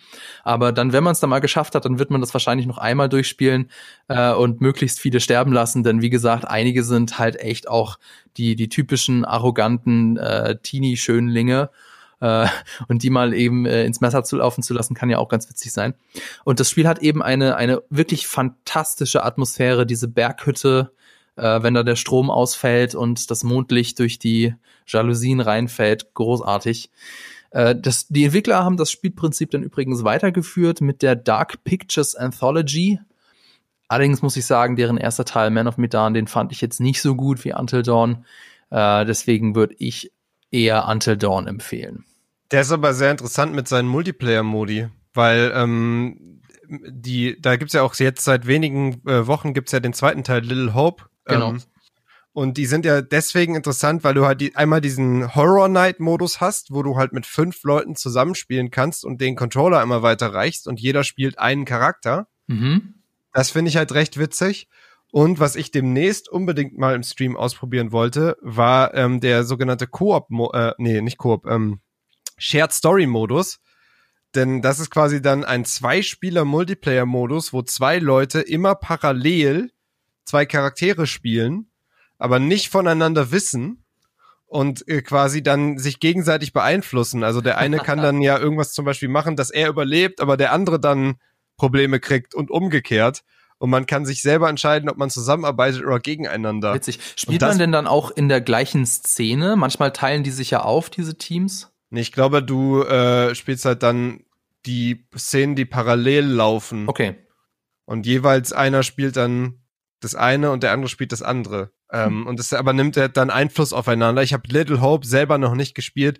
Aber 0.43 0.71
dann, 0.71 0.93
wenn 0.93 1.03
man 1.03 1.13
es 1.13 1.19
dann 1.19 1.29
mal 1.29 1.39
geschafft 1.39 1.75
hat, 1.75 1.85
dann 1.85 1.99
wird 1.99 2.11
man 2.11 2.21
das 2.21 2.33
wahrscheinlich 2.33 2.67
noch 2.67 2.77
einmal 2.77 3.09
durchspielen 3.09 3.69
äh, 4.07 4.31
und 4.31 4.61
möglichst 4.61 4.99
viele 4.99 5.19
sterben 5.19 5.51
lassen. 5.51 5.83
Denn 5.83 6.01
wie 6.01 6.09
gesagt, 6.09 6.45
einige 6.47 6.83
sind 6.83 7.19
halt 7.19 7.39
echt 7.39 7.67
auch 7.67 7.97
die, 8.37 8.55
die 8.55 8.69
typischen 8.69 9.25
arroganten 9.25 10.17
äh, 10.17 10.57
Teenie-Schönlinge 10.61 11.69
äh, 12.21 12.47
und 12.87 13.03
die 13.03 13.09
mal 13.09 13.33
eben 13.33 13.65
äh, 13.65 13.83
ins 13.83 13.99
Messer 13.99 14.23
zu 14.23 14.37
laufen 14.37 14.63
zu 14.63 14.73
lassen, 14.73 14.93
kann 14.93 15.09
ja 15.09 15.17
auch 15.17 15.27
ganz 15.27 15.49
witzig 15.49 15.73
sein. 15.73 15.93
Und 16.45 16.59
das 16.59 16.69
Spiel 16.69 16.87
hat 16.87 16.99
eben 16.99 17.21
eine, 17.21 17.57
eine 17.57 17.81
wirklich 17.89 18.27
fantastische 18.27 19.23
Atmosphäre, 19.23 19.85
diese 19.85 20.07
Berghütte, 20.07 20.91
äh, 21.35 21.63
wenn 21.63 21.73
da 21.73 21.83
der 21.83 21.95
Strom 21.95 22.29
ausfällt 22.29 22.95
und 22.95 23.29
das 23.29 23.43
Mondlicht 23.43 23.99
durch 23.99 24.19
die 24.19 24.55
Jalousien 24.87 25.41
reinfällt, 25.41 26.13
großartig. 26.13 26.89
Äh, 27.49 27.75
das, 27.75 28.07
die 28.07 28.25
Entwickler 28.25 28.63
haben 28.63 28.77
das 28.77 28.91
Spielprinzip 28.91 29.51
dann 29.51 29.63
übrigens 29.63 30.03
weitergeführt 30.03 30.81
mit 30.81 31.01
der 31.01 31.15
Dark 31.15 31.63
Pictures 31.63 32.15
Anthology. 32.15 32.99
Allerdings 33.87 34.21
muss 34.21 34.37
ich 34.37 34.45
sagen, 34.45 34.77
deren 34.77 34.97
erster 34.97 35.25
Teil, 35.25 35.49
Man 35.49 35.67
of 35.67 35.77
Medan, 35.77 36.13
den 36.13 36.27
fand 36.27 36.53
ich 36.53 36.61
jetzt 36.61 36.79
nicht 36.79 37.01
so 37.01 37.15
gut 37.15 37.43
wie 37.43 37.53
Until 37.53 37.83
Dawn. 37.83 38.25
Äh, 38.69 39.05
deswegen 39.05 39.55
würde 39.55 39.75
ich 39.79 40.13
eher 40.49 40.87
Until 40.87 41.17
Dawn 41.17 41.47
empfehlen. 41.47 42.05
Der 42.51 42.61
ist 42.61 42.71
aber 42.71 42.93
sehr 42.93 43.11
interessant 43.11 43.53
mit 43.53 43.67
seinen 43.67 43.87
Multiplayer-Modi, 43.87 44.89
weil 45.13 45.51
ähm, 45.55 46.41
die, 46.69 47.39
da 47.41 47.55
gibt's 47.55 47.73
ja 47.73 47.83
auch 47.83 47.95
jetzt 47.95 48.23
seit 48.23 48.47
wenigen 48.47 49.01
äh, 49.07 49.27
Wochen 49.27 49.53
gibt's 49.53 49.71
ja 49.71 49.79
den 49.79 49.93
zweiten 49.93 50.23
Teil 50.23 50.41
Little 50.41 50.73
Hope. 50.73 51.05
Genau. 51.25 51.51
Ähm, 51.51 51.61
und 52.33 52.57
die 52.57 52.65
sind 52.65 52.85
ja 52.85 53.01
deswegen 53.01 53.55
interessant, 53.55 54.05
weil 54.05 54.13
du 54.13 54.25
halt 54.25 54.39
die, 54.39 54.55
einmal 54.55 54.79
diesen 54.79 55.35
Horror 55.35 55.67
Night 55.67 55.99
Modus 55.99 56.39
hast, 56.39 56.71
wo 56.71 56.81
du 56.81 56.95
halt 56.95 57.11
mit 57.11 57.25
fünf 57.25 57.63
Leuten 57.63 57.95
zusammenspielen 57.95 58.71
kannst 58.71 59.03
und 59.03 59.19
den 59.19 59.35
Controller 59.35 59.81
immer 59.83 60.01
weiter 60.01 60.33
reichst 60.33 60.67
und 60.67 60.79
jeder 60.79 61.03
spielt 61.03 61.39
einen 61.39 61.65
Charakter. 61.65 62.27
Mhm. 62.47 62.95
Das 63.33 63.49
finde 63.49 63.69
ich 63.69 63.77
halt 63.77 63.93
recht 63.93 64.17
witzig. 64.17 64.69
Und 65.11 65.41
was 65.41 65.57
ich 65.57 65.71
demnächst 65.71 66.29
unbedingt 66.29 66.77
mal 66.77 66.95
im 66.95 67.03
Stream 67.03 67.35
ausprobieren 67.35 67.91
wollte, 67.91 68.37
war 68.41 68.93
ähm, 68.93 69.19
der 69.19 69.43
sogenannte 69.43 69.87
Koop, 69.87 70.27
äh, 70.53 70.71
nee, 70.77 71.01
nicht 71.01 71.17
Koop, 71.17 71.45
ähm, 71.47 71.81
Shared 72.41 72.73
Story 72.73 73.05
Modus. 73.05 73.59
Denn 74.33 74.61
das 74.61 74.79
ist 74.79 74.89
quasi 74.89 75.21
dann 75.21 75.43
ein 75.43 75.65
Zwei-Spieler-Multiplayer-Modus, 75.65 77.53
wo 77.53 77.61
zwei 77.61 77.99
Leute 77.99 78.39
immer 78.41 78.75
parallel 78.75 79.71
zwei 80.25 80.45
Charaktere 80.45 81.05
spielen, 81.05 81.69
aber 82.17 82.39
nicht 82.39 82.69
voneinander 82.69 83.31
wissen 83.31 83.83
und 84.45 84.87
äh, 84.87 85.01
quasi 85.01 85.43
dann 85.43 85.77
sich 85.77 85.99
gegenseitig 85.99 86.53
beeinflussen. 86.53 87.23
Also 87.23 87.41
der 87.41 87.57
eine 87.57 87.79
kann 87.79 87.97
dann 88.01 88.21
ja 88.21 88.37
irgendwas 88.37 88.73
zum 88.73 88.85
Beispiel 88.85 89.09
machen, 89.09 89.35
dass 89.35 89.49
er 89.49 89.67
überlebt, 89.67 90.21
aber 90.21 90.37
der 90.37 90.53
andere 90.53 90.79
dann 90.79 91.15
Probleme 91.57 91.99
kriegt 91.99 92.33
und 92.33 92.49
umgekehrt. 92.49 93.23
Und 93.57 93.69
man 93.69 93.85
kann 93.85 94.05
sich 94.05 94.23
selber 94.23 94.49
entscheiden, 94.49 94.89
ob 94.89 94.97
man 94.97 95.11
zusammenarbeitet 95.11 95.83
oder 95.83 95.99
gegeneinander. 95.99 96.73
Witzig. 96.73 96.99
Spielt 97.15 97.41
man 97.41 97.59
denn 97.59 97.71
dann 97.71 97.85
auch 97.85 98.09
in 98.09 98.27
der 98.27 98.41
gleichen 98.41 98.87
Szene? 98.87 99.55
Manchmal 99.55 99.93
teilen 99.93 100.23
die 100.23 100.31
sich 100.31 100.49
ja 100.49 100.61
auf, 100.61 100.89
diese 100.89 101.17
Teams. 101.17 101.70
Nee, 101.91 102.01
Ich 102.01 102.11
glaube, 102.11 102.41
du 102.41 102.81
äh, 102.83 103.35
spielst 103.35 103.65
halt 103.65 103.83
dann 103.83 104.23
die 104.65 105.05
Szenen, 105.15 105.55
die 105.55 105.65
parallel 105.65 106.25
laufen. 106.25 106.87
Okay. 106.87 107.15
Und 107.85 108.05
jeweils 108.05 108.53
einer 108.53 108.83
spielt 108.83 109.17
dann 109.17 109.61
das 109.99 110.15
eine 110.15 110.51
und 110.51 110.63
der 110.63 110.71
andere 110.71 110.89
spielt 110.89 111.11
das 111.11 111.21
andere. 111.21 111.71
Ähm, 111.91 112.25
und 112.25 112.39
das 112.39 112.53
aber 112.53 112.71
nimmt 112.73 112.95
halt 112.95 113.17
dann 113.17 113.29
Einfluss 113.29 113.73
aufeinander. 113.73 114.23
Ich 114.23 114.33
habe 114.33 114.47
Little 114.47 114.81
Hope 114.81 115.05
selber 115.05 115.37
noch 115.37 115.53
nicht 115.53 115.75
gespielt, 115.75 116.19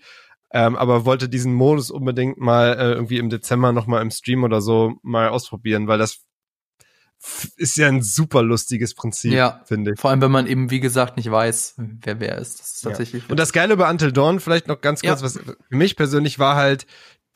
ähm, 0.52 0.76
aber 0.76 1.06
wollte 1.06 1.30
diesen 1.30 1.54
Modus 1.54 1.90
unbedingt 1.90 2.38
mal 2.38 2.74
äh, 2.74 2.92
irgendwie 2.92 3.18
im 3.18 3.30
Dezember 3.30 3.72
noch 3.72 3.88
mal 3.88 4.02
im 4.02 4.12
Stream 4.12 4.44
oder 4.44 4.62
so 4.62 4.96
mal 5.02 5.30
ausprobieren, 5.30 5.88
weil 5.88 5.98
das 5.98 6.26
ist 7.58 7.78
ja 7.78 7.88
ein 7.88 8.02
super 8.02 8.42
lustiges 8.44 8.94
Prinzip, 8.96 9.32
Ja. 9.34 9.62
finde 9.66 9.94
ich. 9.94 10.00
Vor 10.00 10.10
allem, 10.10 10.22
wenn 10.22 10.32
man 10.32 10.48
eben, 10.48 10.72
wie 10.72 10.80
gesagt, 10.80 11.18
nicht 11.18 11.30
weiß, 11.30 11.76
wer 11.78 12.20
wer 12.20 12.38
ist. 12.38 12.60
Das 12.60 12.72
ist 12.74 12.82
tatsächlich. 12.82 13.30
Und 13.30 13.40
das 13.40 13.54
Geile 13.54 13.78
bei 13.78 13.90
Until 13.90 14.12
Dawn, 14.12 14.40
vielleicht 14.40 14.68
noch 14.68 14.82
ganz 14.82 15.02
kurz, 15.02 15.20
Ja. 15.22 15.26
was 15.26 15.34
für 15.38 15.56
mich 15.70 15.96
persönlich 15.96 16.40
war 16.40 16.56
halt, 16.56 16.86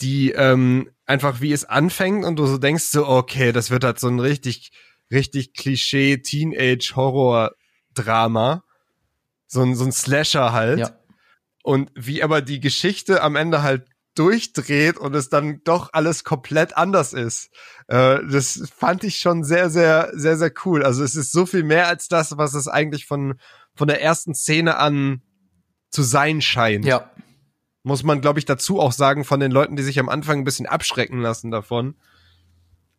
die 0.01 0.31
ähm, 0.31 0.89
einfach 1.05 1.41
wie 1.41 1.53
es 1.53 1.65
anfängt 1.65 2.25
und 2.25 2.37
du 2.37 2.47
so 2.47 2.57
denkst 2.57 2.85
so, 2.85 3.07
okay, 3.07 3.51
das 3.51 3.69
wird 3.71 3.83
halt 3.83 3.99
so 3.99 4.07
ein 4.07 4.19
richtig, 4.19 4.71
richtig 5.11 5.53
Klischee 5.53 6.17
Teenage-Horror-Drama. 6.17 8.63
So 9.47 9.61
ein, 9.61 9.75
so 9.75 9.85
ein 9.85 9.91
Slasher 9.91 10.51
halt. 10.51 10.79
ja. 10.79 10.91
Und 11.63 11.91
wie 11.95 12.21
aber 12.21 12.41
die 12.41 12.59
Geschichte 12.59 13.23
am 13.23 13.35
Ende 13.35 13.63
halt 13.63 13.87
durchdreht 14.15 14.97
und 14.97 15.15
es 15.15 15.29
dann 15.29 15.61
doch 15.63 15.89
alles 15.93 16.23
komplett 16.23 16.75
anders 16.75 17.13
ist. 17.13 17.49
Äh, 17.87 18.19
das 18.29 18.63
fand 18.75 19.03
ich 19.03 19.17
schon 19.17 19.43
sehr, 19.43 19.69
sehr, 19.69 20.11
sehr, 20.13 20.37
sehr 20.37 20.51
cool. 20.65 20.83
Also 20.83 21.03
es 21.03 21.15
ist 21.15 21.31
so 21.31 21.45
viel 21.45 21.63
mehr 21.63 21.87
als 21.87 22.07
das, 22.07 22.37
was 22.37 22.53
es 22.53 22.67
eigentlich 22.67 23.05
von, 23.05 23.35
von 23.75 23.87
der 23.87 24.01
ersten 24.01 24.33
Szene 24.33 24.77
an 24.77 25.21
zu 25.89 26.01
sein 26.01 26.41
scheint. 26.41 26.85
Ja. 26.85 27.11
Muss 27.83 28.03
man, 28.03 28.21
glaube 28.21 28.39
ich, 28.39 28.45
dazu 28.45 28.79
auch 28.79 28.91
sagen, 28.91 29.23
von 29.23 29.39
den 29.39 29.51
Leuten, 29.51 29.75
die 29.75 29.83
sich 29.83 29.99
am 29.99 30.09
Anfang 30.09 30.39
ein 30.39 30.43
bisschen 30.43 30.65
abschrecken 30.65 31.21
lassen 31.21 31.51
davon. 31.51 31.95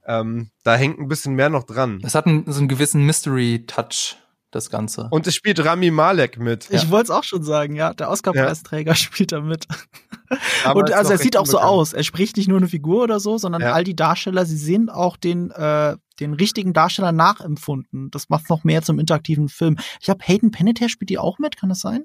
Ähm, 0.06 0.50
da 0.62 0.76
hängt 0.76 1.00
ein 1.00 1.08
bisschen 1.08 1.34
mehr 1.34 1.48
noch 1.48 1.64
dran. 1.64 2.00
Es 2.04 2.14
hat 2.14 2.26
einen, 2.26 2.50
so 2.50 2.58
einen 2.58 2.68
gewissen 2.68 3.04
Mystery-Touch, 3.04 4.16
das 4.50 4.70
Ganze. 4.70 5.08
Und 5.10 5.26
es 5.26 5.34
spielt 5.34 5.64
Rami 5.64 5.90
Malek 5.90 6.38
mit. 6.38 6.68
Ich 6.70 6.90
wollte 6.90 7.04
es 7.04 7.10
auch 7.10 7.24
schon 7.24 7.42
sagen, 7.42 7.74
ja. 7.74 7.92
Der 7.94 8.10
Oscar-Preisträger 8.10 8.94
spielt 8.94 9.32
da 9.32 9.40
mit. 9.40 9.66
Aber 10.64 10.80
und 10.80 10.92
also 10.92 11.12
er 11.12 11.18
sieht 11.18 11.36
auch 11.36 11.46
so 11.46 11.58
aus. 11.58 11.92
Er 11.92 12.02
spricht 12.02 12.36
nicht 12.36 12.48
nur 12.48 12.58
eine 12.58 12.68
Figur 12.68 13.02
oder 13.02 13.20
so, 13.20 13.38
sondern 13.38 13.62
Ja. 13.62 13.72
all 13.72 13.84
die 13.84 13.96
Darsteller, 13.96 14.46
sie 14.46 14.56
sehen 14.56 14.88
auch 14.88 15.16
den, 15.16 15.50
äh, 15.50 15.96
den 16.20 16.32
richtigen 16.34 16.72
Darsteller 16.72 17.12
nachempfunden. 17.12 18.10
Das 18.10 18.28
macht 18.28 18.48
noch 18.48 18.64
mehr 18.64 18.82
zum 18.82 18.98
interaktiven 18.98 19.48
Film. 19.48 19.76
Ich 20.00 20.08
habe 20.08 20.20
Hayden 20.24 20.50
Panettiere 20.50 20.88
spielt 20.90 21.10
die 21.10 21.18
auch 21.18 21.38
mit, 21.38 21.56
kann 21.56 21.68
das 21.68 21.80
sein? 21.80 22.04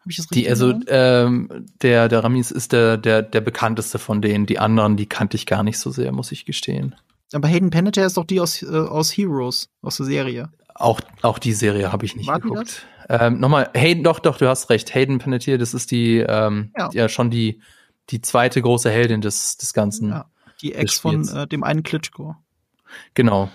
Habe 0.00 0.10
ich 0.10 0.16
das 0.16 0.26
richtig 0.30 0.44
Die, 0.44 0.50
also 0.50 0.74
ähm, 0.88 1.48
der, 1.80 2.08
der 2.08 2.24
Ramis 2.24 2.50
ist 2.50 2.72
der, 2.72 2.96
der, 2.96 3.22
der 3.22 3.40
bekannteste 3.40 3.98
von 4.00 4.20
denen. 4.20 4.46
Die 4.46 4.58
anderen, 4.58 4.96
die 4.96 5.06
kannte 5.06 5.36
ich 5.36 5.46
gar 5.46 5.62
nicht 5.62 5.78
so 5.78 5.90
sehr, 5.90 6.10
muss 6.12 6.32
ich 6.32 6.44
gestehen. 6.44 6.96
Aber 7.34 7.48
Hayden 7.48 7.70
Panettiere 7.70 8.06
ist 8.06 8.16
doch 8.16 8.24
die 8.24 8.40
aus, 8.40 8.62
äh, 8.62 8.66
aus 8.66 9.10
Heroes, 9.16 9.68
aus 9.80 9.96
der 9.96 10.06
Serie. 10.06 10.50
Auch, 10.74 11.00
auch 11.22 11.38
die 11.38 11.52
Serie 11.52 11.92
habe 11.92 12.04
ich 12.04 12.16
nicht 12.16 12.26
War 12.26 12.40
geguckt. 12.40 12.86
Ähm, 13.08 13.40
Nochmal, 13.40 13.70
Hayden, 13.74 14.04
doch, 14.04 14.20
doch, 14.20 14.38
du 14.38 14.48
hast 14.48 14.70
recht. 14.70 14.94
Hayden 14.94 15.18
Panettiere, 15.18 15.58
das 15.58 15.74
ist 15.74 15.90
die, 15.90 16.18
ähm, 16.18 16.72
Ja. 16.76 16.90
ja. 16.92 17.08
schon 17.08 17.30
die, 17.30 17.60
die 18.10 18.20
zweite 18.20 18.62
große 18.62 18.90
Heldin 18.90 19.20
des, 19.20 19.56
des 19.56 19.74
Ganzen. 19.74 20.10
Ja. 20.10 20.26
Die 20.60 20.74
Ex 20.74 20.98
von 20.98 21.28
äh, 21.28 21.46
dem 21.46 21.64
einen 21.64 21.82
Klitschko. 21.82 22.36
Genau. 23.14 23.50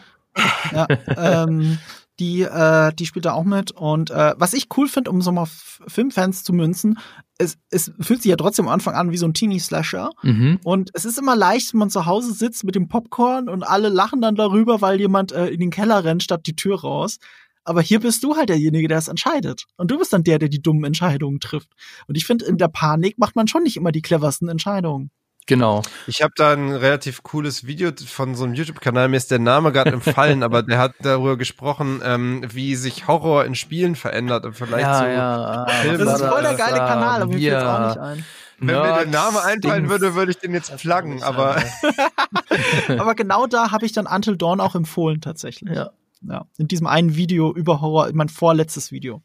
Ja, 0.72 0.88
ähm, 1.16 1.80
die, 2.20 2.42
äh, 2.42 2.94
die 2.94 3.06
spielt 3.06 3.26
da 3.26 3.34
auch 3.34 3.44
mit. 3.44 3.72
Und 3.72 4.10
äh, 4.10 4.34
was 4.38 4.54
ich 4.54 4.68
cool 4.78 4.88
finde, 4.88 5.12
um 5.12 5.22
so 5.22 5.32
mal 5.32 5.48
Filmfans 5.88 6.44
zu 6.44 6.54
münzen, 6.54 7.00
es, 7.38 7.58
es 7.70 7.92
fühlt 8.00 8.22
sich 8.22 8.30
ja 8.30 8.36
trotzdem 8.36 8.68
am 8.68 8.74
Anfang 8.74 8.96
an 8.96 9.12
wie 9.12 9.18
so 9.18 9.28
ein 9.28 9.34
Teenie-Slasher. 9.34 10.10
Mhm. 10.24 10.60
Und 10.64 10.90
es 10.94 11.06
ist 11.06 11.20
immer 11.20 11.36
leicht, 11.36 11.74
wenn 11.74 11.80
man 11.80 11.90
zu 11.90 12.06
Hause 12.06 12.34
sitzt 12.34 12.64
mit 12.64 12.76
dem 12.76 12.88
Popcorn 12.88 13.50
und 13.50 13.64
alle 13.64 13.90
lachen 13.90 14.22
dann 14.22 14.36
darüber, 14.36 14.82
weil 14.82 15.00
jemand 15.00 15.32
äh, 15.32 15.48
in 15.48 15.60
den 15.60 15.70
Keller 15.70 16.04
rennt 16.04 16.24
statt 16.24 16.42
die 16.46 16.56
Tür 16.56 16.82
raus. 16.82 17.18
Aber 17.64 17.82
hier 17.82 18.00
bist 18.00 18.24
du 18.24 18.38
halt 18.38 18.50
derjenige, 18.50 18.88
der 18.88 18.98
es 18.98 19.10
entscheidet. 19.10 19.66
Und 19.76 19.92
du 19.92 19.98
bist 19.98 20.14
dann 20.14 20.24
der, 20.24 20.40
der 20.40 20.48
die 20.48 20.62
dummen 20.62 20.86
Entscheidungen 20.86 21.42
trifft. 21.42 21.70
Und 22.08 22.16
ich 22.16 22.26
finde, 22.26 22.46
in 22.46 22.58
der 22.58 22.70
Panik 22.70 23.18
macht 23.18 23.36
man 23.36 23.48
schon 23.48 23.64
nicht 23.64 23.76
immer 23.76 23.92
die 23.92 24.02
cleversten 24.02 24.48
Entscheidungen. 24.48 25.12
Genau. 25.48 25.82
Ich 26.06 26.22
habe 26.22 26.34
da 26.36 26.54
ein 26.54 26.72
relativ 26.72 27.24
cooles 27.24 27.66
Video 27.66 27.92
von 28.06 28.36
so 28.36 28.44
einem 28.44 28.54
YouTube-Kanal, 28.54 29.08
mir 29.08 29.18
ist 29.18 29.32
der 29.32 29.40
Name 29.40 29.72
gerade 29.72 29.92
entfallen, 29.92 30.44
aber 30.44 30.62
der 30.62 30.78
hat 30.78 30.94
darüber 31.02 31.38
gesprochen, 31.38 32.02
ähm, 32.04 32.46
wie 32.52 32.76
sich 32.76 33.08
Horror 33.08 33.46
in 33.46 33.56
Spielen 33.56 33.96
verändert 33.96 34.46
im 34.46 34.54
Vergleich 34.54 34.84
zu. 34.84 34.90
ah, 34.90 35.68
Film 35.82 35.98
Das 35.98 36.22
ist 36.22 36.28
voll 36.28 36.42
der 36.42 36.56
geile 36.56 36.78
Kanal, 36.78 37.22
aber 37.22 37.34
mir 37.34 37.52
fällt 37.52 37.64
auch 37.66 37.88
nicht 37.88 37.96
ja. 37.96 38.04
ein. 38.04 38.26
Wenn 38.60 38.76
mir 38.76 38.94
der 38.94 39.06
Name 39.06 39.44
einfallen 39.44 39.84
Dings. 39.84 39.90
würde, 39.90 40.16
würde 40.16 40.32
ich 40.32 40.40
den 40.40 40.54
jetzt 40.54 40.76
pluggen, 40.78 41.22
aber 41.24 41.62
Aber 42.98 43.16
genau 43.16 43.48
da 43.48 43.72
habe 43.72 43.86
ich 43.86 43.92
dann 43.92 44.08
Until 44.08 44.38
Dawn 44.38 44.60
auch 44.60 44.76
empfohlen, 44.76 45.22
tatsächlich. 45.22 45.76
Ja. 45.76 45.92
Ja, 46.22 46.46
in 46.58 46.68
diesem 46.68 46.88
einen 46.88 47.16
Video 47.16 47.54
über 47.54 47.80
Horror, 47.80 48.10
mein 48.14 48.30
vorletztes 48.30 48.92
Video. 48.92 49.22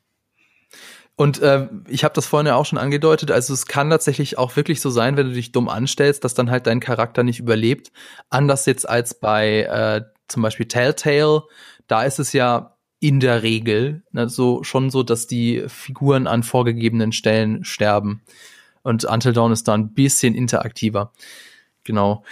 Und 1.15 1.41
äh, 1.43 1.69
ich 1.89 2.05
habe 2.05 2.15
das 2.15 2.27
vorhin 2.27 2.47
ja 2.47 2.57
auch 2.57 2.65
schon 2.65 2.79
angedeutet, 2.79 3.31
also 3.31 3.53
es 3.53 3.67
kann 3.67 3.91
tatsächlich 3.91 4.39
auch 4.39 4.57
wirklich 4.57 4.81
so 4.81 4.91
sein, 4.91 5.17
wenn 5.17 5.29
du 5.29 5.35
dich 5.35 5.53
dumm 5.53 5.69
anstellst, 5.69 6.25
dass 6.25 6.35
dann 6.35 6.51
halt 6.51 6.67
dein 6.67 6.81
Charakter 6.81 7.23
nicht 7.23 7.39
überlebt. 7.39 7.93
Anders 8.31 8.65
jetzt 8.67 8.89
als 8.89 9.15
bei 9.21 9.63
äh, 9.63 10.03
zum 10.29 10.43
Beispiel 10.43 10.67
Telltale, 10.67 11.43
da 11.87 12.03
ist 12.05 12.19
es 12.19 12.33
ja 12.33 12.77
in 12.99 13.21
der 13.21 13.43
Regel 13.43 14.05
ne, 14.13 14.29
so 14.29 14.63
schon 14.63 14.89
so, 14.91 15.03
dass 15.03 15.27
die 15.27 15.65
Figuren 15.67 16.27
an 16.27 16.43
vorgegebenen 16.43 17.13
Stellen 17.13 17.65
sterben. 17.65 18.23
Und 18.83 19.05
Until 19.05 19.33
Dawn 19.33 19.53
ist 19.53 19.69
da 19.69 19.75
ein 19.75 19.93
bisschen 19.93 20.35
interaktiver. 20.35 21.13
Genau. 21.85 22.25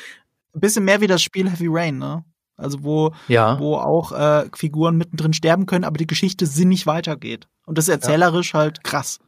Ein 0.54 0.60
bisschen 0.60 0.84
mehr 0.84 1.00
wie 1.00 1.06
das 1.06 1.22
Spiel 1.22 1.50
Heavy 1.50 1.66
Rain, 1.68 1.98
ne? 1.98 2.24
Also 2.56 2.82
wo, 2.82 3.12
Ja. 3.28 3.58
wo 3.58 3.76
auch 3.76 4.12
äh, 4.12 4.46
Figuren 4.54 4.96
mittendrin 4.96 5.32
sterben 5.32 5.66
können, 5.66 5.84
aber 5.84 5.96
die 5.96 6.06
Geschichte 6.06 6.46
sinnig 6.46 6.86
weitergeht. 6.86 7.48
Und 7.70 7.78
das 7.78 7.84
ist 7.84 7.90
erzählerisch 7.90 8.52
halt 8.52 8.82
krass, 8.82 9.20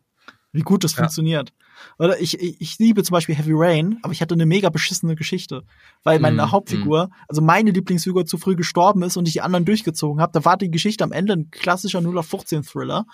wie 0.51 0.63
gut 0.63 0.83
das 0.83 0.95
Ja. 0.95 1.05
funktioniert. 1.05 1.53
Oder 1.99 2.21
ich, 2.21 2.41
ich, 2.41 2.61
ich 2.61 2.79
liebe 2.79 3.03
zum 3.03 3.15
Beispiel 3.15 3.35
Heavy 3.35 3.53
Rain, 3.55 3.99
aber 4.03 4.13
ich 4.13 4.21
hatte 4.21 4.35
eine 4.35 4.47
mega 4.47 4.69
beschissene 4.69 5.15
Geschichte. 5.15 5.65
Weil 6.03 6.19
meine 6.19 6.43
Mm, 6.43 6.51
Hauptfigur, 6.51 7.11
also 7.29 7.43
meine 7.43 7.71
Lieblingsfigur 7.71 8.27
zu 8.27 8.39
früh 8.39 8.57
gestorben 8.57 9.03
ist 9.03 9.17
und 9.17 9.27
ich 9.29 9.35
die 9.35 9.41
anderen 9.41 9.65
durchgezogen 9.65 10.21
habe. 10.21 10.33
Da 10.33 10.45
war 10.45 10.57
die 10.57 10.71
Geschichte 10.71 11.05
am 11.05 11.13
Ende 11.13 11.35
ein 11.35 11.51
klassischer 11.51 12.01
0 12.01 12.19
auf 12.19 12.27
15 12.27 12.63
Thriller. 12.65 12.99
Und 12.99 13.07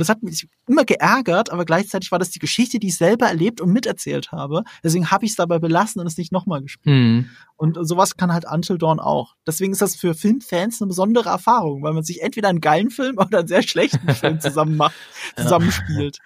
das 0.00 0.08
hat 0.08 0.22
mich 0.22 0.48
immer 0.66 0.84
geärgert, 0.84 1.50
aber 1.50 1.64
gleichzeitig 1.64 2.12
war 2.12 2.18
das 2.18 2.30
die 2.30 2.38
Geschichte, 2.38 2.78
die 2.78 2.88
ich 2.88 2.96
selber 2.96 3.26
erlebt 3.26 3.60
und 3.60 3.72
miterzählt 3.72 4.32
habe. 4.32 4.64
Deswegen 4.82 5.10
habe 5.10 5.24
ich 5.24 5.32
es 5.32 5.36
dabei 5.36 5.58
belassen 5.58 6.00
und 6.00 6.06
es 6.06 6.18
nicht 6.18 6.32
nochmal 6.32 6.62
gespielt. 6.62 6.94
Hm. 6.94 7.30
Und 7.56 7.78
sowas 7.82 8.16
kann 8.16 8.32
halt 8.32 8.44
Until 8.50 8.76
Dawn 8.76 9.00
auch. 9.00 9.34
Deswegen 9.46 9.72
ist 9.72 9.80
das 9.80 9.96
für 9.96 10.14
Filmfans 10.14 10.80
eine 10.80 10.88
besondere 10.88 11.30
Erfahrung, 11.30 11.82
weil 11.82 11.94
man 11.94 12.04
sich 12.04 12.22
entweder 12.22 12.48
einen 12.48 12.60
geilen 12.60 12.90
Film 12.90 13.16
oder 13.18 13.38
einen 13.38 13.48
sehr 13.48 13.62
schlechten 13.62 14.08
Film 14.14 14.40
zusammen 14.40 14.76
macht, 14.76 14.94
zusammenspielt. 15.36 16.18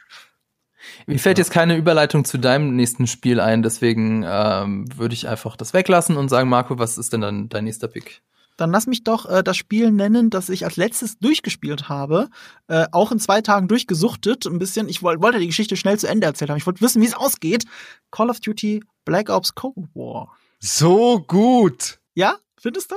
Mir 1.06 1.18
fällt 1.18 1.38
jetzt 1.38 1.50
keine 1.50 1.76
Überleitung 1.76 2.24
zu 2.24 2.38
deinem 2.38 2.76
nächsten 2.76 3.06
Spiel 3.06 3.40
ein, 3.40 3.62
deswegen 3.62 4.24
ähm, 4.26 4.86
würde 4.96 5.14
ich 5.14 5.28
einfach 5.28 5.56
das 5.56 5.72
weglassen 5.74 6.16
und 6.16 6.28
sagen, 6.28 6.48
Marco, 6.48 6.78
was 6.78 6.98
ist 6.98 7.12
denn 7.12 7.20
dann 7.20 7.48
dein 7.48 7.64
nächster 7.64 7.88
Pick? 7.88 8.22
Dann 8.56 8.70
lass 8.70 8.86
mich 8.86 9.04
doch 9.04 9.24
äh, 9.24 9.42
das 9.42 9.56
Spiel 9.56 9.90
nennen, 9.90 10.28
das 10.28 10.50
ich 10.50 10.64
als 10.64 10.76
letztes 10.76 11.18
durchgespielt 11.18 11.88
habe. 11.88 12.28
Äh, 12.68 12.86
auch 12.92 13.10
in 13.10 13.18
zwei 13.18 13.40
Tagen 13.40 13.68
durchgesuchtet. 13.68 14.44
Ein 14.44 14.58
bisschen. 14.58 14.86
Ich 14.90 15.02
woll, 15.02 15.22
wollte 15.22 15.38
die 15.38 15.46
Geschichte 15.46 15.76
schnell 15.76 15.98
zu 15.98 16.06
Ende 16.06 16.26
erzählt 16.26 16.50
haben. 16.50 16.58
Ich 16.58 16.66
wollte 16.66 16.82
wissen, 16.82 17.00
wie 17.00 17.06
es 17.06 17.14
ausgeht. 17.14 17.64
Call 18.10 18.28
of 18.28 18.40
Duty 18.40 18.84
Black 19.06 19.30
Ops 19.30 19.54
Cold 19.54 19.88
War. 19.94 20.36
So 20.58 21.20
gut. 21.26 22.00
Ja? 22.14 22.36
Findest 22.60 22.90
du? 22.90 22.96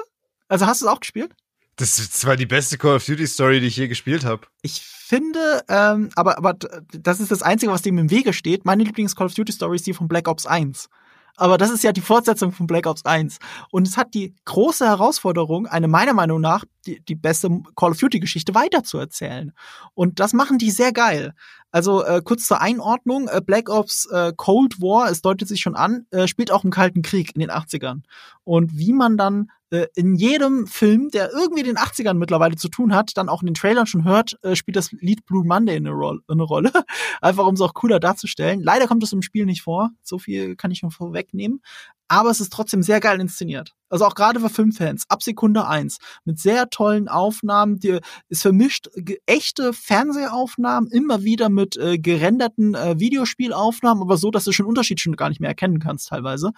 Also 0.50 0.68
hast 0.68 0.82
du 0.82 0.86
es 0.86 0.92
auch 0.92 1.00
gespielt? 1.00 1.34
Das 1.76 1.98
ist 1.98 2.14
zwar 2.14 2.36
die 2.36 2.46
beste 2.46 2.78
Call 2.78 2.98
of 2.98 3.06
Duty 3.06 3.26
Story, 3.26 3.60
die 3.60 3.68
ich 3.68 3.78
je 3.78 3.88
gespielt 3.88 4.26
habe. 4.26 4.46
Ich 4.62 4.82
finde, 4.82 5.64
ähm, 5.70 6.10
aber, 6.16 6.38
aber 6.38 6.54
das 6.92 7.20
ist 7.20 7.32
das 7.32 7.42
Einzige, 7.42 7.72
was 7.72 7.82
dem 7.82 7.98
im 7.98 8.12
Wege 8.12 8.34
steht. 8.34 8.64
Meine 8.66 8.84
Lieblings-Call 8.84 9.28
of 9.28 9.34
Duty 9.34 9.52
Story 9.52 9.76
ist 9.78 9.88
die 9.88 9.94
von 9.94 10.08
Black 10.08 10.28
Ops 10.28 10.46
1. 10.46 10.90
Aber 11.36 11.58
das 11.58 11.72
ist 11.72 11.84
ja 11.84 11.92
die 11.92 12.02
Fortsetzung 12.02 12.52
von 12.52 12.68
Black 12.68 12.86
Ops 12.86 13.06
1. 13.06 13.40
Und 13.72 13.88
es 13.88 13.98
hat 13.98 14.14
die 14.14 14.36
große 14.46 14.86
Herausforderung, 14.86 15.66
eine 15.66 15.88
meiner 15.88 16.14
Meinung 16.14 16.40
nach 16.40 16.64
die, 16.86 17.04
die 17.04 17.16
beste 17.16 17.50
Call 17.76 17.92
of 17.92 17.98
Duty 17.98 18.20
Geschichte 18.20 18.54
weiterzuerzählen. 18.54 19.52
Und 19.96 20.20
das 20.20 20.34
machen 20.34 20.60
die 20.60 20.70
sehr 20.70 20.94
geil. 20.94 21.34
Also 21.72 22.04
äh, 22.06 22.22
kurz 22.24 22.46
zur 22.46 22.62
Einordnung, 22.62 23.28
äh, 23.28 23.42
Black 23.44 23.70
Ops 23.70 24.06
äh, 24.12 24.32
Cold 24.36 24.80
War, 24.80 25.10
es 25.10 25.24
deutet 25.24 25.48
sich 25.48 25.62
schon 25.62 25.76
an, 25.76 26.06
äh, 26.12 26.28
spielt 26.28 26.52
auch 26.52 26.64
im 26.64 26.70
Kalten 26.70 27.02
Krieg 27.02 27.32
in 27.34 27.40
den 27.40 27.50
80ern. 27.50 28.04
Und 28.44 28.78
wie 28.78 28.94
man 28.94 29.18
dann 29.18 29.50
äh, 29.74 29.88
in 29.96 30.14
jedem 30.14 30.68
Film, 30.68 31.10
der 31.10 31.32
irgendwie 31.32 31.64
den 31.64 31.78
80ern 31.78 32.14
mittlerweile 32.14 32.56
zu 32.56 32.70
tun 32.70 32.94
hat, 32.94 33.18
dann 33.18 33.28
auch 33.28 33.42
in 33.42 33.48
den 33.48 33.56
Trailern 33.56 33.88
schon 33.88 34.04
hört, 34.04 34.38
äh, 34.44 34.56
spielt 34.56 34.76
das 34.76 34.92
Lied 34.92 35.26
Blue 35.26 35.44
Monday 35.44 35.76
eine, 35.76 35.90
Roll 35.90 36.22
eine 36.28 36.44
Rolle. 36.44 36.72
Einfach 37.22 37.48
um 37.48 37.56
es 37.56 37.62
auch 37.62 37.74
cooler 37.74 38.00
darzustellen. 38.00 38.62
Leider 38.62 38.86
kommt 38.86 39.02
es 39.04 39.14
im 39.14 39.24
Spiel 39.24 39.48
nicht 39.48 39.64
vor. 39.64 39.90
So 40.04 40.20
viel 40.20 40.56
kann 40.56 40.70
ich 40.70 40.78
schon 40.78 40.92
vorwegnehmen. 40.92 41.64
Aber 42.08 42.30
es 42.30 42.40
ist 42.40 42.54
trotzdem 42.54 42.84
sehr 42.84 43.00
geil 43.00 43.20
inszeniert. 43.20 43.74
Also 43.94 44.06
auch 44.06 44.16
gerade 44.16 44.40
für 44.40 44.50
Filmfans, 44.50 45.04
ab 45.08 45.22
Sekunde 45.22 45.68
eins 45.68 46.00
Mit 46.26 46.40
sehr 46.40 46.72
tollen 46.72 47.08
Aufnahmen. 47.08 47.78
Die, 47.78 48.00
es 48.28 48.42
vermischt 48.42 48.90
echte 49.28 49.72
Fernsehaufnahmen 49.72 50.90
immer 50.90 51.22
wieder 51.22 51.50
mit 51.50 51.78
äh, 51.78 52.00
gerenderten 52.00 52.74
äh, 52.74 53.00
Videospielaufnahmen, 53.00 54.02
aber 54.02 54.18
so, 54.18 54.32
dass 54.32 54.46
du 54.46 54.52
schon 54.52 54.66
Unterschied 54.66 55.00
schon 55.00 55.16
gar 55.16 55.30
nicht 55.30 55.42
mehr 55.42 55.52
erkennen 55.52 55.78
kannst 55.78 56.08
teilweise. 56.08 56.54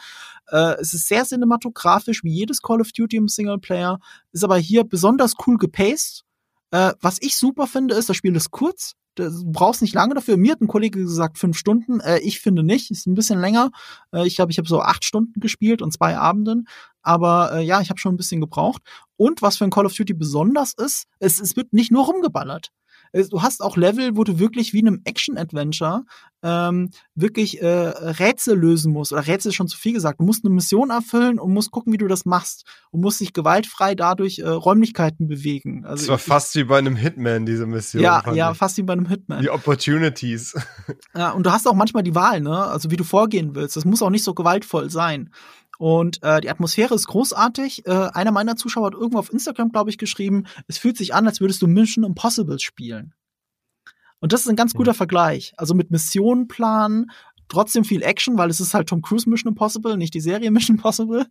Äh, 0.47 0.75
es 0.79 0.93
ist 0.93 1.09
sehr 1.09 1.25
cinematografisch, 1.25 2.23
wie 2.23 2.31
jedes 2.31 2.61
Call 2.61 2.79
of 2.79 2.93
Duty 2.93 3.17
im 3.17 3.27
Singleplayer, 3.27 3.99
ist 4.31 4.45
aber 4.45 4.55
hier 4.55 4.85
besonders 4.85 5.33
cool 5.45 5.57
gepaced. 5.57 6.23
Äh, 6.71 6.93
was 7.01 7.17
ich 7.19 7.35
super 7.35 7.67
finde, 7.67 7.95
ist, 7.95 8.07
das 8.07 8.15
Spiel 8.15 8.33
ist 8.37 8.51
kurz. 8.51 8.95
Du 9.15 9.51
brauchst 9.51 9.81
nicht 9.81 9.93
lange 9.93 10.13
dafür. 10.13 10.37
Mir 10.37 10.51
hat 10.51 10.61
ein 10.61 10.67
Kollege 10.67 10.99
gesagt, 10.99 11.37
fünf 11.37 11.57
Stunden. 11.57 11.99
Äh, 12.01 12.19
ich 12.19 12.39
finde 12.39 12.63
nicht. 12.63 12.91
Ist 12.91 13.07
ein 13.07 13.15
bisschen 13.15 13.39
länger. 13.39 13.71
Äh, 14.13 14.27
ich 14.27 14.35
glaube, 14.35 14.51
ich 14.51 14.57
habe 14.57 14.67
so 14.67 14.81
acht 14.81 15.05
Stunden 15.05 15.39
gespielt 15.39 15.81
und 15.81 15.91
zwei 15.91 16.17
Abenden. 16.17 16.67
Aber 17.01 17.53
äh, 17.53 17.61
ja, 17.61 17.81
ich 17.81 17.89
habe 17.89 17.99
schon 17.99 18.13
ein 18.13 18.17
bisschen 18.17 18.41
gebraucht. 18.41 18.81
Und 19.15 19.41
was 19.41 19.57
für 19.57 19.63
ein 19.63 19.71
Call 19.71 19.85
of 19.85 19.95
Duty 19.95 20.13
besonders 20.13 20.73
ist, 20.73 21.05
es, 21.19 21.39
es 21.39 21.55
wird 21.55 21.71
nicht 21.71 21.91
nur 21.91 22.05
rumgeballert. 22.05 22.71
Du 23.29 23.41
hast 23.41 23.61
auch 23.61 23.77
Level, 23.77 24.17
wo 24.17 24.23
du 24.25 24.39
wirklich 24.39 24.73
wie 24.73 24.79
in 24.79 24.87
einem 24.87 25.01
Action-Adventure 25.05 26.03
ähm, 26.43 26.89
wirklich 27.15 27.61
äh, 27.61 27.65
Rätsel 27.67 28.57
lösen 28.57 28.91
musst. 28.91 29.13
Oder 29.13 29.25
Rätsel 29.25 29.49
ist 29.49 29.55
schon 29.55 29.67
zu 29.69 29.77
viel 29.77 29.93
gesagt. 29.93 30.19
Du 30.19 30.25
musst 30.25 30.43
eine 30.45 30.53
Mission 30.53 30.89
erfüllen 30.89 31.39
und 31.39 31.53
musst 31.53 31.71
gucken, 31.71 31.93
wie 31.93 31.97
du 31.97 32.07
das 32.07 32.25
machst. 32.25 32.65
Und 32.91 32.99
musst 33.01 33.21
dich 33.21 33.31
gewaltfrei 33.33 33.95
dadurch 33.95 34.39
äh, 34.39 34.47
Räumlichkeiten 34.49 35.27
bewegen. 35.27 35.85
Also 35.85 36.03
Das 36.03 36.09
war 36.09 36.15
ich- 36.17 36.21
fast 36.23 36.55
wie 36.55 36.65
bei 36.65 36.77
einem 36.77 36.95
Hitman, 36.97 37.45
diese 37.45 37.65
Mission. 37.65 38.03
ja, 38.03 38.21
ja, 38.33 38.51
ich. 38.51 38.57
fast 38.57 38.77
wie 38.77 38.83
bei 38.83 38.93
einem 38.93 39.07
Hitman. 39.07 39.41
Die 39.41 39.49
Opportunities. 39.49 40.53
Ja, 41.15 41.31
und 41.31 41.45
du 41.45 41.51
hast 41.51 41.67
auch 41.67 41.73
manchmal 41.73 42.03
die 42.03 42.15
Wahl, 42.15 42.41
ne? 42.41 42.65
Also 42.65 42.91
wie 42.91 42.97
du 42.97 43.03
vorgehen 43.05 43.55
willst. 43.55 43.75
Das 43.77 43.85
muss 43.85 44.01
auch 44.01 44.09
nicht 44.09 44.23
so 44.23 44.33
gewaltvoll 44.33 44.89
sein. 44.89 45.31
Und 45.77 46.21
äh, 46.23 46.41
die 46.41 46.49
Atmosphäre 46.49 46.95
ist 46.95 47.07
großartig. 47.07 47.85
Äh, 47.85 48.09
einer 48.13 48.31
meiner 48.31 48.55
Zuschauer 48.55 48.87
hat 48.87 48.93
irgendwo 48.93 49.19
auf 49.19 49.31
Instagram, 49.31 49.71
glaube 49.71 49.89
ich, 49.89 49.97
geschrieben, 49.97 50.45
es 50.67 50.77
fühlt 50.77 50.97
sich 50.97 51.13
an, 51.13 51.27
als 51.27 51.41
würdest 51.41 51.61
du 51.61 51.67
Mission 51.67 52.03
Impossible 52.03 52.59
spielen. 52.59 53.13
Und 54.19 54.33
das 54.33 54.41
ist 54.41 54.49
ein 54.49 54.55
ganz 54.55 54.73
guter 54.73 54.93
Vergleich. 54.93 55.53
Also 55.57 55.73
mit 55.73 55.91
Missionen 55.91 56.47
planen, 56.47 57.11
trotzdem 57.47 57.83
viel 57.83 58.01
Action, 58.01 58.37
weil 58.37 58.49
es 58.49 58.59
ist 58.59 58.73
halt 58.73 58.89
Tom 58.89 59.01
Cruise 59.01 59.29
Mission 59.29 59.51
Impossible, 59.51 59.97
nicht 59.97 60.13
die 60.13 60.21
Serie 60.21 60.51
Mission 60.51 60.77
Impossible. 60.77 61.27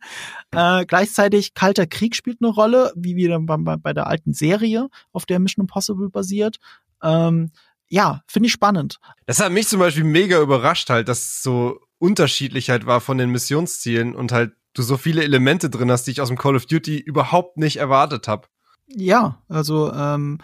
Äh, 0.53 0.85
gleichzeitig 0.87 1.55
Kalter 1.55 1.87
Krieg 1.87 2.15
spielt 2.15 2.39
eine 2.41 2.51
Rolle, 2.51 2.93
wie 2.95 3.17
wieder 3.17 3.41
bei, 3.41 3.57
bei, 3.77 3.93
der 3.93 4.07
alten 4.07 4.33
Serie, 4.33 4.89
auf 5.13 5.27
der 5.27 5.41
Mission 5.41 5.65
Impossible 5.65 6.11
basiert. 6.11 6.59
Ähm, 7.03 7.51
ja, 7.89 8.23
finde 8.27 8.47
ich 8.47 8.53
spannend. 8.53 8.99
Das 9.27 9.41
hat 9.41 9.53
mich 9.53 9.69
zum 9.69 9.81
Beispiel 9.81 10.05
mega 10.05 10.41
überrascht 10.41 10.91
halt, 10.91 11.09
dass 11.09 11.43
so 11.43 11.81
unterschiedlich 12.05 12.69
halt 12.69 12.85
war 12.85 13.01
von 13.01 13.17
den 13.17 13.31
Missionszielen 13.31 14.15
und 14.15 14.31
halt 14.31 14.53
du 14.75 14.83
so 14.83 14.99
viele 14.99 15.25
Elemente 15.25 15.71
drin 15.71 15.91
hast, 15.91 16.05
die 16.05 16.11
ich 16.11 16.21
aus 16.21 16.29
dem 16.29 16.37
Call 16.37 16.55
of 16.55 16.67
Duty 16.67 16.99
überhaupt 16.99 17.57
nicht 17.57 17.77
erwartet 17.79 18.29
habe. 18.29 18.47
Ja, 18.87 19.43
also 19.49 19.91
ähm, 19.91 20.39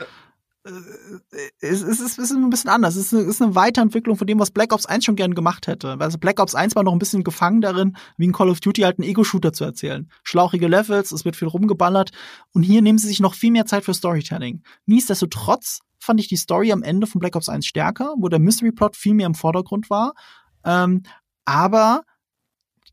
äh, 0.65 0.71
es, 1.61 1.83
es, 1.83 2.01
ist, 2.01 2.19
es 2.19 2.31
ist 2.31 2.33
ein 2.33 2.49
bisschen 2.49 2.71
anders. 2.71 2.97
Es 2.97 3.13
ist 3.13 3.13
eine, 3.13 3.23
es 3.25 3.29
ist 3.29 3.43
eine 3.43 3.55
Weiterentwicklung 3.55 4.17
von 4.17 4.27
dem, 4.27 4.39
was 4.39 4.53
Black 4.53 4.73
Ops 4.73 4.87
1 4.87 5.05
schon 5.05 5.17
gern 5.17 5.35
gemacht 5.35 5.67
hätte. 5.67 5.99
Also 6.01 6.17
Black 6.17 6.41
Ops 6.41 6.55
1 6.55 6.75
war 6.77 6.83
noch 6.83 6.95
ein 6.95 6.99
bisschen 6.99 7.25
gefangen 7.25 7.61
darin, 7.61 7.95
wie 8.17 8.29
ein 8.29 8.33
Call 8.33 8.49
of 8.49 8.61
Duty 8.61 8.81
halt 8.81 8.99
einen 8.99 9.11
Ego-Shooter 9.11 9.53
zu 9.53 9.65
erzählen. 9.65 10.11
Schlauchige 10.23 10.67
Levels, 10.67 11.13
es 11.13 11.27
wird 11.27 11.37
viel 11.37 11.49
rumgeballert. 11.49 12.13
Und 12.55 12.63
hier 12.63 12.81
nehmen 12.81 12.97
sie 12.97 13.09
sich 13.09 13.21
noch 13.21 13.35
viel 13.35 13.51
mehr 13.51 13.67
Zeit 13.67 13.85
für 13.85 13.93
Storytelling. 13.93 14.63
Nichtsdestotrotz 14.87 15.81
fand 15.99 16.21
ich 16.21 16.29
die 16.29 16.37
Story 16.37 16.73
am 16.73 16.83
Ende 16.83 17.07
von 17.07 17.19
Black 17.19 17.37
Ops 17.37 17.51
1 17.51 17.67
stärker, 17.67 18.15
wo 18.17 18.29
der 18.29 18.39
Mystery-Plot 18.39 18.97
viel 18.97 19.13
mehr 19.13 19.27
im 19.27 19.35
Vordergrund 19.35 19.91
war. 19.91 20.15
Ähm, 20.65 21.03
aber 21.45 22.03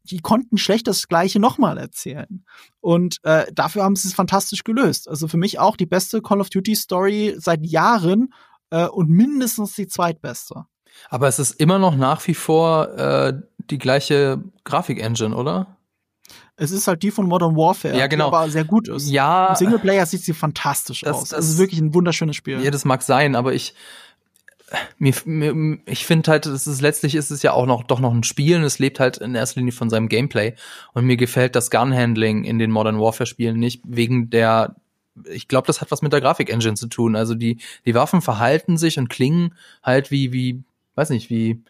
die 0.10 0.20
konnten 0.22 0.58
schlecht 0.58 0.88
das 0.88 1.08
Gleiche 1.08 1.40
nochmal 1.40 1.78
erzählen. 1.78 2.46
Und 2.80 3.18
äh, 3.24 3.46
dafür 3.54 3.84
haben 3.84 3.96
sie 3.98 4.08
es 4.08 4.14
fantastisch 4.14 4.64
gelöst. 4.64 5.10
Also 5.10 5.28
für 5.28 5.36
mich 5.38 5.60
auch 5.60 5.76
die 5.76 5.86
beste 5.86 6.22
Call 6.22 6.40
of 6.40 6.50
Duty 6.50 6.76
Story 6.76 7.36
seit 7.38 7.66
Jahren 7.66 8.34
äh, 8.70 8.88
und 8.88 9.10
mindestens 9.10 9.74
die 9.76 9.88
zweitbeste. 9.88 10.66
Aber 11.10 11.28
es 11.28 11.40
ist 11.40 11.60
immer 11.60 11.78
noch 11.78 11.96
nach 11.96 12.26
wie 12.28 12.34
vor 12.36 12.90
äh, 12.98 13.34
die 13.70 13.78
gleiche 13.78 14.42
Grafik-Engine, 14.64 15.36
oder? 15.36 15.76
Es 16.56 16.72
ist 16.72 16.88
halt 16.88 17.04
die 17.04 17.12
von 17.12 17.28
Modern 17.28 17.56
Warfare, 17.56 17.98
Ja, 17.98 18.08
genau. 18.08 18.30
die 18.32 18.36
aber 18.36 18.50
sehr 18.50 18.64
gut 18.66 18.88
ist. 18.88 19.10
Ja, 19.10 19.50
Im 19.50 19.56
Singleplayer 19.56 20.06
sieht 20.06 20.24
sie 20.24 20.34
fantastisch 20.34 21.02
Das- 21.02 21.16
aus. 21.18 21.30
das- 21.30 21.40
Es 21.46 21.50
ist 21.52 21.58
wirklich 21.60 21.80
ein 21.82 21.94
wunderschönes 21.94 22.36
Spiel. 22.36 22.62
ja, 22.64 22.72
das 22.72 22.86
mag 22.86 23.04
sein, 23.04 23.36
aber 23.36 23.54
ich 23.54 23.76
mir, 24.98 25.14
mir 25.26 25.80
ich 25.86 26.06
finde 26.06 26.32
halt, 26.32 26.46
es 26.46 26.68
ist 26.68 26.82
letztlich 26.82 27.16
ist 27.16 27.32
es 27.32 27.42
ja 27.42 27.54
auch 27.54 27.66
noch 27.66 27.84
doch 27.84 28.00
noch 28.00 28.14
ein 28.14 28.24
Spiel 28.24 28.58
und 28.58 28.64
es 28.64 28.80
lebt 28.80 29.00
halt 29.00 29.18
in 29.18 29.36
erster 29.36 29.60
Linie 29.60 29.72
von 29.72 29.90
seinem 29.90 30.10
Gameplay 30.10 30.56
und 30.94 31.06
mir 31.06 31.18
gefällt 31.18 31.56
das 31.56 31.72
Gun-Handling 31.72 32.44
in 32.44 32.60
den 32.60 32.72
Modern 32.72 33.00
Warfare 33.00 33.28
Spielen 33.28 33.60
nicht 33.60 33.82
wegen 33.86 34.30
der 34.30 34.76
ich 35.30 35.48
glaube, 35.48 35.66
das 35.66 35.82
hat 35.82 35.90
was 35.90 36.04
mit 36.04 36.14
der 36.14 36.22
Grafik-Engine 36.22 36.76
zu 36.76 36.88
tun. 36.88 37.16
Also 37.16 37.34
die 37.34 37.58
die 37.86 37.96
Waffen 37.96 38.22
verhalten 38.22 38.78
sich 38.78 39.00
und 39.00 39.10
klingen 39.10 39.56
halt 39.84 40.12
wie 40.12 40.34
wie 40.34 40.64
weiß 40.96 41.10
nicht 41.12 41.30
wie 41.30 41.62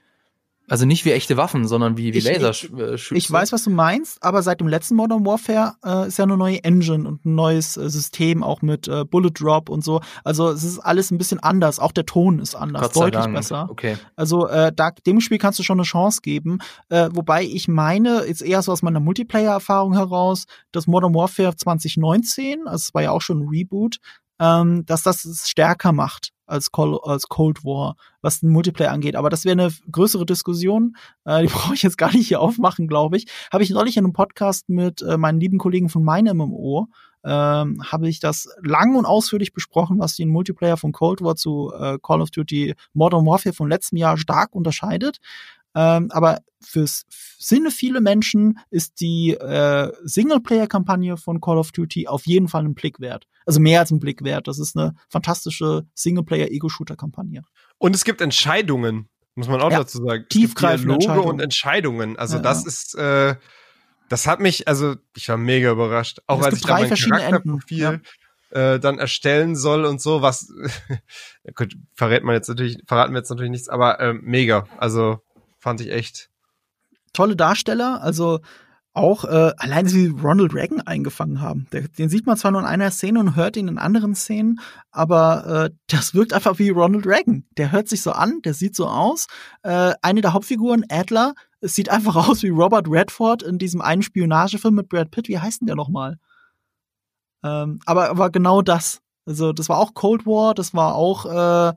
also 0.69 0.85
nicht 0.85 1.06
wie 1.06 1.11
echte 1.11 1.38
Waffen, 1.38 1.68
sondern 1.68 1.98
wie 1.98 2.14
wie 2.14 2.18
Ich- 2.18 2.23
Laser. 2.26 2.49
ich- 2.52 3.11
Ich 3.11 3.31
weiß, 3.31 3.52
was 3.52 3.64
du 3.64 3.69
meinst, 3.69 4.22
aber 4.23 4.41
seit 4.44 4.60
dem 4.60 4.68
letzten 4.68 4.95
Modern 4.95 5.26
Warfare 5.26 5.73
äh, 5.85 6.07
ist 6.07 6.18
ja 6.18 6.23
eine 6.26 6.38
neue 6.38 6.64
Engine 6.64 7.07
und 7.07 7.26
ein 7.26 7.35
neues 7.35 7.77
äh, 7.77 7.89
System, 7.89 8.44
auch 8.44 8.61
mit 8.61 8.88
äh, 8.88 9.06
Bullet 9.06 9.31
Drop 9.34 9.69
und 9.69 9.84
so. 9.84 10.02
Also 10.23 10.49
es 10.49 10.64
ist 10.64 10.80
alles 10.80 11.11
ein 11.11 11.18
bisschen 11.18 11.39
anders. 11.39 11.80
Auch 11.80 11.91
der 11.91 12.06
Ton 12.06 12.39
ist 12.39 12.56
anders, 12.56 12.91
deutlich 12.91 13.23
Dank. 13.23 13.35
besser. 13.35 13.68
Okay. 13.69 13.98
Also 14.15 14.48
äh, 14.48 14.72
da, 14.76 14.91
dem 14.91 15.22
Spiel 15.22 15.38
kannst 15.38 15.60
du 15.60 15.64
schon 15.64 15.77
eine 15.80 15.85
Chance 15.85 16.19
geben. 16.22 16.60
Äh, 16.89 17.10
wobei 17.14 17.44
ich 17.44 17.68
meine, 17.68 18.26
jetzt 18.27 18.41
eher 18.41 18.61
so 18.61 18.72
aus 18.72 18.81
meiner 18.81 18.99
Multiplayer-Erfahrung 18.99 19.94
heraus, 19.94 20.45
dass 20.72 20.88
Modern 20.88 21.14
Warfare 21.15 21.56
2019, 21.56 22.68
also 22.68 22.76
es 22.76 22.94
war 22.94 23.02
ja 23.03 23.11
auch 23.11 23.22
schon 23.22 23.41
ein 23.44 23.48
Reboot, 23.49 23.98
ähm, 24.39 24.85
dass 24.85 25.03
das 25.03 25.26
es 25.26 25.49
stärker 25.49 25.91
macht. 25.91 26.31
Als, 26.47 26.71
Call, 26.71 26.97
als 27.03 27.27
Cold 27.27 27.63
War, 27.63 27.95
was 28.21 28.39
den 28.39 28.49
Multiplayer 28.49 28.91
angeht. 28.91 29.15
Aber 29.15 29.29
das 29.29 29.45
wäre 29.45 29.53
eine 29.53 29.71
größere 29.91 30.25
Diskussion. 30.25 30.95
Äh, 31.25 31.43
die 31.43 31.47
brauche 31.53 31.73
ich 31.73 31.83
jetzt 31.83 31.97
gar 31.97 32.11
nicht 32.11 32.27
hier 32.27 32.41
aufmachen, 32.41 32.87
glaube 32.87 33.17
ich. 33.17 33.27
Habe 33.51 33.63
ich 33.63 33.69
neulich 33.69 33.97
in 33.97 34.05
einem 34.05 34.13
Podcast 34.13 34.69
mit 34.69 35.01
äh, 35.01 35.17
meinen 35.17 35.39
lieben 35.39 35.59
Kollegen 35.59 35.89
von 35.89 36.03
meinem 36.03 36.37
MMO 36.37 36.87
ähm, 37.27 37.83
habe 37.83 38.07
ich 38.07 38.21
das 38.21 38.47
lang 38.61 38.95
und 38.95 39.05
ausführlich 39.05 39.51
besprochen, 39.51 39.99
was 39.99 40.15
den 40.15 40.29
Multiplayer 40.29 40.77
von 40.77 40.93
Cold 40.93 41.21
War 41.21 41.35
zu 41.35 41.73
äh, 41.77 41.97
Call 42.01 42.21
of 42.21 42.31
Duty 42.31 42.73
Modern 42.93 43.25
Warfare 43.25 43.53
von 43.53 43.69
letztem 43.69 43.97
Jahr 43.97 44.17
stark 44.17 44.55
unterscheidet. 44.55 45.17
Ähm, 45.76 46.10
aber 46.11 46.39
fürs 46.61 47.06
Sinne 47.38 47.72
viele 47.72 48.02
Menschen 48.02 48.60
ist 48.69 48.99
die 48.99 49.34
äh, 49.34 49.91
Singleplayer-Kampagne 50.03 51.18
von 51.18 51.39
Call 51.39 51.57
of 51.57 51.72
Duty 51.72 52.07
auf 52.07 52.26
jeden 52.26 52.48
Fall 52.48 52.65
ein 52.65 52.73
Blick 52.73 52.99
wert. 52.99 53.27
Also 53.45 53.60
mehr 53.60 53.80
als 53.80 53.91
ein 53.91 53.99
Blick 53.99 54.23
wert. 54.23 54.48
Das 54.48 54.60
ist 54.60 54.76
eine 54.76 54.95
fantastische 55.10 55.85
Singleplayer-Ego-Shooter-Kampagne. 55.94 57.44
Und 57.77 57.95
es 57.95 58.03
gibt 58.03 58.22
Entscheidungen, 58.22 59.10
muss 59.35 59.48
man 59.48 59.61
auch 59.61 59.72
ja, 59.72 59.80
dazu 59.80 60.03
sagen. 60.03 60.26
Tiefgreifende 60.30 60.95
Entscheidungen. 60.95 61.30
und 61.30 61.39
Entscheidungen. 61.39 62.18
Also 62.18 62.38
ja, 62.38 62.41
das 62.41 62.64
ja. 62.64 62.68
ist, 62.68 62.95
äh, 62.95 63.35
das 64.10 64.27
hat 64.27 64.39
mich, 64.39 64.68
also 64.68 64.95
ich 65.15 65.30
war 65.30 65.38
mega 65.38 65.72
überrascht. 65.72 66.19
Auch 66.27 66.41
als 66.41 66.57
ich 66.57 66.64
da 66.64 66.80
mein 66.80 66.89
Charakterprofil 66.89 68.02
äh, 68.49 68.80
dann 68.80 68.99
erstellen 68.99 69.56
soll 69.56 69.85
und 69.85 70.02
so, 70.02 70.22
was 70.22 70.52
gut, 71.56 71.76
verrät 71.94 72.23
man 72.23 72.35
jetzt 72.35 72.48
natürlich, 72.48 72.80
verraten 72.88 73.14
wir 73.14 73.19
jetzt 73.19 73.30
natürlich 73.30 73.52
nichts, 73.52 73.69
aber 73.69 73.99
äh, 73.99 74.14
mega. 74.14 74.65
Also 74.77 75.22
fand 75.68 75.81
ich 75.81 75.91
echt. 75.91 76.30
Tolle 77.11 77.35
Darsteller, 77.35 78.02
also 78.02 78.39
auch 78.94 79.26
äh, 79.26 79.52
allein 79.57 79.91
wie 79.91 80.07
Ronald 80.07 80.53
Reagan 80.53 80.80
eingefangen 80.80 81.41
haben. 81.41 81.68
Der, 81.73 81.89
den 81.89 82.07
sieht 82.07 82.26
man 82.26 82.38
zwar 82.38 82.52
nur 82.52 82.61
in 82.61 82.65
einer 82.65 82.89
Szene 82.89 83.19
und 83.19 83.35
hört 83.35 83.57
ihn 83.57 83.68
in 83.68 83.77
anderen 83.77 84.15
Szenen, 84.15 84.61
aber 84.91 85.65
äh, 85.65 85.76
das 85.88 86.14
wirkt 86.14 86.31
einfach 86.31 86.57
wie 86.57 86.69
Ronald 86.69 87.06
Reagan. 87.06 87.44
Der 87.57 87.73
hört 87.73 87.89
sich 87.89 88.02
so 88.02 88.14
an, 88.14 88.41
der 88.44 88.53
sieht 88.53 88.77
so 88.77 88.88
aus. 88.88 89.27
Äh, 89.64 89.91
eine 90.02 90.22
der 90.22 90.31
Hauptfiguren, 90.31 90.85
Adler, 90.88 91.34
sieht 91.60 91.89
einfach 91.89 92.15
aus 92.30 92.44
wie 92.44 92.49
Robert 92.49 92.88
Redford 92.89 93.44
in 93.44 93.57
diesem 93.57 93.81
einen 93.81 94.03
Spionagefilm 94.03 94.76
mit 94.76 94.88
Brad 94.88 95.11
Pitt. 95.11 95.27
Wie 95.27 95.38
heißt 95.38 95.60
denn 95.60 95.68
der 95.68 95.76
nochmal? 95.76 96.18
Ähm, 97.44 97.81
aber, 97.85 98.10
aber 98.10 98.30
genau 98.30 98.61
das. 98.61 99.02
Also, 99.26 99.52
das 99.52 99.68
war 99.68 99.80
auch 99.80 99.95
Cold 99.95 100.26
War, 100.26 100.53
das 100.53 100.73
war 100.73 100.95
auch, 100.95 101.26
äh, 101.26 101.73
ja, 101.73 101.76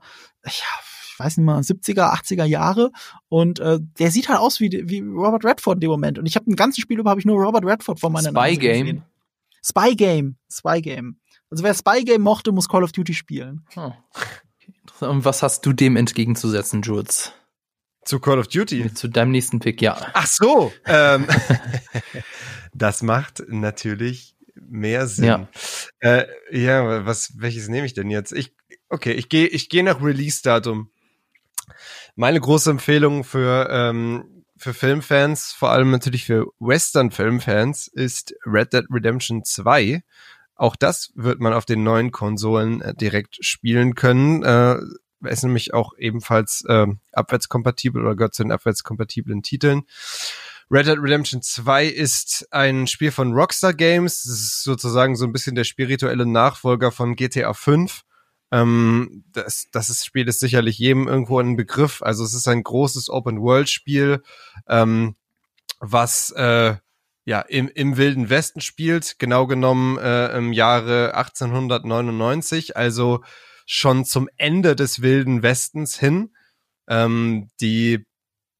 weiß 1.23 1.37
nicht 1.37 1.45
mal, 1.45 1.59
70er, 1.59 2.13
80er 2.13 2.45
Jahre. 2.45 2.91
Und 3.29 3.59
äh, 3.59 3.79
der 3.99 4.11
sieht 4.11 4.29
halt 4.29 4.39
aus 4.39 4.59
wie, 4.59 4.83
wie 4.85 4.99
Robert 4.99 5.45
Redford 5.45 5.77
in 5.77 5.81
dem 5.81 5.91
Moment. 5.91 6.19
Und 6.19 6.25
ich 6.25 6.35
habe 6.35 6.49
ein 6.49 6.55
ganzes 6.55 6.81
Spiel 6.81 6.99
über 6.99 7.09
habe 7.09 7.19
ich 7.19 7.25
nur 7.25 7.41
Robert 7.41 7.65
Redford 7.65 7.99
vor 7.99 8.09
meiner 8.09 8.29
Spy 8.29 8.33
Nase 8.33 8.57
Game. 8.57 8.85
Gesehen. 8.85 9.03
Spy 9.63 9.95
Game. 9.95 10.35
Spy 10.51 10.81
Game. 10.81 11.17
Also 11.49 11.63
wer 11.63 11.73
Spy 11.73 12.03
Game 12.03 12.21
mochte, 12.21 12.51
muss 12.51 12.69
Call 12.69 12.83
of 12.83 12.91
Duty 12.91 13.13
spielen. 13.13 13.65
Hm. 13.73 13.93
Und 15.01 15.25
was 15.25 15.43
hast 15.43 15.65
du 15.65 15.73
dem 15.73 15.95
entgegenzusetzen, 15.95 16.81
Jules? 16.81 17.33
Zu 18.03 18.19
Call 18.19 18.39
of 18.39 18.47
Duty? 18.47 18.93
Zu 18.93 19.07
deinem 19.09 19.31
nächsten 19.31 19.59
Pick, 19.59 19.81
ja. 19.81 19.97
Ach 20.13 20.27
so. 20.27 20.71
Ähm, 20.85 21.27
das 22.73 23.03
macht 23.03 23.43
natürlich 23.47 24.35
mehr 24.55 25.07
Sinn. 25.07 25.25
Ja. 25.25 25.47
Äh, 25.99 26.25
ja, 26.51 27.05
was, 27.05 27.33
welches 27.37 27.67
nehme 27.67 27.85
ich 27.85 27.93
denn 27.93 28.09
jetzt? 28.09 28.31
Ich, 28.31 28.53
okay, 28.89 29.13
ich 29.13 29.29
gehe, 29.29 29.47
ich 29.47 29.69
gehe 29.69 29.83
nach 29.83 30.01
Release-Datum. 30.01 30.90
Meine 32.15 32.39
große 32.39 32.71
Empfehlung 32.71 33.23
für 33.23 33.67
ähm, 33.69 34.41
für 34.61 34.73
Filmfans, 34.75 35.53
vor 35.53 35.71
allem 35.71 35.89
natürlich 35.89 36.25
für 36.25 36.45
Western-Filmfans, 36.59 37.87
ist 37.87 38.35
Red 38.45 38.73
Dead 38.73 38.85
Redemption 38.91 39.43
2. 39.43 40.03
Auch 40.55 40.75
das 40.75 41.11
wird 41.15 41.39
man 41.39 41.53
auf 41.53 41.65
den 41.65 41.83
neuen 41.83 42.11
Konsolen 42.11 42.81
äh, 42.81 42.93
direkt 42.93 43.43
spielen 43.43 43.95
können. 43.95 44.43
Äh, 44.43 44.77
ist 45.27 45.43
nämlich 45.43 45.73
auch 45.73 45.93
ebenfalls 45.97 46.63
äh, 46.67 46.85
abwärtskompatibel 47.11 48.03
oder 48.03 48.15
gehört 48.15 48.35
zu 48.35 48.43
den 48.43 48.51
abwärtskompatiblen 48.51 49.41
Titeln. 49.41 49.83
Red 50.69 50.87
Dead 50.87 50.99
Redemption 50.99 51.41
2 51.41 51.87
ist 51.87 52.47
ein 52.51 52.85
Spiel 52.85 53.11
von 53.11 53.33
Rockstar 53.33 53.73
Games. 53.73 54.23
Das 54.23 54.33
ist 54.33 54.63
sozusagen 54.63 55.15
so 55.15 55.25
ein 55.25 55.33
bisschen 55.33 55.55
der 55.55 55.63
spirituelle 55.63 56.27
Nachfolger 56.27 56.91
von 56.91 57.15
GTA 57.15 57.53
5. 57.53 58.03
Ähm, 58.51 59.23
das, 59.31 59.67
das 59.71 59.89
ist, 59.89 60.05
Spiel 60.05 60.27
ist 60.27 60.39
sicherlich 60.39 60.77
jedem 60.77 61.07
irgendwo 61.07 61.39
ein 61.39 61.55
Begriff. 61.55 62.01
Also 62.01 62.23
es 62.23 62.33
ist 62.33 62.47
ein 62.47 62.63
großes 62.63 63.09
Open-World-Spiel, 63.09 64.21
ähm, 64.67 65.15
was 65.79 66.31
äh, 66.31 66.75
ja 67.25 67.41
im, 67.41 67.69
im 67.69 67.97
Wilden 67.97 68.29
Westen 68.29 68.61
spielt, 68.61 69.19
genau 69.19 69.47
genommen 69.47 69.97
äh, 69.97 70.35
im 70.37 70.53
Jahre 70.53 71.15
1899. 71.15 72.75
Also 72.75 73.23
schon 73.65 74.05
zum 74.05 74.29
Ende 74.37 74.75
des 74.75 75.01
Wilden 75.01 75.43
Westens 75.43 75.97
hin. 75.97 76.35
Ähm, 76.87 77.49
die, 77.61 78.05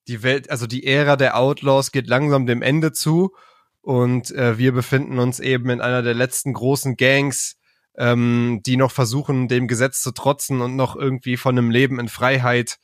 die 0.08 0.24
Welt, 0.24 0.50
also 0.50 0.68
die 0.68 0.86
Ära 0.86 1.18
der 1.18 1.38
Outlaws 1.38 1.92
geht 1.92 2.08
langsam 2.08 2.46
dem 2.46 2.62
Ende 2.62 2.94
zu 2.94 3.36
und 3.82 4.32
äh, 4.32 4.58
wir 4.58 4.72
befinden 4.72 5.20
uns 5.20 5.40
eben 5.40 5.70
in 5.70 5.82
einer 5.82 6.04
der 6.04 6.14
letzten 6.14 6.54
großen 6.54 6.98
Gangs, 6.98 7.58
ähm, 7.98 8.62
die 8.66 8.78
noch 8.78 8.92
versuchen, 8.92 9.48
dem 9.48 9.68
Gesetz 9.68 10.02
zu 10.02 10.12
trotzen 10.12 10.62
und 10.62 10.76
noch 10.76 10.96
irgendwie 10.96 11.38
von 11.38 11.58
einem 11.58 11.72
Leben 11.72 12.00
in 12.00 12.08
Freiheit 12.08 12.78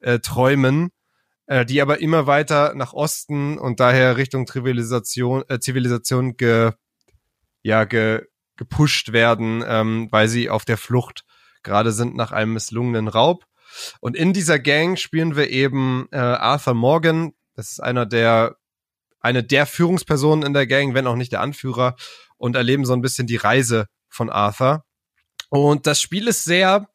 äh, 0.00 0.18
träumen, 0.18 0.90
äh, 1.46 1.66
die 1.66 1.82
aber 1.82 2.00
immer 2.00 2.26
weiter 2.26 2.74
nach 2.74 2.92
Osten 2.92 3.58
und 3.58 3.80
daher 3.80 4.16
Richtung 4.16 4.46
Zivilisation, 4.46 5.44
äh, 5.48 5.58
Zivilisation 5.58 6.36
ge, 6.36 6.72
ja, 7.62 7.84
ge, 7.84 8.22
gepusht 8.56 9.12
werden, 9.12 9.64
ähm, 9.66 10.08
weil 10.10 10.28
sie 10.28 10.50
auf 10.50 10.64
der 10.64 10.76
Flucht 10.76 11.24
gerade 11.62 11.92
sind 11.92 12.16
nach 12.16 12.32
einem 12.32 12.54
misslungenen 12.54 13.08
Raub. 13.08 13.44
Und 14.00 14.16
in 14.16 14.32
dieser 14.32 14.58
Gang 14.58 14.98
spielen 14.98 15.36
wir 15.36 15.50
eben 15.50 16.08
äh, 16.10 16.18
Arthur 16.18 16.74
Morgan. 16.74 17.32
Das 17.54 17.70
ist 17.70 17.80
einer 17.80 18.06
der 18.06 18.56
eine 19.20 19.44
der 19.44 19.66
Führungspersonen 19.66 20.46
in 20.46 20.54
der 20.54 20.66
Gang, 20.66 20.94
wenn 20.94 21.06
auch 21.06 21.16
nicht 21.16 21.32
der 21.32 21.42
Anführer, 21.42 21.96
und 22.36 22.56
erleben 22.56 22.86
so 22.86 22.94
ein 22.94 23.02
bisschen 23.02 23.26
die 23.26 23.36
Reise 23.36 23.86
von 24.10 24.28
Arthur. 24.28 24.84
Und 25.48 25.86
das 25.86 26.00
Spiel 26.00 26.28
ist 26.28 26.44
sehr, 26.44 26.88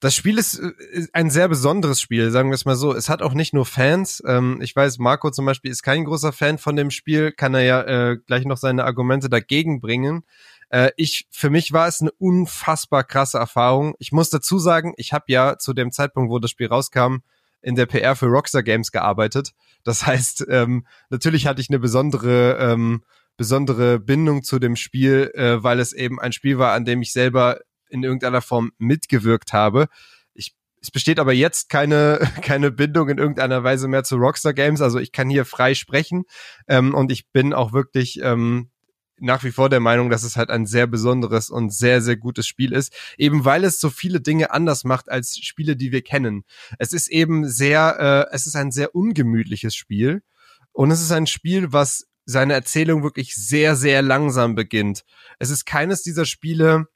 das 0.00 0.14
Spiel 0.14 0.38
ist 0.38 0.58
äh, 0.58 1.06
ein 1.12 1.30
sehr 1.30 1.48
besonderes 1.48 2.00
Spiel, 2.00 2.30
sagen 2.30 2.50
wir 2.50 2.54
es 2.54 2.64
mal 2.64 2.76
so. 2.76 2.94
Es 2.94 3.08
hat 3.08 3.22
auch 3.22 3.34
nicht 3.34 3.52
nur 3.52 3.66
Fans. 3.66 4.22
Ähm, 4.26 4.60
ich 4.62 4.74
weiß, 4.74 4.98
Marco 4.98 5.30
zum 5.30 5.44
Beispiel 5.44 5.70
ist 5.70 5.82
kein 5.82 6.04
großer 6.04 6.32
Fan 6.32 6.58
von 6.58 6.76
dem 6.76 6.90
Spiel, 6.90 7.32
kann 7.32 7.54
er 7.54 7.62
ja 7.62 7.82
äh, 7.82 8.16
gleich 8.16 8.44
noch 8.44 8.58
seine 8.58 8.84
Argumente 8.84 9.28
dagegen 9.28 9.80
bringen. 9.80 10.24
Äh, 10.70 10.90
ich, 10.96 11.26
für 11.30 11.50
mich 11.50 11.72
war 11.72 11.88
es 11.88 12.00
eine 12.00 12.12
unfassbar 12.12 13.04
krasse 13.04 13.38
Erfahrung. 13.38 13.94
Ich 13.98 14.12
muss 14.12 14.30
dazu 14.30 14.58
sagen, 14.58 14.94
ich 14.96 15.12
habe 15.12 15.24
ja 15.28 15.58
zu 15.58 15.72
dem 15.72 15.90
Zeitpunkt, 15.90 16.30
wo 16.30 16.38
das 16.38 16.50
Spiel 16.50 16.68
rauskam, 16.68 17.18
in 17.60 17.74
der 17.74 17.86
PR 17.86 18.14
für 18.14 18.26
Rockstar 18.26 18.62
Games 18.62 18.92
gearbeitet. 18.92 19.52
Das 19.82 20.06
heißt, 20.06 20.46
ähm, 20.48 20.86
natürlich 21.10 21.46
hatte 21.46 21.60
ich 21.60 21.70
eine 21.70 21.78
besondere, 21.78 22.56
ähm, 22.60 23.02
besondere 23.38 23.98
Bindung 24.00 24.42
zu 24.42 24.58
dem 24.58 24.76
Spiel, 24.76 25.30
äh, 25.34 25.62
weil 25.62 25.80
es 25.80 25.94
eben 25.94 26.20
ein 26.20 26.32
Spiel 26.32 26.58
war, 26.58 26.74
an 26.74 26.84
dem 26.84 27.00
ich 27.00 27.12
selber 27.12 27.60
in 27.88 28.02
irgendeiner 28.02 28.42
Form 28.42 28.72
mitgewirkt 28.76 29.54
habe. 29.54 29.86
Ich, 30.34 30.54
es 30.82 30.90
besteht 30.90 31.18
aber 31.18 31.32
jetzt 31.32 31.70
keine, 31.70 32.18
keine 32.42 32.70
Bindung 32.70 33.08
in 33.08 33.16
irgendeiner 33.16 33.64
Weise 33.64 33.88
mehr 33.88 34.04
zu 34.04 34.16
Rockstar 34.16 34.52
Games. 34.52 34.82
Also 34.82 34.98
ich 34.98 35.12
kann 35.12 35.30
hier 35.30 35.46
frei 35.46 35.74
sprechen 35.74 36.24
ähm, 36.66 36.94
und 36.94 37.10
ich 37.10 37.30
bin 37.30 37.54
auch 37.54 37.72
wirklich 37.72 38.20
ähm, 38.22 38.70
nach 39.20 39.44
wie 39.44 39.52
vor 39.52 39.68
der 39.68 39.80
Meinung, 39.80 40.10
dass 40.10 40.24
es 40.24 40.36
halt 40.36 40.50
ein 40.50 40.66
sehr 40.66 40.88
besonderes 40.88 41.48
und 41.48 41.72
sehr, 41.72 42.02
sehr 42.02 42.16
gutes 42.16 42.46
Spiel 42.46 42.72
ist, 42.72 42.92
eben 43.16 43.44
weil 43.44 43.64
es 43.64 43.80
so 43.80 43.88
viele 43.88 44.20
Dinge 44.20 44.50
anders 44.50 44.84
macht 44.84 45.10
als 45.10 45.38
Spiele, 45.38 45.76
die 45.76 45.92
wir 45.92 46.02
kennen. 46.02 46.44
Es 46.78 46.92
ist 46.92 47.08
eben 47.08 47.48
sehr, 47.48 48.28
äh, 48.30 48.34
es 48.34 48.46
ist 48.46 48.56
ein 48.56 48.72
sehr 48.72 48.94
ungemütliches 48.94 49.76
Spiel 49.76 50.22
und 50.72 50.90
es 50.90 51.00
ist 51.00 51.12
ein 51.12 51.26
Spiel, 51.26 51.72
was 51.72 52.07
seine 52.28 52.52
Erzählung 52.52 53.02
wirklich 53.02 53.34
sehr, 53.34 53.74
sehr 53.74 54.02
langsam 54.02 54.54
beginnt. 54.54 55.02
Es 55.38 55.48
ist 55.48 55.64
keines 55.64 56.02
dieser 56.02 56.26
Spiele, 56.26 56.86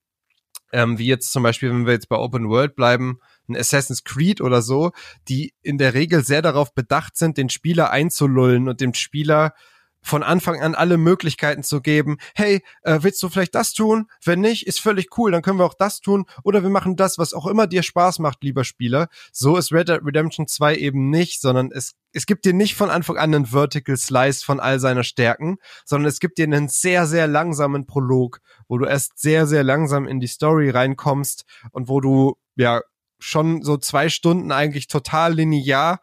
ähm, 0.72 0.98
wie 0.98 1.06
jetzt 1.06 1.32
zum 1.32 1.42
Beispiel, 1.42 1.70
wenn 1.70 1.86
wir 1.86 1.94
jetzt 1.94 2.10
bei 2.10 2.16
Open 2.16 2.50
World 2.50 2.76
bleiben, 2.76 3.18
ein 3.48 3.56
Assassin's 3.56 4.04
Creed 4.04 4.42
oder 4.42 4.60
so, 4.60 4.92
die 5.28 5.54
in 5.62 5.78
der 5.78 5.94
Regel 5.94 6.22
sehr 6.22 6.42
darauf 6.42 6.74
bedacht 6.74 7.16
sind, 7.16 7.38
den 7.38 7.48
Spieler 7.48 7.90
einzulullen 7.90 8.68
und 8.68 8.82
dem 8.82 8.92
Spieler 8.92 9.54
von 10.03 10.23
Anfang 10.23 10.61
an 10.61 10.74
alle 10.74 10.99
Möglichkeiten 10.99 11.62
zu 11.62 11.81
geben. 11.81 12.19
Hey, 12.35 12.62
äh, 12.83 12.99
willst 13.03 13.23
du 13.23 13.29
vielleicht 13.29 13.55
das 13.55 13.73
tun? 13.73 14.09
Wenn 14.24 14.41
nicht, 14.41 14.66
ist 14.66 14.81
völlig 14.81 15.16
cool, 15.16 15.31
dann 15.31 15.43
können 15.43 15.59
wir 15.59 15.65
auch 15.65 15.74
das 15.74 16.01
tun. 16.01 16.27
Oder 16.43 16.62
wir 16.62 16.70
machen 16.70 16.97
das, 16.97 17.19
was 17.19 17.33
auch 17.33 17.47
immer 17.47 17.66
dir 17.66 17.83
Spaß 17.83 18.19
macht, 18.19 18.43
lieber 18.43 18.65
Spieler. 18.65 19.09
So 19.33 19.57
ist 19.57 19.73
Red 19.73 19.89
Dead 19.89 20.01
Redemption 20.05 20.47
2 20.47 20.77
eben 20.77 21.11
nicht, 21.11 21.41
sondern 21.41 21.70
es, 21.73 21.95
es 22.12 22.27
gibt 22.27 22.45
dir 22.45 22.53
nicht 22.53 22.74
von 22.74 22.91
Anfang 22.91 23.16
an 23.16 23.35
einen 23.35 23.47
Vertical 23.47 23.97
Slice 23.97 24.45
von 24.45 24.61
all 24.61 24.81
seiner 24.81 25.05
Stärken, 25.05 25.59
sondern 25.85 26.09
es 26.09 26.20
gibt 26.20 26.39
dir 26.39 26.45
einen 26.45 26.69
sehr, 26.69 27.07
sehr 27.07 27.29
langsamen 27.29 27.87
Prolog, 27.87 28.41
wo 28.69 28.79
du 28.79 28.87
erst 28.87 29.19
sehr, 29.19 29.47
sehr 29.47 29.62
langsam 29.62 30.07
in 30.07 30.20
die 30.20 30.27
Story 30.27 30.70
reinkommst 30.70 31.45
und 31.70 31.89
wo 31.89 32.01
du, 32.01 32.37
ja, 32.57 32.81
schon 33.19 33.62
so 33.62 33.77
zwei 33.77 34.09
Stunden 34.09 34.51
eigentlich 34.51 34.89
total 34.89 35.35
linear 35.35 36.01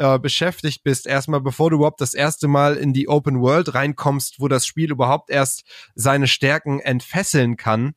äh, 0.00 0.18
beschäftigt 0.18 0.82
bist, 0.82 1.06
erstmal 1.06 1.42
bevor 1.42 1.68
du 1.68 1.76
überhaupt 1.76 2.00
das 2.00 2.14
erste 2.14 2.48
Mal 2.48 2.76
in 2.76 2.94
die 2.94 3.06
Open 3.06 3.40
World 3.40 3.74
reinkommst, 3.74 4.40
wo 4.40 4.48
das 4.48 4.64
Spiel 4.66 4.90
überhaupt 4.90 5.28
erst 5.28 5.64
seine 5.94 6.26
Stärken 6.26 6.80
entfesseln 6.80 7.56
kann, 7.56 7.92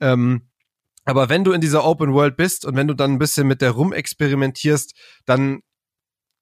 ähm, 0.00 0.48
Aber 1.06 1.28
wenn 1.28 1.44
du 1.44 1.52
in 1.52 1.60
dieser 1.60 1.84
Open 1.84 2.12
World 2.12 2.36
bist 2.36 2.64
und 2.66 2.76
wenn 2.76 2.88
du 2.88 2.94
dann 2.94 3.12
ein 3.12 3.18
bisschen 3.18 3.46
mit 3.46 3.62
der 3.62 3.70
rumexperimentierst, 3.70 4.92
dann 5.24 5.60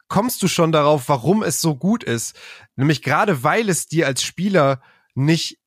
kommst 0.08 0.42
du 0.42 0.48
schon 0.48 0.72
darauf, 0.72 1.08
warum 1.08 1.42
es 1.42 1.60
so 1.60 1.76
gut 1.76 2.02
ist. 2.02 2.34
Nämlich 2.74 3.02
gerade 3.02 3.44
weil 3.44 3.68
es 3.68 3.86
dir 3.86 4.06
als 4.06 4.22
Spieler 4.22 4.82
nicht 5.14 5.58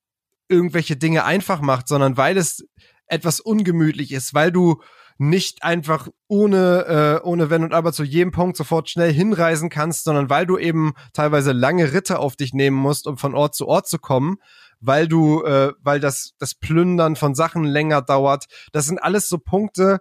irgendwelche 0.48 0.96
Dinge 0.96 1.24
einfach 1.24 1.60
macht, 1.60 1.88
sondern 1.88 2.16
weil 2.16 2.36
es 2.36 2.66
etwas 3.06 3.40
ungemütlich 3.40 4.12
ist, 4.12 4.34
weil 4.34 4.52
du 4.52 4.82
nicht 5.18 5.64
einfach 5.64 6.08
ohne, 6.28 7.20
äh, 7.22 7.26
ohne 7.26 7.50
Wenn 7.50 7.64
und 7.64 7.74
Aber 7.74 7.92
zu 7.92 8.04
jedem 8.04 8.30
Punkt 8.30 8.56
sofort 8.56 8.88
schnell 8.88 9.12
hinreisen 9.12 9.68
kannst, 9.68 10.04
sondern 10.04 10.30
weil 10.30 10.46
du 10.46 10.56
eben 10.56 10.94
teilweise 11.12 11.52
lange 11.52 11.92
Ritte 11.92 12.20
auf 12.20 12.36
dich 12.36 12.54
nehmen 12.54 12.76
musst, 12.76 13.06
um 13.08 13.18
von 13.18 13.34
Ort 13.34 13.56
zu 13.56 13.66
Ort 13.66 13.88
zu 13.88 13.98
kommen, 13.98 14.36
weil 14.80 15.08
du, 15.08 15.42
äh, 15.42 15.72
weil 15.80 15.98
das, 15.98 16.34
das 16.38 16.54
Plündern 16.54 17.16
von 17.16 17.34
Sachen 17.34 17.64
länger 17.64 18.00
dauert. 18.00 18.46
Das 18.72 18.86
sind 18.86 19.02
alles 19.02 19.28
so 19.28 19.38
Punkte, 19.38 19.98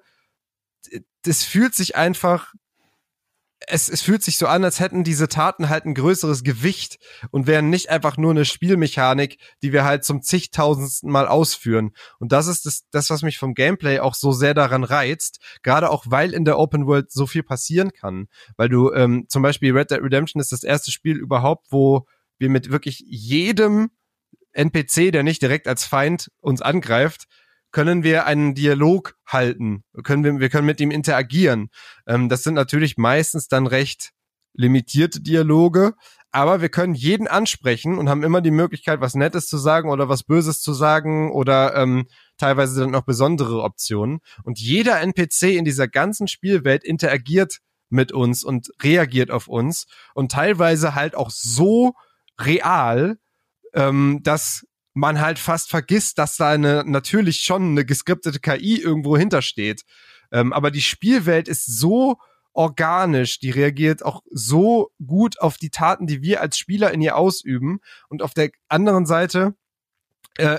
das 1.24 1.44
fühlt 1.44 1.74
sich 1.74 1.96
einfach 1.96 2.54
es, 3.70 3.90
es 3.90 4.02
fühlt 4.02 4.24
sich 4.24 4.38
so 4.38 4.48
an, 4.48 4.64
als 4.64 4.80
hätten 4.80 5.04
diese 5.04 5.28
Taten 5.28 5.68
halt 5.68 5.86
ein 5.86 5.94
größeres 5.94 6.44
Gewicht 6.44 6.98
und 7.32 7.48
wären 7.48 7.70
nicht 7.70 7.90
einfach 7.90 8.16
nur 8.16 8.32
eine 8.32 8.46
Spielmechanik, 8.46 9.40
die 9.62 9.74
wir 9.74 9.84
halt 9.84 10.06
zum 10.06 10.22
zigtausendsten 10.22 11.12
Mal 11.12 11.28
ausführen. 11.28 11.92
Und 12.20 12.32
das 12.32 12.48
ist 12.48 12.66
das, 12.66 12.86
das, 12.92 13.10
was 13.10 13.24
mich 13.24 13.38
vom 13.38 13.54
Gameplay 13.54 14.00
auch 14.00 14.16
so 14.16 14.32
sehr 14.32 14.54
daran 14.54 14.86
reizt, 14.86 15.40
gerade 15.64 15.90
auch 15.90 16.06
weil 16.08 16.34
in 16.34 16.46
der 16.46 16.58
Open 16.58 16.88
World 16.88 17.12
so 17.12 17.28
viel 17.28 17.44
passieren 17.44 17.92
kann. 17.92 18.28
Weil 18.56 18.70
du 18.70 18.92
ähm, 18.94 19.26
zum 19.28 19.44
Beispiel 19.44 19.74
Red 19.74 19.92
Dead 19.92 20.02
Redemption 20.02 20.42
ist 20.42 20.54
das 20.54 20.64
erste 20.64 20.92
Spiel 20.92 21.18
überhaupt, 21.18 21.68
wo 21.70 22.06
wir 22.38 22.50
mit 22.50 22.72
wirklich 22.72 23.04
jedem 23.06 23.90
NPC, 24.54 25.12
der 25.12 25.24
nicht 25.24 25.42
direkt 25.42 25.68
als 25.68 25.84
Feind 25.84 26.32
uns 26.40 26.62
angreift, 26.62 27.28
können 27.72 28.04
wir 28.04 28.26
einen 28.26 28.56
Dialog 28.56 29.16
halten, 29.26 29.84
können 30.04 30.24
wir, 30.24 30.40
wir 30.40 30.50
können 30.50 30.66
mit 30.66 30.80
ihm 30.80 30.92
interagieren. 30.92 31.70
Ähm, 32.08 32.30
das 32.30 32.44
sind 32.44 32.54
natürlich 32.54 32.98
meistens 32.98 33.48
dann 33.48 33.68
recht 33.68 34.12
limitierte 34.54 35.22
Dialoge, 35.22 35.94
aber 36.32 36.62
wir 36.62 36.70
können 36.70 36.94
jeden 36.94 37.28
ansprechen 37.28 37.98
und 37.98 38.10
haben 38.10 38.24
immer 38.24 38.42
die 38.42 38.52
Möglichkeit, 38.52 39.00
was 39.02 39.16
Nettes 39.16 39.48
zu 39.48 39.58
sagen 39.58 39.90
oder 39.90 40.10
was 40.10 40.24
Böses 40.24 40.62
zu 40.62 40.74
sagen 40.74 41.32
oder 41.32 41.76
ähm, 41.76 42.08
teilweise 42.38 42.82
dann 42.82 42.92
noch 42.92 43.06
besondere 43.06 43.64
Optionen. 43.64 44.20
Und 44.44 44.60
jeder 44.60 45.00
NPC 45.00 45.56
in 45.56 45.66
dieser 45.66 45.88
ganzen 45.88 46.28
Spielwelt 46.28 46.84
interagiert 46.84 47.60
mit 47.90 48.12
uns 48.12 48.44
und 48.44 48.70
reagiert 48.84 49.32
auf 49.32 49.48
uns 49.48 49.86
und 50.14 50.32
teilweise 50.32 50.96
halt 50.96 51.16
auch 51.16 51.30
so 51.30 51.94
real, 52.40 53.18
ähm, 53.74 54.20
dass 54.24 54.67
man 54.98 55.22
halt 55.22 55.38
fast 55.38 55.70
vergisst, 55.70 56.18
dass 56.18 56.38
da 56.38 56.50
eine 56.50 56.84
natürlich 56.86 57.42
schon 57.42 57.72
eine 57.72 57.86
geskriptete 57.86 58.40
KI 58.40 58.82
irgendwo 58.82 59.16
hintersteht. 59.16 59.84
Ähm, 60.32 60.52
aber 60.52 60.72
die 60.72 60.82
Spielwelt 60.82 61.48
ist 61.48 61.66
so 61.66 62.18
organisch, 62.54 63.40
die 63.40 63.52
reagiert 63.52 64.04
auch 64.04 64.24
so 64.32 64.92
gut 65.06 65.40
auf 65.40 65.58
die 65.58 65.70
Taten, 65.70 66.08
die 66.08 66.24
wir 66.24 66.42
als 66.42 66.58
Spieler 66.58 66.92
in 66.92 67.02
ihr 67.02 67.16
ausüben. 67.16 67.80
Und 68.10 68.24
auf 68.24 68.34
der 68.34 68.50
anderen 68.70 69.06
Seite 69.06 69.54
äh, 70.38 70.58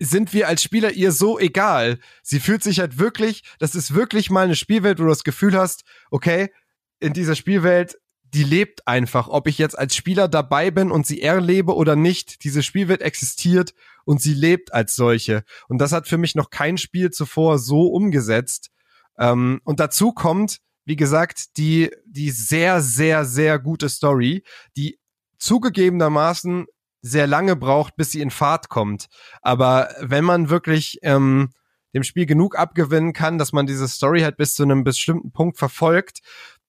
sind 0.00 0.32
wir 0.32 0.48
als 0.48 0.64
Spieler 0.64 0.90
ihr 0.90 1.12
so 1.12 1.38
egal. 1.38 2.00
Sie 2.24 2.40
fühlt 2.40 2.64
sich 2.64 2.80
halt 2.80 2.98
wirklich, 2.98 3.44
das 3.60 3.76
ist 3.76 3.94
wirklich 3.94 4.30
mal 4.30 4.46
eine 4.46 4.56
Spielwelt, 4.56 4.98
wo 4.98 5.04
du 5.04 5.10
das 5.10 5.22
Gefühl 5.22 5.56
hast, 5.56 5.84
okay, 6.10 6.52
in 6.98 7.12
dieser 7.12 7.36
Spielwelt 7.36 7.99
die 8.34 8.44
lebt 8.44 8.86
einfach. 8.86 9.28
Ob 9.28 9.46
ich 9.46 9.58
jetzt 9.58 9.78
als 9.78 9.94
Spieler 9.94 10.28
dabei 10.28 10.70
bin 10.70 10.90
und 10.90 11.06
sie 11.06 11.22
erlebe 11.22 11.74
oder 11.74 11.96
nicht, 11.96 12.44
diese 12.44 12.62
Spielwelt 12.62 13.02
existiert 13.02 13.74
und 14.04 14.20
sie 14.20 14.34
lebt 14.34 14.72
als 14.72 14.94
solche. 14.94 15.44
Und 15.68 15.78
das 15.78 15.92
hat 15.92 16.08
für 16.08 16.18
mich 16.18 16.34
noch 16.34 16.50
kein 16.50 16.78
Spiel 16.78 17.10
zuvor 17.10 17.58
so 17.58 17.88
umgesetzt. 17.88 18.70
Ähm, 19.18 19.60
und 19.64 19.80
dazu 19.80 20.12
kommt, 20.12 20.58
wie 20.84 20.96
gesagt, 20.96 21.56
die, 21.56 21.90
die 22.06 22.30
sehr, 22.30 22.80
sehr, 22.80 23.24
sehr 23.24 23.58
gute 23.58 23.88
Story, 23.88 24.44
die 24.76 24.98
zugegebenermaßen 25.38 26.66
sehr 27.02 27.26
lange 27.26 27.56
braucht, 27.56 27.96
bis 27.96 28.12
sie 28.12 28.20
in 28.20 28.30
Fahrt 28.30 28.68
kommt. 28.68 29.06
Aber 29.42 29.88
wenn 30.00 30.24
man 30.24 30.50
wirklich 30.50 30.98
ähm, 31.02 31.50
dem 31.94 32.02
Spiel 32.02 32.26
genug 32.26 32.58
abgewinnen 32.58 33.12
kann, 33.12 33.38
dass 33.38 33.52
man 33.52 33.66
diese 33.66 33.88
Story 33.88 34.20
halt 34.20 34.36
bis 34.36 34.54
zu 34.54 34.62
einem 34.62 34.84
bestimmten 34.84 35.32
Punkt 35.32 35.58
verfolgt, 35.58 36.20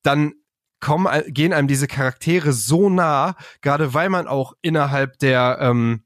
dann 0.04 0.34
kommen, 0.82 1.08
gehen 1.28 1.54
einem 1.54 1.68
diese 1.68 1.88
Charaktere 1.88 2.52
so 2.52 2.90
nah, 2.90 3.36
gerade 3.62 3.94
weil 3.94 4.10
man 4.10 4.28
auch 4.28 4.54
innerhalb 4.62 5.18
der, 5.20 5.60
ähm, 5.62 6.04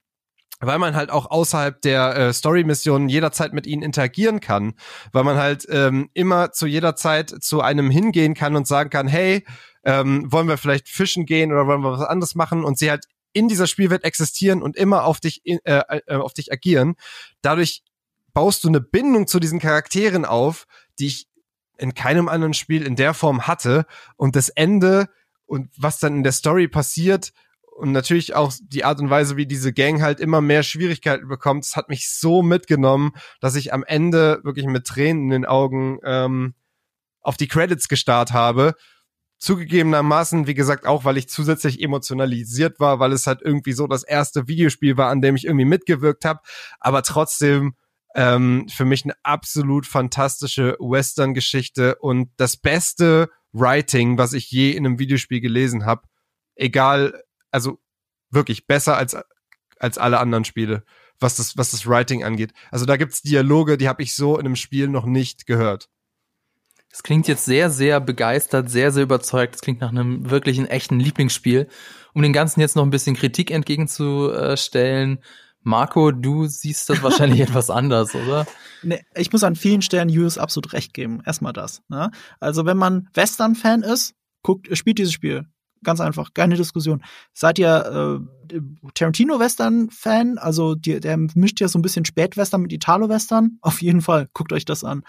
weil 0.60 0.78
man 0.78 0.96
halt 0.96 1.10
auch 1.10 1.32
außerhalb 1.32 1.82
der 1.82 2.16
äh, 2.16 2.34
Story-Missionen 2.34 3.10
jederzeit 3.10 3.54
mit 3.54 3.66
ihnen 3.66 3.82
interagieren 3.82 4.40
kann, 4.40 4.74
weil 5.12 5.24
man 5.24 5.38
halt 5.38 5.66
ähm, 5.70 6.10
immer 6.14 6.52
zu 6.52 6.68
jeder 6.68 6.96
Zeit 6.96 7.34
zu 7.42 7.62
einem 7.62 7.90
hingehen 7.90 8.36
kann 8.36 8.56
und 8.56 8.68
sagen 8.68 8.90
kann, 8.90 9.08
hey, 9.08 9.46
ähm, 9.84 10.32
wollen 10.32 10.48
wir 10.48 10.58
vielleicht 10.58 10.90
fischen 10.90 11.26
gehen 11.26 11.52
oder 11.52 11.68
wollen 11.68 11.82
wir 11.82 11.92
was 11.92 12.08
anderes 12.08 12.36
machen 12.36 12.64
und 12.64 12.78
sie 12.78 12.90
halt 12.90 13.06
in 13.34 13.48
dieser 13.48 13.68
Spielwelt 13.68 14.04
existieren 14.04 14.62
und 14.62 14.78
immer 14.78 15.04
auf 15.04 15.20
dich 15.20 15.42
äh, 15.46 15.60
äh, 15.66 16.16
auf 16.16 16.34
dich 16.34 16.52
agieren. 16.52 16.96
Dadurch 17.42 17.84
baust 18.34 18.64
du 18.64 18.68
eine 18.68 18.82
Bindung 18.82 19.28
zu 19.28 19.40
diesen 19.40 19.60
Charakteren 19.60 20.26
auf, 20.26 20.66
die 21.00 21.08
ich 21.08 21.28
in 21.78 21.94
keinem 21.94 22.28
anderen 22.28 22.54
Spiel 22.54 22.86
in 22.86 22.96
der 22.96 23.14
Form 23.14 23.48
hatte. 23.48 23.86
Und 24.18 24.36
das 24.36 24.50
Ende 24.50 25.10
und 25.46 25.70
was 25.78 26.00
dann 26.00 26.18
in 26.18 26.24
der 26.24 26.32
Story 26.32 26.68
passiert 26.68 27.34
und 27.76 27.92
natürlich 27.92 28.36
auch 28.36 28.54
die 28.62 28.86
Art 28.86 29.00
und 29.00 29.10
Weise, 29.10 29.36
wie 29.36 29.46
diese 29.46 29.74
Gang 29.74 30.02
halt 30.02 30.20
immer 30.20 30.42
mehr 30.42 30.64
Schwierigkeiten 30.64 31.28
bekommt, 31.28 31.66
das 31.66 31.76
hat 31.76 31.90
mich 31.90 32.10
so 32.10 32.42
mitgenommen, 32.42 33.12
dass 33.42 33.56
ich 33.56 33.74
am 33.74 33.84
Ende 33.84 34.40
wirklich 34.44 34.66
mit 34.66 34.88
Tränen 34.88 35.26
in 35.26 35.30
den 35.30 35.46
Augen 35.46 36.00
ähm, 36.04 36.56
auf 37.22 37.38
die 37.38 37.48
Credits 37.48 37.88
gestarrt 37.90 38.32
habe. 38.32 38.76
Zugegebenermaßen, 39.40 40.48
wie 40.48 40.54
gesagt, 40.54 40.86
auch 40.86 41.04
weil 41.04 41.18
ich 41.18 41.28
zusätzlich 41.28 41.82
emotionalisiert 41.82 42.80
war, 42.80 43.00
weil 43.00 43.12
es 43.12 43.28
halt 43.28 43.42
irgendwie 43.42 43.74
so 43.74 43.88
das 43.88 44.04
erste 44.04 44.48
Videospiel 44.48 44.96
war, 44.96 45.10
an 45.10 45.22
dem 45.22 45.36
ich 45.36 45.46
irgendwie 45.46 45.66
mitgewirkt 45.66 46.24
habe. 46.24 46.40
Aber 46.80 47.04
trotzdem 47.04 47.76
ähm, 48.16 48.68
für 48.70 48.86
mich 48.86 49.04
eine 49.04 49.14
absolut 49.24 49.86
fantastische 49.86 50.78
Western-Geschichte 50.80 51.98
und 51.98 52.30
das 52.38 52.58
beste 52.58 53.30
Writing, 53.52 54.18
was 54.18 54.34
ich 54.34 54.50
je 54.50 54.72
in 54.72 54.86
einem 54.86 55.00
Videospiel 55.00 55.42
gelesen 55.42 55.86
habe. 55.86 56.04
Egal, 56.56 57.22
also 57.52 57.80
wirklich 58.32 58.68
besser 58.68 58.98
als 58.98 59.16
als 59.78 59.98
alle 59.98 60.20
anderen 60.20 60.46
Spiele, 60.46 60.84
was 61.20 61.36
das 61.36 61.58
was 61.58 61.72
das 61.72 61.86
Writing 61.86 62.24
angeht. 62.24 62.54
Also 62.72 62.86
da 62.86 62.96
gibt's 62.96 63.22
Dialoge, 63.22 63.78
die 63.78 63.90
habe 63.90 64.02
ich 64.02 64.16
so 64.16 64.38
in 64.38 64.46
einem 64.46 64.56
Spiel 64.56 64.88
noch 64.88 65.06
nicht 65.06 65.46
gehört. 65.46 65.90
Es 66.90 67.04
klingt 67.04 67.28
jetzt 67.28 67.44
sehr, 67.44 67.70
sehr 67.70 68.00
begeistert, 68.00 68.70
sehr, 68.70 68.90
sehr 68.94 69.04
überzeugt. 69.04 69.56
Es 69.56 69.62
klingt 69.62 69.82
nach 69.82 69.90
einem 69.90 70.30
wirklichen, 70.30 70.66
echten 70.66 70.98
Lieblingsspiel. 70.98 71.68
Um 72.14 72.22
den 72.22 72.32
Ganzen 72.32 72.62
jetzt 72.62 72.78
noch 72.78 72.84
ein 72.84 72.90
bisschen 72.90 73.18
Kritik 73.18 73.52
entgegenzustellen, 73.52 75.20
Marco, 75.66 76.12
du 76.12 76.46
siehst 76.46 76.90
das 76.90 77.02
wahrscheinlich 77.02 77.40
etwas 77.42 77.70
anders, 77.70 78.14
oder? 78.14 78.46
Nee, 78.84 79.04
ich 79.16 79.32
muss 79.32 79.44
an 79.44 79.56
vielen 79.56 79.82
Stellen 79.82 80.10
Julius 80.10 80.38
absolut 80.38 80.74
recht 80.74 80.94
geben. 80.94 81.22
Erstmal 81.26 81.54
das. 81.54 81.82
Ne? 81.90 82.12
Also 82.40 82.66
wenn 82.66 82.78
man 82.78 83.10
Western-Fan 83.16 83.82
ist, 83.82 84.14
guckt, 84.44 84.68
spielt 84.78 85.00
dieses 85.00 85.14
Spiel. 85.14 85.48
Ganz 85.84 86.02
einfach, 86.02 86.34
keine 86.36 86.56
Diskussion. 86.56 87.04
Seid 87.34 87.58
ihr 87.58 88.22
äh, 88.52 88.60
Tarantino-Western-Fan? 88.94 90.38
Also 90.38 90.76
die, 90.76 91.00
der 91.00 91.18
mischt 91.18 91.60
ja 91.60 91.68
so 91.68 91.80
ein 91.80 91.82
bisschen 91.82 92.06
Spätwestern 92.06 92.62
mit 92.62 92.72
Italo-Western. 92.72 93.58
Auf 93.62 93.82
jeden 93.82 94.02
Fall, 94.02 94.30
guckt 94.34 94.54
euch 94.54 94.66
das 94.66 94.84
an. 94.84 95.04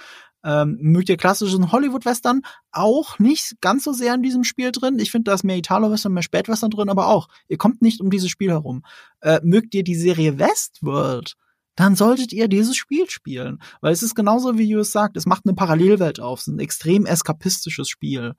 Ähm, 0.46 0.78
mögt 0.80 1.08
ihr 1.08 1.16
klassischen 1.16 1.72
Hollywood-Western? 1.72 2.42
Auch 2.70 3.18
nicht 3.18 3.60
ganz 3.60 3.82
so 3.82 3.92
sehr 3.92 4.14
in 4.14 4.22
diesem 4.22 4.44
Spiel 4.44 4.70
drin. 4.70 5.00
Ich 5.00 5.10
finde, 5.10 5.24
da 5.30 5.34
ist 5.34 5.42
mehr 5.42 5.56
Italo-Western, 5.56 6.12
mehr 6.12 6.22
Spätwestern 6.22 6.70
drin, 6.70 6.88
aber 6.88 7.08
auch. 7.08 7.26
Ihr 7.48 7.58
kommt 7.58 7.82
nicht 7.82 8.00
um 8.00 8.10
dieses 8.10 8.30
Spiel 8.30 8.50
herum. 8.50 8.84
Äh, 9.20 9.40
mögt 9.42 9.74
ihr 9.74 9.82
die 9.82 9.96
Serie 9.96 10.38
Westworld? 10.38 11.34
Dann 11.74 11.96
solltet 11.96 12.32
ihr 12.32 12.46
dieses 12.46 12.76
Spiel 12.76 13.10
spielen. 13.10 13.58
Weil 13.80 13.92
es 13.92 14.04
ist 14.04 14.14
genauso, 14.14 14.56
wie 14.56 14.68
Julius 14.68 14.92
sagt, 14.92 15.16
es 15.16 15.26
macht 15.26 15.42
eine 15.46 15.54
Parallelwelt 15.54 16.20
auf. 16.20 16.38
Es 16.38 16.46
ist 16.46 16.54
ein 16.54 16.60
extrem 16.60 17.06
eskapistisches 17.06 17.88
Spiel. 17.88 18.34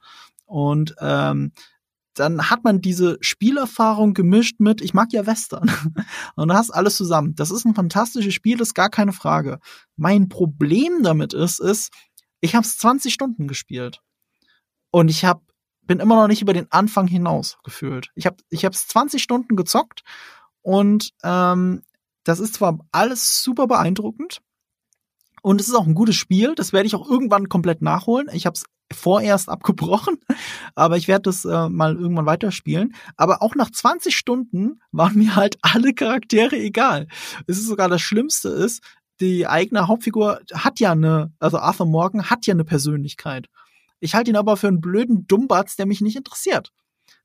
Und 0.45 0.95
ähm, 1.01 1.51
dann 2.19 2.49
hat 2.49 2.63
man 2.63 2.81
diese 2.81 3.17
Spielerfahrung 3.21 4.13
gemischt 4.13 4.59
mit, 4.59 4.81
ich 4.81 4.93
mag 4.93 5.13
ja 5.13 5.25
Western. 5.25 5.71
Und 6.35 6.49
du 6.49 6.53
hast 6.53 6.71
alles 6.71 6.95
zusammen. 6.95 7.35
Das 7.35 7.51
ist 7.51 7.65
ein 7.65 7.75
fantastisches 7.75 8.33
Spiel, 8.33 8.61
ist 8.61 8.73
gar 8.73 8.89
keine 8.89 9.13
Frage. 9.13 9.59
Mein 9.95 10.29
Problem 10.29 11.03
damit 11.03 11.33
ist, 11.33 11.59
ist, 11.59 11.91
ich 12.41 12.55
habe 12.55 12.65
es 12.65 12.77
20 12.77 13.13
Stunden 13.13 13.47
gespielt. 13.47 14.01
Und 14.91 15.09
ich 15.09 15.25
hab, 15.25 15.41
bin 15.81 15.99
immer 15.99 16.15
noch 16.15 16.27
nicht 16.27 16.41
über 16.41 16.53
den 16.53 16.71
Anfang 16.71 17.07
hinaus 17.07 17.57
gefühlt. 17.63 18.09
Ich 18.15 18.25
habe 18.25 18.37
ich 18.49 18.65
hab's 18.65 18.87
20 18.87 19.21
Stunden 19.21 19.55
gezockt 19.55 20.03
und 20.61 21.11
ähm, 21.23 21.83
das 22.23 22.39
ist 22.39 22.55
zwar 22.55 22.79
alles 22.91 23.41
super 23.41 23.67
beeindruckend, 23.67 24.41
und 25.47 25.61
es 25.61 25.69
ist 25.69 25.75
auch 25.75 25.87
ein 25.87 25.95
gutes 25.95 26.15
Spiel. 26.15 26.55
Das 26.55 26.73
werde 26.73 26.87
ich 26.87 26.95
auch 26.95 27.09
irgendwann 27.09 27.47
komplett 27.47 27.81
nachholen. 27.81 28.27
Ich 28.33 28.45
habe 28.45 28.55
es 28.55 28.65
vorerst 28.91 29.49
abgebrochen, 29.49 30.17
aber 30.75 30.97
ich 30.97 31.07
werde 31.07 31.23
das 31.23 31.45
äh, 31.45 31.69
mal 31.69 31.95
irgendwann 31.95 32.25
weiterspielen. 32.25 32.95
Aber 33.15 33.41
auch 33.41 33.55
nach 33.55 33.69
20 33.69 34.15
Stunden 34.15 34.81
waren 34.91 35.17
mir 35.17 35.35
halt 35.35 35.57
alle 35.61 35.93
Charaktere 35.93 36.57
egal. 36.57 37.07
Es 37.47 37.57
ist 37.57 37.67
sogar 37.67 37.89
das 37.89 38.01
Schlimmste 38.01 38.49
ist, 38.49 38.81
die 39.19 39.47
eigene 39.47 39.87
Hauptfigur 39.87 40.41
hat 40.53 40.79
ja 40.79 40.91
eine, 40.91 41.31
also 41.39 41.57
Arthur 41.57 41.87
Morgan 41.87 42.29
hat 42.29 42.45
ja 42.45 42.53
eine 42.53 42.63
Persönlichkeit. 42.63 43.47
Ich 43.99 44.13
halte 44.13 44.29
ihn 44.29 44.37
aber 44.37 44.57
für 44.57 44.67
einen 44.67 44.81
blöden 44.81 45.25
Dummbatz, 45.27 45.75
der 45.75 45.87
mich 45.87 46.01
nicht 46.01 46.15
interessiert. 46.15 46.71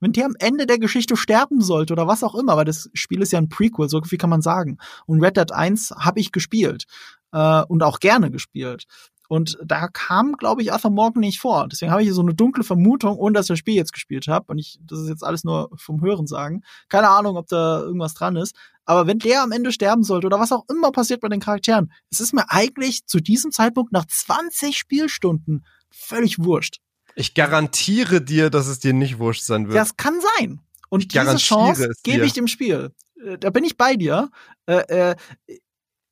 Wenn 0.01 0.13
der 0.13 0.27
am 0.27 0.35
Ende 0.39 0.67
der 0.67 0.79
Geschichte 0.79 1.17
sterben 1.17 1.61
sollte 1.61 1.93
oder 1.93 2.07
was 2.07 2.25
auch 2.25 2.35
immer, 2.35 2.57
weil 2.57 2.65
das 2.65 2.91
Spiel 2.95 3.21
ist 3.21 3.33
ja 3.33 3.39
ein 3.39 3.49
Prequel, 3.49 3.89
so 3.89 4.01
viel 4.03 4.19
kann 4.19 4.31
man 4.31 4.43
sagen. 4.43 4.79
Und 5.07 5.23
Red 5.23 5.37
Dead 5.37 5.53
1 5.53 5.93
habe 5.99 6.19
ich 6.19 6.33
gespielt 6.33 6.87
äh, 7.33 7.63
und 7.63 7.83
auch 7.83 8.01
gerne 8.01 8.31
gespielt. 8.31 8.87
Und 9.33 9.57
da 9.65 9.89
kam, 9.89 10.35
glaube 10.35 10.61
ich, 10.61 10.75
Arthur 10.75 10.91
Morgan 10.91 11.21
nicht 11.21 11.41
vor. 11.41 11.67
Deswegen 11.67 11.91
habe 11.91 12.03
ich 12.03 12.07
hier 12.09 12.15
so 12.15 12.21
eine 12.21 12.35
dunkle 12.35 12.65
Vermutung, 12.65 13.17
ohne 13.17 13.33
dass 13.33 13.47
ich 13.47 13.49
das 13.49 13.61
Spiel 13.61 13.75
jetzt 13.75 13.95
gespielt 13.95 14.29
habe. 14.29 14.53
Und 14.53 14.59
ich, 14.59 14.79
das 14.83 14.99
ist 14.99 15.09
jetzt 15.09 15.25
alles 15.25 15.43
nur 15.43 15.71
vom 15.75 16.03
Hören 16.03 16.27
sagen. 16.27 16.61
Keine 16.91 17.09
Ahnung, 17.09 17.39
ob 17.39 17.47
da 17.47 17.81
irgendwas 17.81 18.13
dran 18.13 18.37
ist. 18.37 18.55
Aber 18.85 19.07
wenn 19.07 19.19
der 19.19 19.43
am 19.43 19.51
Ende 19.51 19.73
sterben 19.73 20.03
sollte 20.03 20.27
oder 20.27 20.39
was 20.39 20.53
auch 20.53 20.67
immer 20.69 20.93
passiert 20.93 21.23
bei 21.23 21.31
den 21.31 21.41
Charakteren, 21.41 21.95
es 22.11 22.21
ist 22.21 22.35
mir 22.35 22.51
eigentlich 22.51 23.07
zu 23.07 23.21
diesem 23.21 23.53
Zeitpunkt 23.53 23.91
nach 23.91 24.05
20 24.05 24.77
Spielstunden 24.77 25.65
völlig 25.89 26.39
wurscht. 26.39 26.81
Ich 27.15 27.33
garantiere 27.33 28.21
dir, 28.21 28.51
dass 28.51 28.67
es 28.67 28.81
dir 28.81 28.93
nicht 28.93 29.19
wurscht 29.19 29.45
sein 29.45 29.67
wird. 29.67 29.79
Das 29.79 29.97
kann 29.97 30.17
sein. 30.37 30.61
Und 30.91 31.05
ich 31.05 31.09
diese 31.09 31.37
Chance 31.39 31.91
gebe 32.03 32.27
ich 32.27 32.35
dem 32.35 32.49
Spiel. 32.49 32.91
Äh, 33.25 33.39
da 33.39 33.49
bin 33.49 33.65
ich 33.65 33.79
bei 33.79 33.97
dir. 33.97 34.29
Äh, 34.67 35.13
äh, 35.13 35.17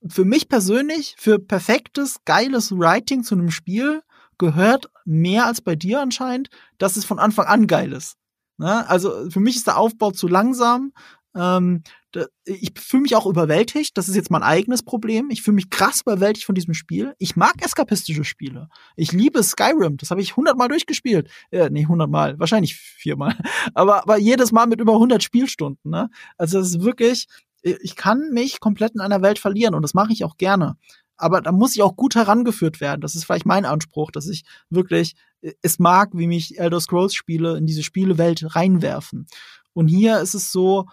für 0.08 0.24
mich 0.24 0.48
persönlich, 0.48 1.14
für 1.18 1.38
perfektes, 1.38 2.16
geiles 2.24 2.72
Writing 2.72 3.22
zu 3.22 3.34
einem 3.34 3.50
Spiel 3.50 4.02
gehört 4.38 4.90
mehr 5.04 5.46
als 5.46 5.60
bei 5.60 5.76
dir 5.76 6.00
anscheinend, 6.00 6.48
dass 6.78 6.96
es 6.96 7.04
von 7.04 7.18
Anfang 7.18 7.46
an 7.46 7.66
geil 7.66 7.92
ist. 7.92 8.16
Ne? 8.56 8.88
Also 8.88 9.30
für 9.30 9.40
mich 9.40 9.56
ist 9.56 9.66
der 9.66 9.76
Aufbau 9.76 10.10
zu 10.10 10.28
langsam. 10.28 10.92
Ähm, 11.36 11.82
ich 12.44 12.72
fühle 12.76 13.02
mich 13.02 13.14
auch 13.14 13.26
überwältigt. 13.26 13.96
Das 13.96 14.08
ist 14.08 14.16
jetzt 14.16 14.30
mein 14.30 14.42
eigenes 14.42 14.82
Problem. 14.82 15.30
Ich 15.30 15.42
fühle 15.42 15.54
mich 15.54 15.70
krass 15.70 16.00
überwältigt 16.00 16.44
von 16.44 16.54
diesem 16.54 16.74
Spiel. 16.74 17.14
Ich 17.18 17.36
mag 17.36 17.54
eskapistische 17.64 18.24
Spiele. 18.24 18.68
Ich 18.96 19.12
liebe 19.12 19.42
Skyrim. 19.42 19.96
Das 19.96 20.10
habe 20.10 20.20
ich 20.20 20.36
hundertmal 20.36 20.68
durchgespielt. 20.68 21.30
Äh, 21.50 21.70
nee, 21.70 21.86
hundertmal. 21.86 22.38
Wahrscheinlich 22.38 22.76
viermal. 22.76 23.38
Aber, 23.74 24.02
aber 24.02 24.18
jedes 24.18 24.52
Mal 24.52 24.66
mit 24.66 24.80
über 24.80 24.94
100 24.94 25.22
Spielstunden. 25.22 25.90
Ne? 25.90 26.10
Also 26.36 26.58
das 26.58 26.70
ist 26.70 26.82
wirklich, 26.82 27.26
ich 27.62 27.96
kann 27.96 28.30
mich 28.32 28.60
komplett 28.60 28.94
in 28.94 29.00
einer 29.00 29.22
Welt 29.22 29.38
verlieren 29.38 29.74
und 29.74 29.82
das 29.82 29.94
mache 29.94 30.12
ich 30.12 30.24
auch 30.24 30.36
gerne. 30.36 30.76
Aber 31.16 31.42
da 31.42 31.52
muss 31.52 31.76
ich 31.76 31.82
auch 31.82 31.96
gut 31.96 32.14
herangeführt 32.14 32.80
werden. 32.80 33.02
Das 33.02 33.14
ist 33.14 33.24
vielleicht 33.24 33.44
mein 33.44 33.66
Anspruch, 33.66 34.10
dass 34.10 34.26
ich 34.28 34.44
wirklich 34.70 35.14
äh, 35.42 35.52
es 35.62 35.78
mag, 35.78 36.10
wie 36.14 36.26
mich 36.26 36.58
Elder 36.58 36.80
Scrolls 36.80 37.14
Spiele 37.14 37.58
in 37.58 37.66
diese 37.66 37.82
Spielewelt 37.82 38.54
reinwerfen. 38.56 39.26
Und 39.72 39.88
hier 39.88 40.20
ist 40.20 40.34
es 40.34 40.50
so, 40.50 40.86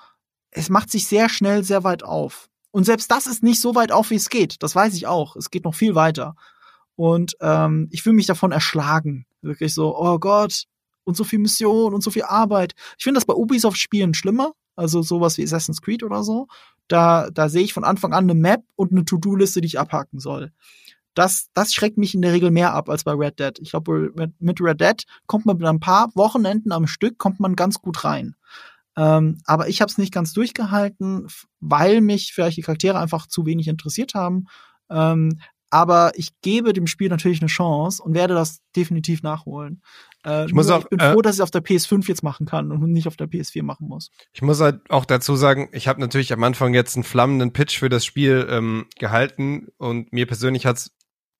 es 0.51 0.69
macht 0.69 0.91
sich 0.91 1.07
sehr 1.07 1.29
schnell 1.29 1.63
sehr 1.63 1.83
weit 1.83 2.03
auf. 2.03 2.49
Und 2.71 2.83
selbst 2.83 3.09
das 3.09 3.25
ist 3.25 3.43
nicht 3.43 3.61
so 3.61 3.75
weit 3.75 3.91
auf, 3.91 4.09
wie 4.09 4.15
es 4.15 4.29
geht. 4.29 4.61
Das 4.61 4.75
weiß 4.75 4.93
ich 4.95 5.07
auch. 5.07 5.35
Es 5.35 5.49
geht 5.49 5.63
noch 5.63 5.75
viel 5.75 5.95
weiter. 5.95 6.35
Und 6.95 7.37
ähm, 7.41 7.87
ich 7.91 8.03
fühle 8.03 8.15
mich 8.15 8.25
davon 8.25 8.51
erschlagen. 8.51 9.25
Wirklich 9.41 9.73
so, 9.73 9.97
oh 9.97 10.19
Gott, 10.19 10.65
und 11.03 11.15
so 11.15 11.23
viel 11.23 11.39
Mission 11.39 11.93
und 11.93 12.01
so 12.01 12.11
viel 12.11 12.23
Arbeit. 12.23 12.73
Ich 12.97 13.03
finde 13.03 13.17
das 13.19 13.25
bei 13.25 13.33
Ubisoft-Spielen 13.33 14.13
schlimmer, 14.13 14.51
also 14.77 15.01
sowas 15.01 15.37
wie 15.37 15.43
Assassin's 15.43 15.81
Creed 15.81 16.03
oder 16.03 16.23
so. 16.23 16.47
Da, 16.87 17.29
da 17.31 17.49
sehe 17.49 17.63
ich 17.63 17.73
von 17.73 17.83
Anfang 17.83 18.13
an 18.13 18.23
eine 18.23 18.35
Map 18.35 18.63
und 18.75 18.91
eine 18.91 19.03
To-Do-Liste, 19.03 19.59
die 19.59 19.67
ich 19.67 19.79
abhaken 19.79 20.19
soll. 20.19 20.53
Das, 21.13 21.49
das 21.53 21.73
schreckt 21.73 21.97
mich 21.97 22.13
in 22.13 22.21
der 22.21 22.31
Regel 22.31 22.51
mehr 22.51 22.73
ab 22.73 22.89
als 22.89 23.03
bei 23.03 23.11
Red 23.11 23.39
Dead. 23.39 23.59
Ich 23.59 23.71
glaube, 23.71 24.13
mit 24.39 24.61
Red 24.61 24.79
Dead 24.79 25.03
kommt 25.25 25.45
man 25.45 25.57
mit 25.57 25.65
ein 25.65 25.79
paar 25.79 26.11
Wochenenden 26.13 26.71
am 26.71 26.87
Stück, 26.87 27.17
kommt 27.17 27.39
man 27.39 27.55
ganz 27.55 27.81
gut 27.81 28.03
rein. 28.03 28.35
Ähm, 28.95 29.39
aber 29.45 29.67
ich 29.67 29.81
habe 29.81 29.89
es 29.91 29.97
nicht 29.97 30.13
ganz 30.13 30.33
durchgehalten, 30.33 31.27
weil 31.59 32.01
mich 32.01 32.33
vielleicht 32.33 32.57
die 32.57 32.61
Charaktere 32.61 32.99
einfach 32.99 33.27
zu 33.27 33.45
wenig 33.45 33.67
interessiert 33.67 34.13
haben. 34.13 34.45
Ähm, 34.89 35.39
aber 35.69 36.11
ich 36.15 36.39
gebe 36.41 36.71
dem 36.71 36.87
Spiel 36.87 37.09
natürlich 37.09 37.41
eine 37.41 37.49
Chance 37.49 38.01
und 38.01 38.13
werde 38.13 38.33
das 38.33 38.61
definitiv 38.75 39.21
nachholen. 39.21 39.81
Äh, 40.27 40.45
ich, 40.45 40.53
muss 40.53 40.69
auch, 40.69 40.83
ich 40.83 40.89
bin 40.89 40.99
äh, 40.99 41.13
froh, 41.13 41.21
dass 41.21 41.35
ich 41.35 41.41
auf 41.41 41.51
der 41.51 41.63
PS5 41.63 42.07
jetzt 42.07 42.23
machen 42.23 42.45
kann 42.45 42.71
und 42.71 42.91
nicht 42.91 43.07
auf 43.07 43.15
der 43.15 43.27
PS4 43.27 43.63
machen 43.63 43.87
muss. 43.87 44.11
Ich 44.33 44.41
muss 44.41 44.59
halt 44.59 44.89
auch 44.89 45.05
dazu 45.05 45.35
sagen, 45.35 45.69
ich 45.71 45.87
habe 45.87 45.99
natürlich 45.99 46.33
am 46.33 46.43
Anfang 46.43 46.73
jetzt 46.73 46.95
einen 46.95 47.03
flammenden 47.03 47.53
Pitch 47.53 47.79
für 47.79 47.89
das 47.89 48.05
Spiel 48.05 48.47
ähm, 48.49 48.85
gehalten 48.99 49.67
und 49.77 50.11
mir 50.11 50.27
persönlich 50.27 50.65
hat's 50.65 50.91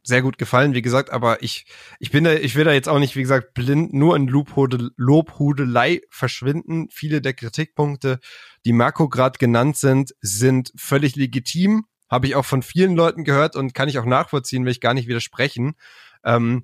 sehr 0.03 0.21
gut 0.21 0.37
gefallen, 0.37 0.73
wie 0.73 0.81
gesagt, 0.81 1.11
aber 1.11 1.43
ich, 1.43 1.65
ich 1.99 2.11
bin 2.11 2.23
da, 2.23 2.31
ich 2.31 2.55
will 2.55 2.63
da 2.63 2.71
jetzt 2.71 2.87
auch 2.87 2.99
nicht, 2.99 3.17
wie 3.17 3.21
gesagt, 3.21 3.53
blind 3.53 3.93
nur 3.93 4.15
in 4.15 4.27
Lobhudel, 4.27 4.91
Lobhudelei 4.95 5.99
verschwinden. 6.09 6.87
Viele 6.89 7.21
der 7.21 7.33
Kritikpunkte, 7.33 8.19
die 8.63 8.71
Marco 8.71 9.09
gerade 9.09 9.37
genannt 9.37 9.75
sind, 9.75 10.15
sind 10.21 10.71
völlig 10.77 11.17
legitim 11.17 11.83
habe 12.09 12.27
ich 12.27 12.35
auch 12.35 12.45
von 12.45 12.63
vielen 12.63 12.95
Leuten 12.95 13.23
gehört 13.23 13.55
und 13.55 13.73
kann 13.73 13.89
ich 13.89 13.99
auch 13.99 14.05
nachvollziehen, 14.05 14.65
will 14.65 14.71
ich 14.71 14.81
gar 14.81 14.93
nicht 14.93 15.07
widersprechen. 15.07 15.75
Ähm, 16.23 16.63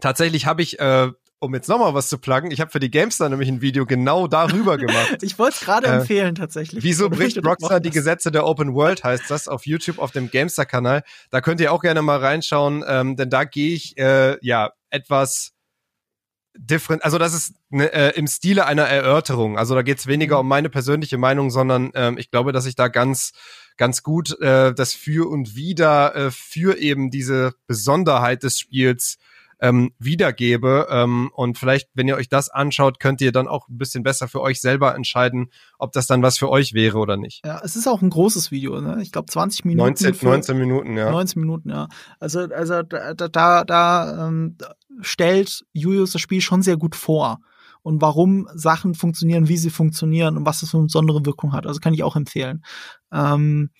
tatsächlich 0.00 0.46
habe 0.46 0.62
ich, 0.62 0.80
äh, 0.80 1.10
um 1.42 1.54
jetzt 1.54 1.68
nochmal 1.68 1.92
was 1.92 2.08
zu 2.08 2.18
pluggen, 2.18 2.52
ich 2.52 2.60
habe 2.60 2.70
für 2.70 2.78
die 2.78 2.90
Gamestar 2.90 3.28
nämlich 3.28 3.48
ein 3.48 3.60
Video 3.60 3.84
genau 3.84 4.28
darüber 4.28 4.78
gemacht. 4.78 5.18
ich 5.22 5.38
wollte 5.38 5.56
es 5.56 5.60
gerade 5.60 5.88
äh, 5.88 5.96
empfehlen 5.96 6.36
tatsächlich. 6.36 6.84
Wieso 6.84 7.10
bricht 7.10 7.44
Rockstar 7.44 7.80
die 7.80 7.90
Gesetze 7.90 8.30
der 8.30 8.46
Open 8.46 8.74
World, 8.74 9.02
heißt 9.02 9.24
das 9.28 9.48
auf 9.48 9.66
YouTube 9.66 9.98
auf 9.98 10.12
dem 10.12 10.30
Gamestar-Kanal. 10.30 11.02
Da 11.30 11.40
könnt 11.40 11.60
ihr 11.60 11.72
auch 11.72 11.82
gerne 11.82 12.00
mal 12.00 12.18
reinschauen, 12.18 12.84
ähm, 12.86 13.16
denn 13.16 13.28
da 13.28 13.42
gehe 13.42 13.74
ich 13.74 13.98
äh, 13.98 14.38
ja 14.40 14.70
etwas 14.90 15.52
different, 16.56 17.04
also 17.04 17.18
das 17.18 17.34
ist 17.34 17.54
ne, 17.70 17.92
äh, 17.92 18.16
im 18.16 18.28
Stile 18.28 18.66
einer 18.66 18.84
Erörterung. 18.84 19.58
Also 19.58 19.74
da 19.74 19.82
geht 19.82 19.98
es 19.98 20.06
weniger 20.06 20.36
mhm. 20.36 20.40
um 20.40 20.48
meine 20.48 20.70
persönliche 20.70 21.18
Meinung, 21.18 21.50
sondern 21.50 21.90
ähm, 21.94 22.18
ich 22.18 22.30
glaube, 22.30 22.52
dass 22.52 22.66
ich 22.66 22.76
da 22.76 22.86
ganz 22.86 23.32
ganz 23.76 24.02
gut 24.02 24.38
äh, 24.40 24.72
das 24.74 24.92
Für 24.92 25.28
und 25.28 25.56
Wider 25.56 26.14
äh, 26.14 26.30
für 26.30 26.78
eben 26.78 27.10
diese 27.10 27.54
Besonderheit 27.66 28.42
des 28.42 28.58
Spiels 28.58 29.16
ähm, 29.62 29.92
wiedergebe. 30.00 30.88
Ähm, 30.90 31.30
und 31.34 31.56
vielleicht, 31.56 31.88
wenn 31.94 32.08
ihr 32.08 32.16
euch 32.16 32.28
das 32.28 32.50
anschaut, 32.50 32.98
könnt 32.98 33.20
ihr 33.20 33.30
dann 33.30 33.46
auch 33.46 33.68
ein 33.68 33.78
bisschen 33.78 34.02
besser 34.02 34.26
für 34.26 34.40
euch 34.40 34.60
selber 34.60 34.94
entscheiden, 34.96 35.50
ob 35.78 35.92
das 35.92 36.08
dann 36.08 36.20
was 36.20 36.36
für 36.36 36.50
euch 36.50 36.74
wäre 36.74 36.98
oder 36.98 37.16
nicht. 37.16 37.46
Ja, 37.46 37.60
es 37.62 37.76
ist 37.76 37.86
auch 37.86 38.02
ein 38.02 38.10
großes 38.10 38.50
Video, 38.50 38.80
ne? 38.80 38.98
Ich 39.00 39.12
glaube 39.12 39.30
20 39.30 39.64
Minuten. 39.64 40.04
19, 40.04 40.16
19 40.20 40.58
Minuten, 40.58 40.96
ja. 40.96 41.12
19 41.12 41.40
Minuten, 41.40 41.70
ja. 41.70 41.88
Also, 42.18 42.40
also 42.40 42.82
da, 42.82 43.14
da, 43.14 43.64
da 43.64 44.28
ähm, 44.28 44.56
stellt 45.00 45.64
Julius 45.72 46.10
das 46.10 46.20
Spiel 46.20 46.40
schon 46.40 46.62
sehr 46.62 46.76
gut 46.76 46.96
vor 46.96 47.38
und 47.82 48.02
warum 48.02 48.48
Sachen 48.54 48.94
funktionieren, 48.94 49.46
wie 49.46 49.56
sie 49.56 49.70
funktionieren 49.70 50.36
und 50.36 50.44
was 50.44 50.60
das 50.60 50.70
für 50.70 50.78
eine 50.78 50.86
besondere 50.86 51.24
Wirkung 51.24 51.52
hat. 51.52 51.68
Also 51.68 51.78
kann 51.78 51.94
ich 51.94 52.02
auch 52.02 52.16
empfehlen. 52.16 52.64
Ähm, 53.12 53.70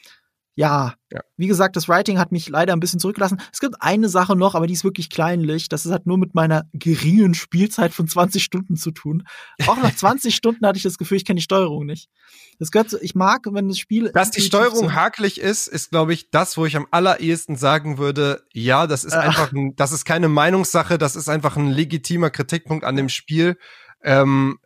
ja, 0.54 0.94
ja, 1.10 1.20
wie 1.38 1.46
gesagt, 1.46 1.76
das 1.76 1.88
Writing 1.88 2.18
hat 2.18 2.30
mich 2.30 2.48
leider 2.48 2.74
ein 2.74 2.80
bisschen 2.80 3.00
zurückgelassen. 3.00 3.40
Es 3.52 3.60
gibt 3.60 3.76
eine 3.80 4.10
Sache 4.10 4.36
noch, 4.36 4.54
aber 4.54 4.66
die 4.66 4.74
ist 4.74 4.84
wirklich 4.84 5.08
kleinlich. 5.08 5.70
Das 5.70 5.86
hat 5.86 6.06
nur 6.06 6.18
mit 6.18 6.34
meiner 6.34 6.64
geringen 6.74 7.32
Spielzeit 7.32 7.94
von 7.94 8.06
20 8.06 8.44
Stunden 8.44 8.76
zu 8.76 8.90
tun. 8.90 9.22
Auch 9.66 9.78
nach 9.78 9.94
20 9.96 10.34
Stunden 10.34 10.66
hatte 10.66 10.76
ich 10.76 10.82
das 10.82 10.98
Gefühl, 10.98 11.16
ich 11.16 11.24
kenne 11.24 11.38
die 11.38 11.44
Steuerung 11.44 11.86
nicht. 11.86 12.10
Das 12.58 12.70
gehört 12.70 12.90
zu, 12.90 13.02
ich 13.02 13.14
mag, 13.14 13.46
wenn 13.50 13.68
das 13.68 13.78
Spiel. 13.78 14.10
Dass 14.12 14.30
die 14.30 14.42
Steuerung 14.42 14.78
so 14.78 14.92
hakelig 14.92 15.40
ist, 15.40 15.68
ist, 15.68 15.90
glaube 15.90 16.12
ich, 16.12 16.30
das, 16.30 16.58
wo 16.58 16.66
ich 16.66 16.76
am 16.76 16.86
allerersten 16.90 17.56
sagen 17.56 17.96
würde, 17.96 18.42
ja, 18.52 18.86
das 18.86 19.04
ist 19.04 19.14
äh. 19.14 19.18
einfach 19.18 19.52
ein, 19.52 19.74
das 19.76 19.92
ist 19.92 20.04
keine 20.04 20.28
Meinungssache, 20.28 20.98
das 20.98 21.16
ist 21.16 21.30
einfach 21.30 21.56
ein 21.56 21.70
legitimer 21.70 22.28
Kritikpunkt 22.28 22.84
an 22.84 22.96
dem 22.96 23.08
Spiel. 23.08 23.56
Ähm, 24.02 24.58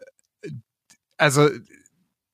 also, 1.17 1.49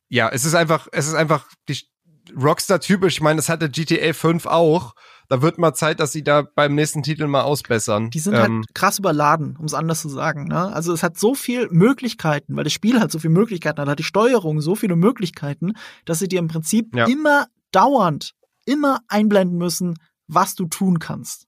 ja, 0.09 0.31
es 0.31 0.47
ist 0.47 0.55
einfach, 0.55 0.89
es 0.93 1.07
ist 1.07 1.15
einfach 1.15 1.49
die 1.69 1.92
Rockstar 2.37 2.81
typisch. 2.81 3.15
Ich 3.15 3.21
meine, 3.21 3.37
das 3.37 3.49
hatte 3.49 3.69
GTA 3.69 4.13
5 4.13 4.47
auch. 4.47 4.95
Da 5.29 5.41
wird 5.41 5.59
mal 5.59 5.73
Zeit, 5.73 6.01
dass 6.01 6.13
sie 6.13 6.23
da 6.23 6.43
beim 6.43 6.75
nächsten 6.75 7.03
Titel 7.03 7.27
mal 7.27 7.43
ausbessern. 7.43 8.11
Die 8.11 8.19
sind 8.19 8.35
halt 8.35 8.49
ähm, 8.49 8.57
halt 8.57 8.75
krass 8.75 8.99
überladen, 8.99 9.57
um 9.57 9.65
es 9.65 9.73
anders 9.73 10.03
zu 10.03 10.09
sagen. 10.09 10.47
Ne? 10.49 10.73
Also 10.73 10.93
es 10.93 11.03
hat 11.03 11.19
so 11.19 11.35
viel 11.35 11.69
Möglichkeiten, 11.71 12.55
weil 12.55 12.65
das 12.65 12.73
Spiel 12.73 13.01
hat 13.01 13.11
so 13.11 13.19
viele 13.19 13.33
Möglichkeiten, 13.33 13.81
hat, 13.81 13.89
hat 13.89 13.99
die 13.99 14.05
Steuerung 14.05 14.61
so 14.61 14.75
viele 14.75 14.97
Möglichkeiten, 14.97 15.73
dass 16.05 16.19
sie 16.19 16.29
dir 16.29 16.39
im 16.39 16.49
Prinzip 16.49 16.95
ja. 16.95 17.07
immer 17.07 17.47
dauernd, 17.71 18.35
immer 18.67 19.01
einblenden 19.09 19.57
müssen, 19.57 19.99
was 20.27 20.55
du 20.55 20.67
tun 20.67 20.99
kannst. 20.99 21.47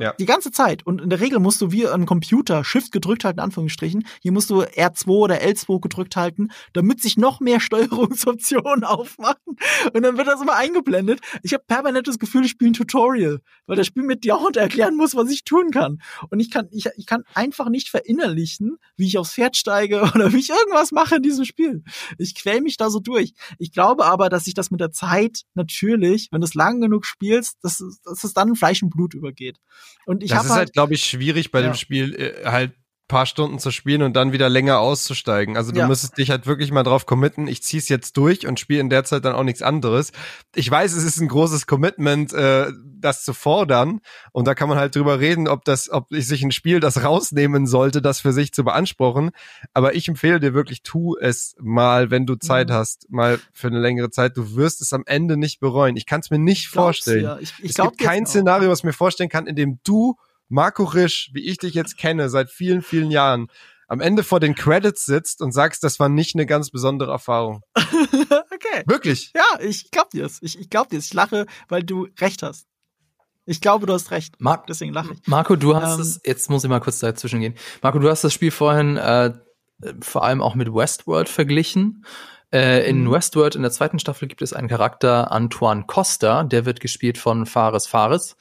Ja. 0.00 0.12
Die 0.12 0.26
ganze 0.26 0.52
Zeit. 0.52 0.86
Und 0.86 1.00
in 1.00 1.10
der 1.10 1.18
Regel 1.18 1.40
musst 1.40 1.60
du 1.60 1.72
wie 1.72 1.88
ein 1.88 2.06
Computer 2.06 2.62
Shift 2.62 2.92
gedrückt 2.92 3.24
halten, 3.24 3.40
Anführungsstrichen. 3.40 4.06
Hier 4.22 4.30
musst 4.30 4.48
du 4.48 4.62
R2 4.62 5.08
oder 5.08 5.42
L2 5.42 5.80
gedrückt 5.80 6.14
halten, 6.14 6.50
damit 6.72 7.02
sich 7.02 7.16
noch 7.16 7.40
mehr 7.40 7.58
Steuerungsoptionen 7.68 8.84
aufmachen. 8.84 9.56
Und 9.92 10.02
dann 10.02 10.16
wird 10.16 10.28
das 10.28 10.40
immer 10.40 10.54
eingeblendet. 10.54 11.20
Ich 11.42 11.52
habe 11.52 11.64
permanent 11.66 12.06
das 12.06 12.20
Gefühl, 12.20 12.44
ich 12.44 12.52
spiele 12.52 12.70
ein 12.70 12.74
Tutorial, 12.74 13.40
weil 13.66 13.76
das 13.76 13.88
Spiel 13.88 14.04
mir 14.04 14.16
dauernd 14.16 14.56
erklären 14.56 14.96
muss, 14.96 15.16
was 15.16 15.30
ich 15.30 15.42
tun 15.42 15.72
kann. 15.72 16.00
Und 16.30 16.38
ich 16.38 16.52
kann, 16.52 16.68
ich, 16.70 16.86
ich 16.96 17.06
kann 17.06 17.24
einfach 17.34 17.68
nicht 17.68 17.88
verinnerlichen, 17.88 18.78
wie 18.96 19.06
ich 19.06 19.18
aufs 19.18 19.34
Pferd 19.34 19.56
steige 19.56 20.02
oder 20.14 20.32
wie 20.32 20.38
ich 20.38 20.50
irgendwas 20.50 20.92
mache 20.92 21.16
in 21.16 21.22
diesem 21.22 21.44
Spiel. 21.44 21.82
Ich 22.18 22.36
quäl 22.36 22.60
mich 22.60 22.76
da 22.76 22.88
so 22.88 23.00
durch. 23.00 23.32
Ich 23.58 23.72
glaube 23.72 24.04
aber, 24.04 24.28
dass 24.28 24.44
sich 24.44 24.54
das 24.54 24.70
mit 24.70 24.78
der 24.78 24.92
Zeit 24.92 25.42
natürlich, 25.54 26.28
wenn 26.30 26.40
du 26.40 26.46
es 26.46 26.54
lang 26.54 26.80
genug 26.80 27.04
spielst, 27.04 27.58
dass, 27.62 27.82
dass 28.04 28.22
es 28.22 28.32
dann 28.32 28.54
Fleisch 28.54 28.80
und 28.84 28.90
Blut 28.90 29.14
übergeht. 29.14 29.58
Und 30.06 30.22
ich 30.22 30.30
das 30.30 30.44
ist 30.44 30.50
halt, 30.50 30.58
halt, 30.58 30.72
glaube 30.72 30.94
ich, 30.94 31.04
schwierig 31.04 31.50
bei 31.50 31.60
ja. 31.60 31.68
dem 31.68 31.74
Spiel 31.74 32.14
äh, 32.14 32.46
halt 32.46 32.72
paar 33.08 33.26
Stunden 33.26 33.58
zu 33.58 33.70
spielen 33.70 34.02
und 34.02 34.14
dann 34.14 34.32
wieder 34.32 34.48
länger 34.48 34.78
auszusteigen. 34.80 35.56
Also 35.56 35.72
du 35.72 35.80
Ja. 35.80 35.88
müsstest 35.88 36.18
dich 36.18 36.30
halt 36.30 36.46
wirklich 36.46 36.70
mal 36.70 36.82
drauf 36.82 37.06
committen, 37.06 37.46
ich 37.48 37.62
zieh's 37.62 37.88
jetzt 37.88 38.16
durch 38.16 38.46
und 38.46 38.60
spiele 38.60 38.80
in 38.80 38.90
der 38.90 39.04
Zeit 39.04 39.24
dann 39.24 39.34
auch 39.34 39.42
nichts 39.44 39.62
anderes. 39.62 40.12
Ich 40.54 40.70
weiß, 40.70 40.92
es 40.92 41.04
ist 41.04 41.18
ein 41.20 41.28
großes 41.28 41.66
Commitment, 41.66 42.32
äh, 42.34 42.66
das 43.00 43.24
zu 43.24 43.32
fordern. 43.32 44.00
Und 44.32 44.46
da 44.46 44.54
kann 44.54 44.68
man 44.68 44.76
halt 44.78 44.94
drüber 44.94 45.20
reden, 45.20 45.48
ob 45.48 45.64
das, 45.64 45.88
ob 45.90 46.06
sich 46.10 46.42
ein 46.42 46.50
Spiel 46.52 46.80
das 46.80 47.02
rausnehmen 47.02 47.66
sollte, 47.66 48.02
das 48.02 48.20
für 48.20 48.32
sich 48.32 48.52
zu 48.52 48.64
beanspruchen. 48.64 49.30
Aber 49.72 49.94
ich 49.94 50.08
empfehle 50.08 50.40
dir 50.40 50.52
wirklich, 50.52 50.82
tu 50.82 51.16
es 51.16 51.54
mal, 51.60 52.10
wenn 52.10 52.26
du 52.26 52.34
Zeit 52.36 52.68
Mhm. 52.68 52.72
hast, 52.74 53.06
mal 53.10 53.38
für 53.52 53.68
eine 53.68 53.80
längere 53.80 54.10
Zeit. 54.10 54.36
Du 54.36 54.56
wirst 54.56 54.80
es 54.82 54.92
am 54.92 55.04
Ende 55.06 55.36
nicht 55.36 55.60
bereuen. 55.60 55.96
Ich 55.96 56.06
kann 56.06 56.20
es 56.20 56.30
mir 56.30 56.38
nicht 56.38 56.70
Glaub's 56.72 56.98
vorstellen. 56.98 57.20
dir. 57.22 57.38
Ich, 57.40 57.54
ich 57.62 57.70
es 57.70 57.76
gibt 57.76 57.98
kein 57.98 58.26
Szenario, 58.26 58.68
was 58.68 58.80
ich 58.80 58.84
mir 58.84 58.92
vorstellen 58.92 59.28
kann, 59.30 59.46
in 59.46 59.56
dem 59.56 59.78
du, 59.84 60.16
Marco 60.48 60.84
Risch, 60.84 61.30
wie 61.32 61.44
ich 61.46 61.58
dich 61.58 61.74
jetzt 61.74 61.96
kenne, 61.98 62.28
seit 62.30 62.50
vielen, 62.50 62.82
vielen 62.82 63.10
Jahren, 63.10 63.48
am 63.86 64.00
Ende 64.00 64.22
vor 64.22 64.38
den 64.40 64.54
Credits 64.54 65.06
sitzt 65.06 65.40
und 65.40 65.52
sagst, 65.52 65.82
das 65.82 65.98
war 65.98 66.08
nicht 66.08 66.34
eine 66.34 66.44
ganz 66.46 66.70
besondere 66.70 67.10
Erfahrung. 67.10 67.62
okay. 67.74 68.82
Wirklich. 68.86 69.32
Ja, 69.34 69.44
ich 69.60 69.90
glaub 69.90 70.10
dir's. 70.10 70.38
Ich, 70.42 70.58
ich 70.58 70.68
glaub 70.68 70.88
dir's. 70.90 71.06
Ich 71.06 71.14
lache, 71.14 71.46
weil 71.68 71.82
du 71.82 72.08
recht 72.20 72.42
hast. 72.42 72.66
Ich 73.46 73.62
glaube, 73.62 73.86
du 73.86 73.94
hast 73.94 74.10
recht. 74.10 74.34
Marc, 74.40 74.66
Deswegen 74.66 74.92
lache 74.92 75.14
ich. 75.14 75.26
Marco, 75.26 75.56
du 75.56 75.74
hast 75.74 75.94
Ähm, 75.94 76.00
es, 76.02 76.20
jetzt 76.24 76.50
muss 76.50 76.64
ich 76.64 76.70
mal 76.70 76.80
kurz 76.80 76.98
dazwischen 76.98 77.40
gehen. 77.40 77.54
Marco, 77.82 77.98
du 77.98 78.10
hast 78.10 78.22
das 78.24 78.34
Spiel 78.34 78.50
vorhin 78.50 78.98
äh, 78.98 79.32
vor 80.00 80.22
allem 80.22 80.42
auch 80.42 80.54
mit 80.54 80.68
Westworld 80.72 81.30
verglichen. 81.30 82.04
Äh, 82.52 82.88
in 82.90 83.04
Mhm. 83.04 83.12
Westworld 83.12 83.54
in 83.56 83.62
der 83.62 83.70
zweiten 83.70 83.98
Staffel 83.98 84.28
gibt 84.28 84.42
es 84.42 84.52
einen 84.52 84.68
Charakter, 84.68 85.32
Antoine 85.32 85.84
Costa, 85.86 86.44
der 86.44 86.66
wird 86.66 86.80
gespielt 86.80 87.16
von 87.16 87.46
Fares 87.46 87.86
Fares. 87.86 88.36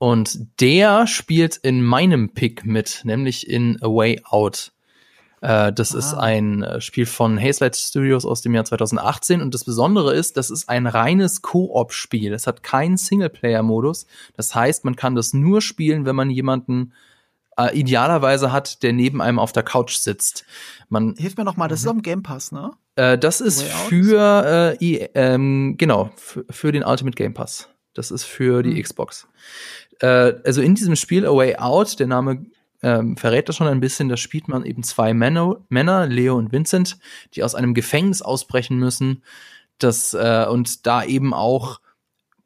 Und 0.00 0.46
der 0.60 1.06
spielt 1.06 1.58
in 1.58 1.82
meinem 1.82 2.30
Pick 2.32 2.64
mit, 2.64 3.02
nämlich 3.04 3.46
in 3.50 3.76
A 3.82 3.86
Way 3.86 4.22
Out. 4.24 4.72
Äh, 5.42 5.74
das 5.74 5.92
ist 5.92 6.14
Ah. 6.14 6.20
ein 6.20 6.62
äh, 6.62 6.80
Spiel 6.80 7.04
von 7.04 7.38
Hazelight 7.38 7.76
Studios 7.76 8.24
aus 8.24 8.40
dem 8.40 8.54
Jahr 8.54 8.64
2018 8.64 9.42
und 9.42 9.52
das 9.54 9.64
Besondere 9.64 10.14
ist, 10.14 10.38
das 10.38 10.48
ist 10.50 10.70
ein 10.70 10.86
reines 10.86 11.42
Koop-Spiel. 11.42 12.32
Es 12.32 12.46
hat 12.46 12.62
keinen 12.62 12.96
Singleplayer-Modus. 12.96 14.06
Das 14.38 14.54
heißt, 14.54 14.86
man 14.86 14.96
kann 14.96 15.14
das 15.14 15.34
nur 15.34 15.60
spielen, 15.60 16.06
wenn 16.06 16.16
man 16.16 16.30
jemanden 16.30 16.94
äh, 17.58 17.78
idealerweise 17.78 18.52
hat, 18.52 18.82
der 18.82 18.94
neben 18.94 19.20
einem 19.20 19.38
auf 19.38 19.52
der 19.52 19.64
Couch 19.64 19.96
sitzt. 19.96 20.46
Man, 20.88 21.14
Hilf 21.18 21.36
mir 21.36 21.44
noch 21.44 21.58
mal, 21.58 21.68
das 21.68 21.80
ist 21.80 21.84
Mhm. 21.84 21.90
am 21.90 22.02
Game 22.02 22.22
Pass, 22.22 22.52
ne? 22.52 22.70
äh, 22.96 23.18
das 23.18 23.42
ist 23.42 23.62
für 23.64 24.76
äh, 24.80 24.82
i- 24.84 25.08
ähm, 25.14 25.74
genau 25.76 26.10
für, 26.16 26.46
für 26.48 26.72
den 26.72 26.84
Ultimate 26.84 27.16
Game 27.16 27.34
Pass. 27.34 27.68
Das 27.92 28.10
ist 28.10 28.24
für 28.24 28.62
die 28.62 28.76
Hm. 28.76 28.82
Xbox. 28.82 29.26
Äh, 30.00 30.34
also 30.44 30.60
in 30.60 30.74
diesem 30.74 30.96
Spiel 30.96 31.26
A 31.26 31.34
Way 31.34 31.56
Out, 31.56 31.98
der 32.00 32.06
Name 32.06 32.46
ähm, 32.82 33.16
verrät 33.16 33.48
das 33.48 33.56
schon 33.56 33.66
ein 33.66 33.80
bisschen, 33.80 34.08
da 34.08 34.16
spielt 34.16 34.48
man 34.48 34.64
eben 34.64 34.82
zwei 34.82 35.14
Männer, 35.14 35.56
Männer, 35.68 36.06
Leo 36.06 36.36
und 36.36 36.52
Vincent, 36.52 36.98
die 37.34 37.42
aus 37.42 37.54
einem 37.54 37.74
Gefängnis 37.74 38.22
ausbrechen 38.22 38.78
müssen, 38.78 39.22
das 39.78 40.14
äh, 40.14 40.46
und 40.48 40.86
da 40.86 41.04
eben 41.04 41.34
auch 41.34 41.80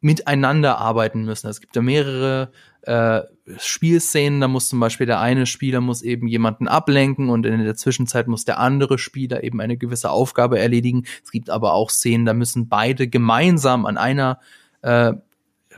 miteinander 0.01 0.79
arbeiten 0.79 1.25
müssen. 1.25 1.49
Es 1.49 1.61
gibt 1.61 1.77
da 1.77 1.81
mehrere 1.81 2.51
äh, 2.83 3.23
Spielszenen, 3.59 4.41
da 4.41 4.49
muss 4.49 4.69
zum 4.69 4.81
Beispiel 4.81 5.07
der 5.07 5.21
eine 5.21 5.47
Spieler 5.47 5.81
muss 5.81 6.03
eben 6.03 6.29
jemanden 6.29 6.69
ablenken 6.69 7.31
und 7.31 7.47
in 7.47 7.63
der 7.63 7.77
Zwischenzeit 7.77 8.27
muss 8.27 8.45
der 8.45 8.59
andere 8.59 8.99
Spieler 8.99 9.45
eben 9.45 9.61
eine 9.61 9.77
gewisse 9.77 10.11
Aufgabe 10.11 10.59
erledigen. 10.59 11.05
Es 11.23 11.31
gibt 11.31 11.49
aber 11.49 11.73
auch 11.73 11.91
Szenen, 11.91 12.27
da 12.27 12.35
müssen 12.35 12.69
beide 12.69 13.09
gemeinsam 13.09 13.87
an 13.87 13.97
einer 13.97 14.41
äh, 14.83 15.15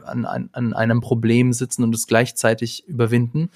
an, 0.07 0.25
an, 0.25 0.51
an 0.53 0.73
einem 0.73 1.01
Problem 1.01 1.53
sitzen 1.53 1.83
und 1.83 1.95
es 1.95 2.07
gleichzeitig 2.07 2.87
überwinden. 2.87 3.51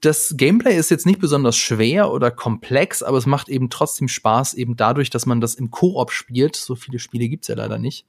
Das 0.00 0.34
Gameplay 0.36 0.76
ist 0.76 0.90
jetzt 0.90 1.06
nicht 1.06 1.20
besonders 1.20 1.56
schwer 1.56 2.10
oder 2.10 2.32
komplex, 2.32 3.04
aber 3.04 3.18
es 3.18 3.26
macht 3.26 3.48
eben 3.48 3.70
trotzdem 3.70 4.08
Spaß, 4.08 4.54
eben 4.54 4.76
dadurch, 4.76 5.10
dass 5.10 5.26
man 5.26 5.40
das 5.40 5.54
im 5.54 5.70
Koop 5.70 6.10
spielt. 6.10 6.56
So 6.56 6.74
viele 6.74 6.98
Spiele 6.98 7.28
gibt's 7.28 7.46
ja 7.46 7.54
leider 7.54 7.78
nicht. 7.78 8.04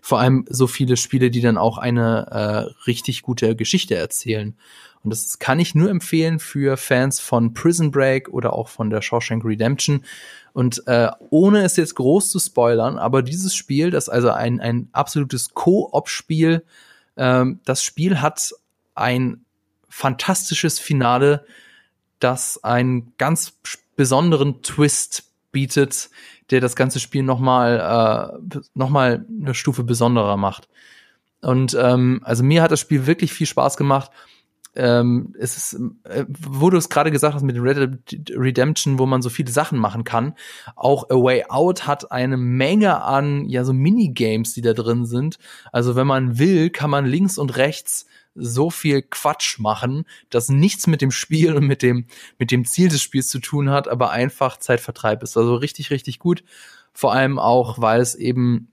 Vor 0.00 0.20
allem 0.20 0.46
so 0.48 0.66
viele 0.66 0.96
Spiele, 0.96 1.30
die 1.30 1.42
dann 1.42 1.58
auch 1.58 1.76
eine 1.76 2.26
äh, 2.30 2.86
richtig 2.86 3.20
gute 3.22 3.56
Geschichte 3.56 3.94
erzählen. 3.94 4.56
Und 5.02 5.10
das 5.10 5.38
kann 5.38 5.60
ich 5.60 5.74
nur 5.74 5.90
empfehlen 5.90 6.38
für 6.38 6.78
Fans 6.78 7.20
von 7.20 7.52
Prison 7.52 7.90
Break 7.90 8.30
oder 8.30 8.54
auch 8.54 8.68
von 8.68 8.88
der 8.88 9.02
Shawshank 9.02 9.44
Redemption. 9.44 10.02
Und 10.54 10.86
äh, 10.86 11.10
ohne 11.28 11.62
es 11.62 11.76
jetzt 11.76 11.94
groß 11.96 12.30
zu 12.30 12.38
spoilern, 12.38 12.96
aber 12.96 13.22
dieses 13.22 13.54
Spiel, 13.54 13.90
das 13.90 14.08
also 14.08 14.30
ein, 14.30 14.60
ein 14.60 14.88
absolutes 14.92 15.52
Koop-Spiel, 15.52 16.64
ähm, 17.16 17.60
das 17.64 17.82
Spiel 17.82 18.20
hat 18.20 18.52
ein 18.94 19.44
fantastisches 19.88 20.78
Finale, 20.78 21.46
das 22.18 22.62
einen 22.62 23.12
ganz 23.16 23.58
besonderen 23.96 24.62
Twist 24.62 25.24
bietet, 25.52 26.10
der 26.50 26.60
das 26.60 26.76
ganze 26.76 27.00
Spiel 27.00 27.22
nochmal 27.22 28.40
äh, 28.42 28.58
noch 28.74 28.90
mal 28.90 29.24
eine 29.40 29.54
Stufe 29.54 29.84
besonderer 29.84 30.36
macht. 30.36 30.68
Und 31.40 31.76
ähm, 31.78 32.20
also 32.24 32.42
mir 32.42 32.62
hat 32.62 32.70
das 32.70 32.80
Spiel 32.80 33.06
wirklich 33.06 33.32
viel 33.32 33.46
Spaß 33.46 33.76
gemacht. 33.76 34.10
Ähm, 34.76 35.34
es 35.38 35.56
ist, 35.56 35.80
äh, 36.04 36.24
wo 36.28 36.68
du 36.68 36.76
es 36.76 36.88
gerade 36.88 37.10
gesagt 37.10 37.34
hast 37.34 37.42
mit 37.42 37.56
Red 37.56 37.98
Redemption, 38.30 38.98
wo 38.98 39.06
man 39.06 39.22
so 39.22 39.30
viele 39.30 39.50
Sachen 39.50 39.78
machen 39.78 40.04
kann. 40.04 40.34
Auch 40.74 41.10
A 41.10 41.14
Way 41.14 41.44
Out 41.48 41.86
hat 41.86 42.10
eine 42.10 42.36
Menge 42.36 43.02
an 43.02 43.48
ja 43.48 43.64
so 43.64 43.72
Minigames, 43.72 44.54
die 44.54 44.62
da 44.62 44.72
drin 44.72 45.06
sind. 45.06 45.38
Also 45.72 45.94
wenn 45.94 46.06
man 46.06 46.38
will, 46.38 46.70
kann 46.70 46.90
man 46.90 47.06
links 47.06 47.38
und 47.38 47.56
rechts 47.56 48.06
so 48.34 48.68
viel 48.68 49.02
Quatsch 49.02 49.60
machen, 49.60 50.06
das 50.28 50.48
nichts 50.48 50.88
mit 50.88 51.00
dem 51.02 51.12
Spiel 51.12 51.54
und 51.54 51.66
mit 51.66 51.82
dem 51.82 52.06
mit 52.38 52.50
dem 52.50 52.64
Ziel 52.64 52.88
des 52.88 53.00
Spiels 53.00 53.28
zu 53.28 53.38
tun 53.38 53.70
hat, 53.70 53.86
aber 53.86 54.10
einfach 54.10 54.56
Zeitvertreib 54.58 55.22
ist. 55.22 55.36
Also 55.36 55.54
richtig 55.54 55.90
richtig 55.90 56.18
gut. 56.18 56.42
Vor 56.92 57.12
allem 57.12 57.38
auch, 57.38 57.80
weil 57.80 58.00
es 58.00 58.14
eben 58.14 58.68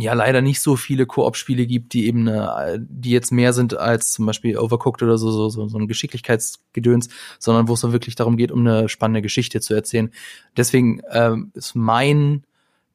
ja 0.00 0.12
leider 0.12 0.42
nicht 0.42 0.60
so 0.60 0.76
viele 0.76 1.06
Koop-Spiele 1.06 1.66
gibt, 1.66 1.92
die 1.92 2.06
eben 2.06 2.28
eine, 2.28 2.78
die 2.88 3.10
jetzt 3.10 3.32
mehr 3.32 3.52
sind 3.52 3.76
als 3.76 4.12
zum 4.12 4.26
Beispiel 4.26 4.56
Overcooked 4.56 5.02
oder 5.02 5.18
so 5.18 5.30
so 5.32 5.68
so, 5.68 5.78
ein 5.78 5.88
Geschicklichkeitsgedöns, 5.88 7.08
sondern 7.40 7.66
wo 7.66 7.74
es 7.74 7.80
so 7.80 7.92
wirklich 7.92 8.14
darum 8.14 8.36
geht, 8.36 8.52
um 8.52 8.60
eine 8.60 8.88
spannende 8.88 9.22
Geschichte 9.22 9.60
zu 9.60 9.74
erzählen. 9.74 10.10
Deswegen 10.56 11.02
ähm, 11.10 11.50
ist 11.54 11.74
mein 11.74 12.44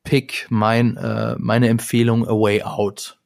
Pick, 0.03 0.47
mein 0.49 0.95
äh, 0.95 1.35
meine 1.37 1.67
Empfehlung 1.67 2.25
A 2.25 2.31
Way 2.31 2.63
Out. 2.63 3.17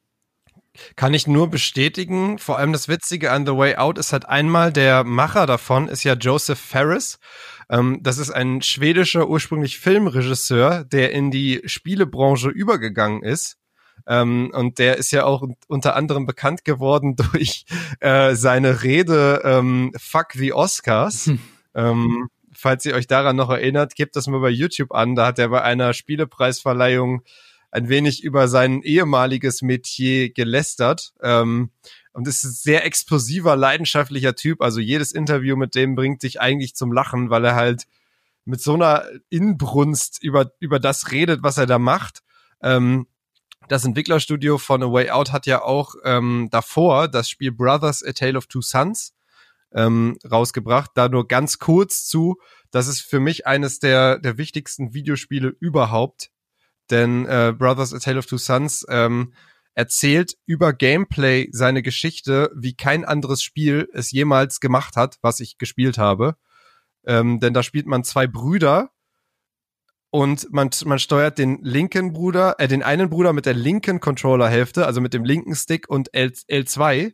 Kann 0.96 1.14
ich 1.14 1.26
nur 1.26 1.48
bestätigen. 1.48 2.38
Vor 2.38 2.58
allem 2.58 2.72
das 2.72 2.88
Witzige 2.88 3.30
an 3.30 3.46
The 3.46 3.56
Way 3.56 3.76
Out 3.76 3.98
ist 3.98 4.12
halt 4.12 4.28
einmal, 4.28 4.72
der 4.72 5.04
Macher 5.04 5.46
davon 5.46 5.88
ist 5.88 6.04
ja 6.04 6.14
Joseph 6.14 6.58
Ferris. 6.58 7.18
Ähm, 7.70 8.00
das 8.02 8.18
ist 8.18 8.30
ein 8.30 8.62
schwedischer, 8.62 9.28
ursprünglich 9.28 9.78
Filmregisseur, 9.78 10.84
der 10.84 11.12
in 11.12 11.30
die 11.30 11.62
Spielebranche 11.64 12.48
übergegangen 12.48 13.22
ist. 13.22 13.56
Ähm, 14.06 14.50
und 14.54 14.78
der 14.78 14.96
ist 14.96 15.10
ja 15.10 15.24
auch 15.24 15.46
unter 15.66 15.96
anderem 15.96 16.26
bekannt 16.26 16.64
geworden 16.64 17.16
durch 17.32 17.64
äh, 18.00 18.34
seine 18.34 18.82
Rede 18.82 19.42
ähm, 19.44 19.92
Fuck 19.98 20.32
the 20.34 20.52
Oscars. 20.52 21.26
Hm. 21.26 21.38
Ähm, 21.74 22.28
falls 22.52 22.84
ihr 22.84 22.94
euch 22.94 23.06
daran 23.06 23.36
noch 23.36 23.50
erinnert, 23.50 23.94
gebt 23.94 24.16
das 24.16 24.26
mal 24.26 24.40
bei 24.40 24.50
YouTube 24.50 24.92
an. 24.92 25.14
Da 25.14 25.26
hat 25.26 25.38
er 25.38 25.48
bei 25.48 25.62
einer 25.62 25.92
Spielepreisverleihung 25.92 27.22
ein 27.70 27.88
wenig 27.88 28.24
über 28.24 28.48
sein 28.48 28.82
ehemaliges 28.82 29.62
Metier 29.62 30.30
gelästert. 30.30 31.12
Ähm, 31.22 31.70
und 32.18 32.26
ist 32.26 32.42
ein 32.42 32.50
sehr 32.50 32.84
explosiver, 32.84 33.54
leidenschaftlicher 33.54 34.34
Typ. 34.34 34.60
Also 34.60 34.80
jedes 34.80 35.12
Interview 35.12 35.54
mit 35.54 35.76
dem 35.76 35.94
bringt 35.94 36.20
sich 36.20 36.40
eigentlich 36.40 36.74
zum 36.74 36.92
Lachen, 36.92 37.30
weil 37.30 37.44
er 37.44 37.54
halt 37.54 37.86
mit 38.44 38.60
so 38.60 38.74
einer 38.74 39.04
Inbrunst 39.28 40.20
über, 40.20 40.50
über 40.58 40.80
das 40.80 41.12
redet, 41.12 41.44
was 41.44 41.58
er 41.58 41.66
da 41.66 41.78
macht. 41.78 42.24
Ähm, 42.60 43.06
das 43.66 43.84
Entwicklerstudio 43.84 44.58
von 44.58 44.82
A 44.82 44.92
Way 44.92 45.10
Out 45.10 45.32
hat 45.32 45.46
ja 45.46 45.62
auch 45.62 45.94
ähm, 46.04 46.48
davor 46.50 47.08
das 47.08 47.28
Spiel 47.28 47.52
Brothers 47.52 48.02
A 48.02 48.12
Tale 48.12 48.38
of 48.38 48.46
Two 48.46 48.62
Sons 48.62 49.14
ähm, 49.74 50.16
rausgebracht. 50.30 50.92
Da 50.94 51.08
nur 51.08 51.28
ganz 51.28 51.58
kurz 51.58 52.06
zu. 52.06 52.36
Das 52.70 52.86
ist 52.88 53.00
für 53.00 53.20
mich 53.20 53.46
eines 53.46 53.78
der, 53.78 54.18
der 54.18 54.38
wichtigsten 54.38 54.94
Videospiele 54.94 55.54
überhaupt. 55.60 56.30
Denn 56.90 57.26
äh, 57.26 57.52
Brothers 57.56 57.92
A 57.92 57.98
Tale 57.98 58.18
of 58.18 58.26
Two 58.26 58.38
Sons 58.38 58.86
ähm, 58.88 59.34
erzählt 59.74 60.36
über 60.46 60.72
Gameplay 60.72 61.48
seine 61.52 61.82
Geschichte, 61.82 62.50
wie 62.56 62.74
kein 62.74 63.04
anderes 63.04 63.42
Spiel 63.42 63.88
es 63.92 64.10
jemals 64.10 64.60
gemacht 64.60 64.96
hat, 64.96 65.18
was 65.20 65.40
ich 65.40 65.58
gespielt 65.58 65.98
habe. 65.98 66.36
Ähm, 67.06 67.38
denn 67.40 67.54
da 67.54 67.62
spielt 67.62 67.86
man 67.86 68.04
zwei 68.04 68.26
Brüder 68.26 68.90
und 70.10 70.50
man, 70.52 70.70
man 70.84 70.98
steuert 70.98 71.38
den 71.38 71.58
linken 71.62 72.12
Bruder, 72.12 72.56
äh, 72.58 72.68
den 72.68 72.82
einen 72.82 73.10
Bruder 73.10 73.32
mit 73.32 73.46
der 73.46 73.54
linken 73.54 74.00
Controllerhälfte, 74.00 74.86
also 74.86 75.00
mit 75.00 75.12
dem 75.14 75.24
linken 75.24 75.54
Stick 75.54 75.88
und 75.88 76.14
L, 76.14 76.28
L2 76.28 77.12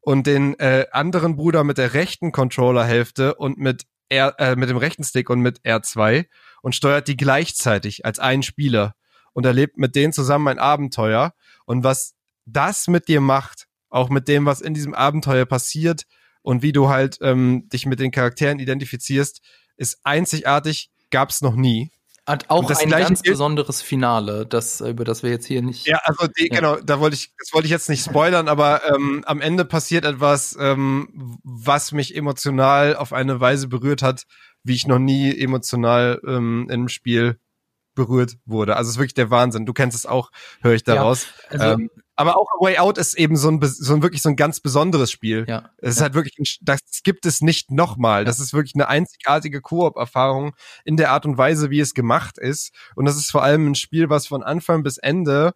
und 0.00 0.26
den 0.26 0.58
äh, 0.58 0.86
anderen 0.92 1.36
Bruder 1.36 1.64
mit 1.64 1.78
der 1.78 1.94
rechten 1.94 2.32
Controllerhälfte 2.32 3.34
und 3.34 3.58
mit 3.58 3.84
R, 4.08 4.34
äh, 4.38 4.56
mit 4.56 4.70
dem 4.70 4.76
rechten 4.76 5.04
Stick 5.04 5.28
und 5.28 5.40
mit 5.40 5.60
R2 5.60 6.26
und 6.62 6.74
steuert 6.74 7.08
die 7.08 7.16
gleichzeitig 7.16 8.06
als 8.06 8.18
ein 8.18 8.42
Spieler 8.42 8.94
und 9.32 9.44
erlebt 9.44 9.76
mit 9.76 9.94
denen 9.96 10.12
zusammen 10.12 10.48
ein 10.48 10.58
Abenteuer. 10.58 11.34
Und 11.66 11.84
was 11.84 12.14
das 12.46 12.88
mit 12.88 13.08
dir 13.08 13.20
macht, 13.20 13.66
auch 13.90 14.08
mit 14.08 14.28
dem, 14.28 14.46
was 14.46 14.60
in 14.60 14.74
diesem 14.74 14.94
Abenteuer 14.94 15.44
passiert 15.44 16.04
und 16.42 16.62
wie 16.62 16.72
du 16.72 16.88
halt 16.88 17.18
ähm, 17.20 17.68
dich 17.68 17.84
mit 17.84 18.00
den 18.00 18.12
Charakteren 18.12 18.60
identifizierst, 18.60 19.42
ist 19.76 19.98
einzigartig, 20.04 20.90
gab's 21.10 21.42
noch 21.42 21.56
nie. 21.56 21.90
Hat 22.26 22.50
auch 22.50 22.68
ein 22.68 22.90
ganz 22.90 23.22
besonderes 23.22 23.82
Finale, 23.82 24.46
das, 24.46 24.80
über 24.80 25.04
das 25.04 25.22
wir 25.22 25.30
jetzt 25.30 25.46
hier 25.46 25.62
nicht. 25.62 25.86
Ja, 25.86 26.00
also 26.02 26.26
die, 26.26 26.48
ja. 26.50 26.56
genau, 26.56 26.76
da 26.76 26.98
wollte 26.98 27.14
ich, 27.14 27.32
das 27.38 27.52
wollte 27.52 27.66
ich 27.66 27.70
jetzt 27.70 27.88
nicht 27.88 28.04
spoilern, 28.04 28.48
aber 28.48 28.82
ähm, 28.92 29.22
am 29.26 29.40
Ende 29.40 29.64
passiert 29.64 30.04
etwas, 30.04 30.56
ähm, 30.58 31.38
was 31.44 31.92
mich 31.92 32.16
emotional 32.16 32.96
auf 32.96 33.12
eine 33.12 33.38
Weise 33.40 33.68
berührt 33.68 34.02
hat, 34.02 34.24
wie 34.64 34.74
ich 34.74 34.88
noch 34.88 34.98
nie 34.98 35.38
emotional 35.38 36.20
ähm, 36.26 36.64
in 36.64 36.72
einem 36.72 36.88
Spiel 36.88 37.38
berührt 37.96 38.36
wurde. 38.44 38.76
Also 38.76 38.88
es 38.88 38.94
ist 38.94 38.98
wirklich 38.98 39.14
der 39.14 39.30
Wahnsinn. 39.30 39.66
Du 39.66 39.72
kennst 39.72 39.96
es 39.96 40.06
auch, 40.06 40.30
höre 40.60 40.74
ich 40.74 40.84
daraus. 40.84 41.26
Ja, 41.50 41.58
also, 41.58 41.82
ähm, 41.82 41.90
aber 42.14 42.38
auch 42.38 42.46
Way 42.60 42.78
Out 42.78 42.96
ist 42.96 43.14
eben 43.14 43.36
so 43.36 43.50
ein, 43.50 43.60
so 43.62 43.94
ein 43.94 44.02
wirklich 44.02 44.22
so 44.22 44.28
ein 44.28 44.36
ganz 44.36 44.60
besonderes 44.60 45.10
Spiel. 45.10 45.44
Ja. 45.48 45.70
Es 45.78 45.96
ist 45.96 46.00
halt 46.00 46.14
wirklich, 46.14 46.38
ein, 46.38 46.46
das 46.62 46.80
gibt 47.04 47.26
es 47.26 47.40
nicht 47.42 47.70
nochmal. 47.70 48.24
Das 48.24 48.40
ist 48.40 48.54
wirklich 48.54 48.74
eine 48.74 48.88
einzigartige 48.88 49.60
Koop-Erfahrung 49.60 50.54
in 50.84 50.96
der 50.96 51.10
Art 51.10 51.26
und 51.26 51.36
Weise, 51.36 51.70
wie 51.70 51.80
es 51.80 51.92
gemacht 51.92 52.38
ist. 52.38 52.72
Und 52.94 53.04
das 53.04 53.16
ist 53.16 53.30
vor 53.30 53.42
allem 53.42 53.66
ein 53.66 53.74
Spiel, 53.74 54.08
was 54.08 54.26
von 54.26 54.42
Anfang 54.42 54.82
bis 54.82 54.96
Ende 54.96 55.52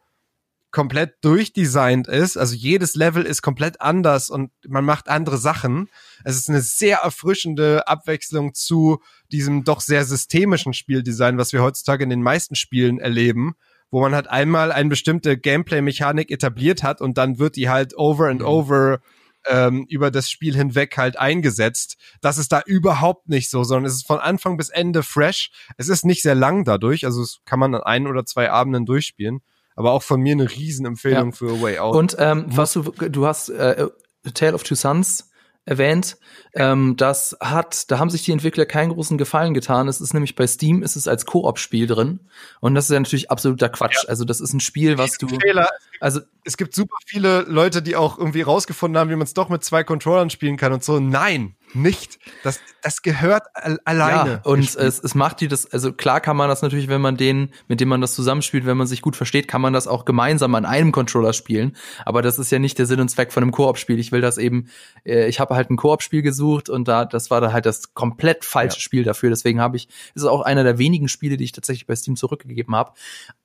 komplett 0.70 1.16
durchdesignt 1.22 2.06
ist. 2.06 2.36
Also 2.36 2.55
jedes 2.55 2.94
Level 2.94 3.24
ist 3.24 3.42
komplett 3.42 3.80
anders 3.80 4.30
und 4.30 4.51
man 4.66 4.84
macht 4.84 5.09
andere 5.09 5.38
Sachen. 5.38 5.88
Es 6.24 6.36
ist 6.36 6.48
eine 6.48 6.60
sehr 6.60 6.98
erfrischende 6.98 7.88
Abwechslung 7.88 8.55
zu 8.55 9.01
diesem 9.32 9.64
doch 9.64 9.80
sehr 9.80 10.05
systemischen 10.05 10.72
Spieldesign, 10.72 11.38
was 11.38 11.52
wir 11.52 11.62
heutzutage 11.62 12.05
in 12.05 12.10
den 12.10 12.22
meisten 12.22 12.55
Spielen 12.55 12.98
erleben, 12.98 13.55
wo 13.90 14.01
man 14.01 14.14
halt 14.14 14.28
einmal 14.28 14.70
eine 14.70 14.88
bestimmte 14.88 15.36
Gameplay-Mechanik 15.36 16.30
etabliert 16.30 16.82
hat 16.82 17.01
und 17.01 17.18
dann 17.18 17.38
wird 17.38 17.56
die 17.56 17.68
halt 17.68 17.97
over 17.97 18.28
and 18.28 18.40
mhm. 18.40 18.47
over 18.47 19.01
ähm, 19.47 19.86
über 19.88 20.10
das 20.10 20.30
Spiel 20.30 20.55
hinweg 20.55 20.97
halt 20.97 21.18
eingesetzt. 21.18 21.97
Das 22.20 22.38
ist 22.38 22.52
da 22.52 22.60
überhaupt 22.64 23.28
nicht 23.28 23.51
so, 23.51 23.64
sondern 23.64 23.86
es 23.86 23.94
ist 23.94 24.06
von 24.06 24.18
Anfang 24.18 24.56
bis 24.56 24.68
Ende 24.68 25.02
fresh. 25.02 25.51
Es 25.78 25.88
ist 25.88 26.05
nicht 26.05 26.22
sehr 26.22 26.34
lang 26.34 26.64
dadurch, 26.64 27.06
also 27.06 27.22
es 27.22 27.40
kann 27.44 27.59
man 27.59 27.74
an 27.74 27.82
ein 27.82 28.06
oder 28.06 28.24
zwei 28.24 28.51
Abenden 28.51 28.86
durchspielen 28.86 29.40
aber 29.81 29.93
auch 29.93 30.02
von 30.02 30.20
mir 30.20 30.32
eine 30.32 30.51
Riesenempfehlung 30.51 31.31
ja. 31.31 31.32
für 31.35 31.62
Way 31.62 31.78
Out. 31.78 31.97
Und 31.97 32.16
ähm, 32.19 32.44
was 32.48 32.74
du, 32.74 32.82
du 32.82 33.27
hast 33.27 33.48
äh, 33.48 33.89
Tale 34.35 34.55
of 34.55 34.62
Two 34.62 34.74
Sons 34.74 35.31
erwähnt. 35.66 36.16
Ähm, 36.55 36.97
das 36.97 37.36
hat, 37.40 37.90
da 37.90 37.98
haben 37.98 38.11
sich 38.11 38.24
die 38.24 38.32
Entwickler 38.32 38.66
keinen 38.66 38.93
großen 38.93 39.19
Gefallen 39.19 39.55
getan. 39.55 39.89
Es 39.89 40.01
ist 40.01 40.15
nämlich 40.15 40.35
bei 40.35 40.47
Steam 40.47 40.82
ist 40.82 40.97
es 40.97 41.07
als 41.07 41.27
Koop-Spiel 41.27 41.86
drin 41.86 42.20
und 42.61 42.74
das 42.74 42.86
ist 42.86 42.90
ja 42.90 42.98
natürlich 42.98 43.31
absoluter 43.31 43.69
Quatsch. 43.69 44.02
Ja. 44.02 44.09
Also 44.09 44.24
das 44.24 44.40
ist 44.40 44.52
ein 44.52 44.61
Spiel, 44.61 44.98
was 44.98 45.16
du, 45.19 45.28
Fehler. 45.28 45.69
also 46.01 46.20
es 46.44 46.57
gibt 46.57 46.74
super 46.74 46.97
viele 47.07 47.43
Leute, 47.43 47.82
die 47.82 47.94
auch 47.94 48.19
irgendwie 48.19 48.43
rausgefunden 48.43 48.98
haben, 48.98 49.11
wie 49.11 49.16
man 49.16 49.27
es 49.27 49.35
doch 49.35 49.48
mit 49.48 49.62
zwei 49.62 49.85
Controllern 49.85 50.31
spielen 50.31 50.57
kann 50.57 50.73
und 50.73 50.82
so. 50.82 50.98
Nein, 50.98 51.55
nicht. 51.74 52.18
Das, 52.42 52.60
das 52.82 53.02
gehört 53.02 53.42
alleine. 53.84 54.30
Ja, 54.30 54.40
und 54.44 54.76
es, 54.76 54.76
es 54.76 55.14
macht 55.14 55.40
die 55.40 55.48
das, 55.48 55.70
also 55.72 55.92
klar 55.92 56.20
kann 56.20 56.36
man 56.36 56.48
das 56.48 56.62
natürlich, 56.62 56.88
wenn 56.88 57.01
man 57.01 57.16
den, 57.16 57.51
mit 57.68 57.80
dem 57.80 57.88
man 57.88 58.01
das 58.01 58.14
zusammenspielt, 58.14 58.66
wenn 58.66 58.76
man 58.76 58.86
sich 58.86 59.02
gut 59.02 59.16
versteht, 59.16 59.48
kann 59.48 59.60
man 59.60 59.72
das 59.72 59.86
auch 59.86 60.05
gemeinsam 60.05 60.55
an 60.55 60.64
einem 60.64 60.92
Controller 60.92 61.32
spielen. 61.32 61.76
Aber 62.05 62.22
das 62.22 62.38
ist 62.38 62.51
ja 62.51 62.59
nicht 62.59 62.78
der 62.78 62.86
Sinn 62.86 63.01
und 63.01 63.09
Zweck 63.09 63.32
von 63.32 63.42
einem 63.42 63.52
Koop-Spiel. 63.52 63.98
Ich 63.98 64.12
will 64.12 64.20
das 64.20 64.38
eben, 64.38 64.68
äh, 65.05 65.28
ich 65.28 65.40
habe 65.40 65.55
halt 65.55 65.70
ein 65.70 65.76
Koop-Spiel 65.76 66.22
gesucht 66.22 66.68
und 66.68 66.88
da, 66.88 67.05
das 67.05 67.30
war 67.30 67.40
da 67.40 67.52
halt 67.52 67.66
das 67.66 67.94
komplett 67.94 68.44
falsche 68.44 68.78
ja. 68.78 68.82
Spiel 68.82 69.05
dafür. 69.05 69.30
Deswegen 69.30 69.60
habe 69.60 69.76
ich, 69.76 69.88
ist 70.14 70.24
auch 70.24 70.42
einer 70.42 70.64
der 70.64 70.78
wenigen 70.78 71.09
Spiele, 71.09 71.36
die 71.36 71.44
ich 71.44 71.52
tatsächlich 71.52 71.86
bei 71.86 71.97
Steam 71.97 72.16
zurückgegeben 72.16 72.74
habe. 72.74 72.92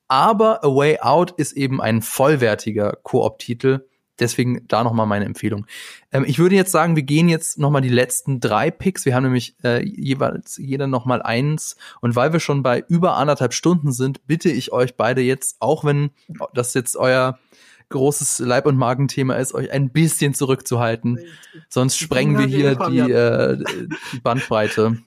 Aber 0.07 0.63
A 0.63 0.67
Way 0.67 0.99
Out 0.99 1.31
ist 1.31 1.53
eben 1.53 1.81
ein 1.81 2.01
vollwertiger 2.01 2.97
Koop-Titel 3.01 3.85
deswegen 4.19 4.67
da 4.67 4.83
nochmal 4.83 5.05
meine 5.05 5.25
Empfehlung. 5.25 5.65
Ähm, 6.11 6.25
ich 6.27 6.39
würde 6.39 6.55
jetzt 6.55 6.71
sagen, 6.71 6.95
wir 6.95 7.03
gehen 7.03 7.29
jetzt 7.29 7.57
nochmal 7.57 7.81
die 7.81 7.89
letzten 7.89 8.39
drei 8.39 8.71
Picks. 8.71 9.05
Wir 9.05 9.15
haben 9.15 9.23
nämlich 9.23 9.55
äh, 9.63 9.83
jeweils 9.85 10.57
jeder 10.57 10.87
nochmal 10.87 11.21
eins. 11.21 11.75
Und 12.01 12.15
weil 12.15 12.33
wir 12.33 12.39
schon 12.39 12.63
bei 12.63 12.83
über 12.87 13.17
anderthalb 13.17 13.53
Stunden 13.53 13.91
sind, 13.91 14.25
bitte 14.27 14.49
ich 14.49 14.71
euch 14.71 14.95
beide 14.95 15.21
jetzt, 15.21 15.57
auch 15.59 15.83
wenn 15.83 16.11
das 16.53 16.73
jetzt 16.73 16.95
euer 16.95 17.37
großes 17.89 18.39
Leib- 18.39 18.65
und 18.65 18.77
Magenthema 18.77 19.35
ist, 19.35 19.53
euch 19.53 19.71
ein 19.71 19.91
bisschen 19.91 20.33
zurückzuhalten. 20.33 21.19
Sonst 21.69 21.97
sprengen 21.97 22.37
wir 22.37 22.47
hier 22.47 22.75
die, 22.75 22.99
äh, 22.99 23.63
die 24.11 24.19
Bandbreite. 24.19 24.97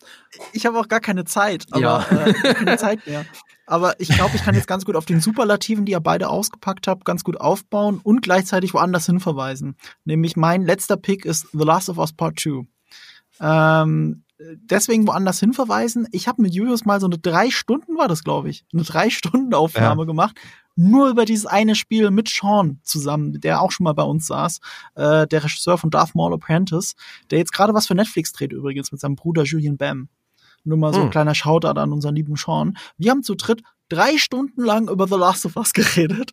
Ich 0.53 0.67
habe 0.67 0.79
auch 0.79 0.89
gar 0.89 1.01
keine 1.01 1.25
Zeit, 1.25 1.67
aber 1.71 2.07
ja. 2.11 2.27
äh, 2.27 2.55
keine 2.55 2.77
Zeit 2.77 3.07
mehr. 3.07 3.25
Aber 3.69 4.01
ich 4.01 4.09
glaube, 4.09 4.35
ich 4.35 4.43
kann 4.43 4.55
jetzt 4.55 4.67
ganz 4.67 4.87
gut 4.87 4.97
auf 4.97 5.05
den 5.05 5.21
Superlativen, 5.21 5.85
die 5.85 5.93
ihr 5.93 6.01
beide 6.01 6.31
ausgepackt 6.31 6.89
habt, 6.89 7.05
ganz 7.05 7.23
gut 7.23 7.39
aufbauen 7.39 8.01
und 8.03 8.23
gleichzeitig 8.23 8.73
woanders 8.73 9.05
hin 9.05 9.21
verweisen. 9.21 9.77
Nämlich 10.05 10.37
mein 10.37 10.63
letzter 10.63 10.97
Pick 10.97 11.27
ist 11.27 11.49
The 11.53 11.65
Last 11.65 11.91
of 11.91 11.99
Us 11.99 12.15
Part 12.15 12.41
2. 12.41 12.67
Ähm, 13.41 14.25
deswegen 14.39 15.07
woanders 15.07 15.41
hin 15.41 15.53
verweisen. 15.53 16.09
Ich 16.13 16.29
habe 16.29 16.41
mit 16.41 16.55
Julius 16.55 16.87
mal 16.87 16.99
so 16.99 17.07
eine 17.07 17.19
drei 17.19 17.51
Stunden, 17.51 17.99
war 17.99 18.09
das, 18.09 18.25
glaube 18.25 18.49
ich, 18.49 18.65
eine 18.73 18.85
drei 18.85 19.11
Stunden 19.11 19.53
Aufnahme 19.53 20.03
ja. 20.03 20.07
gemacht. 20.07 20.39
Nur 20.75 21.11
über 21.11 21.27
dieses 21.27 21.45
eine 21.45 21.75
Spiel 21.75 22.11
mit 22.11 22.29
Sean 22.29 22.81
zusammen, 22.85 23.39
der 23.39 23.61
auch 23.61 23.73
schon 23.73 23.85
mal 23.85 23.95
bei 23.95 24.05
uns 24.05 24.29
saß, 24.29 24.61
äh, 24.95 25.27
der 25.27 25.45
Regisseur 25.45 25.77
von 25.77 25.91
Darth 25.91 26.15
Maul 26.15 26.33
Apprentice, 26.33 26.95
der 27.31 27.39
jetzt 27.39 27.53
gerade 27.53 27.75
was 27.75 27.87
für 27.87 27.95
Netflix 27.95 28.33
dreht 28.33 28.53
übrigens 28.53 28.93
mit 28.93 29.01
seinem 29.01 29.17
Bruder 29.17 29.43
Julian 29.43 29.77
Bam. 29.77 30.09
Nur 30.69 30.79
mal 30.79 30.93
so 30.93 31.01
ein 31.01 31.05
hm. 31.07 31.11
kleiner 31.11 31.35
Shoutout 31.35 31.81
an 31.81 31.93
unseren 31.93 32.15
lieben 32.15 32.37
Sean. 32.37 32.77
Wir 32.99 33.11
haben 33.11 33.23
zu 33.23 33.35
dritt 33.35 33.63
drei 33.89 34.19
Stunden 34.19 34.63
lang 34.63 34.89
über 34.89 35.09
The 35.09 35.15
Last 35.15 35.47
of 35.47 35.57
Us 35.57 35.73
geredet. 35.75 36.33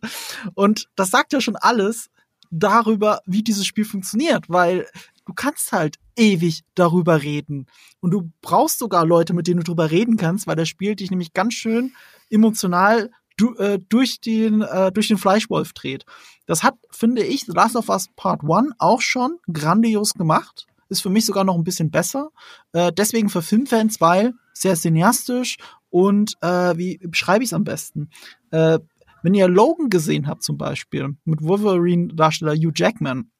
Und 0.54 0.88
das 0.94 1.10
sagt 1.10 1.32
ja 1.32 1.40
schon 1.40 1.56
alles 1.56 2.10
darüber, 2.50 3.20
wie 3.24 3.42
dieses 3.42 3.66
Spiel 3.66 3.86
funktioniert, 3.86 4.48
weil 4.48 4.86
du 5.24 5.32
kannst 5.32 5.72
halt 5.72 5.96
ewig 6.16 6.64
darüber 6.74 7.22
reden. 7.22 7.66
Und 8.00 8.10
du 8.10 8.30
brauchst 8.42 8.78
sogar 8.78 9.06
Leute, 9.06 9.32
mit 9.32 9.46
denen 9.46 9.60
du 9.60 9.64
darüber 9.64 9.90
reden 9.90 10.16
kannst, 10.18 10.46
weil 10.46 10.56
das 10.56 10.68
Spiel 10.68 10.94
dich 10.94 11.10
nämlich 11.10 11.32
ganz 11.32 11.54
schön 11.54 11.94
emotional 12.28 13.10
du, 13.38 13.54
äh, 13.56 13.78
durch 13.88 14.20
den 14.20 14.60
äh, 14.60 14.92
durch 14.92 15.08
den 15.08 15.18
Fleischwolf 15.18 15.72
dreht. 15.72 16.04
Das 16.46 16.62
hat, 16.62 16.74
finde 16.90 17.24
ich, 17.24 17.46
The 17.46 17.52
Last 17.52 17.76
of 17.76 17.88
Us 17.88 18.08
Part 18.16 18.42
1 18.42 18.74
auch 18.78 19.00
schon 19.00 19.38
grandios 19.50 20.12
gemacht 20.14 20.66
ist 20.88 21.02
für 21.02 21.10
mich 21.10 21.26
sogar 21.26 21.44
noch 21.44 21.56
ein 21.56 21.64
bisschen 21.64 21.90
besser. 21.90 22.30
Äh, 22.72 22.92
deswegen 22.92 23.28
für 23.28 23.42
Filmfans, 23.42 24.00
weil 24.00 24.34
sehr 24.52 24.74
cineastisch 24.74 25.56
und 25.90 26.34
äh, 26.40 26.76
wie 26.76 26.98
beschreibe 26.98 27.44
ich 27.44 27.48
es 27.48 27.54
am 27.54 27.64
besten? 27.64 28.10
Äh, 28.50 28.78
wenn 29.22 29.34
ihr 29.34 29.48
Logan 29.48 29.90
gesehen 29.90 30.26
habt 30.26 30.42
zum 30.42 30.56
Beispiel 30.56 31.16
mit 31.24 31.42
Wolverine-Darsteller 31.42 32.54
Hugh 32.54 32.72
Jackman, 32.74 33.30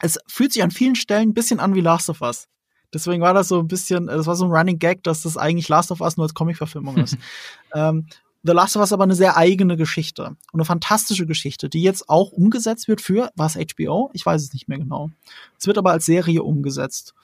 es 0.00 0.18
fühlt 0.28 0.52
sich 0.52 0.62
an 0.62 0.70
vielen 0.70 0.94
Stellen 0.94 1.30
ein 1.30 1.34
bisschen 1.34 1.60
an 1.60 1.74
wie 1.74 1.80
Last 1.80 2.08
of 2.08 2.20
Us. 2.20 2.48
Deswegen 2.94 3.22
war 3.22 3.34
das 3.34 3.48
so 3.48 3.58
ein 3.58 3.68
bisschen, 3.68 4.06
das 4.06 4.26
war 4.26 4.36
so 4.36 4.46
ein 4.46 4.50
Running 4.50 4.78
Gag, 4.78 5.02
dass 5.02 5.22
das 5.22 5.36
eigentlich 5.36 5.68
Last 5.68 5.90
of 5.90 6.00
Us 6.00 6.16
nur 6.16 6.24
als 6.24 6.34
Comic-Verfilmung 6.34 6.96
ist. 6.98 7.18
ähm, 7.74 8.06
The 8.44 8.52
Last 8.52 8.76
of 8.76 8.80
Us 8.80 8.92
aber 8.92 9.04
eine 9.04 9.14
sehr 9.14 9.36
eigene 9.36 9.76
Geschichte 9.76 10.36
und 10.52 10.60
eine 10.60 10.64
fantastische 10.64 11.26
Geschichte, 11.26 11.68
die 11.68 11.82
jetzt 11.82 12.08
auch 12.08 12.30
umgesetzt 12.30 12.86
wird 12.88 13.00
für, 13.00 13.30
was 13.34 13.56
HBO? 13.56 14.10
Ich 14.12 14.24
weiß 14.24 14.42
es 14.42 14.52
nicht 14.52 14.68
mehr 14.68 14.78
genau. 14.78 15.10
Es 15.58 15.66
wird 15.66 15.78
aber 15.78 15.90
als 15.90 16.06
Serie 16.06 16.42
umgesetzt. 16.42 17.14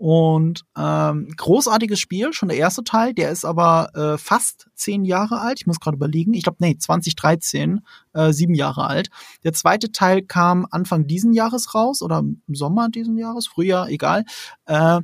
Und 0.00 0.64
ähm, 0.78 1.28
großartiges 1.36 2.00
Spiel, 2.00 2.32
schon 2.32 2.48
der 2.48 2.56
erste 2.56 2.82
Teil, 2.82 3.12
der 3.12 3.30
ist 3.30 3.44
aber 3.44 3.90
äh, 3.94 4.16
fast 4.16 4.70
zehn 4.74 5.04
Jahre 5.04 5.42
alt. 5.42 5.60
Ich 5.60 5.66
muss 5.66 5.78
gerade 5.78 5.96
überlegen. 5.96 6.32
Ich 6.32 6.44
glaube, 6.44 6.56
nee, 6.60 6.78
2013, 6.78 7.82
äh, 8.14 8.32
sieben 8.32 8.54
Jahre 8.54 8.86
alt. 8.86 9.10
Der 9.44 9.52
zweite 9.52 9.92
Teil 9.92 10.22
kam 10.22 10.66
Anfang 10.70 11.06
diesen 11.06 11.34
Jahres 11.34 11.74
raus 11.74 12.00
oder 12.00 12.20
im 12.20 12.54
Sommer 12.54 12.88
diesen 12.88 13.18
Jahres, 13.18 13.46
Frühjahr, 13.46 13.90
egal. 13.90 14.24
Äh, 14.64 15.02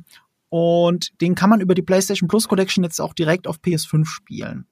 und 0.49 1.21
den 1.21 1.35
kann 1.35 1.51
man 1.51 1.61
über 1.61 1.75
die 1.75 1.83
PlayStation 1.83 2.27
Plus 2.27 2.47
Collection 2.47 2.83
jetzt 2.83 2.99
auch 2.99 3.13
direkt 3.13 3.47
auf 3.47 3.57
PS5 3.59 4.05
spielen. 4.05 4.65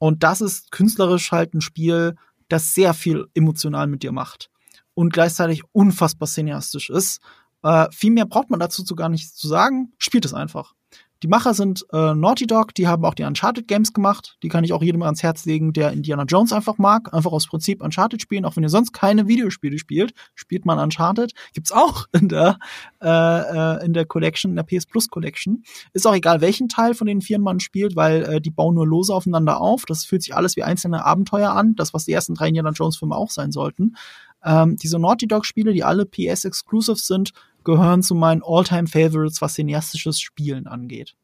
Und 0.00 0.22
das 0.22 0.40
ist 0.40 0.72
künstlerisch 0.72 1.30
halt 1.30 1.52
ein 1.52 1.60
Spiel, 1.60 2.16
das 2.48 2.74
sehr 2.74 2.94
viel 2.94 3.26
emotional 3.34 3.86
mit 3.86 4.02
dir 4.02 4.12
macht 4.12 4.50
und 4.94 5.12
gleichzeitig 5.12 5.62
unfassbar 5.72 6.26
cineastisch 6.26 6.88
ist. 6.88 7.20
Äh, 7.62 7.86
viel 7.92 8.10
mehr 8.10 8.24
braucht 8.24 8.48
man 8.48 8.58
dazu 8.58 8.82
zu 8.82 8.96
gar 8.96 9.10
nichts 9.10 9.34
zu 9.34 9.46
sagen. 9.46 9.92
Spielt 9.98 10.24
es 10.24 10.32
einfach. 10.32 10.74
Die 11.22 11.28
Macher 11.28 11.52
sind 11.52 11.84
äh, 11.92 12.14
Naughty 12.14 12.46
Dog, 12.46 12.74
die 12.74 12.88
haben 12.88 13.04
auch 13.04 13.14
die 13.14 13.24
Uncharted 13.24 13.68
Games 13.68 13.92
gemacht. 13.92 14.38
Die 14.42 14.48
kann 14.48 14.64
ich 14.64 14.72
auch 14.72 14.82
jedem 14.82 15.02
ans 15.02 15.22
Herz 15.22 15.44
legen, 15.44 15.74
der 15.74 15.92
Indiana 15.92 16.24
Jones 16.24 16.52
einfach 16.52 16.78
mag. 16.78 17.12
Einfach 17.12 17.32
aus 17.32 17.46
Prinzip 17.46 17.82
Uncharted 17.82 18.22
spielen, 18.22 18.46
auch 18.46 18.56
wenn 18.56 18.62
ihr 18.62 18.70
sonst 18.70 18.92
keine 18.92 19.28
Videospiele 19.28 19.78
spielt, 19.78 20.14
spielt 20.34 20.64
man 20.64 20.78
Uncharted. 20.78 21.32
Gibt's 21.52 21.72
auch 21.72 22.06
in 22.12 22.28
der 22.28 22.58
äh, 23.02 23.08
äh 23.08 23.84
in 23.84 23.92
der 23.92 24.06
Collection, 24.06 24.52
in 24.52 24.56
der 24.56 24.62
PS 24.62 24.86
Plus 24.86 25.08
Collection. 25.08 25.62
Ist 25.92 26.06
auch 26.06 26.14
egal, 26.14 26.40
welchen 26.40 26.68
Teil 26.68 26.94
von 26.94 27.06
den 27.06 27.20
vieren 27.20 27.42
man 27.42 27.60
spielt, 27.60 27.96
weil 27.96 28.22
äh, 28.22 28.40
die 28.40 28.50
bauen 28.50 28.74
nur 28.74 28.86
lose 28.86 29.14
aufeinander 29.14 29.60
auf. 29.60 29.84
Das 29.84 30.04
fühlt 30.04 30.22
sich 30.22 30.34
alles 30.34 30.56
wie 30.56 30.62
einzelne 30.62 31.04
Abenteuer 31.04 31.50
an. 31.50 31.74
Das, 31.76 31.92
was 31.92 32.06
die 32.06 32.12
ersten 32.12 32.34
drei 32.34 32.48
Indiana 32.48 32.70
Jones 32.70 32.96
Filme 32.96 33.14
auch 33.14 33.30
sein 33.30 33.52
sollten. 33.52 33.94
Ähm, 34.42 34.76
diese 34.76 34.98
Naughty 34.98 35.26
Dog 35.26 35.44
Spiele, 35.44 35.72
die 35.72 35.84
alle 35.84 36.06
PS 36.06 36.44
Exclusive 36.44 36.96
sind, 36.96 37.32
gehören 37.64 38.02
zu 38.02 38.14
meinen 38.14 38.42
All-Time 38.44 38.86
Favorites, 38.86 39.40
was 39.40 39.54
cineastisches 39.54 40.20
Spielen 40.20 40.66
angeht. 40.66 41.14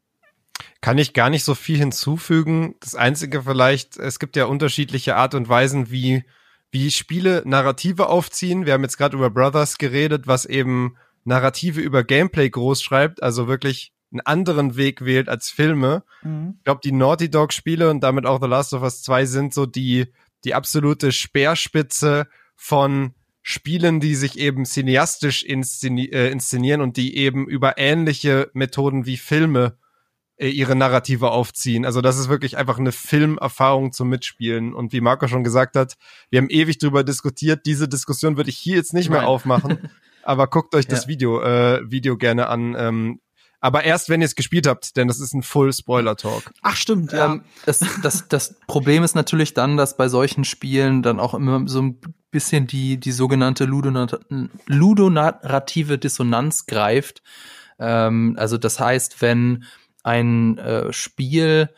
Kann 0.80 0.98
ich 0.98 1.12
gar 1.12 1.30
nicht 1.30 1.44
so 1.44 1.54
viel 1.54 1.78
hinzufügen. 1.78 2.76
Das 2.80 2.94
Einzige 2.94 3.42
vielleicht, 3.42 3.96
es 3.96 4.18
gibt 4.18 4.36
ja 4.36 4.46
unterschiedliche 4.46 5.16
Art 5.16 5.34
und 5.34 5.48
Weisen, 5.48 5.90
wie, 5.90 6.24
wie 6.70 6.90
Spiele 6.90 7.42
Narrative 7.44 8.08
aufziehen. 8.08 8.66
Wir 8.66 8.72
haben 8.72 8.82
jetzt 8.82 8.96
gerade 8.96 9.16
über 9.16 9.30
Brothers 9.30 9.78
geredet, 9.78 10.26
was 10.26 10.44
eben 10.44 10.96
Narrative 11.24 11.80
über 11.80 12.04
Gameplay 12.04 12.48
groß 12.48 12.82
schreibt, 12.82 13.22
also 13.22 13.48
wirklich 13.48 13.92
einen 14.12 14.20
anderen 14.20 14.76
Weg 14.76 15.04
wählt 15.04 15.28
als 15.28 15.50
Filme. 15.50 16.04
Mhm. 16.22 16.54
Ich 16.58 16.64
glaube, 16.64 16.80
die 16.84 16.92
Naughty 16.92 17.30
Dog 17.30 17.52
Spiele 17.52 17.90
und 17.90 18.00
damit 18.00 18.24
auch 18.24 18.40
The 18.40 18.48
Last 18.48 18.72
of 18.72 18.82
Us 18.82 19.02
2 19.02 19.26
sind 19.26 19.54
so 19.54 19.66
die, 19.66 20.12
die 20.44 20.54
absolute 20.54 21.12
Speerspitze 21.12 22.28
von 22.54 23.14
Spielen, 23.48 24.00
die 24.00 24.16
sich 24.16 24.40
eben 24.40 24.64
cineastisch 24.64 25.44
inszeni 25.44 26.06
äh, 26.06 26.32
inszenieren 26.32 26.80
und 26.80 26.96
die 26.96 27.16
eben 27.16 27.46
über 27.46 27.78
ähnliche 27.78 28.50
Methoden 28.54 29.06
wie 29.06 29.16
Filme 29.16 29.78
äh, 30.36 30.48
ihre 30.48 30.74
Narrative 30.74 31.30
aufziehen. 31.30 31.84
Also 31.84 32.00
das 32.00 32.18
ist 32.18 32.28
wirklich 32.28 32.56
einfach 32.56 32.80
eine 32.80 32.90
Filmerfahrung 32.90 33.92
zum 33.92 34.08
Mitspielen. 34.08 34.74
Und 34.74 34.92
wie 34.92 35.00
Marco 35.00 35.28
schon 35.28 35.44
gesagt 35.44 35.76
hat, 35.76 35.94
wir 36.28 36.40
haben 36.40 36.50
ewig 36.50 36.78
drüber 36.78 37.04
diskutiert. 37.04 37.66
Diese 37.66 37.88
Diskussion 37.88 38.36
würde 38.36 38.50
ich 38.50 38.58
hier 38.58 38.74
jetzt 38.74 38.92
nicht 38.92 39.10
Nein. 39.10 39.20
mehr 39.20 39.28
aufmachen. 39.28 39.90
aber 40.24 40.48
guckt 40.48 40.74
euch 40.74 40.88
das 40.88 41.04
ja. 41.04 41.08
Video, 41.08 41.40
äh, 41.40 41.88
Video 41.88 42.16
gerne 42.16 42.48
an. 42.48 42.74
Ähm, 42.76 43.20
aber 43.60 43.84
erst, 43.84 44.08
wenn 44.08 44.20
ihr 44.20 44.26
es 44.26 44.34
gespielt 44.34 44.66
habt, 44.66 44.96
denn 44.96 45.08
das 45.08 45.20
ist 45.20 45.34
ein 45.34 45.42
Full 45.42 45.72
Spoiler 45.72 46.16
Talk. 46.16 46.52
Ach 46.62 46.76
stimmt, 46.76 47.12
ja. 47.12 47.32
Ähm, 47.32 47.42
das, 47.64 47.80
das, 48.02 48.28
das 48.28 48.54
Problem 48.66 49.02
ist 49.02 49.14
natürlich 49.14 49.54
dann, 49.54 49.76
dass 49.76 49.96
bei 49.96 50.08
solchen 50.08 50.44
Spielen 50.44 51.02
dann 51.02 51.20
auch 51.20 51.34
immer 51.34 51.66
so 51.66 51.82
ein 51.82 52.00
bisschen 52.30 52.66
die, 52.66 52.98
die 52.98 53.12
sogenannte 53.12 53.64
ludonarrative 54.66 55.98
Dissonanz 55.98 56.66
greift. 56.66 57.22
Ähm, 57.78 58.36
also 58.38 58.58
das 58.58 58.78
heißt, 58.78 59.22
wenn 59.22 59.64
ein 60.02 60.58
äh, 60.58 60.92
Spiel 60.92 61.70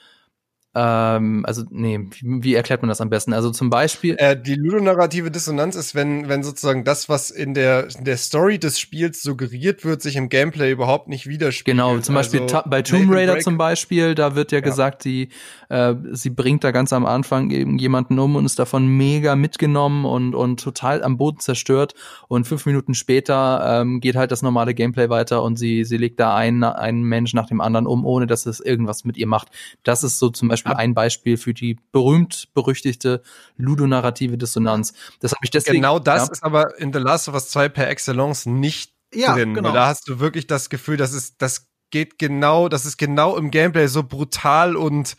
ähm, 0.81 1.45
also, 1.45 1.65
nee, 1.71 1.99
wie, 2.21 2.45
wie, 2.45 2.55
erklärt 2.55 2.83
man 2.83 2.89
das 2.89 3.01
am 3.01 3.11
besten? 3.11 3.33
Also 3.33 3.51
zum 3.51 3.69
Beispiel. 3.69 4.15
Äh, 4.19 4.41
die 4.41 4.55
ludonarrative 4.55 5.33
Dissonanz 5.33 5.75
ist, 5.75 5.97
wenn, 5.97 6.29
wenn 6.29 6.45
sozusagen 6.45 6.85
das, 6.85 7.09
was 7.09 7.33
in 7.33 7.53
der, 7.53 7.89
in 7.99 8.05
der 8.05 8.17
Story 8.17 8.61
des 8.61 8.79
Spiels 8.79 9.21
suggeriert 9.21 9.85
wird, 9.85 10.03
sich 10.03 10.15
im 10.15 10.29
Gameplay 10.29 10.71
überhaupt 10.71 11.09
nicht 11.09 11.27
widerspiegelt. 11.27 11.77
Genau, 11.77 11.99
zum 11.99 12.15
Beispiel 12.15 12.43
also, 12.43 12.61
bei 12.67 12.83
Tomb 12.83 13.13
Raider 13.13 13.41
zum 13.41 13.59
Beispiel, 13.59 14.15
da 14.15 14.37
wird 14.37 14.53
ja, 14.53 14.59
ja. 14.59 14.65
gesagt, 14.65 15.05
die, 15.05 15.31
äh, 15.69 15.97
sie 16.13 16.31
bringt 16.31 16.63
da 16.63 16.71
ganz 16.71 16.93
am 16.93 17.07
Anfang 17.07 17.51
eben 17.51 17.77
jemanden 17.79 18.17
um 18.21 18.37
und 18.37 18.45
ist 18.45 18.61
davon 18.61 18.87
mega 18.87 19.35
mitgenommen 19.35 20.05
und, 20.05 20.37
und 20.37 20.61
total 20.63 21.03
am 21.03 21.17
Boden 21.17 21.41
zerstört. 21.41 21.95
Und 22.29 22.47
fünf 22.47 22.67
Minuten 22.67 22.95
später 22.95 23.81
ähm, 23.81 24.01
geht 24.01 24.15
halt 24.15 24.31
das 24.31 24.43
normale 24.43 24.75
Gameplay 24.75 25.09
weiter 25.09 25.43
und 25.43 25.59
sie, 25.59 25.83
sie 25.83 25.97
legt 25.97 26.21
da 26.21 26.37
einen, 26.37 26.63
einen 26.63 27.03
Mensch 27.03 27.35
nach 27.35 27.47
dem 27.47 27.61
anderen 27.61 27.89
um, 27.89 28.07
ohne 28.07 28.29
dass 28.29 28.47
es 28.47 28.61
irgendwas 28.61 29.05
mit 29.05 29.17
ihr 29.17 29.27
macht. 29.27 29.49
Das 29.83 30.05
ist 30.05 30.21
so 30.21 30.29
zum 30.29 30.47
Beispiel 30.47 30.68
Beispiel 30.69 30.85
ein 30.85 30.95
Beispiel 30.95 31.37
für 31.37 31.55
die 31.55 31.79
berühmt-berüchtigte 31.93 33.23
ludonarrative 33.57 34.39
Dissonanz. 34.39 34.93
Das 35.21 35.33
habe 35.33 35.41
ich 35.45 35.51
deswegen. 35.51 35.77
Genau 35.77 35.99
das 35.99 36.27
ja. 36.27 36.33
ist 36.33 36.43
aber 36.43 36.79
in 36.79 36.93
The 36.93 36.99
Last 36.99 37.29
of 37.29 37.35
Us 37.35 37.51
2 37.51 37.69
per 37.69 37.89
Excellence 37.89 38.47
nicht 38.47 38.93
ja, 39.15 39.35
drin. 39.35 39.55
Genau. 39.55 39.73
Da 39.73 39.87
hast 39.87 40.09
du 40.09 40.21
wirklich 40.21 40.47
das 40.47 40.71
Gefühl, 40.71 40.97
dass 40.97 41.13
es, 41.13 41.37
das 41.37 41.69
geht 41.91 42.19
genau, 42.19 42.69
das 42.69 42.85
ist 42.85 42.99
genau 42.99 43.37
im 43.37 43.51
Gameplay 43.51 43.87
so 43.87 44.03
brutal 44.03 44.77
und 44.77 45.17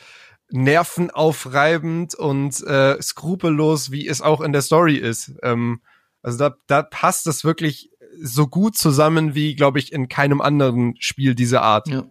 nervenaufreibend 0.51 2.15
und 2.15 2.61
äh, 2.65 3.01
skrupellos, 3.01 3.91
wie 3.91 4.07
es 4.07 4.21
auch 4.21 4.41
in 4.41 4.51
der 4.51 4.61
Story 4.61 4.95
ist. 4.95 5.34
Ähm, 5.43 5.81
also 6.21 6.38
da, 6.38 6.55
da 6.67 6.84
passt 6.84 7.27
das 7.27 7.43
wirklich 7.43 7.91
so 8.21 8.47
gut 8.47 8.77
zusammen 8.77 9.35
wie, 9.35 9.55
glaube 9.55 9.80
ich, 9.80 9.93
in 9.93 10.09
keinem 10.09 10.41
anderen 10.41 10.95
Spiel 10.99 11.35
dieser 11.35 11.61
Art. 11.61 11.88
Ja. 11.88 12.05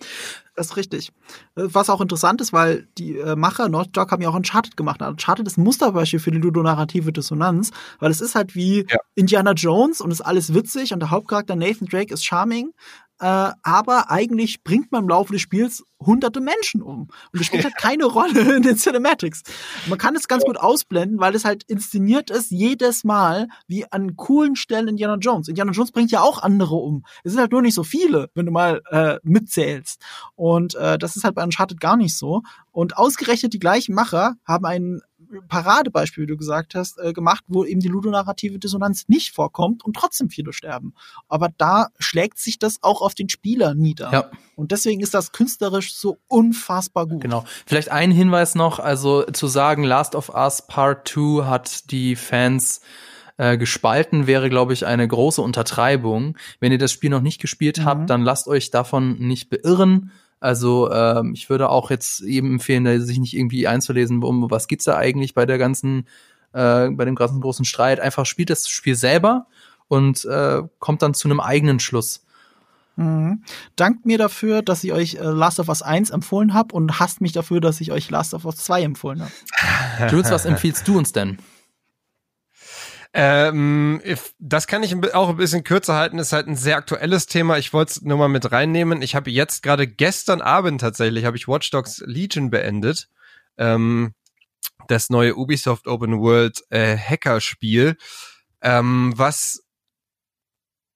Das 0.59 0.71
ist 0.71 0.77
richtig. 0.77 1.13
Äh, 1.55 1.69
was 1.73 1.89
auch 1.89 2.01
interessant 2.01 2.41
ist, 2.41 2.53
weil 2.53 2.89
die 2.99 3.17
äh, 3.17 3.37
Macher 3.37 3.69
North 3.69 3.97
Dog 3.97 4.11
haben 4.11 4.21
ja 4.21 4.29
auch 4.29 4.35
Uncharted 4.35 4.77
gemacht. 4.77 5.01
Uncharted 5.01 5.47
ist 5.47 5.57
ein 5.57 5.63
Musterbeispiel 5.63 6.19
für 6.19 6.33
die 6.33 6.39
ludonarrative 6.39 7.13
Dissonanz, 7.13 7.71
weil 8.01 8.11
es 8.11 8.21
ist 8.21 8.35
halt 8.35 8.57
wie 8.57 8.85
ja. 8.91 8.99
Indiana 9.15 9.53
Jones 9.53 10.01
und 10.01 10.11
ist 10.11 10.21
alles 10.21 10.55
witzig 10.55 10.93
und 10.93 10.99
der 10.99 11.13
Hauptcharakter 11.13 11.55
Nathan 11.55 11.87
Drake 11.87 12.13
ist 12.13 12.25
charming, 12.25 12.73
äh, 13.20 13.51
aber 13.62 14.11
eigentlich 14.11 14.62
bringt 14.62 14.93
man 14.93 15.05
im 15.05 15.09
Laufe 15.09 15.32
des 15.32 15.43
Spiels 15.43 15.85
hunderte 16.01 16.40
Menschen 16.40 16.82
um. 16.82 17.09
Und 17.32 17.40
es 17.40 17.47
spielt 17.47 17.65
halt 17.65 17.77
keine 17.77 18.05
Rolle 18.07 18.57
in 18.57 18.62
den 18.62 18.77
Cinematics. 18.77 19.43
Man 19.89 19.99
kann 19.99 20.15
es 20.15 20.28
ganz 20.28 20.45
gut 20.45 20.57
ausblenden, 20.57 21.19
weil 21.19 21.35
es 21.35 21.45
halt 21.45 21.65
inszeniert 21.65 22.31
ist 22.31 22.51
jedes 22.51 23.05
Mal 23.05 23.49
wie 23.66 23.90
an 23.90 24.16
coolen 24.16 24.55
Stellen 24.55 24.89
Indiana 24.89 25.16
Jones. 25.16 25.49
Indiana 25.49 25.73
Jones 25.73 25.90
bringt 25.90 26.11
ja 26.11 26.20
auch 26.20 26.43
andere 26.43 26.77
um. 26.77 27.05
Es 27.24 27.32
sind 27.32 27.40
halt 27.40 27.53
nur 27.53 27.62
nicht 27.62 27.74
so 27.74 27.82
viele, 27.82 28.31
wenn 28.35 28.47
du 28.47 28.53
mal 28.53 28.81
äh, 28.90 29.19
mitzählst. 29.23 30.01
Und 30.36 30.74
äh, 30.77 30.99
das 30.99 31.16
ist 31.16 31.24
halt 31.24 31.35
bei 31.35 31.43
Uncharted 31.43 31.81
gar 31.81 31.97
nicht 31.97 32.16
so. 32.16 32.43
Und 32.70 32.97
ausgerechnet 32.97 33.53
die 33.53 33.59
gleichen 33.59 33.95
Macher 33.95 34.36
haben 34.45 34.65
einen 34.65 35.01
Paradebeispiel, 35.49 36.25
wie 36.25 36.29
du 36.29 36.37
gesagt 36.37 36.75
hast, 36.75 36.99
äh, 36.99 37.13
gemacht, 37.13 37.45
wo 37.49 37.65
eben 37.65 37.81
die 37.81 37.89
ludonarrative 37.89 38.59
Dissonanz 38.59 39.09
nicht 39.09 39.35
vorkommt 39.35 39.85
und 39.85 39.95
trotzdem 39.95 40.31
viele 40.31 40.53
sterben. 40.53 40.95
Aber 41.29 41.51
da 41.57 41.89
schlägt 41.99 42.39
sich 42.39 42.59
das 42.59 42.79
auch 42.83 43.03
auf 43.03 43.15
den 43.15 43.29
Spieler 43.29 43.75
nieder. 43.75 44.13
Ja. 44.13 44.31
Und 44.57 44.73
deswegen 44.73 45.01
ist 45.01 45.15
das 45.15 45.33
künstlerisch 45.33 45.95
so 45.95 46.19
unfassbar 46.29 47.07
gut. 47.07 47.23
Genau. 47.23 47.45
Vielleicht 47.67 47.91
ein 47.91 48.11
Hinweis 48.11 48.55
noch, 48.55 48.79
also 48.79 49.25
zu 49.25 49.47
sagen, 49.47 49.85
Last 49.85 50.15
of 50.15 50.31
Us 50.31 50.67
Part 50.67 51.09
2 51.09 51.45
hat 51.45 51.91
die 51.91 52.17
Fans 52.17 52.81
äh, 53.39 53.57
gespalten 53.57 54.27
wäre, 54.27 54.51
glaube 54.51 54.73
ich, 54.73 54.85
eine 54.85 55.07
große 55.07 55.41
Untertreibung. 55.41 56.37
Wenn 56.61 56.73
ihr 56.73 56.79
das 56.79 56.93
Spiel 56.93 57.11
noch 57.11 57.21
nicht 57.21 57.41
gespielt 57.41 57.79
mhm. 57.79 57.85
habt, 57.85 58.11
dann 58.11 58.23
lasst 58.23 58.49
euch 58.49 58.71
davon 58.71 59.17
nicht 59.19 59.49
beirren. 59.49 60.11
Also 60.40 60.90
ähm, 60.90 61.32
ich 61.35 61.51
würde 61.51 61.69
auch 61.69 61.90
jetzt 61.90 62.20
eben 62.20 62.52
empfehlen, 62.52 63.01
sich 63.01 63.19
nicht 63.19 63.35
irgendwie 63.35 63.66
einzulesen, 63.66 64.23
um 64.23 64.51
was 64.51 64.69
geht's 64.69 64.85
da 64.85 64.97
eigentlich 64.97 65.35
bei 65.35 65.47
der 65.47 65.59
ganzen, 65.59 66.06
äh, 66.52 66.89
bei 66.90 67.05
dem 67.05 67.15
ganzen 67.15 67.40
großen 67.40 67.65
Streit. 67.65 68.01
Einfach 68.01 68.27
spielt 68.27 68.51
das 68.51 68.69
Spiel 68.69 68.94
selber 68.94 69.47
und 69.89 70.24
äh, 70.24 70.62
kommt 70.78 71.02
dann 71.02 71.15
zu 71.15 71.28
einem 71.28 71.40
eigenen 71.40 71.81
Schluss. 71.81 72.24
Mhm. 72.97 73.43
Dankt 73.77 74.06
mir 74.06 74.19
dafür, 74.19 74.62
dass 74.62 74.82
ich 74.82 74.93
euch 74.93 75.15
äh, 75.15 75.23
Last 75.23 75.60
of 75.60 75.69
Us 75.69 75.82
1 75.82 76.10
empfohlen 76.10 76.52
habe 76.52 76.74
und 76.74 76.98
hasst 76.98 77.20
mich 77.20 77.32
dafür, 77.32 77.60
dass 77.60 77.81
ich 77.81 77.93
euch 77.93 78.10
Last 78.10 78.35
of 78.35 78.44
Us 78.44 78.56
2 78.56 78.82
empfohlen 78.82 79.23
habe. 79.23 80.10
Jules, 80.10 80.31
was 80.31 80.44
empfiehlst 80.44 80.86
du 80.86 80.98
uns 80.98 81.12
denn? 81.12 81.39
Ähm, 83.15 84.03
das 84.39 84.67
kann 84.67 84.83
ich 84.83 84.95
auch 85.15 85.31
ein 85.31 85.37
bisschen 85.37 85.65
kürzer 85.65 85.95
halten. 85.95 86.19
Ist 86.19 86.33
halt 86.33 86.47
ein 86.47 86.57
sehr 86.57 86.77
aktuelles 86.77 87.27
Thema. 87.27 87.59
Ich 87.59 87.73
wollte 87.73 87.93
es 87.93 88.03
nur 88.03 88.19
mal 88.19 88.29
mit 88.29 88.53
reinnehmen. 88.53 89.03
Ich 89.03 89.15
habe 89.15 89.31
jetzt 89.31 89.63
gerade 89.63 89.87
gestern 89.87 90.41
Abend 90.41 90.81
tatsächlich 90.81 91.25
habe 91.25 91.37
ich 91.37 91.49
Watch 91.49 91.71
Dogs 91.71 92.03
Legion 92.05 92.51
beendet. 92.51 93.09
Ähm, 93.57 94.15
das 94.89 95.11
neue 95.11 95.37
Ubisoft 95.37 95.87
Open 95.87 96.21
World 96.21 96.63
äh, 96.71 96.97
Hacker-Spiel, 96.97 97.97
ähm, 98.63 99.13
was 99.17 99.65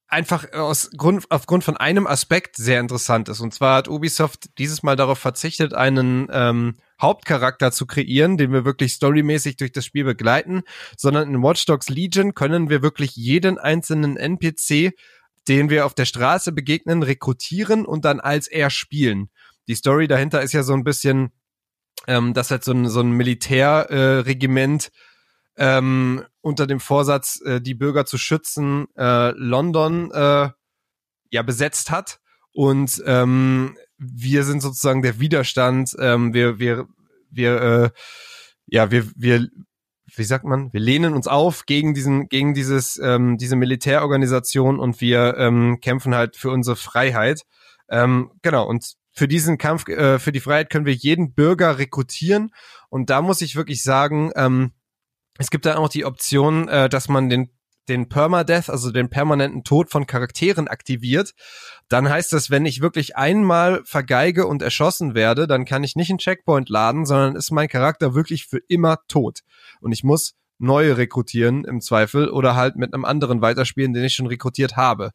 einfach 0.09 0.53
aus 0.53 0.91
Grund, 0.97 1.25
aufgrund 1.31 1.65
von 1.65 1.77
einem 1.77 2.07
Aspekt 2.07 2.57
sehr 2.57 2.81
interessant 2.81 3.29
ist. 3.29 3.41
Und 3.41 3.55
zwar 3.55 3.77
hat 3.77 3.89
Ubisoft 3.89 4.59
dieses 4.59 4.83
Mal 4.83 4.97
darauf 4.97 5.19
verzichtet, 5.19 5.73
einen 5.73 6.29
ähm, 6.31 6.77
Hauptcharakter 7.03 7.73
zu 7.73 7.87
kreieren, 7.87 8.39
den 8.39 8.53
wir 8.53 8.65
wirklich 8.65 8.93
storymäßig 8.95 9.57
durch 9.57 9.73
das 9.73 9.85
Spiel 9.85 10.05
begleiten, 10.05 10.63
sondern 10.97 11.29
in 11.29 11.43
Watch 11.43 11.67
Dogs 11.67 11.89
Legion 11.89 12.35
können 12.35 12.71
wir 12.71 12.83
wirklich 12.83 13.17
jeden 13.17 13.59
einzelnen 13.59 14.17
NPC, 14.17 14.93
den 15.49 15.69
wir 15.69 15.85
auf 15.85 15.95
der 15.95 16.05
Straße 16.05 16.53
begegnen, 16.53 17.03
rekrutieren 17.03 17.85
und 17.85 18.05
dann 18.05 18.21
als 18.21 18.47
er 18.47 18.71
spielen. 18.71 19.29
Die 19.69 19.75
Story 19.75 20.09
dahinter 20.09 20.43
ist 20.43 20.53
ja 20.53 20.63
so 20.63 20.73
ein 20.73 20.85
bisschen, 20.85 21.33
ähm, 22.07 22.33
dass 22.33 22.51
halt 22.51 22.65
so 22.65 22.73
ein, 22.73 22.89
so 22.89 23.01
ein 23.01 23.11
Militärregiment 23.11 24.87
äh, 24.87 24.91
ähm, 25.57 26.25
unter 26.41 26.67
dem 26.67 26.81
Vorsatz, 26.81 27.41
äh, 27.45 27.61
die 27.61 27.75
Bürger 27.75 28.07
zu 28.07 28.19
schützen, 28.19 28.87
äh, 28.97 29.31
London 29.33 30.11
äh, 30.11 30.51
ja 31.31 31.43
besetzt 31.43 31.91
hat. 31.91 32.21
Und 32.53 33.03
ähm, 33.07 33.77
wir 34.03 34.45
sind 34.45 34.61
sozusagen 34.61 35.03
der 35.03 35.21
Widerstand. 35.21 35.95
Ähm, 35.99 36.35
wir, 36.35 36.59
wir, 36.59 36.87
wir, 37.31 37.63
äh, 37.63 37.91
ja, 38.67 38.91
wir, 38.91 39.07
wir, 39.17 39.49
wie 40.15 40.25
sagt 40.25 40.45
man, 40.45 40.73
wir 40.73 40.81
lehnen 40.81 41.15
uns 41.15 41.27
auf 41.27 41.67
gegen 41.67 41.95
diesen, 41.95 42.29
gegen 42.29 42.55
dieses, 42.55 42.99
ähm, 43.03 43.39
diese 43.39 43.57
Militärorganisation 43.57 44.79
und 44.79 45.01
wir 45.01 45.37
ähm, 45.39 45.79
kämpfen 45.81 46.15
halt 46.15 46.37
für 46.37 46.51
unsere 46.51 46.77
Freiheit. 46.77 47.43
Ähm, 47.89 48.31
genau, 48.43 48.67
und 48.67 48.95
für 49.13 49.29
diesen 49.29 49.59
Kampf, 49.59 49.87
äh, 49.89 50.19
für 50.19 50.33
die 50.33 50.41
Freiheit 50.41 50.71
können 50.71 50.87
wir 50.87 50.95
jeden 50.95 51.35
Bürger 51.35 51.79
rekrutieren. 51.79 52.51
Und 52.89 53.11
da 53.11 53.23
muss 53.23 53.43
ich 53.43 53.57
wirklich 53.57 53.83
sagen, 53.83 54.33
ähm, 54.37 54.73
es 55.39 55.51
gibt 55.51 55.67
da 55.67 55.77
auch 55.77 55.89
die 55.89 56.05
Option, 56.05 56.69
äh, 56.69 56.89
dass 56.89 57.09
man 57.09 57.29
den 57.29 57.51
den 57.89 58.09
Permadeath, 58.09 58.71
also 58.71 58.91
den 58.91 59.11
permanenten 59.11 59.65
Tod 59.65 59.91
von 59.91 60.07
Charakteren 60.07 60.69
aktiviert, 60.69 61.33
dann 61.89 62.09
heißt 62.09 62.33
das, 62.33 62.51
wenn 62.51 62.65
ich 62.67 62.81
wirklich 62.81 63.17
einmal 63.17 63.83
vergeige 63.85 64.47
und 64.47 64.63
erschossen 64.63 65.15
werde, 65.15 65.47
dann 65.47 65.65
kann 65.65 65.85
ich 65.85 65.97
nicht 65.97 66.11
einen 66.11 66.19
Checkpoint 66.19 66.69
laden, 66.69 67.07
sondern 67.07 67.37
ist 67.37 67.51
mein 67.51 67.69
Charakter 67.69 68.15
wirklich 68.15 68.47
für 68.47 68.61
immer 68.69 68.99
tot. 69.09 69.41
Und 69.81 69.93
ich 69.93 70.05
muss 70.05 70.35
neue 70.59 70.97
rekrutieren 70.97 71.65
im 71.65 71.81
Zweifel 71.81 72.29
oder 72.31 72.55
halt 72.55 72.77
mit 72.77 72.95
einem 72.95 73.05
anderen 73.05 73.43
weiterspielen, 73.43 73.93
den 73.93 74.05
ich 74.05 74.15
schon 74.15 74.29
rekrutiert 74.29 74.77
habe. 74.77 75.11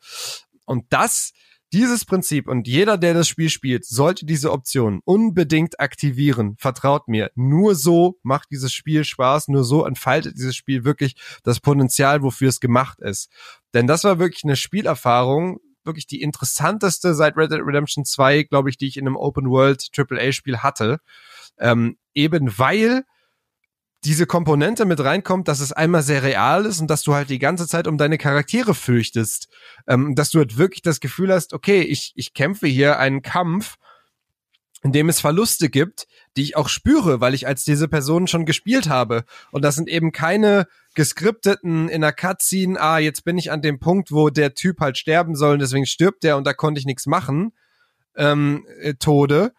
Und 0.65 0.85
das 0.89 1.31
dieses 1.73 2.06
Prinzip 2.06 2.48
und 2.48 2.68
jeder, 2.68 2.98
der 2.98 3.14
das 3.14 3.27
Spiel 3.27 3.49
spielt, 3.49 3.85
sollte 3.85 4.26
diese 4.26 4.52
Option 4.52 5.02
unbedingt 5.03 5.80
aktivieren. 5.80 6.56
Vertraut 6.57 7.07
mir. 7.07 7.31
Nur 7.35 7.76
so 7.76 8.19
macht 8.23 8.49
dieses 8.52 8.72
Spiel 8.72 9.03
Spaß. 9.03 9.49
Nur 9.49 9.64
so 9.64 9.85
entfaltet 9.85 10.38
dieses 10.38 10.56
Spiel 10.56 10.85
wirklich 10.85 11.15
das 11.44 11.60
Potenzial, 11.60 12.22
wofür 12.23 12.49
es 12.49 12.60
gemacht 12.60 12.99
ist. 13.02 13.30
Denn 13.73 13.88
das 13.88 14.03
war 14.03 14.19
wirklich 14.19 14.44
eine 14.44 14.56
Spielerfahrung. 14.56 15.60
wirklich 15.84 16.07
die 16.07 16.22
interessanteste 16.22 17.14
seit 17.14 17.38
Red 17.38 17.52
Dead 17.52 17.61
Redemption 17.61 18.03
2, 18.03 18.44
glaube 18.44 18.69
ich, 18.69 18.77
die 18.77 18.88
ich 18.88 18.98
in 18.98 19.07
einem 19.07 19.15
Open 19.15 19.49
World 19.49 19.88
AAA 19.95 20.34
Spiel 20.34 20.57
hatte. 20.57 20.99
Ähm, 21.60 21.98
eben 22.14 22.57
weil 22.57 23.03
diese 24.03 24.26
Komponente 24.26 24.86
mit 24.86 24.99
reinkommt, 24.99 25.48
dass 25.48 25.60
es 25.60 25.72
einmal 25.72 26.03
sehr 26.03 26.24
real 26.24 26.65
ist 26.65 26.80
und 26.80 26.88
dass 26.88 27.03
du 27.03 27.14
halt 27.14 27.30
die 27.30 27.40
ganze 27.40 27.68
Zeit 27.68 27.88
um 27.88 27.98
deine 27.98 28.18
Charaktere 28.18 28.76
fürchtest. 28.76 29.49
Ähm, 29.88 30.15
dass 30.15 30.30
du 30.30 30.40
halt 30.40 30.57
wirklich 30.57 30.82
das 30.82 30.99
Gefühl 30.99 31.34
hast, 31.34 31.53
okay, 31.53 31.82
ich, 31.82 32.14
ich 32.15 32.34
kämpfe 32.34 32.68
hier 32.68 32.99
einen 32.99 33.22
Kampf, 33.22 33.78
in 34.84 34.91
dem 34.91 35.10
es 35.10 35.19
Verluste 35.19 35.69
gibt, 35.69 36.07
die 36.36 36.44
ich 36.44 36.56
auch 36.56 36.69
spüre, 36.69 37.19
weil 37.19 37.34
ich 37.34 37.48
als 37.48 37.64
diese 37.64 37.88
Person 37.88 38.28
schon 38.28 38.45
gespielt 38.45 38.88
habe. 38.88 39.26
Und 39.52 39.65
das 39.65 39.76
sind 39.76 39.90
eben 39.90 40.11
keine 40.11 40.68
geskripteten 40.94 41.90
in 41.90 42.02
der 42.02 42.14
Cutscene, 42.14 42.80
ah, 42.80 42.99
jetzt 42.99 43.24
bin 43.24 43.38
ich 43.38 43.52
an 43.52 43.61
dem 43.61 43.80
Punkt, 43.80 44.11
wo 44.11 44.30
der 44.30 44.53
Typ 44.53 44.80
halt 44.80 44.98
sterben 44.98 45.36
soll 45.36 45.53
und 45.53 45.60
deswegen 45.60 45.86
stirbt 45.86 46.24
der 46.24 46.38
und 46.38 46.45
da 46.45 46.53
konnte 46.53 46.80
ich 46.80 46.86
nichts 46.86 47.06
machen, 47.07 47.53
ähm, 48.15 48.65
äh, 48.80 48.94
Tode. 48.94 49.53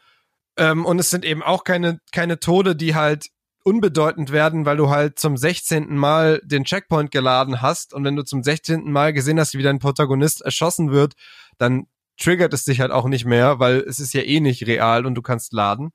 Ähm, 0.56 0.84
und 0.84 0.98
es 0.98 1.10
sind 1.10 1.24
eben 1.24 1.42
auch 1.42 1.64
keine, 1.64 2.00
keine 2.12 2.40
Tode, 2.40 2.74
die 2.74 2.94
halt 2.94 3.28
unbedeutend 3.68 4.32
werden, 4.32 4.64
weil 4.64 4.78
du 4.78 4.88
halt 4.88 5.18
zum 5.18 5.36
16. 5.36 5.94
Mal 5.94 6.40
den 6.42 6.64
Checkpoint 6.64 7.10
geladen 7.10 7.60
hast 7.60 7.92
und 7.92 8.02
wenn 8.02 8.16
du 8.16 8.22
zum 8.22 8.42
16. 8.42 8.90
Mal 8.90 9.12
gesehen 9.12 9.38
hast, 9.38 9.52
wie 9.52 9.62
dein 9.62 9.78
Protagonist 9.78 10.40
erschossen 10.40 10.90
wird, 10.90 11.12
dann 11.58 11.86
triggert 12.16 12.54
es 12.54 12.64
dich 12.64 12.80
halt 12.80 12.90
auch 12.92 13.06
nicht 13.06 13.26
mehr, 13.26 13.58
weil 13.58 13.80
es 13.80 14.00
ist 14.00 14.14
ja 14.14 14.22
eh 14.22 14.40
nicht 14.40 14.66
real 14.66 15.04
und 15.04 15.14
du 15.16 15.20
kannst 15.20 15.52
laden. 15.52 15.90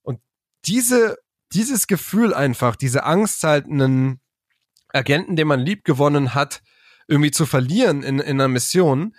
Und 0.00 0.20
diese, 0.64 1.18
dieses 1.52 1.86
Gefühl 1.86 2.32
einfach, 2.32 2.76
diese 2.76 3.04
Angst 3.04 3.44
halt 3.44 3.66
einen 3.66 4.20
Agenten, 4.88 5.36
den 5.36 5.48
man 5.48 5.60
lieb 5.60 5.84
gewonnen 5.84 6.34
hat, 6.34 6.62
irgendwie 7.08 7.30
zu 7.30 7.44
verlieren 7.44 8.02
in, 8.02 8.20
in 8.20 8.40
einer 8.40 8.48
Mission, 8.48 9.14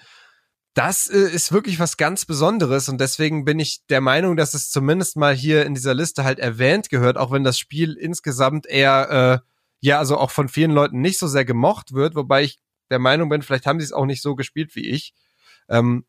das 0.80 1.10
äh, 1.10 1.18
ist 1.18 1.52
wirklich 1.52 1.78
was 1.78 1.98
ganz 1.98 2.24
Besonderes 2.24 2.88
und 2.88 3.02
deswegen 3.02 3.44
bin 3.44 3.60
ich 3.60 3.86
der 3.88 4.00
Meinung, 4.00 4.38
dass 4.38 4.54
es 4.54 4.72
zumindest 4.72 5.18
mal 5.18 5.36
hier 5.36 5.66
in 5.66 5.74
dieser 5.74 5.94
Liste 5.94 6.24
halt 6.24 6.40
erwähnt 6.40 6.90
gehört, 6.90 7.18
auch 7.18 7.32
wenn 7.32 7.44
das 7.44 7.60
Spiel 7.60 7.98
insgesamt 8.00 8.66
eher, 8.66 9.42
äh, 9.44 9.50
ja, 9.82 10.00
also 10.00 10.18
auch 10.18 10.32
von 10.32 10.48
vielen 10.48 10.72
Leuten 10.72 11.02
nicht 11.02 11.20
so 11.20 11.28
sehr 11.28 11.44
gemocht 11.44 11.92
wird, 11.92 12.16
wobei 12.16 12.44
ich 12.44 12.60
der 12.90 13.00
Meinung 13.00 13.28
bin, 13.28 13.42
vielleicht 13.42 13.66
haben 13.66 13.82
sie 13.82 13.84
es 13.84 13.92
auch 13.92 14.06
nicht 14.06 14.22
so 14.22 14.36
gespielt 14.36 14.74
wie 14.78 14.88
ich. 14.88 15.14
Ähm, 15.68 16.06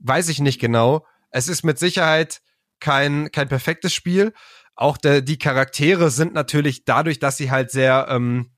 weiß 0.00 0.30
ich 0.30 0.40
nicht 0.40 0.60
genau. 0.60 1.06
Es 1.30 1.46
ist 1.46 1.62
mit 1.62 1.78
Sicherheit 1.78 2.40
kein, 2.80 3.30
kein 3.30 3.48
perfektes 3.48 3.94
Spiel. 3.94 4.32
Auch 4.74 4.96
der, 4.96 5.20
die 5.22 5.38
Charaktere 5.38 6.10
sind 6.10 6.34
natürlich 6.34 6.84
dadurch, 6.84 7.20
dass 7.20 7.36
sie 7.36 7.52
halt 7.52 7.70
sehr, 7.70 8.08
ähm, 8.10 8.50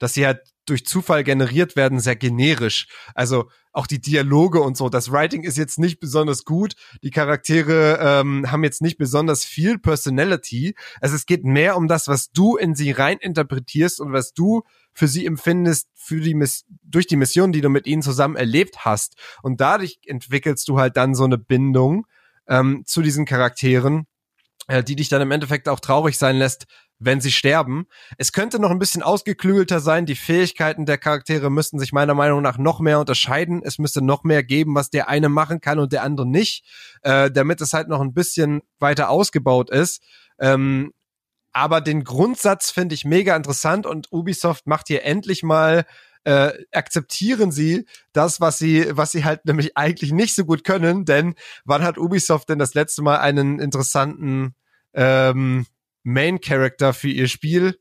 dass 0.00 0.14
sie 0.14 0.26
halt 0.26 0.40
durch 0.66 0.84
Zufall 0.84 1.22
generiert 1.22 1.76
werden, 1.76 2.00
sehr 2.00 2.16
generisch. 2.16 2.88
Also 3.14 3.48
auch 3.78 3.86
die 3.86 4.00
Dialoge 4.00 4.60
und 4.60 4.76
so. 4.76 4.88
Das 4.88 5.12
Writing 5.12 5.44
ist 5.44 5.56
jetzt 5.56 5.78
nicht 5.78 6.00
besonders 6.00 6.44
gut. 6.44 6.74
Die 7.04 7.10
Charaktere 7.10 8.00
ähm, 8.02 8.50
haben 8.50 8.64
jetzt 8.64 8.82
nicht 8.82 8.98
besonders 8.98 9.44
viel 9.44 9.78
Personality. 9.78 10.74
Also 11.00 11.14
es 11.14 11.26
geht 11.26 11.44
mehr 11.44 11.76
um 11.76 11.86
das, 11.86 12.08
was 12.08 12.32
du 12.32 12.56
in 12.56 12.74
sie 12.74 12.90
rein 12.90 13.18
interpretierst 13.18 14.00
und 14.00 14.12
was 14.12 14.34
du 14.34 14.62
für 14.92 15.06
sie 15.06 15.24
empfindest 15.26 15.88
für 15.94 16.20
die 16.20 16.34
Miss 16.34 16.64
durch 16.82 17.06
die 17.06 17.14
Mission, 17.14 17.52
die 17.52 17.60
du 17.60 17.68
mit 17.68 17.86
ihnen 17.86 18.02
zusammen 18.02 18.34
erlebt 18.34 18.84
hast. 18.84 19.14
Und 19.42 19.60
dadurch 19.60 20.00
entwickelst 20.06 20.68
du 20.68 20.80
halt 20.80 20.96
dann 20.96 21.14
so 21.14 21.22
eine 21.22 21.38
Bindung 21.38 22.04
ähm, 22.48 22.82
zu 22.84 23.00
diesen 23.00 23.26
Charakteren, 23.26 24.08
äh, 24.66 24.82
die 24.82 24.96
dich 24.96 25.08
dann 25.08 25.22
im 25.22 25.30
Endeffekt 25.30 25.68
auch 25.68 25.78
traurig 25.78 26.18
sein 26.18 26.36
lässt, 26.36 26.66
wenn 26.98 27.20
sie 27.20 27.32
sterben. 27.32 27.86
Es 28.16 28.32
könnte 28.32 28.58
noch 28.58 28.70
ein 28.70 28.78
bisschen 28.78 29.02
ausgeklügelter 29.02 29.80
sein. 29.80 30.06
Die 30.06 30.16
Fähigkeiten 30.16 30.86
der 30.86 30.98
Charaktere 30.98 31.50
müssten 31.50 31.78
sich 31.78 31.92
meiner 31.92 32.14
Meinung 32.14 32.42
nach 32.42 32.58
noch 32.58 32.80
mehr 32.80 32.98
unterscheiden. 32.98 33.62
Es 33.64 33.78
müsste 33.78 34.02
noch 34.02 34.24
mehr 34.24 34.42
geben, 34.42 34.74
was 34.74 34.90
der 34.90 35.08
eine 35.08 35.28
machen 35.28 35.60
kann 35.60 35.78
und 35.78 35.92
der 35.92 36.02
andere 36.02 36.26
nicht, 36.26 36.64
äh, 37.02 37.30
damit 37.30 37.60
es 37.60 37.72
halt 37.72 37.88
noch 37.88 38.00
ein 38.00 38.14
bisschen 38.14 38.62
weiter 38.78 39.10
ausgebaut 39.10 39.70
ist. 39.70 40.02
Ähm, 40.40 40.92
aber 41.52 41.80
den 41.80 42.04
Grundsatz 42.04 42.70
finde 42.70 42.94
ich 42.94 43.04
mega 43.04 43.34
interessant 43.34 43.86
und 43.86 44.12
Ubisoft 44.12 44.66
macht 44.66 44.88
hier 44.88 45.04
endlich 45.04 45.42
mal 45.42 45.86
äh, 46.24 46.52
akzeptieren 46.72 47.52
sie 47.52 47.86
das, 48.12 48.40
was 48.40 48.58
sie, 48.58 48.86
was 48.90 49.12
sie 49.12 49.24
halt 49.24 49.44
nämlich 49.46 49.76
eigentlich 49.76 50.12
nicht 50.12 50.34
so 50.34 50.44
gut 50.44 50.62
können, 50.64 51.04
denn 51.04 51.34
wann 51.64 51.82
hat 51.82 51.96
Ubisoft 51.96 52.48
denn 52.48 52.58
das 52.58 52.74
letzte 52.74 53.02
Mal 53.02 53.18
einen 53.18 53.58
interessanten 53.60 54.54
ähm, 54.94 55.66
Main 56.02 56.40
Character 56.40 56.92
für 56.92 57.08
ihr 57.08 57.28
Spiel 57.28 57.78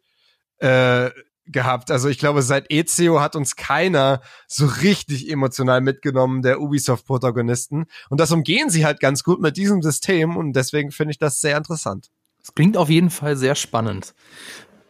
äh, 0.59 1.09
gehabt. 1.45 1.91
Also 1.91 2.09
ich 2.09 2.19
glaube, 2.19 2.41
seit 2.41 2.71
Ezio 2.71 3.21
hat 3.21 3.35
uns 3.35 3.55
keiner 3.55 4.21
so 4.47 4.65
richtig 4.65 5.29
emotional 5.29 5.81
mitgenommen, 5.81 6.41
der 6.41 6.61
Ubisoft-Protagonisten. 6.61 7.85
Und 8.09 8.19
das 8.19 8.31
umgehen 8.31 8.69
sie 8.69 8.85
halt 8.85 8.99
ganz 8.99 9.23
gut 9.23 9.41
mit 9.41 9.57
diesem 9.57 9.81
System 9.81 10.35
und 10.35 10.53
deswegen 10.53 10.91
finde 10.91 11.11
ich 11.11 11.19
das 11.19 11.41
sehr 11.41 11.57
interessant. 11.57 12.09
Es 12.43 12.53
klingt 12.53 12.77
auf 12.77 12.89
jeden 12.89 13.09
Fall 13.09 13.35
sehr 13.35 13.55
spannend. 13.55 14.13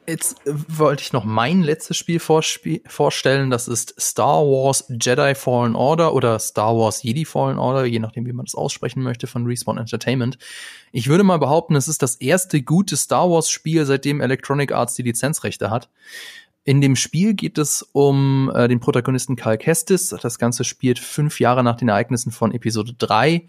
Jetzt 0.09 0.37
wollte 0.45 1.03
ich 1.03 1.11
noch 1.11 1.25
mein 1.25 1.63
letztes 1.63 1.97
Spiel 1.97 2.19
vorstellen. 2.21 3.49
Das 3.49 3.67
ist 3.67 3.93
Star 3.99 4.41
Wars 4.45 4.85
Jedi 4.87 5.35
Fallen 5.35 5.75
Order 5.75 6.13
oder 6.13 6.39
Star 6.39 6.77
Wars 6.77 7.03
Jedi 7.03 7.25
Fallen 7.25 7.59
Order, 7.59 7.83
je 7.83 7.99
nachdem, 7.99 8.25
wie 8.25 8.31
man 8.31 8.45
das 8.45 8.55
aussprechen 8.55 9.03
möchte, 9.03 9.27
von 9.27 9.45
Respawn 9.45 9.77
Entertainment. 9.77 10.37
Ich 10.93 11.09
würde 11.09 11.25
mal 11.25 11.39
behaupten, 11.39 11.75
es 11.75 11.89
ist 11.89 12.01
das 12.01 12.15
erste 12.15 12.61
gute 12.61 12.95
Star 12.95 13.29
Wars 13.29 13.49
Spiel, 13.49 13.85
seitdem 13.85 14.21
Electronic 14.21 14.71
Arts 14.71 14.95
die 14.95 15.03
Lizenzrechte 15.03 15.69
hat. 15.69 15.89
In 16.63 16.79
dem 16.79 16.95
Spiel 16.95 17.33
geht 17.33 17.57
es 17.57 17.81
um 17.91 18.49
äh, 18.55 18.69
den 18.69 18.79
Protagonisten 18.79 19.35
Cal 19.35 19.57
Kestis. 19.57 20.15
Das 20.21 20.39
Ganze 20.39 20.63
spielt 20.63 20.99
fünf 20.99 21.41
Jahre 21.41 21.65
nach 21.65 21.75
den 21.75 21.89
Ereignissen 21.89 22.31
von 22.31 22.53
Episode 22.53 22.93
3. 22.97 23.45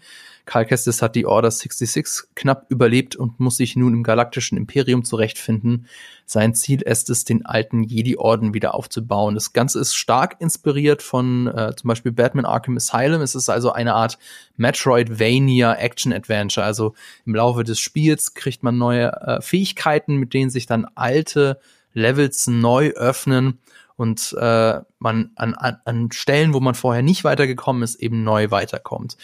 Karl 0.49 0.65
Kestis 0.65 1.03
hat 1.03 1.15
die 1.15 1.27
Order 1.27 1.51
66 1.51 2.29
knapp 2.33 2.65
überlebt 2.69 3.15
und 3.15 3.39
muss 3.39 3.57
sich 3.57 3.75
nun 3.75 3.93
im 3.93 4.01
galaktischen 4.01 4.57
Imperium 4.57 5.05
zurechtfinden. 5.05 5.85
Sein 6.25 6.55
Ziel 6.55 6.81
ist 6.81 7.11
es, 7.11 7.23
den 7.23 7.45
alten 7.45 7.83
Jedi-Orden 7.83 8.55
wieder 8.55 8.73
aufzubauen. 8.73 9.35
Das 9.35 9.53
Ganze 9.53 9.79
ist 9.79 9.93
stark 9.93 10.37
inspiriert 10.39 11.03
von 11.03 11.45
äh, 11.45 11.75
zum 11.75 11.87
Beispiel 11.87 12.11
Batman 12.11 12.45
Arkham 12.45 12.77
Asylum. 12.77 13.21
Es 13.21 13.35
ist 13.35 13.47
also 13.47 13.73
eine 13.73 13.93
Art 13.93 14.17
Metroidvania 14.57 15.75
Action-Adventure. 15.75 16.65
Also 16.65 16.95
im 17.27 17.35
Laufe 17.35 17.63
des 17.63 17.79
Spiels 17.79 18.33
kriegt 18.33 18.63
man 18.63 18.75
neue 18.75 19.11
äh, 19.21 19.41
Fähigkeiten, 19.41 20.15
mit 20.15 20.33
denen 20.33 20.49
sich 20.49 20.65
dann 20.65 20.87
alte 20.95 21.59
Levels 21.93 22.47
neu 22.47 22.89
öffnen 22.95 23.59
und 23.97 24.35
äh, 24.39 24.79
man 24.97 25.29
an, 25.35 25.53
an, 25.53 25.77
an 25.85 26.11
Stellen, 26.11 26.55
wo 26.55 26.59
man 26.59 26.73
vorher 26.73 27.03
nicht 27.03 27.23
weitergekommen 27.23 27.83
ist, 27.83 27.95
eben 27.95 28.23
neu 28.23 28.49
weiterkommt. 28.49 29.15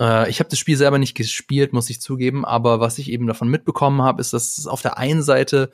Äh, 0.00 0.28
ich 0.30 0.40
habe 0.40 0.50
das 0.50 0.58
Spiel 0.58 0.76
selber 0.76 0.98
nicht 0.98 1.14
gespielt, 1.14 1.72
muss 1.72 1.90
ich 1.90 2.00
zugeben, 2.00 2.44
aber 2.44 2.80
was 2.80 2.98
ich 2.98 3.10
eben 3.10 3.26
davon 3.26 3.48
mitbekommen 3.48 4.02
habe, 4.02 4.20
ist, 4.20 4.32
dass 4.32 4.58
es 4.58 4.66
auf 4.66 4.82
der 4.82 4.98
einen 4.98 5.22
Seite 5.22 5.70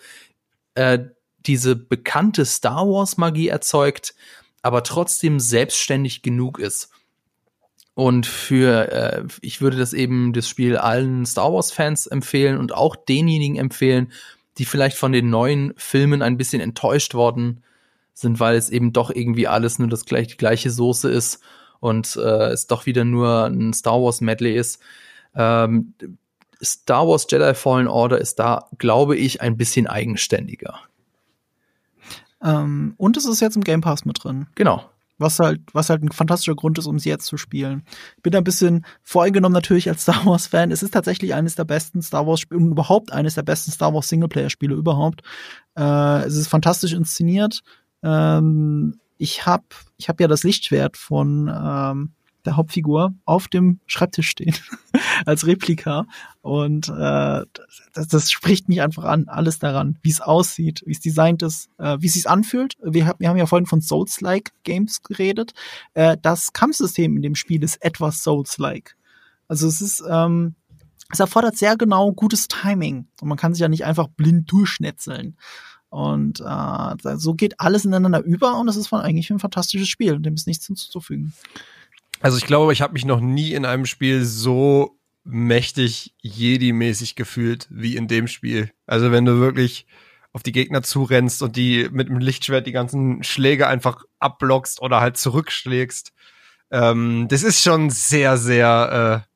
äh, 0.74 0.98
diese 1.46 1.76
bekannte 1.76 2.44
Star 2.44 2.86
Wars 2.86 3.16
Magie 3.16 3.48
erzeugt, 3.48 4.14
aber 4.62 4.82
trotzdem 4.82 5.40
selbstständig 5.40 6.22
genug 6.22 6.58
ist. 6.58 6.90
Und 7.94 8.26
für, 8.26 8.92
äh, 8.92 9.24
ich 9.40 9.60
würde 9.60 9.76
das 9.76 9.92
eben 9.92 10.32
das 10.32 10.48
Spiel 10.48 10.76
allen 10.76 11.26
Star 11.26 11.52
Wars 11.52 11.72
Fans 11.72 12.06
empfehlen 12.06 12.58
und 12.58 12.72
auch 12.72 12.96
denjenigen 12.96 13.56
empfehlen, 13.56 14.12
die 14.58 14.64
vielleicht 14.64 14.96
von 14.96 15.12
den 15.12 15.30
neuen 15.30 15.72
Filmen 15.76 16.22
ein 16.22 16.36
bisschen 16.36 16.60
enttäuscht 16.60 17.14
worden 17.14 17.62
sind, 18.12 18.38
weil 18.40 18.56
es 18.56 18.68
eben 18.68 18.92
doch 18.92 19.10
irgendwie 19.10 19.48
alles 19.48 19.78
nur 19.78 19.88
das 19.88 20.04
gleich, 20.04 20.28
die 20.28 20.36
gleiche 20.36 20.70
Soße 20.70 21.10
ist 21.10 21.40
und 21.80 22.16
äh, 22.16 22.50
es 22.50 22.66
doch 22.66 22.86
wieder 22.86 23.04
nur 23.04 23.46
ein 23.46 23.72
Star 23.72 24.00
Wars 24.00 24.20
Medley 24.20 24.54
ist. 24.56 24.80
Ähm, 25.34 25.94
Star 26.62 27.08
Wars 27.08 27.26
Jedi 27.28 27.54
Fallen 27.54 27.88
Order 27.88 28.18
ist 28.18 28.38
da, 28.38 28.68
glaube 28.78 29.16
ich, 29.16 29.40
ein 29.40 29.56
bisschen 29.56 29.86
eigenständiger. 29.86 30.78
Ähm, 32.42 32.94
und 32.96 33.16
es 33.16 33.26
ist 33.26 33.40
jetzt 33.40 33.56
im 33.56 33.64
Game 33.64 33.80
Pass 33.80 34.04
mit 34.04 34.22
drin. 34.22 34.46
Genau. 34.54 34.84
Was 35.18 35.38
halt, 35.38 35.60
was 35.74 35.90
halt 35.90 36.02
ein 36.02 36.12
fantastischer 36.12 36.54
Grund 36.54 36.78
ist, 36.78 36.86
um 36.86 36.96
es 36.96 37.04
jetzt 37.04 37.26
zu 37.26 37.36
spielen. 37.36 37.82
Ich 38.16 38.22
bin 38.22 38.32
da 38.32 38.38
ein 38.38 38.44
bisschen 38.44 38.86
voreingenommen 39.02 39.52
natürlich 39.52 39.88
als 39.88 40.02
Star 40.02 40.24
Wars 40.24 40.46
Fan. 40.46 40.70
Es 40.70 40.82
ist 40.82 40.92
tatsächlich 40.92 41.34
eines 41.34 41.56
der 41.56 41.64
besten 41.64 42.00
Star 42.00 42.26
Wars 42.26 42.40
Spiele 42.40 42.60
und 42.60 42.70
überhaupt 42.70 43.12
eines 43.12 43.34
der 43.34 43.42
besten 43.42 43.70
Star 43.70 43.92
Wars 43.92 44.08
Singleplayer 44.08 44.48
Spiele 44.48 44.74
überhaupt. 44.74 45.22
Äh, 45.76 46.24
es 46.24 46.36
ist 46.36 46.48
fantastisch 46.48 46.94
inszeniert. 46.94 47.62
Ähm, 48.02 48.99
ich 49.20 49.44
habe 49.46 49.64
ich 49.98 50.08
hab 50.08 50.20
ja 50.20 50.28
das 50.28 50.44
Lichtschwert 50.44 50.96
von 50.96 51.48
ähm, 51.48 52.12
der 52.46 52.56
Hauptfigur 52.56 53.12
auf 53.26 53.48
dem 53.48 53.80
Schreibtisch 53.86 54.30
stehen 54.30 54.54
als 55.26 55.46
Replika 55.46 56.06
und 56.40 56.88
äh, 56.88 57.44
das, 57.92 58.08
das 58.08 58.30
spricht 58.30 58.70
mich 58.70 58.80
einfach 58.80 59.04
an, 59.04 59.28
alles 59.28 59.58
daran, 59.58 59.98
wie 60.00 60.10
es 60.10 60.22
aussieht, 60.22 60.82
wie 60.86 60.92
es 60.92 61.00
designt 61.00 61.42
ist, 61.42 61.68
äh, 61.76 61.98
wie 62.00 62.06
es 62.06 62.14
sich 62.14 62.30
anfühlt. 62.30 62.78
Wir, 62.82 63.14
wir 63.18 63.28
haben 63.28 63.36
ja 63.36 63.44
vorhin 63.44 63.66
von 63.66 63.82
Souls-like 63.82 64.52
Games 64.64 65.02
geredet. 65.02 65.52
Äh, 65.92 66.16
das 66.22 66.54
Kampfsystem 66.54 67.16
in 67.16 67.22
dem 67.22 67.34
Spiel 67.34 67.62
ist 67.62 67.76
etwas 67.84 68.22
Souls-like. 68.22 68.96
Also 69.48 69.68
es 69.68 69.82
ist 69.82 70.02
ähm, 70.08 70.54
es 71.12 71.20
erfordert 71.20 71.58
sehr 71.58 71.76
genau 71.76 72.12
gutes 72.12 72.48
Timing 72.48 73.08
und 73.20 73.28
man 73.28 73.36
kann 73.36 73.52
sich 73.52 73.60
ja 73.60 73.68
nicht 73.68 73.84
einfach 73.84 74.08
blind 74.08 74.50
durchschnetzeln. 74.50 75.36
Und 75.90 76.40
äh, 76.40 77.16
so 77.16 77.34
geht 77.34 77.60
alles 77.60 77.84
ineinander 77.84 78.22
über 78.22 78.58
und 78.58 78.68
es 78.68 78.76
ist 78.76 78.86
von 78.86 79.00
eigentlich 79.00 79.30
ein 79.30 79.40
fantastisches 79.40 79.88
Spiel, 79.88 80.18
dem 80.20 80.34
ist 80.34 80.46
nichts 80.46 80.66
hinzuzufügen. 80.66 81.32
Also 82.20 82.38
ich 82.38 82.46
glaube, 82.46 82.72
ich 82.72 82.80
habe 82.80 82.92
mich 82.92 83.04
noch 83.04 83.20
nie 83.20 83.52
in 83.52 83.64
einem 83.64 83.86
Spiel 83.86 84.24
so 84.24 84.96
mächtig 85.24 86.14
Jedi-mäßig 86.22 87.16
gefühlt 87.16 87.66
wie 87.70 87.96
in 87.96 88.08
dem 88.08 88.28
Spiel. 88.28 88.70
Also 88.86 89.10
wenn 89.10 89.24
du 89.24 89.40
wirklich 89.40 89.86
auf 90.32 90.42
die 90.42 90.52
Gegner 90.52 90.82
zurennst 90.82 91.42
und 91.42 91.56
die 91.56 91.88
mit 91.90 92.08
dem 92.08 92.18
Lichtschwert 92.18 92.66
die 92.66 92.72
ganzen 92.72 93.22
Schläge 93.24 93.66
einfach 93.66 94.04
abblockst 94.20 94.80
oder 94.80 95.00
halt 95.00 95.16
zurückschlägst. 95.16 96.12
Ähm, 96.70 97.26
das 97.28 97.42
ist 97.42 97.62
schon 97.62 97.90
sehr, 97.90 98.36
sehr 98.36 99.24
äh, 99.26 99.29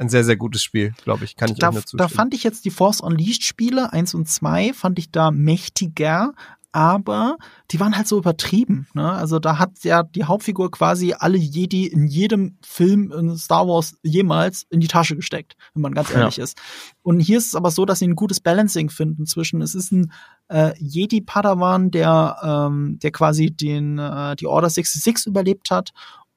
ein 0.00 0.08
sehr, 0.08 0.24
sehr 0.24 0.36
gutes 0.36 0.62
Spiel, 0.62 0.94
glaube 1.04 1.24
ich. 1.24 1.36
Kann 1.36 1.52
ich 1.52 1.58
da, 1.58 1.70
da 1.92 2.08
fand 2.08 2.32
ich 2.34 2.42
jetzt 2.42 2.64
die 2.64 2.70
Force 2.70 3.00
Unleashed 3.00 3.44
Spiele, 3.44 3.92
eins 3.92 4.14
und 4.14 4.28
zwei 4.28 4.72
fand 4.72 4.98
ich 4.98 5.10
da 5.10 5.30
mächtiger, 5.30 6.32
aber 6.72 7.36
die 7.70 7.80
waren 7.80 7.96
halt 7.96 8.06
so 8.08 8.16
übertrieben. 8.16 8.86
Ne? 8.94 9.10
Also 9.10 9.38
da 9.38 9.58
hat 9.58 9.82
ja 9.82 10.02
die 10.02 10.24
Hauptfigur 10.24 10.70
quasi 10.70 11.14
alle 11.18 11.36
Jedi 11.36 11.86
in 11.86 12.06
jedem 12.06 12.56
Film 12.62 13.12
in 13.12 13.36
Star 13.36 13.66
Wars 13.66 13.96
jemals 14.02 14.66
in 14.70 14.80
die 14.80 14.88
Tasche 14.88 15.16
gesteckt, 15.16 15.56
wenn 15.74 15.82
man 15.82 15.94
ganz 15.94 16.10
ehrlich 16.14 16.36
ja. 16.36 16.44
ist. 16.44 16.56
Und 17.02 17.20
hier 17.20 17.38
ist 17.38 17.48
es 17.48 17.54
aber 17.54 17.70
so, 17.70 17.84
dass 17.84 17.98
sie 17.98 18.06
ein 18.06 18.16
gutes 18.16 18.40
Balancing 18.40 18.88
finden 18.88 19.26
zwischen, 19.26 19.60
es 19.60 19.74
ist 19.74 19.92
ein 19.92 20.12
äh, 20.48 20.72
Jedi-Padawan, 20.78 21.90
der, 21.90 22.36
ähm, 22.42 22.98
der 23.02 23.10
quasi 23.10 23.50
den, 23.50 23.98
äh, 23.98 24.36
die 24.36 24.46
Order 24.46 24.70
66 24.70 25.26
überlebt 25.26 25.70
hat 25.70 25.90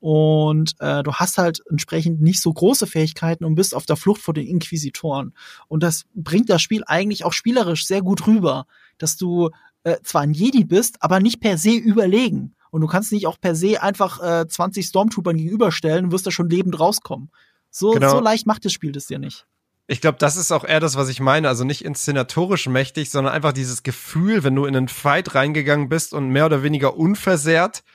und 0.03 0.75
äh, 0.79 1.01
du 1.01 1.13
hast 1.13 1.37
halt 1.37 1.63
entsprechend 1.69 2.19
nicht 2.19 2.41
so 2.41 2.51
große 2.51 2.87
Fähigkeiten 2.87 3.45
und 3.45 3.55
bist 3.55 3.73
auf 3.73 3.85
der 3.85 3.95
Flucht 3.95 4.19
vor 4.19 4.33
den 4.33 4.45
Inquisitoren. 4.45 5.33
Und 5.69 5.81
das 5.81 6.03
bringt 6.13 6.49
das 6.49 6.61
Spiel 6.61 6.83
eigentlich 6.85 7.23
auch 7.23 7.31
spielerisch 7.31 7.87
sehr 7.87 8.01
gut 8.01 8.27
rüber, 8.27 8.65
dass 8.97 9.15
du 9.15 9.49
äh, 9.85 9.95
zwar 10.03 10.23
ein 10.23 10.33
Jedi 10.33 10.65
bist, 10.65 11.01
aber 11.01 11.21
nicht 11.21 11.39
per 11.39 11.57
se 11.57 11.71
überlegen. 11.71 12.53
Und 12.69 12.81
du 12.81 12.87
kannst 12.87 13.13
nicht 13.13 13.27
auch 13.27 13.39
per 13.39 13.55
se 13.55 13.81
einfach 13.81 14.21
äh, 14.21 14.45
20 14.45 14.85
Stormtroopern 14.85 15.37
gegenüberstellen 15.37 16.03
und 16.03 16.11
wirst 16.11 16.27
da 16.27 16.31
schon 16.31 16.49
lebend 16.49 16.77
rauskommen. 16.81 17.31
So, 17.71 17.91
genau. 17.91 18.09
so 18.09 18.19
leicht 18.19 18.45
macht 18.45 18.65
das 18.65 18.73
Spiel 18.73 18.91
das 18.91 19.07
dir 19.07 19.19
nicht. 19.19 19.45
Ich 19.87 20.01
glaube, 20.01 20.17
das 20.17 20.35
ist 20.35 20.51
auch 20.51 20.65
eher 20.65 20.81
das, 20.81 20.97
was 20.97 21.07
ich 21.07 21.21
meine. 21.21 21.47
Also 21.47 21.63
nicht 21.63 21.85
inszenatorisch 21.85 22.67
mächtig, 22.67 23.09
sondern 23.09 23.33
einfach 23.33 23.53
dieses 23.53 23.83
Gefühl, 23.83 24.43
wenn 24.43 24.55
du 24.55 24.65
in 24.65 24.75
einen 24.75 24.89
Fight 24.89 25.33
reingegangen 25.33 25.87
bist 25.87 26.13
und 26.13 26.27
mehr 26.27 26.47
oder 26.47 26.61
weniger 26.61 26.97
unversehrt 26.97 27.85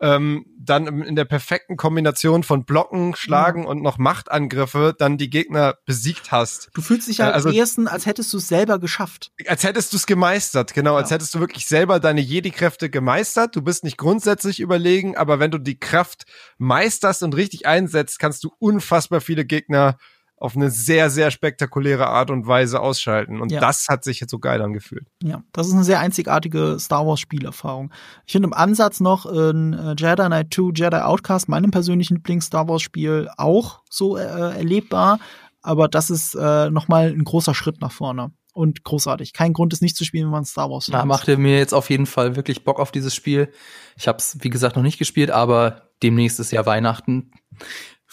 ähm, 0.00 0.46
dann 0.58 1.02
in 1.02 1.16
der 1.16 1.24
perfekten 1.24 1.76
Kombination 1.76 2.42
von 2.42 2.64
Blocken, 2.64 3.16
Schlagen 3.16 3.64
ja. 3.64 3.68
und 3.68 3.82
noch 3.82 3.98
Machtangriffe 3.98 4.94
dann 4.96 5.18
die 5.18 5.30
Gegner 5.30 5.74
besiegt 5.86 6.30
hast. 6.30 6.70
Du 6.74 6.82
fühlst 6.82 7.08
dich 7.08 7.18
ja 7.18 7.30
äh, 7.30 7.32
also, 7.32 7.48
am 7.48 7.54
ehesten, 7.54 7.88
als 7.88 8.06
hättest 8.06 8.32
du 8.32 8.36
es 8.36 8.48
selber 8.48 8.78
geschafft. 8.78 9.32
Als 9.46 9.64
hättest 9.64 9.92
du 9.92 9.96
es 9.96 10.06
gemeistert, 10.06 10.74
genau, 10.74 10.92
ja. 10.92 10.98
als 10.98 11.10
hättest 11.10 11.34
du 11.34 11.40
wirklich 11.40 11.66
selber 11.66 12.00
deine 12.00 12.20
Jedi-Kräfte 12.20 12.90
gemeistert. 12.90 13.56
Du 13.56 13.62
bist 13.62 13.82
nicht 13.82 13.98
grundsätzlich 13.98 14.60
überlegen, 14.60 15.16
aber 15.16 15.40
wenn 15.40 15.50
du 15.50 15.58
die 15.58 15.78
Kraft 15.78 16.24
meisterst 16.58 17.22
und 17.22 17.34
richtig 17.34 17.66
einsetzt, 17.66 18.18
kannst 18.18 18.44
du 18.44 18.52
unfassbar 18.58 19.20
viele 19.20 19.44
Gegner 19.44 19.98
auf 20.40 20.54
eine 20.54 20.70
sehr, 20.70 21.10
sehr 21.10 21.30
spektakuläre 21.30 22.06
Art 22.06 22.30
und 22.30 22.46
Weise 22.46 22.80
ausschalten. 22.80 23.40
Und 23.40 23.50
ja. 23.50 23.60
das 23.60 23.88
hat 23.88 24.04
sich 24.04 24.20
jetzt 24.20 24.30
so 24.30 24.38
geil 24.38 24.62
angefühlt. 24.62 25.06
Ja, 25.22 25.42
das 25.52 25.66
ist 25.66 25.74
eine 25.74 25.84
sehr 25.84 26.00
einzigartige 26.00 26.76
Star 26.78 27.06
Wars 27.06 27.20
Spielerfahrung. 27.20 27.92
Ich 28.24 28.32
finde 28.32 28.46
im 28.46 28.52
Ansatz 28.52 29.00
noch 29.00 29.26
in 29.26 29.72
äh, 29.72 29.94
Jedi 29.98 30.26
Knight 30.26 30.54
2, 30.54 30.70
Jedi 30.74 30.96
Outcast, 30.96 31.48
meinem 31.48 31.70
persönlichen 31.70 32.16
Lieblings-Star 32.16 32.68
Wars 32.68 32.82
Spiel, 32.82 33.28
auch 33.36 33.82
so 33.90 34.16
äh, 34.16 34.22
erlebbar. 34.22 35.18
Aber 35.60 35.88
das 35.88 36.08
ist 36.08 36.34
äh, 36.34 36.70
nochmal 36.70 37.08
ein 37.08 37.24
großer 37.24 37.54
Schritt 37.54 37.80
nach 37.80 37.92
vorne. 37.92 38.30
Und 38.52 38.82
großartig. 38.82 39.32
Kein 39.32 39.52
Grund, 39.52 39.72
es 39.72 39.80
nicht 39.80 39.96
zu 39.96 40.04
spielen, 40.04 40.26
wenn 40.26 40.32
man 40.32 40.44
Star 40.44 40.70
Wars 40.70 40.86
Da 40.86 41.04
macht 41.04 41.28
er 41.28 41.38
mir 41.38 41.58
jetzt 41.58 41.74
auf 41.74 41.90
jeden 41.90 42.06
Fall 42.06 42.36
wirklich 42.36 42.64
Bock 42.64 42.80
auf 42.80 42.90
dieses 42.90 43.14
Spiel. 43.14 43.52
Ich 43.96 44.08
habe 44.08 44.18
es, 44.18 44.38
wie 44.40 44.50
gesagt, 44.50 44.76
noch 44.76 44.82
nicht 44.82 44.98
gespielt, 44.98 45.30
aber 45.30 45.82
demnächst 46.02 46.40
ist 46.40 46.50
ja 46.52 46.66
Weihnachten. 46.66 47.32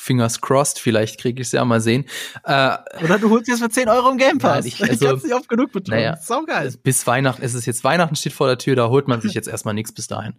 Fingers 0.05 0.39
crossed, 0.39 0.79
vielleicht 0.79 1.19
kriege 1.19 1.41
ich 1.41 1.47
es 1.47 1.51
ja 1.51 1.65
mal 1.65 1.81
sehen. 1.81 2.05
Äh, 2.43 2.77
Oder 3.03 3.17
du 3.19 3.29
holst 3.31 3.47
jetzt 3.47 3.61
für 3.61 3.69
10 3.69 3.89
Euro 3.89 4.11
im 4.11 4.17
Game 4.17 4.37
Pass. 4.37 4.65
Nein, 4.65 4.73
ich, 4.73 4.81
also, 4.81 5.15
ich 5.15 5.23
nicht 5.23 5.33
oft 5.33 5.49
genug 5.49 5.71
betonen. 5.71 5.99
Naja, 5.99 6.17
Saugeil. 6.17 6.73
Bis 6.83 7.05
Weihnachten, 7.07 7.41
es 7.41 7.53
ist 7.53 7.65
jetzt 7.65 7.83
Weihnachten 7.83 8.15
steht 8.15 8.33
vor 8.33 8.47
der 8.47 8.57
Tür, 8.57 8.75
da 8.75 8.89
holt 8.89 9.07
man 9.07 9.21
sich 9.21 9.33
jetzt 9.33 9.47
erstmal 9.47 9.73
nichts 9.73 9.91
bis 9.91 10.07
dahin. 10.07 10.35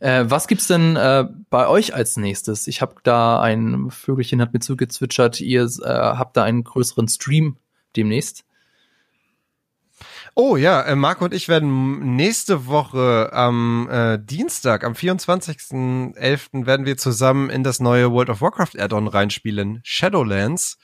Äh, 0.00 0.24
was 0.28 0.48
gibt's 0.48 0.66
denn 0.66 0.96
äh, 0.96 1.24
bei 1.50 1.66
euch 1.68 1.94
als 1.94 2.16
nächstes? 2.16 2.66
Ich 2.66 2.82
habe 2.82 2.96
da 3.02 3.40
ein 3.40 3.90
Vögelchen 3.90 4.40
hat 4.40 4.52
mir 4.52 4.60
zugezwitschert, 4.60 5.40
ihr 5.40 5.64
äh, 5.64 5.88
habt 5.88 6.36
da 6.36 6.44
einen 6.44 6.64
größeren 6.64 7.08
Stream 7.08 7.56
demnächst. 7.96 8.45
Oh 10.38 10.58
ja, 10.58 10.82
äh, 10.82 10.96
Marco 10.96 11.24
und 11.24 11.32
ich 11.32 11.48
werden 11.48 12.14
nächste 12.14 12.66
Woche 12.66 13.30
am 13.32 13.88
äh, 13.90 14.18
Dienstag, 14.18 14.84
am 14.84 14.92
24.11. 14.92 16.66
werden 16.66 16.84
wir 16.84 16.98
zusammen 16.98 17.48
in 17.48 17.64
das 17.64 17.80
neue 17.80 18.12
World 18.12 18.28
of 18.28 18.42
Warcraft 18.42 18.78
Add-on 18.78 19.08
reinspielen, 19.08 19.80
Shadowlands. 19.82 20.76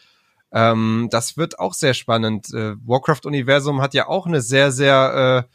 Ähm, 0.53 1.09
das 1.11 1.37
wird 1.37 1.59
auch 1.59 1.75
sehr 1.75 1.93
spannend. 1.93 2.47
Äh, 2.55 2.77
Warcraft-Universum 2.83 3.83
hat 3.83 3.93
ja 3.93 4.09
auch 4.09 4.25
eine 4.25 4.41
sehr, 4.41 4.73
sehr 4.73 5.47
äh, 5.47 5.55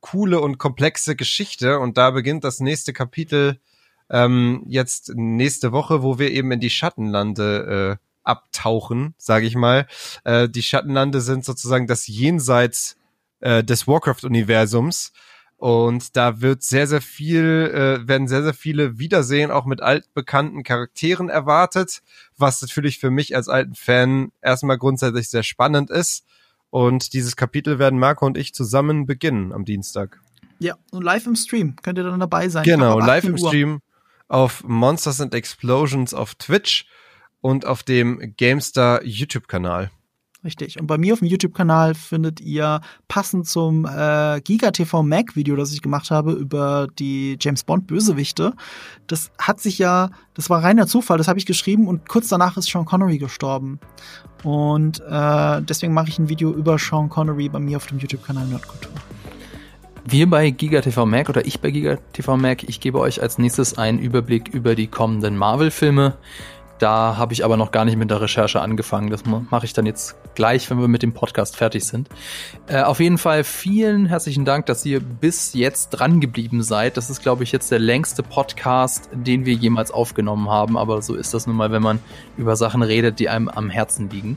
coole 0.00 0.40
und 0.40 0.56
komplexe 0.56 1.14
Geschichte 1.14 1.80
und 1.80 1.98
da 1.98 2.12
beginnt 2.12 2.44
das 2.44 2.60
nächste 2.60 2.94
Kapitel 2.94 3.60
ähm, 4.08 4.64
jetzt 4.68 5.12
nächste 5.16 5.70
Woche, 5.70 6.02
wo 6.02 6.18
wir 6.18 6.30
eben 6.30 6.50
in 6.50 6.60
die 6.60 6.70
Schattenlande 6.70 7.98
äh, 8.00 8.06
abtauchen, 8.22 9.14
sage 9.18 9.44
ich 9.44 9.54
mal. 9.54 9.86
Äh, 10.24 10.48
die 10.48 10.62
Schattenlande 10.62 11.20
sind 11.20 11.44
sozusagen 11.44 11.86
das 11.86 12.06
Jenseits 12.06 12.96
äh, 13.44 13.62
des 13.62 13.86
Warcraft-Universums. 13.86 15.12
Und 15.56 16.16
da 16.16 16.40
wird 16.40 16.62
sehr, 16.62 16.86
sehr 16.86 17.00
viel, 17.00 17.70
äh, 18.02 18.08
werden 18.08 18.26
sehr, 18.26 18.42
sehr 18.42 18.54
viele 18.54 18.98
Wiedersehen 18.98 19.50
auch 19.50 19.66
mit 19.66 19.82
altbekannten 19.82 20.62
Charakteren 20.62 21.28
erwartet, 21.28 22.02
was 22.36 22.60
natürlich 22.60 22.98
für 22.98 23.10
mich 23.10 23.36
als 23.36 23.48
alten 23.48 23.74
Fan 23.74 24.32
erstmal 24.42 24.78
grundsätzlich 24.78 25.28
sehr 25.28 25.42
spannend 25.42 25.90
ist. 25.90 26.24
Und 26.70 27.12
dieses 27.12 27.36
Kapitel 27.36 27.78
werden 27.78 27.98
Marco 27.98 28.26
und 28.26 28.36
ich 28.36 28.52
zusammen 28.52 29.06
beginnen 29.06 29.52
am 29.52 29.64
Dienstag. 29.64 30.20
Ja, 30.58 30.76
und 30.90 31.02
live 31.02 31.26
im 31.26 31.36
Stream 31.36 31.76
könnt 31.82 31.98
ihr 31.98 32.04
dann 32.04 32.20
dabei 32.20 32.48
sein. 32.48 32.64
Genau, 32.64 32.98
live 32.98 33.24
im 33.24 33.38
Stream 33.38 33.80
auf 34.28 34.64
Monsters 34.64 35.20
and 35.20 35.34
Explosions 35.34 36.14
auf 36.14 36.34
Twitch 36.34 36.86
und 37.40 37.66
auf 37.66 37.82
dem 37.82 38.34
GameStar 38.36 39.04
YouTube-Kanal. 39.04 39.90
Richtig. 40.44 40.78
Und 40.78 40.86
bei 40.86 40.98
mir 40.98 41.14
auf 41.14 41.20
dem 41.20 41.28
YouTube-Kanal 41.28 41.94
findet 41.94 42.38
ihr 42.40 42.82
passend 43.08 43.48
zum 43.48 43.86
äh, 43.86 44.42
GigaTV 44.42 45.02
Mac-Video, 45.02 45.56
das 45.56 45.72
ich 45.72 45.80
gemacht 45.80 46.10
habe 46.10 46.32
über 46.32 46.86
die 46.98 47.38
James 47.40 47.64
Bond-Bösewichte. 47.64 48.52
Das 49.06 49.30
hat 49.38 49.60
sich 49.60 49.78
ja, 49.78 50.10
das 50.34 50.50
war 50.50 50.62
reiner 50.62 50.86
Zufall, 50.86 51.16
das 51.16 51.28
habe 51.28 51.38
ich 51.38 51.46
geschrieben 51.46 51.88
und 51.88 52.08
kurz 52.10 52.28
danach 52.28 52.58
ist 52.58 52.68
Sean 52.68 52.84
Connery 52.84 53.16
gestorben. 53.16 53.80
Und 54.42 55.00
äh, 55.08 55.62
deswegen 55.62 55.94
mache 55.94 56.10
ich 56.10 56.18
ein 56.18 56.28
Video 56.28 56.52
über 56.52 56.78
Sean 56.78 57.08
Connery 57.08 57.48
bei 57.48 57.58
mir 57.58 57.78
auf 57.78 57.86
dem 57.86 57.98
YouTube-Kanal 57.98 58.46
Nerdkultur. 58.46 58.92
Wir 60.06 60.28
bei 60.28 60.50
GigaTV 60.50 61.06
Mac 61.06 61.30
oder 61.30 61.46
ich 61.46 61.60
bei 61.60 61.70
GigaTV 61.70 62.36
Mac, 62.36 62.64
ich 62.64 62.80
gebe 62.80 63.00
euch 63.00 63.22
als 63.22 63.38
nächstes 63.38 63.78
einen 63.78 63.98
Überblick 63.98 64.48
über 64.48 64.74
die 64.74 64.88
kommenden 64.88 65.38
Marvel-Filme. 65.38 66.18
Da 66.84 67.16
habe 67.16 67.32
ich 67.32 67.46
aber 67.46 67.56
noch 67.56 67.70
gar 67.70 67.86
nicht 67.86 67.96
mit 67.96 68.10
der 68.10 68.20
Recherche 68.20 68.60
angefangen. 68.60 69.08
Das 69.08 69.24
mache 69.24 69.64
ich 69.64 69.72
dann 69.72 69.86
jetzt 69.86 70.16
gleich, 70.34 70.68
wenn 70.68 70.78
wir 70.78 70.86
mit 70.86 71.02
dem 71.02 71.14
Podcast 71.14 71.56
fertig 71.56 71.86
sind. 71.86 72.10
Äh, 72.66 72.82
auf 72.82 73.00
jeden 73.00 73.16
Fall 73.16 73.42
vielen 73.42 74.04
herzlichen 74.04 74.44
Dank, 74.44 74.66
dass 74.66 74.84
ihr 74.84 75.00
bis 75.00 75.54
jetzt 75.54 75.88
dran 75.88 76.20
geblieben 76.20 76.62
seid. 76.62 76.98
Das 76.98 77.08
ist, 77.08 77.22
glaube 77.22 77.42
ich, 77.42 77.52
jetzt 77.52 77.70
der 77.70 77.78
längste 77.78 78.22
Podcast, 78.22 79.08
den 79.14 79.46
wir 79.46 79.54
jemals 79.54 79.92
aufgenommen 79.92 80.50
haben. 80.50 80.76
Aber 80.76 81.00
so 81.00 81.14
ist 81.14 81.32
das 81.32 81.46
nun 81.46 81.56
mal, 81.56 81.72
wenn 81.72 81.82
man 81.82 82.00
über 82.36 82.54
Sachen 82.54 82.82
redet, 82.82 83.18
die 83.18 83.30
einem 83.30 83.48
am 83.48 83.70
Herzen 83.70 84.10
liegen. 84.10 84.36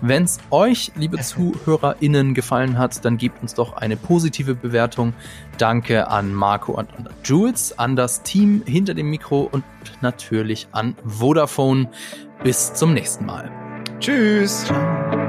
Wenn 0.00 0.22
es 0.22 0.38
euch, 0.52 0.92
liebe 0.94 1.18
ZuhörerInnen, 1.20 2.32
gefallen 2.32 2.78
hat, 2.78 3.04
dann 3.04 3.18
gebt 3.18 3.42
uns 3.42 3.54
doch 3.54 3.72
eine 3.72 3.96
positive 3.96 4.54
Bewertung. 4.54 5.14
Danke 5.58 6.08
an 6.08 6.32
Marco 6.32 6.72
und 6.72 6.88
an 6.96 7.08
Jules, 7.24 7.78
an 7.78 7.96
das 7.96 8.22
Team 8.22 8.62
hinter 8.64 8.94
dem 8.94 9.10
Mikro 9.10 9.48
und 9.50 9.64
natürlich 10.00 10.68
an 10.72 10.96
Vodafone. 11.04 11.90
Bis 12.42 12.72
zum 12.74 12.94
nächsten 12.94 13.26
Mal. 13.26 13.50
Tschüss. 13.98 14.64
Ciao. 14.64 15.27